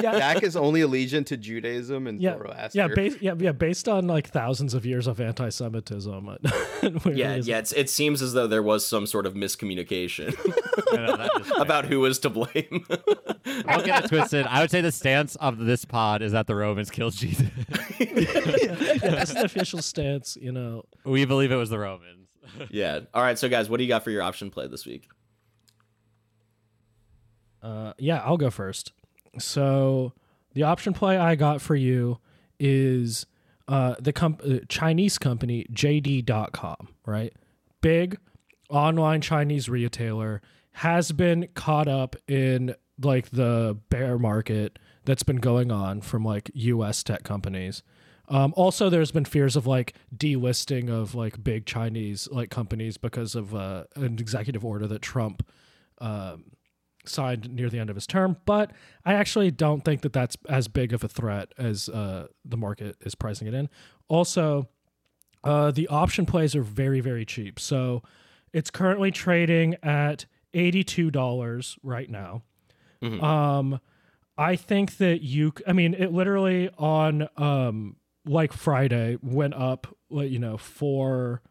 Zach 0.00 0.42
is 0.42 0.56
only 0.56 0.80
allegiant 0.80 1.26
to 1.26 1.36
Judaism 1.36 2.06
and 2.06 2.18
Yeah, 2.20 2.38
Zoroaster. 2.38 2.70
yeah, 2.78 2.88
bas- 2.88 3.20
yeah, 3.20 3.34
yeah. 3.38 3.52
Based 3.52 3.88
on 3.88 4.06
like 4.06 4.28
thousands 4.28 4.72
of 4.72 4.86
years 4.86 5.06
of 5.06 5.20
anti-Semitism. 5.20 6.28
it 6.42 7.06
yeah, 7.16 7.34
yeah. 7.36 7.58
It's, 7.58 7.72
it 7.72 7.90
seems 7.90 8.22
as 8.22 8.32
though 8.32 8.46
there 8.46 8.62
was 8.62 8.86
some 8.86 9.06
sort 9.06 9.26
of 9.26 9.34
miscommunication 9.34 10.34
No, 10.94 11.04
no, 11.06 11.16
that 11.18 11.30
is 11.42 11.46
fair. 11.46 11.60
about 11.62 11.84
who 11.84 12.00
was 12.00 12.18
to 12.20 12.30
blame. 12.30 12.86
Don't 12.88 13.84
get 13.84 14.04
it 14.04 14.08
twisted. 14.08 14.46
I 14.46 14.60
would 14.62 14.70
say 14.70 14.80
the 14.80 14.92
stance 14.92 15.36
of 15.36 15.58
this 15.58 15.84
pod 15.84 16.22
is 16.22 16.32
that 16.32 16.46
the 16.46 16.54
Romans 16.54 16.90
killed 16.90 17.12
Jesus. 17.14 17.48
yeah, 18.00 18.96
that's 18.98 19.34
the 19.34 19.42
official 19.44 19.82
stance. 19.82 20.38
You 20.40 20.52
know, 20.52 20.84
we 21.04 21.24
believe 21.26 21.52
it 21.52 21.56
was 21.56 21.68
the 21.70 21.78
Romans. 21.78 22.21
Yeah. 22.70 23.00
All 23.14 23.22
right. 23.22 23.38
So, 23.38 23.48
guys, 23.48 23.68
what 23.68 23.78
do 23.78 23.84
you 23.84 23.88
got 23.88 24.04
for 24.04 24.10
your 24.10 24.22
option 24.22 24.50
play 24.50 24.66
this 24.66 24.86
week? 24.86 25.08
Uh, 27.62 27.92
yeah, 27.98 28.22
I'll 28.24 28.36
go 28.36 28.50
first. 28.50 28.92
So 29.38 30.12
the 30.54 30.64
option 30.64 30.92
play 30.92 31.16
I 31.16 31.36
got 31.36 31.60
for 31.60 31.76
you 31.76 32.18
is 32.58 33.26
uh, 33.68 33.94
the 34.00 34.12
comp- 34.12 34.42
uh, 34.44 34.58
Chinese 34.68 35.18
company 35.18 35.66
JD.com, 35.72 36.88
right? 37.06 37.32
Big 37.80 38.18
online 38.68 39.20
Chinese 39.20 39.68
retailer 39.68 40.42
has 40.72 41.12
been 41.12 41.48
caught 41.54 41.88
up 41.88 42.16
in 42.26 42.74
like 43.00 43.30
the 43.30 43.78
bear 43.88 44.18
market 44.18 44.78
that's 45.04 45.22
been 45.22 45.36
going 45.36 45.70
on 45.70 46.00
from 46.00 46.24
like 46.24 46.50
US 46.54 47.02
tech 47.02 47.24
companies. 47.24 47.82
Um, 48.32 48.54
also, 48.56 48.88
there's 48.88 49.12
been 49.12 49.26
fears 49.26 49.56
of 49.56 49.66
like 49.66 49.94
delisting 50.16 50.88
of 50.88 51.14
like 51.14 51.44
big 51.44 51.66
Chinese 51.66 52.28
like 52.32 52.48
companies 52.48 52.96
because 52.96 53.34
of 53.34 53.54
uh, 53.54 53.84
an 53.94 54.18
executive 54.18 54.64
order 54.64 54.86
that 54.86 55.02
Trump 55.02 55.46
um, 55.98 56.44
signed 57.04 57.50
near 57.50 57.68
the 57.68 57.78
end 57.78 57.90
of 57.90 57.96
his 57.96 58.06
term. 58.06 58.38
But 58.46 58.70
I 59.04 59.12
actually 59.14 59.50
don't 59.50 59.84
think 59.84 60.00
that 60.00 60.14
that's 60.14 60.38
as 60.48 60.66
big 60.66 60.94
of 60.94 61.04
a 61.04 61.08
threat 61.08 61.52
as 61.58 61.90
uh, 61.90 62.28
the 62.42 62.56
market 62.56 62.96
is 63.02 63.14
pricing 63.14 63.48
it 63.48 63.54
in. 63.54 63.68
Also, 64.08 64.66
uh, 65.44 65.70
the 65.70 65.88
option 65.88 66.24
plays 66.24 66.56
are 66.56 66.62
very, 66.62 67.00
very 67.00 67.26
cheap. 67.26 67.60
So 67.60 68.02
it's 68.54 68.70
currently 68.70 69.10
trading 69.10 69.76
at 69.82 70.24
$82 70.54 71.78
right 71.82 72.08
now. 72.08 72.44
Um, 73.22 73.80
I 74.38 74.56
think 74.56 74.96
that 74.98 75.20
you, 75.22 75.52
I 75.66 75.72
mean, 75.74 75.92
it 75.94 76.12
literally 76.12 76.70
on 76.78 77.28
um, 77.36 77.96
like 78.24 78.52
Friday 78.52 79.18
went 79.22 79.54
up, 79.54 79.86
you 80.10 80.38
know, 80.38 80.56
for 80.56 81.42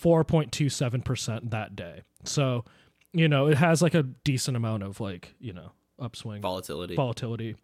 4.27% 0.00 1.50
that 1.50 1.76
day. 1.76 2.02
So, 2.24 2.64
you 3.12 3.28
know, 3.28 3.46
it 3.48 3.56
has 3.56 3.82
like 3.82 3.94
a 3.94 4.02
decent 4.02 4.56
amount 4.56 4.82
of 4.82 5.00
like, 5.00 5.34
you 5.40 5.52
know, 5.52 5.72
upswing 5.98 6.40
Volatility. 6.42 6.94
volatility. 6.94 7.56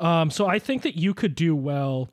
Um, 0.00 0.30
so 0.30 0.46
I 0.46 0.58
think 0.58 0.82
that 0.82 0.96
you 0.96 1.14
could 1.14 1.34
do 1.34 1.54
well 1.56 2.08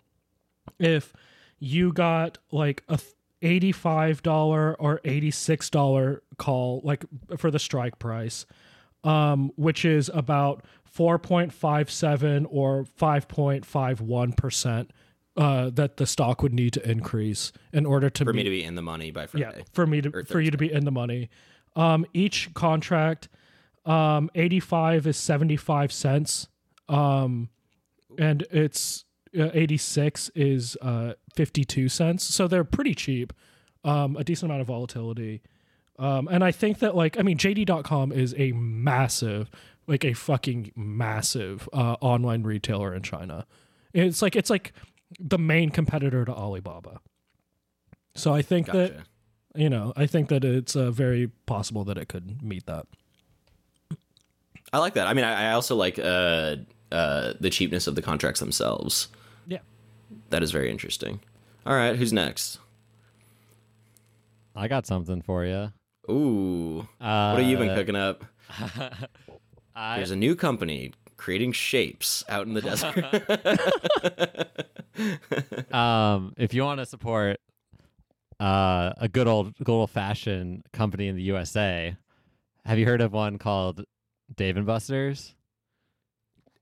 if 0.79 1.13
you 1.59 1.91
got 1.93 2.37
like 2.51 2.83
a 2.89 2.99
eighty-five 3.41 4.23
dollar 4.23 4.75
or 4.79 5.01
eighty-six 5.05 5.69
dollar 5.69 6.23
call, 6.37 6.81
like 6.83 7.05
for 7.37 7.51
the 7.51 7.59
strike 7.59 7.99
price, 7.99 8.45
um, 9.03 9.51
which 9.55 9.85
is 9.85 10.09
about 10.13 10.63
four 10.83 11.19
point 11.19 11.53
five 11.53 11.91
seven 11.91 12.45
or 12.47 12.85
five 12.95 13.27
point 13.27 13.65
five 13.65 14.01
one 14.01 14.33
percent. 14.33 14.91
Uh, 15.37 15.69
that 15.69 15.97
the 15.97 16.05
stock 16.05 16.41
would 16.41 16.53
need 16.53 16.71
to 16.71 16.89
increase 16.89 17.51
in 17.73 17.85
order 17.85 18.09
to 18.09 18.23
for 18.23 18.31
meet 18.31 18.37
me 18.37 18.43
to 18.43 18.49
be 18.49 18.63
in 18.63 18.75
the 18.75 18.81
money 18.81 19.11
by 19.11 19.27
Friday. 19.27 19.53
yeah, 19.57 19.63
for 19.73 19.85
me 19.85 19.99
to 20.01 20.23
for 20.23 20.39
you 20.39 20.49
to 20.49 20.57
be 20.57 20.71
in 20.71 20.85
the 20.85 20.91
money. 20.91 21.29
Um, 21.75 22.05
each 22.13 22.53
contract, 22.53 23.27
um, 23.85 24.29
eighty 24.33 24.61
five 24.61 25.05
is 25.05 25.17
seventy 25.17 25.57
five 25.57 25.91
cents, 25.91 26.47
um, 26.87 27.49
and 28.17 28.43
it's 28.49 29.03
uh, 29.37 29.49
eighty 29.53 29.75
six 29.75 30.31
is 30.35 30.77
uh 30.81 31.15
fifty 31.35 31.65
two 31.65 31.89
cents. 31.89 32.23
So 32.23 32.47
they're 32.47 32.63
pretty 32.63 32.95
cheap. 32.95 33.33
Um, 33.83 34.15
a 34.15 34.23
decent 34.23 34.49
amount 34.49 34.61
of 34.61 34.67
volatility. 34.67 35.41
Um, 35.99 36.27
and 36.29 36.43
I 36.45 36.51
think 36.51 36.79
that 36.79 36.95
like 36.95 37.19
I 37.19 37.23
mean 37.23 37.37
JD.com 37.37 38.13
is 38.13 38.33
a 38.37 38.53
massive, 38.53 39.51
like 39.85 40.05
a 40.05 40.13
fucking 40.13 40.71
massive 40.77 41.67
uh, 41.73 41.97
online 41.99 42.43
retailer 42.43 42.93
in 42.93 43.03
China. 43.03 43.45
It's 43.93 44.21
like 44.21 44.35
it's 44.37 44.49
like 44.49 44.73
the 45.19 45.37
main 45.37 45.69
competitor 45.69 46.25
to 46.25 46.33
Alibaba. 46.33 46.99
So 48.15 48.33
I 48.33 48.41
think 48.41 48.67
that 48.67 48.93
you 49.55 49.69
know, 49.69 49.93
I 49.95 50.05
think 50.05 50.29
that 50.29 50.43
it's 50.43 50.75
uh, 50.75 50.91
very 50.91 51.27
possible 51.45 51.83
that 51.85 51.97
it 51.97 52.09
could 52.09 52.41
meet 52.41 52.65
that. 52.65 52.87
I 54.73 54.79
like 54.79 54.95
that. 54.95 55.07
I 55.07 55.13
mean, 55.13 55.23
I, 55.23 55.49
I 55.49 55.51
also 55.53 55.75
like 55.75 55.97
uh, 55.97 56.01
uh, 56.01 56.55
uh, 56.91 57.33
the 57.39 57.49
cheapness 57.49 57.87
of 57.87 57.95
the 57.95 58.01
contracts 58.01 58.39
themselves. 58.41 59.07
Yeah. 59.47 59.59
That 60.29 60.43
is 60.43 60.51
very 60.51 60.69
interesting. 60.69 61.21
All 61.65 61.73
right, 61.73 61.95
who's 61.95 62.11
next? 62.11 62.59
I 64.55 64.67
got 64.67 64.85
something 64.85 65.21
for 65.21 65.45
you. 65.45 65.71
Ooh, 66.09 66.87
Uh, 67.01 67.31
what 67.31 67.41
have 67.41 67.49
you 67.49 67.57
been 67.57 67.75
cooking 67.75 67.95
up? 67.95 68.25
I, 69.75 69.97
There's 69.97 70.11
a 70.11 70.15
new 70.15 70.35
company 70.35 70.93
creating 71.17 71.51
shapes 71.51 72.23
out 72.29 72.47
in 72.47 72.53
the 72.53 72.61
desert. 72.61 72.95
um, 75.73 76.33
if 76.37 76.53
you 76.53 76.63
want 76.63 76.79
to 76.79 76.85
support 76.85 77.39
uh, 78.39 78.93
a 78.97 79.07
good 79.07 79.27
old 79.27 79.55
good 79.57 79.69
old 79.69 79.89
fashioned 79.89 80.63
company 80.73 81.07
in 81.07 81.15
the 81.15 81.23
USA, 81.23 81.95
have 82.65 82.79
you 82.79 82.85
heard 82.85 83.01
of 83.01 83.13
one 83.13 83.37
called 83.37 83.83
Dave 84.35 84.57
and 84.57 84.65
Buster's? 84.65 85.35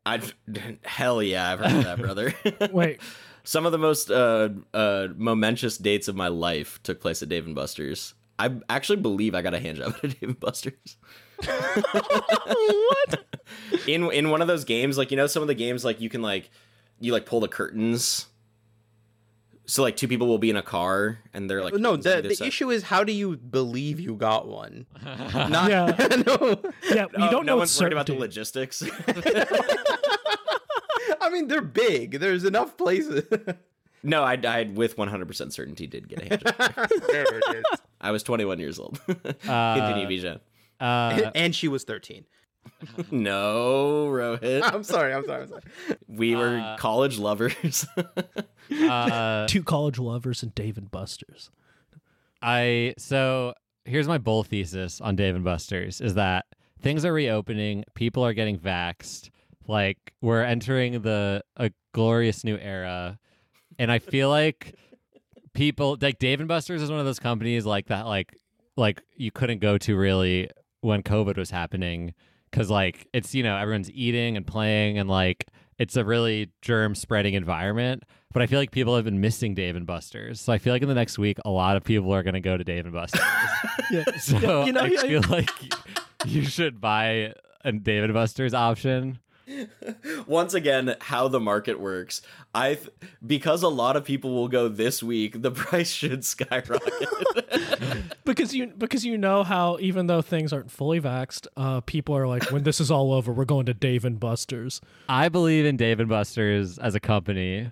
I'd 0.06 0.34
hell 0.84 1.24
yeah, 1.24 1.51
I've 1.51 1.60
heard 1.60 1.72
of 1.74 1.84
that, 1.84 1.99
brother. 1.99 2.34
Wait, 2.72 2.99
Some 3.43 3.66
of 3.66 3.72
the 3.72 3.78
most 3.78 4.12
uh, 4.12 4.49
uh, 4.74 5.08
momentous 5.16 5.78
dates 5.78 6.08
of 6.08 6.16
my 6.16 6.28
life 6.28 6.82
took 6.84 7.01
place 7.01 7.22
at 7.22 7.30
Dave 7.30 7.45
and 7.45 7.56
Buster's. 7.56 8.14
I 8.39 8.51
actually 8.68 8.97
believe 8.97 9.36
I 9.36 9.41
got 9.41 9.54
a 9.54 9.60
hand 9.60 9.78
job 9.78 9.95
at 10.04 10.20
Dave 10.20 10.30
and 10.30 10.39
Buster's. 10.39 10.97
What? 11.38 13.25
In 13.88 14.09
in 14.11 14.29
one 14.29 14.41
of 14.41 14.47
those 14.47 14.63
games, 14.63 14.97
like 14.97 15.11
you 15.11 15.17
know, 15.17 15.27
some 15.27 15.41
of 15.41 15.47
the 15.47 15.53
games 15.55 15.84
like 15.84 15.99
you 15.99 16.09
can 16.09 16.21
like 16.21 16.49
you 16.99 17.11
like 17.11 17.25
pull 17.25 17.39
the 17.39 17.47
curtains. 17.47 18.27
So 19.65 19.81
like 19.81 19.95
two 19.95 20.07
people 20.09 20.27
will 20.27 20.38
be 20.38 20.49
in 20.49 20.57
a 20.57 20.61
car 20.61 21.19
and 21.34 21.49
they're 21.49 21.63
like 21.63 21.73
no, 21.75 21.95
the, 21.95 22.21
the 22.21 22.45
issue 22.45 22.69
is 22.69 22.84
how 22.84 23.03
do 23.03 23.13
you 23.13 23.38
believe 23.38 23.99
you 23.99 24.15
got 24.15 24.47
one? 24.47 24.86
Not 25.34 25.69
Yeah. 25.69 25.86
no. 26.27 26.59
yeah, 26.89 27.05
you 27.05 27.09
Oh, 27.17 27.31
don't 27.31 27.45
no 27.45 27.53
know 27.53 27.57
one's 27.57 27.71
it's 27.71 27.79
worried 27.81 27.93
about 27.93 28.07
the 28.07 28.15
logistics. 28.15 28.84
I 31.21 31.29
mean, 31.31 31.47
they're 31.47 31.61
big. 31.61 32.19
There's 32.19 32.43
enough 32.43 32.75
places. 32.77 33.23
no, 34.03 34.21
I, 34.23 34.34
I 34.45 34.63
with 34.73 34.97
100% 34.97 35.51
certainty 35.53 35.88
did 35.88 36.07
get 36.09 36.21
a 36.21 36.25
hand 36.25 36.41
job. 36.45 36.55
there 37.09 37.25
it 37.38 37.55
is. 37.57 37.79
I 38.01 38.11
was 38.11 38.23
21 38.23 38.59
years 38.59 38.79
old. 38.79 38.99
Uh, 39.07 39.75
Continue, 39.75 40.07
Bijan. 40.07 40.39
Uh, 40.84 41.31
and 41.36 41.55
she 41.55 41.67
was 41.67 41.84
13. 41.84 42.25
No, 43.11 44.07
Rohit. 44.09 44.61
I'm 44.73 44.84
sorry. 44.84 45.13
I'm 45.13 45.25
sorry. 45.25 45.43
I'm 45.43 45.49
sorry. 45.49 45.61
We 46.07 46.36
were 46.36 46.59
Uh, 46.59 46.77
college 46.77 47.17
lovers. 47.17 47.86
uh, 48.71 49.47
Two 49.47 49.63
college 49.63 49.99
lovers 49.99 50.43
and 50.43 50.53
Dave 50.55 50.77
and 50.77 50.89
Buster's. 50.89 51.49
I 52.41 52.93
so 52.97 53.53
here's 53.86 54.07
my 54.07 54.17
bull 54.17 54.43
thesis 54.43 55.01
on 55.01 55.15
Dave 55.15 55.36
and 55.36 55.43
Buster's 55.43 56.01
is 56.01 56.15
that 56.15 56.45
things 56.81 57.05
are 57.05 57.13
reopening, 57.13 57.84
people 57.95 58.23
are 58.25 58.34
getting 58.34 58.57
vaxxed, 58.57 59.29
like 59.67 60.13
we're 60.21 60.41
entering 60.43 61.01
the 61.01 61.43
a 61.57 61.71
glorious 61.93 62.43
new 62.43 62.57
era, 62.57 63.17
and 63.79 63.91
I 63.91 63.99
feel 63.99 64.29
like 64.29 64.75
people 65.53 65.97
like 66.01 66.19
Dave 66.19 66.39
and 66.39 66.47
Buster's 66.47 66.81
is 66.81 66.89
one 66.91 66.99
of 66.99 67.05
those 67.05 67.19
companies 67.19 67.65
like 67.65 67.88
that 67.88 68.05
like 68.05 68.38
like 68.75 69.01
you 69.15 69.31
couldn't 69.31 69.59
go 69.59 69.77
to 69.77 69.95
really 69.95 70.49
when 70.84 71.03
COVID 71.03 71.38
was 71.38 71.49
happening 71.51 72.13
because 72.51 72.69
like 72.69 73.07
it's 73.13 73.34
you 73.34 73.43
know 73.43 73.57
everyone's 73.57 73.91
eating 73.91 74.38
and 74.38 74.45
playing 74.45 74.97
and 74.99 75.09
like 75.09 75.47
it's 75.79 75.95
a 75.95 76.05
really 76.05 76.51
germ 76.61 76.95
spreading 76.95 77.34
environment. 77.34 78.03
But 78.31 78.41
I 78.41 78.47
feel 78.47 78.59
like 78.59 78.71
people 78.71 78.95
have 78.95 79.05
been 79.05 79.21
missing 79.21 79.53
Dave 79.53 79.75
and 79.75 79.86
Buster's, 79.86 80.41
so 80.41 80.51
I 80.53 80.57
feel 80.57 80.73
like 80.73 80.81
in 80.81 80.88
the 80.88 80.95
next 80.95 81.19
week 81.19 81.38
a 81.45 81.51
lot 81.51 81.77
of 81.77 81.84
people 81.84 82.13
are 82.13 82.23
going 82.23 82.34
to 82.34 82.39
go 82.39 82.57
to 82.57 82.63
Dave 82.63 82.86
and 82.86 82.93
Buster's. 82.93 83.21
Yeah. 83.91 84.03
so 84.19 84.65
you 84.65 84.71
know, 84.71 84.81
I 84.81 84.88
yeah, 84.88 85.01
feel 85.01 85.21
like 85.29 85.49
you 86.25 86.43
should 86.45 86.79
buy 86.79 87.34
a 87.65 87.71
Dave 87.71 88.03
and 88.03 88.13
Buster's 88.13 88.53
option. 88.53 89.19
Once 90.28 90.54
again, 90.54 90.96
how 91.02 91.28
the 91.28 91.39
market 91.39 91.80
works. 91.80 92.22
I 92.54 92.76
th- 92.76 92.89
because 93.26 93.64
a 93.64 93.68
lot 93.68 93.96
of 93.98 94.04
people 94.04 94.34
will 94.34 94.48
go 94.48 94.68
this 94.68 95.04
week, 95.04 95.41
the 95.41 95.52
price 95.64 95.91
should 95.91 96.24
skyrocket. 96.26 97.08
because 98.26 98.56
you 98.56 98.68
because 98.68 99.06
you 99.06 99.18
know 99.18 99.44
how 99.44 99.78
even 99.80 100.08
though 100.08 100.22
things 100.22 100.54
aren't 100.54 100.72
fully 100.72 101.02
vaxxed, 101.02 101.48
uh, 101.58 101.82
people 101.82 102.16
are 102.16 102.28
like, 102.28 102.52
when 102.52 102.64
this 102.64 102.80
is 102.80 102.89
all 102.89 103.14
over, 103.14 103.32
we're 103.32 103.46
going 103.46 103.66
to 103.66 103.74
Dave 103.74 104.06
and 104.06 104.20
Buster's. 104.20 104.82
I 105.10 105.30
believe 105.30 105.66
in 105.66 105.78
Dave 105.78 106.00
and 106.00 106.10
Buster's 106.10 106.78
as 106.78 106.96
a 106.96 107.00
company. 107.00 107.72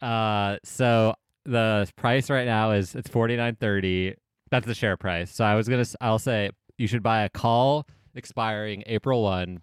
Uh, 0.00 0.56
so 0.64 1.14
the 1.44 1.90
price 1.96 2.30
right 2.30 2.46
now 2.46 2.70
is 2.70 2.94
it's 2.94 3.10
forty 3.10 3.36
nine 3.36 3.56
thirty. 3.56 4.14
That's 4.50 4.66
the 4.66 4.74
share 4.74 4.96
price. 4.96 5.30
So 5.30 5.44
I 5.44 5.54
was 5.54 5.68
gonna 5.68 5.86
I'll 6.00 6.18
say 6.18 6.50
you 6.78 6.86
should 6.86 7.02
buy 7.02 7.22
a 7.22 7.28
call 7.28 7.86
expiring 8.14 8.82
April 8.86 9.22
one 9.22 9.60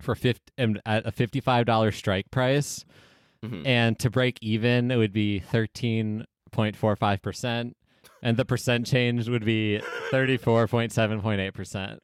for 0.00 0.14
50, 0.14 0.40
um, 0.58 0.76
at 0.86 1.06
a 1.06 1.12
fifty 1.12 1.40
five 1.40 1.66
dollar 1.66 1.90
strike 1.92 2.30
price, 2.30 2.84
Mhm. 3.44 3.66
and 3.66 3.98
to 4.00 4.10
break 4.10 4.38
even 4.42 4.90
it 4.90 4.96
would 4.96 5.12
be 5.12 5.38
thirteen 5.40 6.24
point 6.50 6.76
four 6.76 6.96
five 6.96 7.22
percent, 7.22 7.76
and 8.22 8.36
the 8.36 8.44
percent 8.44 8.86
change 8.86 9.28
would 9.28 9.44
be 9.44 9.80
thirty 10.10 10.36
four 10.36 10.66
point 10.66 10.92
seven 10.92 11.20
point 11.20 11.40
eight 11.40 11.54
percent. 11.54 12.00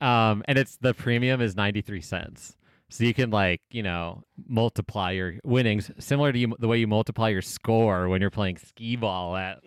Um, 0.00 0.42
and 0.46 0.58
it's 0.58 0.76
the 0.76 0.94
premium 0.94 1.40
is 1.40 1.56
ninety 1.56 1.80
three 1.80 2.00
cents. 2.02 2.56
So 2.90 3.04
you 3.04 3.12
can 3.14 3.30
like 3.30 3.60
you 3.70 3.82
know 3.82 4.22
multiply 4.46 5.10
your 5.12 5.34
winnings, 5.44 5.90
similar 5.98 6.32
to 6.32 6.38
you, 6.38 6.54
the 6.58 6.68
way 6.68 6.78
you 6.78 6.86
multiply 6.86 7.28
your 7.28 7.42
score 7.42 8.08
when 8.08 8.20
you're 8.20 8.30
playing 8.30 8.56
skee 8.58 8.96
ball 8.96 9.36
at 9.36 9.62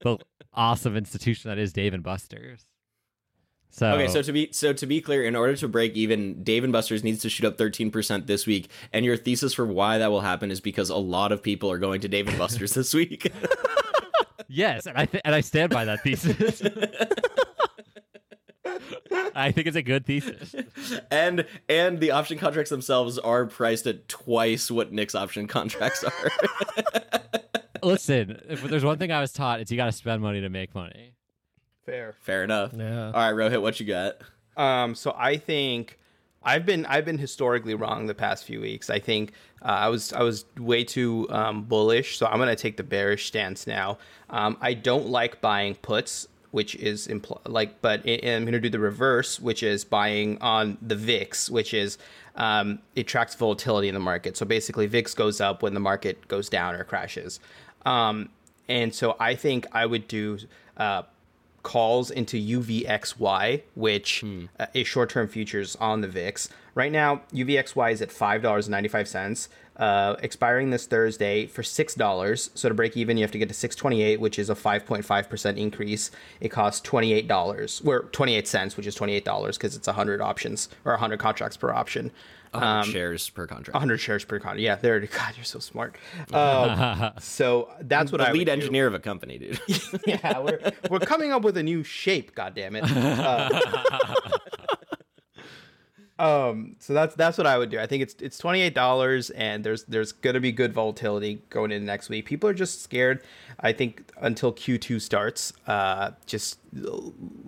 the 0.00 0.18
awesome 0.52 0.96
institution 0.96 1.48
that 1.48 1.58
is 1.58 1.72
Dave 1.72 1.94
and 1.94 2.02
Buster's. 2.04 2.64
So 3.74 3.90
okay, 3.94 4.06
so 4.06 4.22
to 4.22 4.32
be 4.32 4.50
so 4.52 4.72
to 4.72 4.86
be 4.86 5.00
clear, 5.00 5.24
in 5.24 5.34
order 5.34 5.56
to 5.56 5.66
break 5.66 5.96
even, 5.96 6.44
Dave 6.44 6.62
and 6.62 6.72
Buster's 6.72 7.02
needs 7.02 7.22
to 7.22 7.28
shoot 7.28 7.44
up 7.44 7.58
13% 7.58 8.28
this 8.28 8.46
week. 8.46 8.70
And 8.92 9.04
your 9.04 9.16
thesis 9.16 9.52
for 9.52 9.66
why 9.66 9.98
that 9.98 10.12
will 10.12 10.20
happen 10.20 10.52
is 10.52 10.60
because 10.60 10.90
a 10.90 10.96
lot 10.96 11.32
of 11.32 11.42
people 11.42 11.72
are 11.72 11.78
going 11.78 12.00
to 12.02 12.08
Dave 12.08 12.28
and 12.28 12.38
Buster's 12.38 12.72
this 12.72 12.94
week. 12.94 13.32
yes, 14.48 14.86
and 14.86 14.96
I 14.96 15.06
th- 15.06 15.22
and 15.24 15.34
I 15.34 15.40
stand 15.40 15.72
by 15.72 15.86
that 15.86 16.04
thesis. 16.04 16.62
I 19.34 19.50
think 19.50 19.66
it's 19.66 19.76
a 19.76 19.82
good 19.82 20.06
thesis. 20.06 20.54
and 21.10 21.44
and 21.68 21.98
the 21.98 22.12
option 22.12 22.38
contracts 22.38 22.70
themselves 22.70 23.18
are 23.18 23.44
priced 23.44 23.88
at 23.88 24.06
twice 24.06 24.70
what 24.70 24.92
Nick's 24.92 25.16
option 25.16 25.48
contracts 25.48 26.04
are. 26.04 26.30
Listen, 27.82 28.40
if 28.48 28.62
there's 28.62 28.84
one 28.84 28.98
thing 28.98 29.10
I 29.10 29.20
was 29.20 29.32
taught, 29.32 29.58
it's 29.58 29.72
you 29.72 29.76
got 29.76 29.86
to 29.86 29.92
spend 29.92 30.22
money 30.22 30.40
to 30.42 30.48
make 30.48 30.76
money. 30.76 31.14
Fair. 31.84 32.14
Fair 32.20 32.44
enough. 32.44 32.72
Yeah. 32.76 33.06
All 33.06 33.12
right, 33.12 33.32
Rohit, 33.34 33.60
what 33.60 33.78
you 33.80 33.86
got? 33.86 34.16
Um, 34.56 34.94
so 34.94 35.14
I 35.18 35.36
think 35.36 35.98
I've 36.42 36.64
been 36.64 36.86
I've 36.86 37.04
been 37.04 37.18
historically 37.18 37.74
wrong 37.74 38.06
the 38.06 38.14
past 38.14 38.44
few 38.44 38.60
weeks. 38.60 38.88
I 38.90 38.98
think 38.98 39.32
uh, 39.62 39.66
I 39.68 39.88
was 39.88 40.12
I 40.12 40.22
was 40.22 40.44
way 40.58 40.84
too 40.84 41.26
um, 41.30 41.64
bullish, 41.64 42.16
so 42.18 42.26
I'm 42.26 42.38
gonna 42.38 42.56
take 42.56 42.76
the 42.76 42.82
bearish 42.84 43.26
stance 43.26 43.66
now. 43.66 43.98
Um, 44.30 44.56
I 44.60 44.74
don't 44.74 45.08
like 45.08 45.40
buying 45.40 45.74
puts, 45.74 46.28
which 46.52 46.74
is 46.76 47.08
impl- 47.08 47.40
like, 47.46 47.82
but 47.82 48.02
I- 48.06 48.20
I'm 48.24 48.44
gonna 48.44 48.60
do 48.60 48.70
the 48.70 48.78
reverse, 48.78 49.38
which 49.40 49.62
is 49.62 49.84
buying 49.84 50.38
on 50.40 50.78
the 50.80 50.96
VIX, 50.96 51.50
which 51.50 51.74
is 51.74 51.98
um, 52.36 52.78
it 52.94 53.06
tracks 53.06 53.34
volatility 53.34 53.88
in 53.88 53.94
the 53.94 54.00
market. 54.00 54.36
So 54.36 54.46
basically, 54.46 54.86
VIX 54.86 55.12
goes 55.14 55.40
up 55.40 55.62
when 55.62 55.74
the 55.74 55.80
market 55.80 56.26
goes 56.28 56.48
down 56.48 56.74
or 56.74 56.84
crashes. 56.84 57.40
Um, 57.84 58.30
and 58.68 58.94
so 58.94 59.16
I 59.20 59.34
think 59.34 59.66
I 59.72 59.84
would 59.84 60.08
do 60.08 60.38
uh, 60.78 61.02
calls 61.64 62.12
into 62.12 62.36
UVXY, 62.36 63.62
which 63.74 64.20
hmm. 64.20 64.44
uh, 64.60 64.66
is 64.72 64.86
short 64.86 65.10
term 65.10 65.26
futures 65.26 65.74
on 65.80 66.00
the 66.00 66.08
VIX. 66.08 66.48
Right 66.76 66.92
now, 66.92 67.22
UVXY 67.32 67.92
is 67.92 68.02
at 68.02 68.10
$5.95 68.10 69.48
uh, 69.76 70.16
expiring 70.22 70.70
this 70.70 70.86
Thursday 70.86 71.46
for 71.46 71.62
six 71.62 71.94
dollars. 71.94 72.50
So 72.54 72.68
to 72.68 72.74
break 72.74 72.96
even, 72.96 73.16
you 73.16 73.24
have 73.24 73.32
to 73.32 73.38
get 73.38 73.48
to 73.48 73.54
six 73.54 73.74
twenty-eight, 73.74 74.20
which 74.20 74.38
is 74.38 74.48
a 74.50 74.54
five 74.54 74.86
point 74.86 75.04
five 75.04 75.28
percent 75.28 75.58
increase. 75.58 76.10
It 76.40 76.50
costs 76.50 76.80
twenty-eight 76.80 77.26
dollars, 77.28 77.82
or 77.84 78.04
twenty-eight 78.12 78.46
cents, 78.48 78.76
which 78.76 78.86
is 78.86 78.94
twenty-eight 78.94 79.24
dollars 79.24 79.56
because 79.56 79.76
it's 79.76 79.88
hundred 79.88 80.20
options 80.20 80.68
or 80.84 80.96
hundred 80.96 81.18
contracts 81.18 81.56
per 81.56 81.72
option. 81.72 82.10
100 82.52 82.84
shares 82.92 83.28
per 83.30 83.48
contract. 83.48 83.74
100 83.74 83.98
shares 83.98 84.24
per 84.24 84.38
contract. 84.38 84.60
Yeah, 84.60 84.76
there. 84.76 85.00
God, 85.00 85.32
you're 85.36 85.44
so 85.44 85.58
smart. 85.58 85.96
Um, 86.32 87.12
so 87.18 87.68
that's 87.80 88.10
what 88.12 88.18
the 88.18 88.28
I 88.28 88.32
lead 88.32 88.44
do. 88.46 88.52
engineer 88.52 88.86
of 88.86 88.94
a 88.94 88.98
company, 88.98 89.38
dude. 89.38 89.60
yeah, 90.06 90.38
we're, 90.38 90.72
we're 90.90 90.98
coming 91.00 91.32
up 91.32 91.42
with 91.42 91.56
a 91.56 91.62
new 91.62 91.82
shape. 91.82 92.34
God 92.34 92.54
damn 92.54 92.76
it. 92.76 92.84
Uh, 92.84 93.48
um, 96.18 96.76
so 96.78 96.94
that's 96.94 97.14
that's 97.16 97.36
what 97.36 97.46
I 97.46 97.58
would 97.58 97.70
do. 97.70 97.80
I 97.80 97.86
think 97.86 98.02
it's 98.02 98.14
it's 98.20 98.38
twenty 98.38 98.60
eight 98.60 98.74
dollars, 98.74 99.30
and 99.30 99.64
there's 99.64 99.82
there's 99.84 100.12
gonna 100.12 100.38
be 100.38 100.52
good 100.52 100.72
volatility 100.72 101.42
going 101.50 101.72
into 101.72 101.84
next 101.86 102.08
week. 102.08 102.24
People 102.24 102.48
are 102.48 102.54
just 102.54 102.82
scared. 102.82 103.22
I 103.58 103.72
think 103.72 104.12
until 104.20 104.52
Q 104.52 104.78
two 104.78 105.00
starts, 105.00 105.52
uh, 105.66 106.12
just 106.24 106.58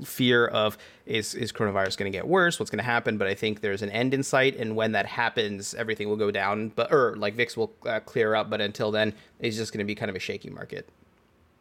fear 0.04 0.48
of 0.48 0.76
is 1.06 1.34
is 1.36 1.52
coronavirus 1.52 1.96
to 2.10 2.10
get 2.10 2.26
worse? 2.26 2.58
What's 2.58 2.70
to 2.78 2.84
happen? 2.84 3.18
But 3.18 3.28
I 3.28 3.34
think 3.34 3.60
there's 3.60 3.82
an 3.82 3.90
end 3.90 4.12
in 4.14 4.24
sight, 4.24 4.56
and 4.56 4.74
when 4.74 4.92
that 4.92 5.06
happens, 5.06 5.72
everything 5.74 6.08
will 6.08 6.16
go 6.16 6.32
down. 6.32 6.70
But 6.70 6.92
or 6.92 7.14
like 7.14 7.34
VIX 7.34 7.56
will 7.56 7.72
uh, 7.86 8.00
clear 8.00 8.34
up. 8.34 8.50
But 8.50 8.60
until 8.60 8.90
then, 8.90 9.14
it's 9.38 9.56
just 9.56 9.72
to 9.78 9.86
be 9.86 9.94
kind 9.94 10.10
of 10.10 10.16
a 10.16 10.20
shaky 10.20 10.50
market. 10.50 10.88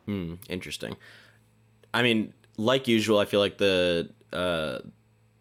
Hmm, 0.07 0.35
interesting. 0.49 0.95
I 1.93 2.01
mean, 2.01 2.33
like 2.57 2.87
usual, 2.87 3.19
I 3.19 3.25
feel 3.25 3.39
like 3.39 3.59
the 3.59 4.09
uh, 4.33 4.79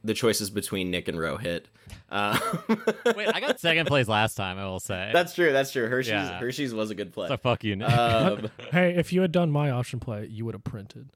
the 0.04 0.14
choices 0.14 0.50
between 0.50 0.90
Nick 0.90 1.08
and 1.08 1.16
Rohit. 1.18 1.64
Um, 2.10 2.38
Wait, 3.16 3.28
I 3.34 3.40
got 3.40 3.58
second 3.58 3.86
place 3.86 4.06
last 4.06 4.34
time. 4.34 4.58
I 4.58 4.66
will 4.66 4.78
say. 4.80 5.10
that's 5.12 5.34
true. 5.34 5.52
That's 5.52 5.72
true. 5.72 5.88
Hershey's 5.88 6.12
Yeah. 6.12 6.38
Hershey's 6.38 6.72
was 6.74 6.90
a 6.90 6.94
good 6.94 7.12
play. 7.12 7.28
so 7.28 7.36
fuck 7.36 7.64
you. 7.64 7.74
Nick. 7.76 7.90
Um, 7.90 8.50
Hey, 8.70 8.94
if 8.96 9.12
you 9.12 9.22
had 9.22 9.32
done 9.32 9.50
my 9.50 9.70
option 9.70 9.98
play, 10.00 10.26
you 10.30 10.44
would 10.44 10.54
have 10.54 10.62
printed. 10.64 11.10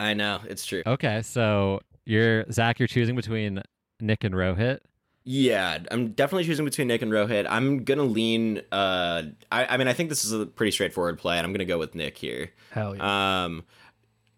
I 0.00 0.14
know 0.14 0.40
it's 0.48 0.66
true. 0.66 0.82
okay, 0.86 1.22
so 1.22 1.80
you're 2.04 2.44
Zach. 2.50 2.80
You're 2.80 2.88
choosing 2.88 3.14
between 3.14 3.62
Nick 4.00 4.24
and 4.24 4.34
Rohit. 4.34 4.80
Yeah, 5.24 5.78
I'm 5.92 6.08
definitely 6.08 6.42
choosing 6.44 6.64
between 6.64 6.88
Nick 6.88 7.00
and 7.02 7.12
Rohit. 7.12 7.46
I'm 7.48 7.84
gonna 7.84 8.02
lean. 8.02 8.60
Uh, 8.72 9.22
I, 9.52 9.66
I 9.66 9.76
mean, 9.76 9.86
I 9.86 9.92
think 9.92 10.08
this 10.08 10.24
is 10.24 10.32
a 10.32 10.46
pretty 10.46 10.72
straightforward 10.72 11.18
play, 11.18 11.38
and 11.38 11.46
I'm 11.46 11.52
gonna 11.52 11.64
go 11.64 11.78
with 11.78 11.94
Nick 11.94 12.18
here. 12.18 12.50
Hell 12.72 12.96
yeah. 12.96 13.44
Um, 13.44 13.62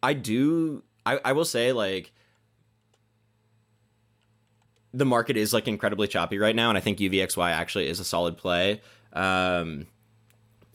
I 0.02 0.12
do. 0.12 0.82
I, 1.06 1.18
I 1.24 1.32
will 1.32 1.46
say 1.46 1.72
like 1.72 2.12
the 4.94 5.04
market 5.04 5.36
is 5.36 5.52
like 5.52 5.66
incredibly 5.68 6.06
choppy 6.08 6.38
right 6.38 6.54
now, 6.56 6.68
and 6.70 6.78
I 6.78 6.80
think 6.80 6.98
UVXY 6.98 7.50
actually 7.50 7.88
is 7.88 7.98
a 8.00 8.04
solid 8.04 8.36
play. 8.38 8.80
Um, 9.12 9.86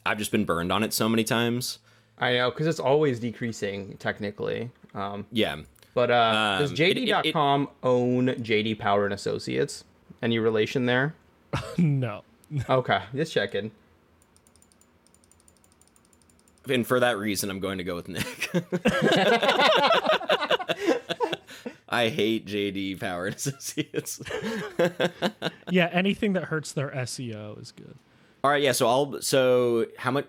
I've 0.06 0.18
just 0.18 0.32
been 0.32 0.46
burned 0.46 0.72
on 0.72 0.84
it 0.84 0.94
so 0.94 1.08
many 1.10 1.24
times. 1.24 1.80
I 2.18 2.34
know 2.34 2.52
because 2.52 2.68
it's 2.68 2.80
always 2.80 3.20
decreasing 3.20 3.96
technically. 3.98 4.72
Um, 4.94 5.26
Yeah, 5.32 5.58
but 5.94 6.12
uh, 6.12 6.60
does 6.60 6.72
Um, 6.72 6.76
it- 6.76 6.80
it- 6.80 6.98
it- 6.98 7.08
JD.com 7.34 7.70
own 7.82 8.28
JD 8.44 8.78
Power 8.78 9.06
and 9.06 9.14
Associates? 9.14 9.86
Any 10.22 10.38
relation 10.38 10.86
there? 10.86 11.16
no. 11.78 12.24
Okay, 12.70 13.02
just 13.16 13.32
checking. 13.34 13.72
and 16.70 16.86
for 16.86 17.00
that 17.00 17.18
reason, 17.18 17.50
I'm 17.50 17.60
going 17.60 17.78
to 17.80 17.84
go 17.84 17.96
with 17.96 18.08
Nick. 18.10 18.50
I 21.88 22.10
hate 22.10 22.46
JD 22.46 23.00
Power 23.00 23.28
and 23.28 23.36
Associates. 23.38 24.22
Yeah, 25.72 25.90
anything 25.92 26.34
that 26.34 26.46
hurts 26.46 26.72
their 26.72 26.90
SEO 26.90 27.62
is 27.62 27.72
good. 27.72 27.96
All 28.44 28.50
right, 28.52 28.62
yeah. 28.62 28.72
So 28.72 28.88
I'll. 28.88 29.22
So 29.22 29.86
how 29.98 30.12
much? 30.12 30.26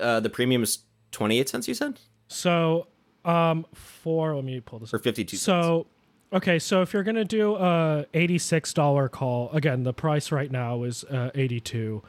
Uh, 0.00 0.20
the 0.20 0.30
premium 0.30 0.62
is 0.62 0.78
twenty 1.10 1.38
eight 1.38 1.48
cents. 1.48 1.68
You 1.68 1.74
said 1.74 1.98
So, 2.28 2.86
um, 3.24 3.66
for 3.74 4.34
let 4.34 4.44
me 4.44 4.60
pull 4.60 4.78
this 4.78 4.92
or 4.94 4.96
up. 4.96 5.02
fifty 5.04 5.24
two. 5.24 5.36
So, 5.36 5.86
okay, 6.32 6.58
so 6.58 6.80
if 6.82 6.92
you're 6.94 7.02
gonna 7.02 7.24
do 7.26 7.56
a 7.56 8.06
eighty-six 8.14 8.72
dollar 8.72 9.08
call, 9.08 9.50
again, 9.52 9.82
the 9.82 9.92
price 9.92 10.32
right 10.32 10.50
now 10.50 10.82
is 10.84 11.04
uh, 11.04 11.30
eighty-two. 11.34 12.02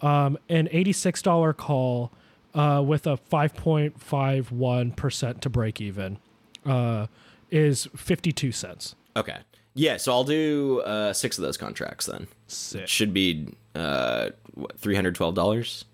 Um, 0.00 0.36
an 0.48 0.68
eighty-six 0.72 1.22
dollar 1.22 1.52
call, 1.52 2.10
uh, 2.54 2.82
with 2.84 3.06
a 3.06 3.16
five 3.16 3.54
point 3.54 4.00
five 4.00 4.50
one 4.50 4.90
percent 4.92 5.42
to 5.42 5.50
break 5.50 5.80
even, 5.80 6.18
uh, 6.66 7.06
is 7.50 7.88
fifty-two 7.96 8.52
cents. 8.52 8.94
Okay. 9.16 9.38
Yeah. 9.74 9.96
So 9.96 10.12
I'll 10.12 10.24
do 10.24 10.80
uh, 10.80 11.12
six 11.12 11.38
of 11.38 11.42
those 11.42 11.56
contracts 11.56 12.06
then. 12.06 12.28
Sick. 12.46 12.86
Should 12.88 13.12
be 13.14 13.54
uh, 13.74 14.30
three 14.76 14.94
hundred 14.94 15.14
twelve 15.14 15.34
dollars. 15.34 15.84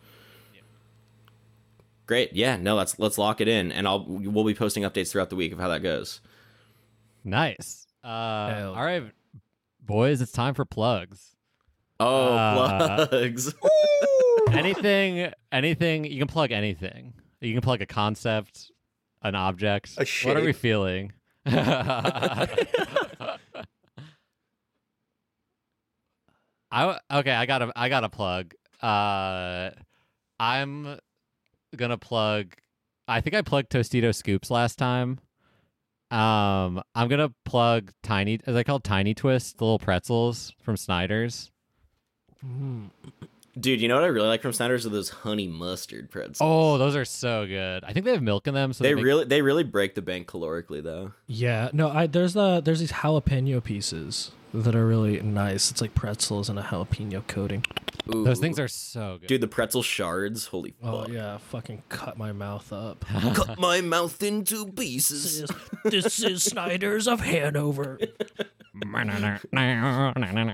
Great. 2.06 2.32
Yeah. 2.34 2.56
No. 2.56 2.74
Let's 2.74 2.98
let's 2.98 3.16
lock 3.18 3.40
it 3.40 3.48
in, 3.48 3.72
and 3.72 3.86
I'll 3.88 4.04
we'll 4.06 4.44
be 4.44 4.54
posting 4.54 4.82
updates 4.82 5.10
throughout 5.10 5.30
the 5.30 5.36
week 5.36 5.52
of 5.52 5.58
how 5.58 5.68
that 5.68 5.82
goes. 5.82 6.20
Nice. 7.24 7.86
Uh, 8.02 8.54
Hell. 8.54 8.74
all 8.74 8.84
right, 8.84 9.02
boys, 9.80 10.20
it's 10.20 10.30
time 10.32 10.52
for 10.52 10.66
plugs. 10.66 11.34
Oh, 11.98 12.34
Uh, 12.34 13.06
plugs. 13.06 13.54
anything, 14.52 15.32
anything. 15.50 16.04
You 16.04 16.18
can 16.18 16.28
plug 16.28 16.52
anything. 16.52 17.14
You 17.40 17.54
can 17.54 17.62
plug 17.62 17.80
a 17.80 17.86
concept, 17.86 18.70
an 19.22 19.34
object. 19.34 19.94
A 19.96 20.04
What 20.26 20.36
are 20.36 20.42
we 20.42 20.52
feeling? 20.52 21.12
I 26.70 26.98
okay. 27.12 27.32
I 27.32 27.46
got 27.46 27.62
a 27.62 27.72
I 27.76 27.88
got 27.88 28.04
a 28.04 28.08
plug. 28.08 28.54
Uh, 28.80 29.70
I'm 30.40 30.98
gonna 31.76 31.98
plug. 31.98 32.54
I 33.06 33.20
think 33.20 33.34
I 33.36 33.42
plugged 33.42 33.70
Tostito 33.70 34.14
Scoops 34.14 34.50
last 34.50 34.78
time. 34.78 35.20
Um, 36.10 36.82
I'm 36.94 37.08
gonna 37.08 37.32
plug 37.44 37.92
Tiny. 38.02 38.40
Are 38.46 38.52
they 38.52 38.64
called 38.64 38.84
Tiny 38.84 39.14
Twist? 39.14 39.58
The 39.58 39.64
little 39.64 39.78
pretzels 39.78 40.52
from 40.62 40.76
Snyder's. 40.76 41.50
Dude, 43.58 43.80
you 43.80 43.88
know 43.88 43.94
what 43.94 44.04
I 44.04 44.08
really 44.08 44.28
like 44.28 44.42
from 44.42 44.52
Snyder's 44.52 44.84
are 44.84 44.88
those 44.90 45.10
honey 45.10 45.46
mustard 45.46 46.10
pretzels. 46.10 46.38
Oh, 46.40 46.76
those 46.78 46.96
are 46.96 47.04
so 47.04 47.46
good. 47.46 47.84
I 47.84 47.92
think 47.92 48.04
they 48.04 48.12
have 48.12 48.22
milk 48.22 48.46
in 48.46 48.54
them. 48.54 48.72
So 48.72 48.82
they 48.82 48.90
they 48.90 48.94
make- 48.96 49.04
really 49.04 49.24
they 49.24 49.42
really 49.42 49.64
break 49.64 49.94
the 49.94 50.02
bank 50.02 50.26
calorically 50.26 50.82
though. 50.82 51.12
Yeah, 51.26 51.70
no, 51.72 51.88
I 51.88 52.06
there's 52.06 52.34
the 52.34 52.60
there's 52.60 52.80
these 52.80 52.92
jalapeno 52.92 53.62
pieces 53.62 54.32
that 54.52 54.74
are 54.74 54.86
really 54.86 55.20
nice. 55.20 55.70
It's 55.70 55.80
like 55.80 55.94
pretzels 55.94 56.48
and 56.48 56.58
a 56.58 56.62
jalapeno 56.62 57.26
coating. 57.26 57.64
Ooh. 58.14 58.24
Those 58.24 58.38
things 58.38 58.58
are 58.58 58.68
so 58.68 59.18
good. 59.20 59.28
Dude, 59.28 59.40
the 59.40 59.48
pretzel 59.48 59.82
shards, 59.82 60.46
holy 60.46 60.74
oh, 60.82 61.00
fuck. 61.02 61.08
Oh 61.08 61.12
yeah, 61.12 61.38
fucking 61.38 61.82
cut 61.88 62.18
my 62.18 62.32
mouth 62.32 62.72
up. 62.72 63.04
Cut 63.34 63.58
my 63.58 63.80
mouth 63.80 64.22
into 64.22 64.66
pieces. 64.66 65.48
this 65.84 66.22
is 66.22 66.42
Snyder's 66.42 67.08
of 67.08 67.20
Hanover. 67.20 67.98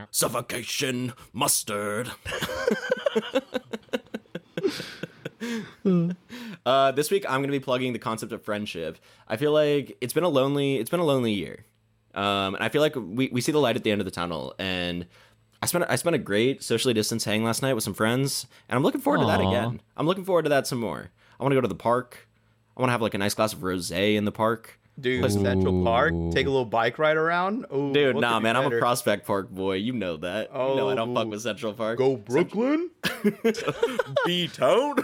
Suffocation 0.11 1.13
mustard. 1.33 2.11
uh, 6.67 6.93
this 6.93 7.11
week 7.11 7.25
I'm 7.29 7.41
gonna 7.41 7.53
be 7.53 7.61
plugging 7.61 7.93
the 7.93 7.99
concept 7.99 8.33
of 8.33 8.43
friendship. 8.43 8.99
I 9.27 9.37
feel 9.37 9.53
like 9.53 9.97
it's 10.01 10.13
been 10.13 10.25
a 10.25 10.29
lonely 10.29 10.77
it's 10.77 10.91
been 10.91 11.01
a 11.01 11.05
lonely 11.05 11.33
year. 11.33 11.65
Um, 12.15 12.57
and 12.57 12.65
I 12.65 12.69
feel 12.69 12.83
like 12.83 12.97
we, 12.97 13.29
we 13.33 13.41
see 13.41 13.53
the 13.53 13.61
light 13.61 13.77
at 13.77 13.85
the 13.85 13.93
end 13.93 14.01
of 14.01 14.05
the 14.05 14.11
tunnel 14.11 14.55
and 14.59 15.07
I 15.63 15.67
spent 15.67 15.85
I 15.89 15.97
spent 15.97 16.17
a 16.17 16.19
great 16.19 16.63
socially 16.63 16.95
distanced 16.95 17.27
hang 17.27 17.45
last 17.45 17.61
night 17.63 17.75
with 17.75 17.85
some 17.85 17.93
friends, 17.95 18.47
and 18.69 18.77
I'm 18.77 18.83
looking 18.83 19.01
forward 19.01 19.21
to 19.21 19.27
that 19.27 19.41
again. 19.41 19.81
I'm 19.97 20.07
looking 20.07 20.25
forward 20.25 20.45
to 20.45 20.49
that 20.49 20.67
some 20.67 20.81
more. 20.81 21.11
I 21.39 21.43
want 21.43 21.53
to 21.53 21.57
go 21.57 21.61
to 21.61 21.69
the 21.69 21.75
park. 21.75 22.29
I 22.77 22.81
want 22.81 22.89
to 22.89 22.93
have 22.93 23.03
like 23.03 23.13
a 23.15 23.19
nice 23.19 23.35
glass 23.35 23.53
of 23.53 23.59
rosé 23.59 24.17
in 24.17 24.25
the 24.25 24.33
park. 24.33 24.80
Dude, 25.01 25.33
Central 25.33 25.83
Park, 25.85 26.13
take 26.33 26.47
a 26.47 26.51
little 26.51 26.65
bike 26.65 26.99
ride 26.99 27.17
around. 27.17 27.67
Oh, 27.71 27.93
Dude, 27.93 28.17
nah, 28.17 28.35
could 28.35 28.39
be 28.41 28.43
man, 28.45 28.57
I'm 28.57 28.73
a? 28.73 28.79
Prospect 28.79 29.27
Park 29.27 29.49
boy. 29.51 29.75
You 29.77 29.93
know 29.93 30.17
that. 30.19 30.51
you 30.53 30.59
know 30.59 30.89
I 30.91 30.95
don't 30.95 31.15
fuck 31.15 31.27
Oh. 31.27 31.31
with 31.31 31.41
Central 31.43 31.73
Park. 31.73 31.99
Go 31.99 32.17
Brooklyn, 32.17 32.91
B 34.27 34.49
Town. 34.49 34.97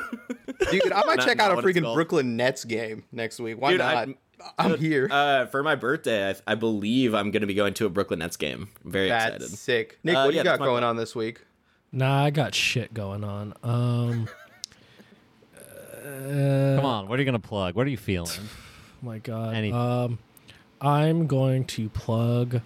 dude. 0.70 0.92
I 0.92 1.02
might 1.06 1.16
Not- 1.18 1.26
check 1.26 1.38
not 1.38 1.50
out 1.52 1.58
a 1.58 1.62
freaking. 1.62 1.94
Brooklyn 1.94 2.36
Nets 2.36 2.64
game 2.64 3.04
next 3.12 3.40
week. 3.40 3.60
Why 3.60 3.70
Dude, 3.70 3.78
not? 3.80 3.94
I- 4.08 4.14
I, 4.58 4.66
am 4.66 4.78
here. 4.78 5.08
Uh, 5.10 5.46
for 5.46 5.62
my 5.62 5.74
birthday, 5.76 6.28
I, 6.30 6.34
I 6.52 6.54
believe 6.56 7.14
I'm 7.14 7.30
going 7.30 7.40
to 7.40 7.46
be 7.46 7.54
going 7.54 7.72
to 7.74 7.86
a 7.86 7.88
Brooklyn 7.88 8.18
Nets 8.18 8.36
game. 8.36 8.68
I'm 8.84 8.90
very 8.92 9.08
That's 9.08 9.36
excited. 9.36 9.58
sick. 9.58 9.98
Nick, 10.04 10.14
Uh, 10.14 10.22
what 10.24 10.30
do 10.30 10.36
yeah, 10.36 10.40
you 10.42 10.44
got 10.44 10.58
going 10.58 10.70
plan. 10.72 10.84
on 10.84 10.96
this 10.96 11.16
week? 11.16 11.40
Nah, 11.90 12.24
I 12.24 12.30
got 12.30 12.54
shit 12.54 12.92
going 12.92 13.24
on. 13.24 13.54
Um, 13.62 14.28
Come 15.56 16.84
on, 16.84 17.08
what 17.08 17.18
are 17.18 17.22
you 17.22 17.26
gonna 17.26 17.38
plug? 17.38 17.74
What 17.74 17.86
are 17.86 17.90
you 17.90 17.96
feeling? 17.96 18.30
My 19.06 19.18
God. 19.18 19.54
Anything. 19.54 19.78
Um, 19.78 20.18
I'm 20.80 21.28
going 21.28 21.64
to 21.66 21.88
plug 21.88 22.60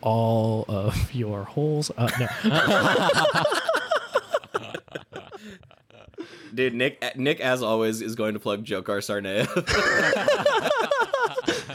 all 0.00 0.64
of 0.66 1.14
your 1.14 1.44
holes. 1.44 1.92
Uh, 1.96 2.10
no. 2.18 2.26
Dude, 6.52 6.74
Nick, 6.74 7.16
Nick, 7.16 7.40
as 7.40 7.62
always, 7.62 8.02
is 8.02 8.16
going 8.16 8.34
to 8.34 8.40
plug 8.40 8.64
Dzhokhar 8.64 8.98
Tsarnaev. 8.98 9.46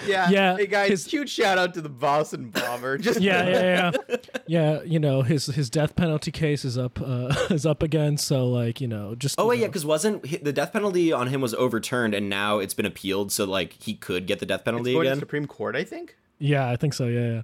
Yeah, 0.08 0.30
Yeah, 0.30 0.58
Hey 0.58 0.68
guys, 0.68 0.90
his- 0.90 1.06
huge 1.06 1.30
shout 1.30 1.58
out 1.58 1.74
to 1.76 1.82
the 1.82 1.90
Boston 1.90 2.50
Bomber. 2.50 2.98
Just 2.98 3.22
yeah, 3.22 3.48
yeah, 3.48 3.92
yeah, 4.10 4.16
yeah. 4.48 4.82
You 4.84 5.00
know 5.00 5.22
his 5.22 5.46
his 5.48 5.70
death 5.70 5.96
penalty 5.96 6.32
case 6.32 6.66
is 6.66 6.78
up 6.78 7.00
uh, 7.02 7.34
is 7.50 7.66
up 7.66 7.84
again. 7.84 8.18
So 8.18 8.48
like 8.48 8.82
you 8.82 8.88
know 8.88 9.16
just 9.16 9.40
oh 9.40 9.44
you 9.44 9.50
wait, 9.50 9.60
yeah, 9.62 9.68
because 9.68 9.86
wasn't 9.86 10.44
the 10.44 10.54
death 10.54 10.74
penalty 10.74 11.12
on 11.14 11.28
him 11.28 11.42
was 11.42 11.54
overturned, 11.54 12.14
and 12.14 12.30
now 12.30 12.60
it's 12.60 12.74
been 12.74 12.86
appealed, 12.86 13.32
so 13.32 13.46
like 13.46 13.74
he 13.74 13.94
could 13.94 14.26
get 14.28 14.40
the 14.40 14.46
death 14.46 14.62
It's 14.62 14.66
penalty 14.66 14.94
going 14.94 15.06
to 15.06 15.12
again. 15.12 15.20
Supreme 15.20 15.46
Court, 15.46 15.76
I 15.76 15.84
think. 15.84 16.16
yeah, 16.40 16.68
I 16.70 16.76
think 16.76 16.94
so. 16.94 17.08
Yeah, 17.08 17.20
yeah. 17.32 17.42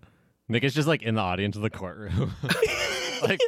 Nick 0.49 0.63
is 0.63 0.73
just 0.73 0.87
like 0.87 1.01
in 1.01 1.15
the 1.15 1.21
audience 1.21 1.55
of 1.55 1.61
the 1.61 1.69
courtroom. 1.69 2.33
like 3.21 3.39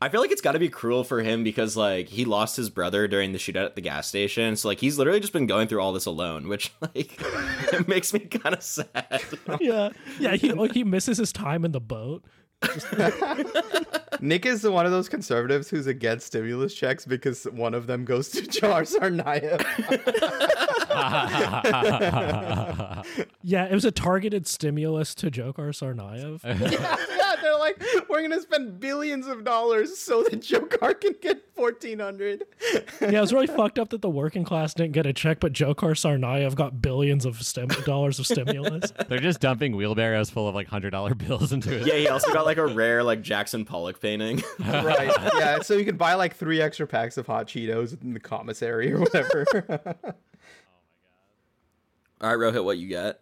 I 0.00 0.08
feel 0.08 0.20
like 0.20 0.30
it's 0.30 0.40
got 0.40 0.52
to 0.52 0.58
be 0.58 0.68
cruel 0.68 1.04
for 1.04 1.22
him 1.22 1.44
because 1.44 1.76
like 1.76 2.08
he 2.08 2.24
lost 2.24 2.56
his 2.56 2.70
brother 2.70 3.08
during 3.08 3.32
the 3.32 3.38
shootout 3.38 3.66
at 3.66 3.74
the 3.74 3.80
gas 3.80 4.08
station, 4.08 4.56
so 4.56 4.68
like 4.68 4.80
he's 4.80 4.98
literally 4.98 5.20
just 5.20 5.32
been 5.32 5.46
going 5.46 5.68
through 5.68 5.80
all 5.80 5.92
this 5.92 6.06
alone, 6.06 6.48
which 6.48 6.72
like 6.80 7.20
makes 7.88 8.12
me 8.12 8.20
kind 8.20 8.54
of 8.54 8.62
sad. 8.62 9.22
yeah, 9.60 9.90
yeah. 10.18 10.34
He 10.36 10.52
like, 10.52 10.72
he 10.72 10.84
misses 10.84 11.18
his 11.18 11.32
time 11.32 11.64
in 11.64 11.72
the 11.72 11.80
boat. 11.80 12.24
Nick 14.20 14.44
is 14.44 14.66
one 14.66 14.84
of 14.84 14.90
those 14.90 15.08
conservatives 15.08 15.70
who's 15.70 15.86
against 15.86 16.26
stimulus 16.26 16.74
checks 16.74 17.06
because 17.06 17.44
one 17.44 17.72
of 17.72 17.86
them 17.86 18.04
goes 18.04 18.30
to 18.30 18.42
Jar 18.48 18.82
Tsarnaev. 18.82 19.64
Yeah, 23.42 23.66
it 23.66 23.74
was 23.74 23.84
a 23.84 23.92
targeted 23.92 24.48
stimulus 24.48 25.14
to 25.16 25.30
Dzhokhar 25.30 25.70
Tsarnaev. 25.70 26.40
Yeah, 27.58 27.66
yeah, 27.66 27.74
they're 27.74 27.82
They're 27.82 27.96
like, 27.98 28.08
we're 28.08 28.22
gonna 28.22 28.40
spend 28.40 28.80
billions 28.80 29.26
of 29.26 29.44
dollars 29.44 29.98
so 29.98 30.22
that 30.24 30.40
Dzhokhar 30.40 31.00
can 31.00 31.14
get 31.20 31.42
fourteen 31.54 31.98
hundred. 31.98 32.44
yeah, 33.00 33.08
it 33.08 33.20
was 33.20 33.32
really 33.32 33.46
fucked 33.46 33.78
up 33.78 33.88
that 33.90 34.02
the 34.02 34.10
working 34.10 34.44
class 34.44 34.74
didn't 34.74 34.92
get 34.92 35.06
a 35.06 35.12
check, 35.12 35.40
but 35.40 35.52
Dzhokhar 35.52 35.92
Tsarnaev 35.94 36.54
got 36.54 36.80
billions 36.80 37.24
of 37.26 37.42
stim- 37.42 37.68
dollars 37.84 38.18
of 38.18 38.26
stimulus. 38.26 38.92
They're 39.08 39.18
just 39.18 39.40
dumping 39.40 39.76
wheelbarrows 39.76 40.30
full 40.30 40.48
of 40.48 40.54
like 40.54 40.68
hundred 40.68 40.90
dollar 40.90 41.14
bills 41.14 41.52
into 41.52 41.74
it. 41.80 41.86
Yeah, 41.86 41.94
he 41.94 42.08
also 42.08 42.32
got 42.32 42.46
like 42.46 42.58
a 42.58 42.66
rare 42.66 43.02
like 43.02 43.22
Jackson 43.22 43.64
Pollock 43.64 44.00
painting. 44.00 44.42
right. 44.60 45.10
Yeah. 45.38 45.60
So 45.60 45.74
you 45.74 45.84
can 45.84 45.96
buy 45.96 46.14
like 46.14 46.36
three 46.36 46.60
extra 46.60 46.86
packs 46.86 47.16
of 47.18 47.26
hot 47.26 47.48
Cheetos 47.48 48.00
in 48.02 48.14
the 48.14 48.20
commissary 48.20 48.92
or 48.92 49.00
whatever. 49.00 49.44
All 52.20 52.36
right, 52.36 52.52
Rohit, 52.52 52.64
what 52.64 52.78
you 52.78 52.88
got? 52.90 53.20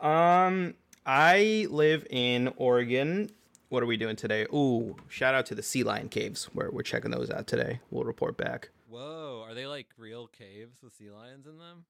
um, 0.00 0.74
I 1.04 1.66
live 1.70 2.06
in 2.10 2.52
Oregon. 2.56 3.30
What 3.72 3.82
are 3.82 3.86
we 3.86 3.96
doing 3.96 4.16
today? 4.16 4.44
Ooh, 4.52 4.96
shout 5.08 5.34
out 5.34 5.46
to 5.46 5.54
the 5.54 5.62
Sea 5.62 5.82
Lion 5.82 6.10
Caves 6.10 6.44
where 6.52 6.70
we're 6.70 6.82
checking 6.82 7.10
those 7.10 7.30
out 7.30 7.46
today. 7.46 7.80
We'll 7.90 8.04
report 8.04 8.36
back. 8.36 8.68
Whoa, 8.86 9.46
are 9.48 9.54
they 9.54 9.66
like 9.66 9.86
real 9.96 10.26
caves 10.26 10.82
with 10.82 10.92
sea 10.92 11.10
lions 11.10 11.46
in 11.46 11.56
them? 11.56 11.86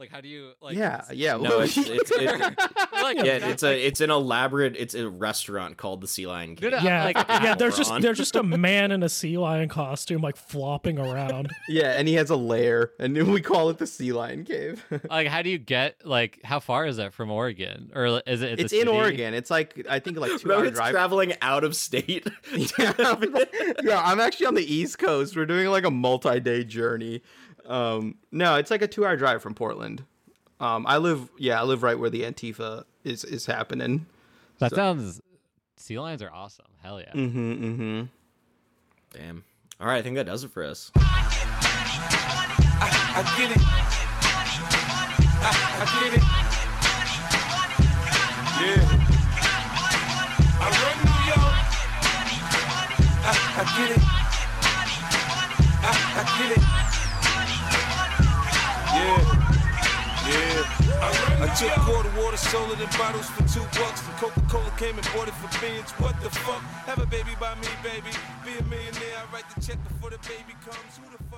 Like, 0.00 0.10
how 0.10 0.22
do 0.22 0.28
you 0.28 0.52
like? 0.62 0.78
yeah. 0.78 1.04
Yeah. 1.12 1.36
No, 1.36 1.60
it's 1.60 1.76
it's 1.76 2.10
it, 2.10 2.40
like, 2.92 3.18
yeah, 3.18 3.48
it's 3.50 3.62
a 3.62 3.86
it's 3.86 4.00
an 4.00 4.10
elaborate 4.10 4.74
it's 4.78 4.94
a 4.94 5.10
restaurant 5.10 5.76
called 5.76 6.00
the 6.00 6.08
Sea 6.08 6.26
Lion 6.26 6.56
Cave. 6.56 6.70
No, 6.70 6.78
no, 6.78 6.82
Yeah, 6.82 7.04
like, 7.04 7.16
yeah. 7.28 7.54
There's 7.54 7.76
just 7.76 7.90
Ron. 7.90 8.00
there's 8.00 8.16
just 8.16 8.34
a 8.34 8.42
man 8.60 8.92
in 8.92 9.02
a 9.02 9.10
sea 9.10 9.36
lion 9.36 9.68
costume 9.68 10.22
like 10.22 10.36
flopping 10.36 10.98
around. 10.98 11.50
yeah, 11.68 11.90
and 11.98 12.08
he 12.08 12.14
has 12.14 12.30
a 12.30 12.36
lair, 12.36 12.92
and 12.98 13.14
we 13.30 13.42
call 13.42 13.68
it 13.68 13.76
the 13.76 13.86
Sea 13.86 14.14
Lion 14.14 14.44
Cave. 14.46 14.82
like, 15.10 15.26
how 15.26 15.42
do 15.42 15.50
you 15.50 15.58
get 15.58 15.96
like? 16.06 16.40
How 16.44 16.60
far 16.60 16.86
is 16.86 16.96
that 16.96 17.12
from 17.12 17.30
Oregon? 17.30 17.92
Or 17.94 18.22
is 18.26 18.40
it? 18.40 18.58
It's, 18.58 18.72
in 18.72 18.80
city? 18.80 18.88
Oregon. 18.90 19.34
It's 19.34 19.50
like 19.50 19.84
I 19.86 19.98
think 19.98 20.16
like 20.16 20.40
two 20.40 20.50
hour 20.50 20.62
Rohit's 20.62 20.76
drive. 20.76 20.92
traveling 20.92 21.34
out 21.42 21.62
of 21.62 21.76
state. 21.76 22.26
yeah, 22.78 22.94
yeah, 23.82 24.02
I'm 24.02 24.18
actually 24.18 24.46
on 24.46 24.54
the 24.54 24.74
East 24.74 24.98
Coast. 24.98 25.36
We're 25.36 25.44
doing 25.44 25.68
like 25.68 25.84
a 25.84 25.90
multi-day 25.90 26.64
journey. 26.64 27.20
Um, 27.66 28.16
no, 28.32 28.56
it's 28.56 28.70
like 28.70 28.82
a 28.82 28.88
two-hour 28.88 29.16
drive 29.16 29.42
from 29.42 29.54
Portland. 29.54 30.04
Um, 30.60 30.86
I 30.86 30.98
live, 30.98 31.28
yeah, 31.38 31.60
I 31.60 31.64
live 31.64 31.82
right 31.82 31.98
where 31.98 32.10
the 32.10 32.22
Antifa 32.22 32.84
is 33.04 33.24
is 33.24 33.46
happening. 33.46 34.06
That 34.58 34.74
sounds. 34.74 35.20
Sea 35.76 35.98
lions 35.98 36.22
are 36.22 36.30
awesome. 36.32 36.66
Hell 36.82 37.00
yeah. 37.00 37.12
Mm-hmm. 37.12 37.52
Mm-hmm. 37.64 38.02
Damn. 39.12 39.44
All 39.80 39.86
right, 39.86 39.96
I 39.96 40.02
think 40.02 40.16
that 40.16 40.26
does 40.26 40.44
it 40.44 40.50
for 40.50 40.62
us. 40.64 40.90
I 40.96 41.00
get 43.38 43.50
it. 43.50 43.56
I, 55.82 55.84
I 56.16 56.24
get 56.38 56.58
it. 56.58 56.64
Yeah. 59.00 59.40
Yeah. 60.28 61.44
I, 61.44 61.48
took 61.56 61.72
quarter 61.88 62.12
water, 62.20 62.36
sold 62.36 62.70
it 62.72 62.80
in 62.80 62.90
bottles 62.98 63.28
for 63.30 63.42
two 63.48 63.64
bucks. 63.80 64.06
And 64.06 64.16
Coca-Cola 64.18 64.70
came 64.76 64.96
and 64.96 65.06
bought 65.14 65.28
it 65.28 65.34
for 65.34 65.48
billions. 65.60 65.90
What 65.92 66.20
the 66.20 66.30
fuck? 66.30 66.62
Have 66.86 66.98
a 66.98 67.06
baby 67.06 67.34
by 67.40 67.54
me, 67.56 67.68
baby. 67.82 68.12
Be 68.44 68.58
a 68.58 68.62
millionaire. 68.64 69.16
I 69.16 69.32
write 69.32 69.48
the 69.54 69.60
check 69.60 69.78
before 69.88 70.10
the 70.10 70.18
baby 70.28 70.54
comes. 70.64 70.98
Who 71.00 71.16
the? 71.16 71.29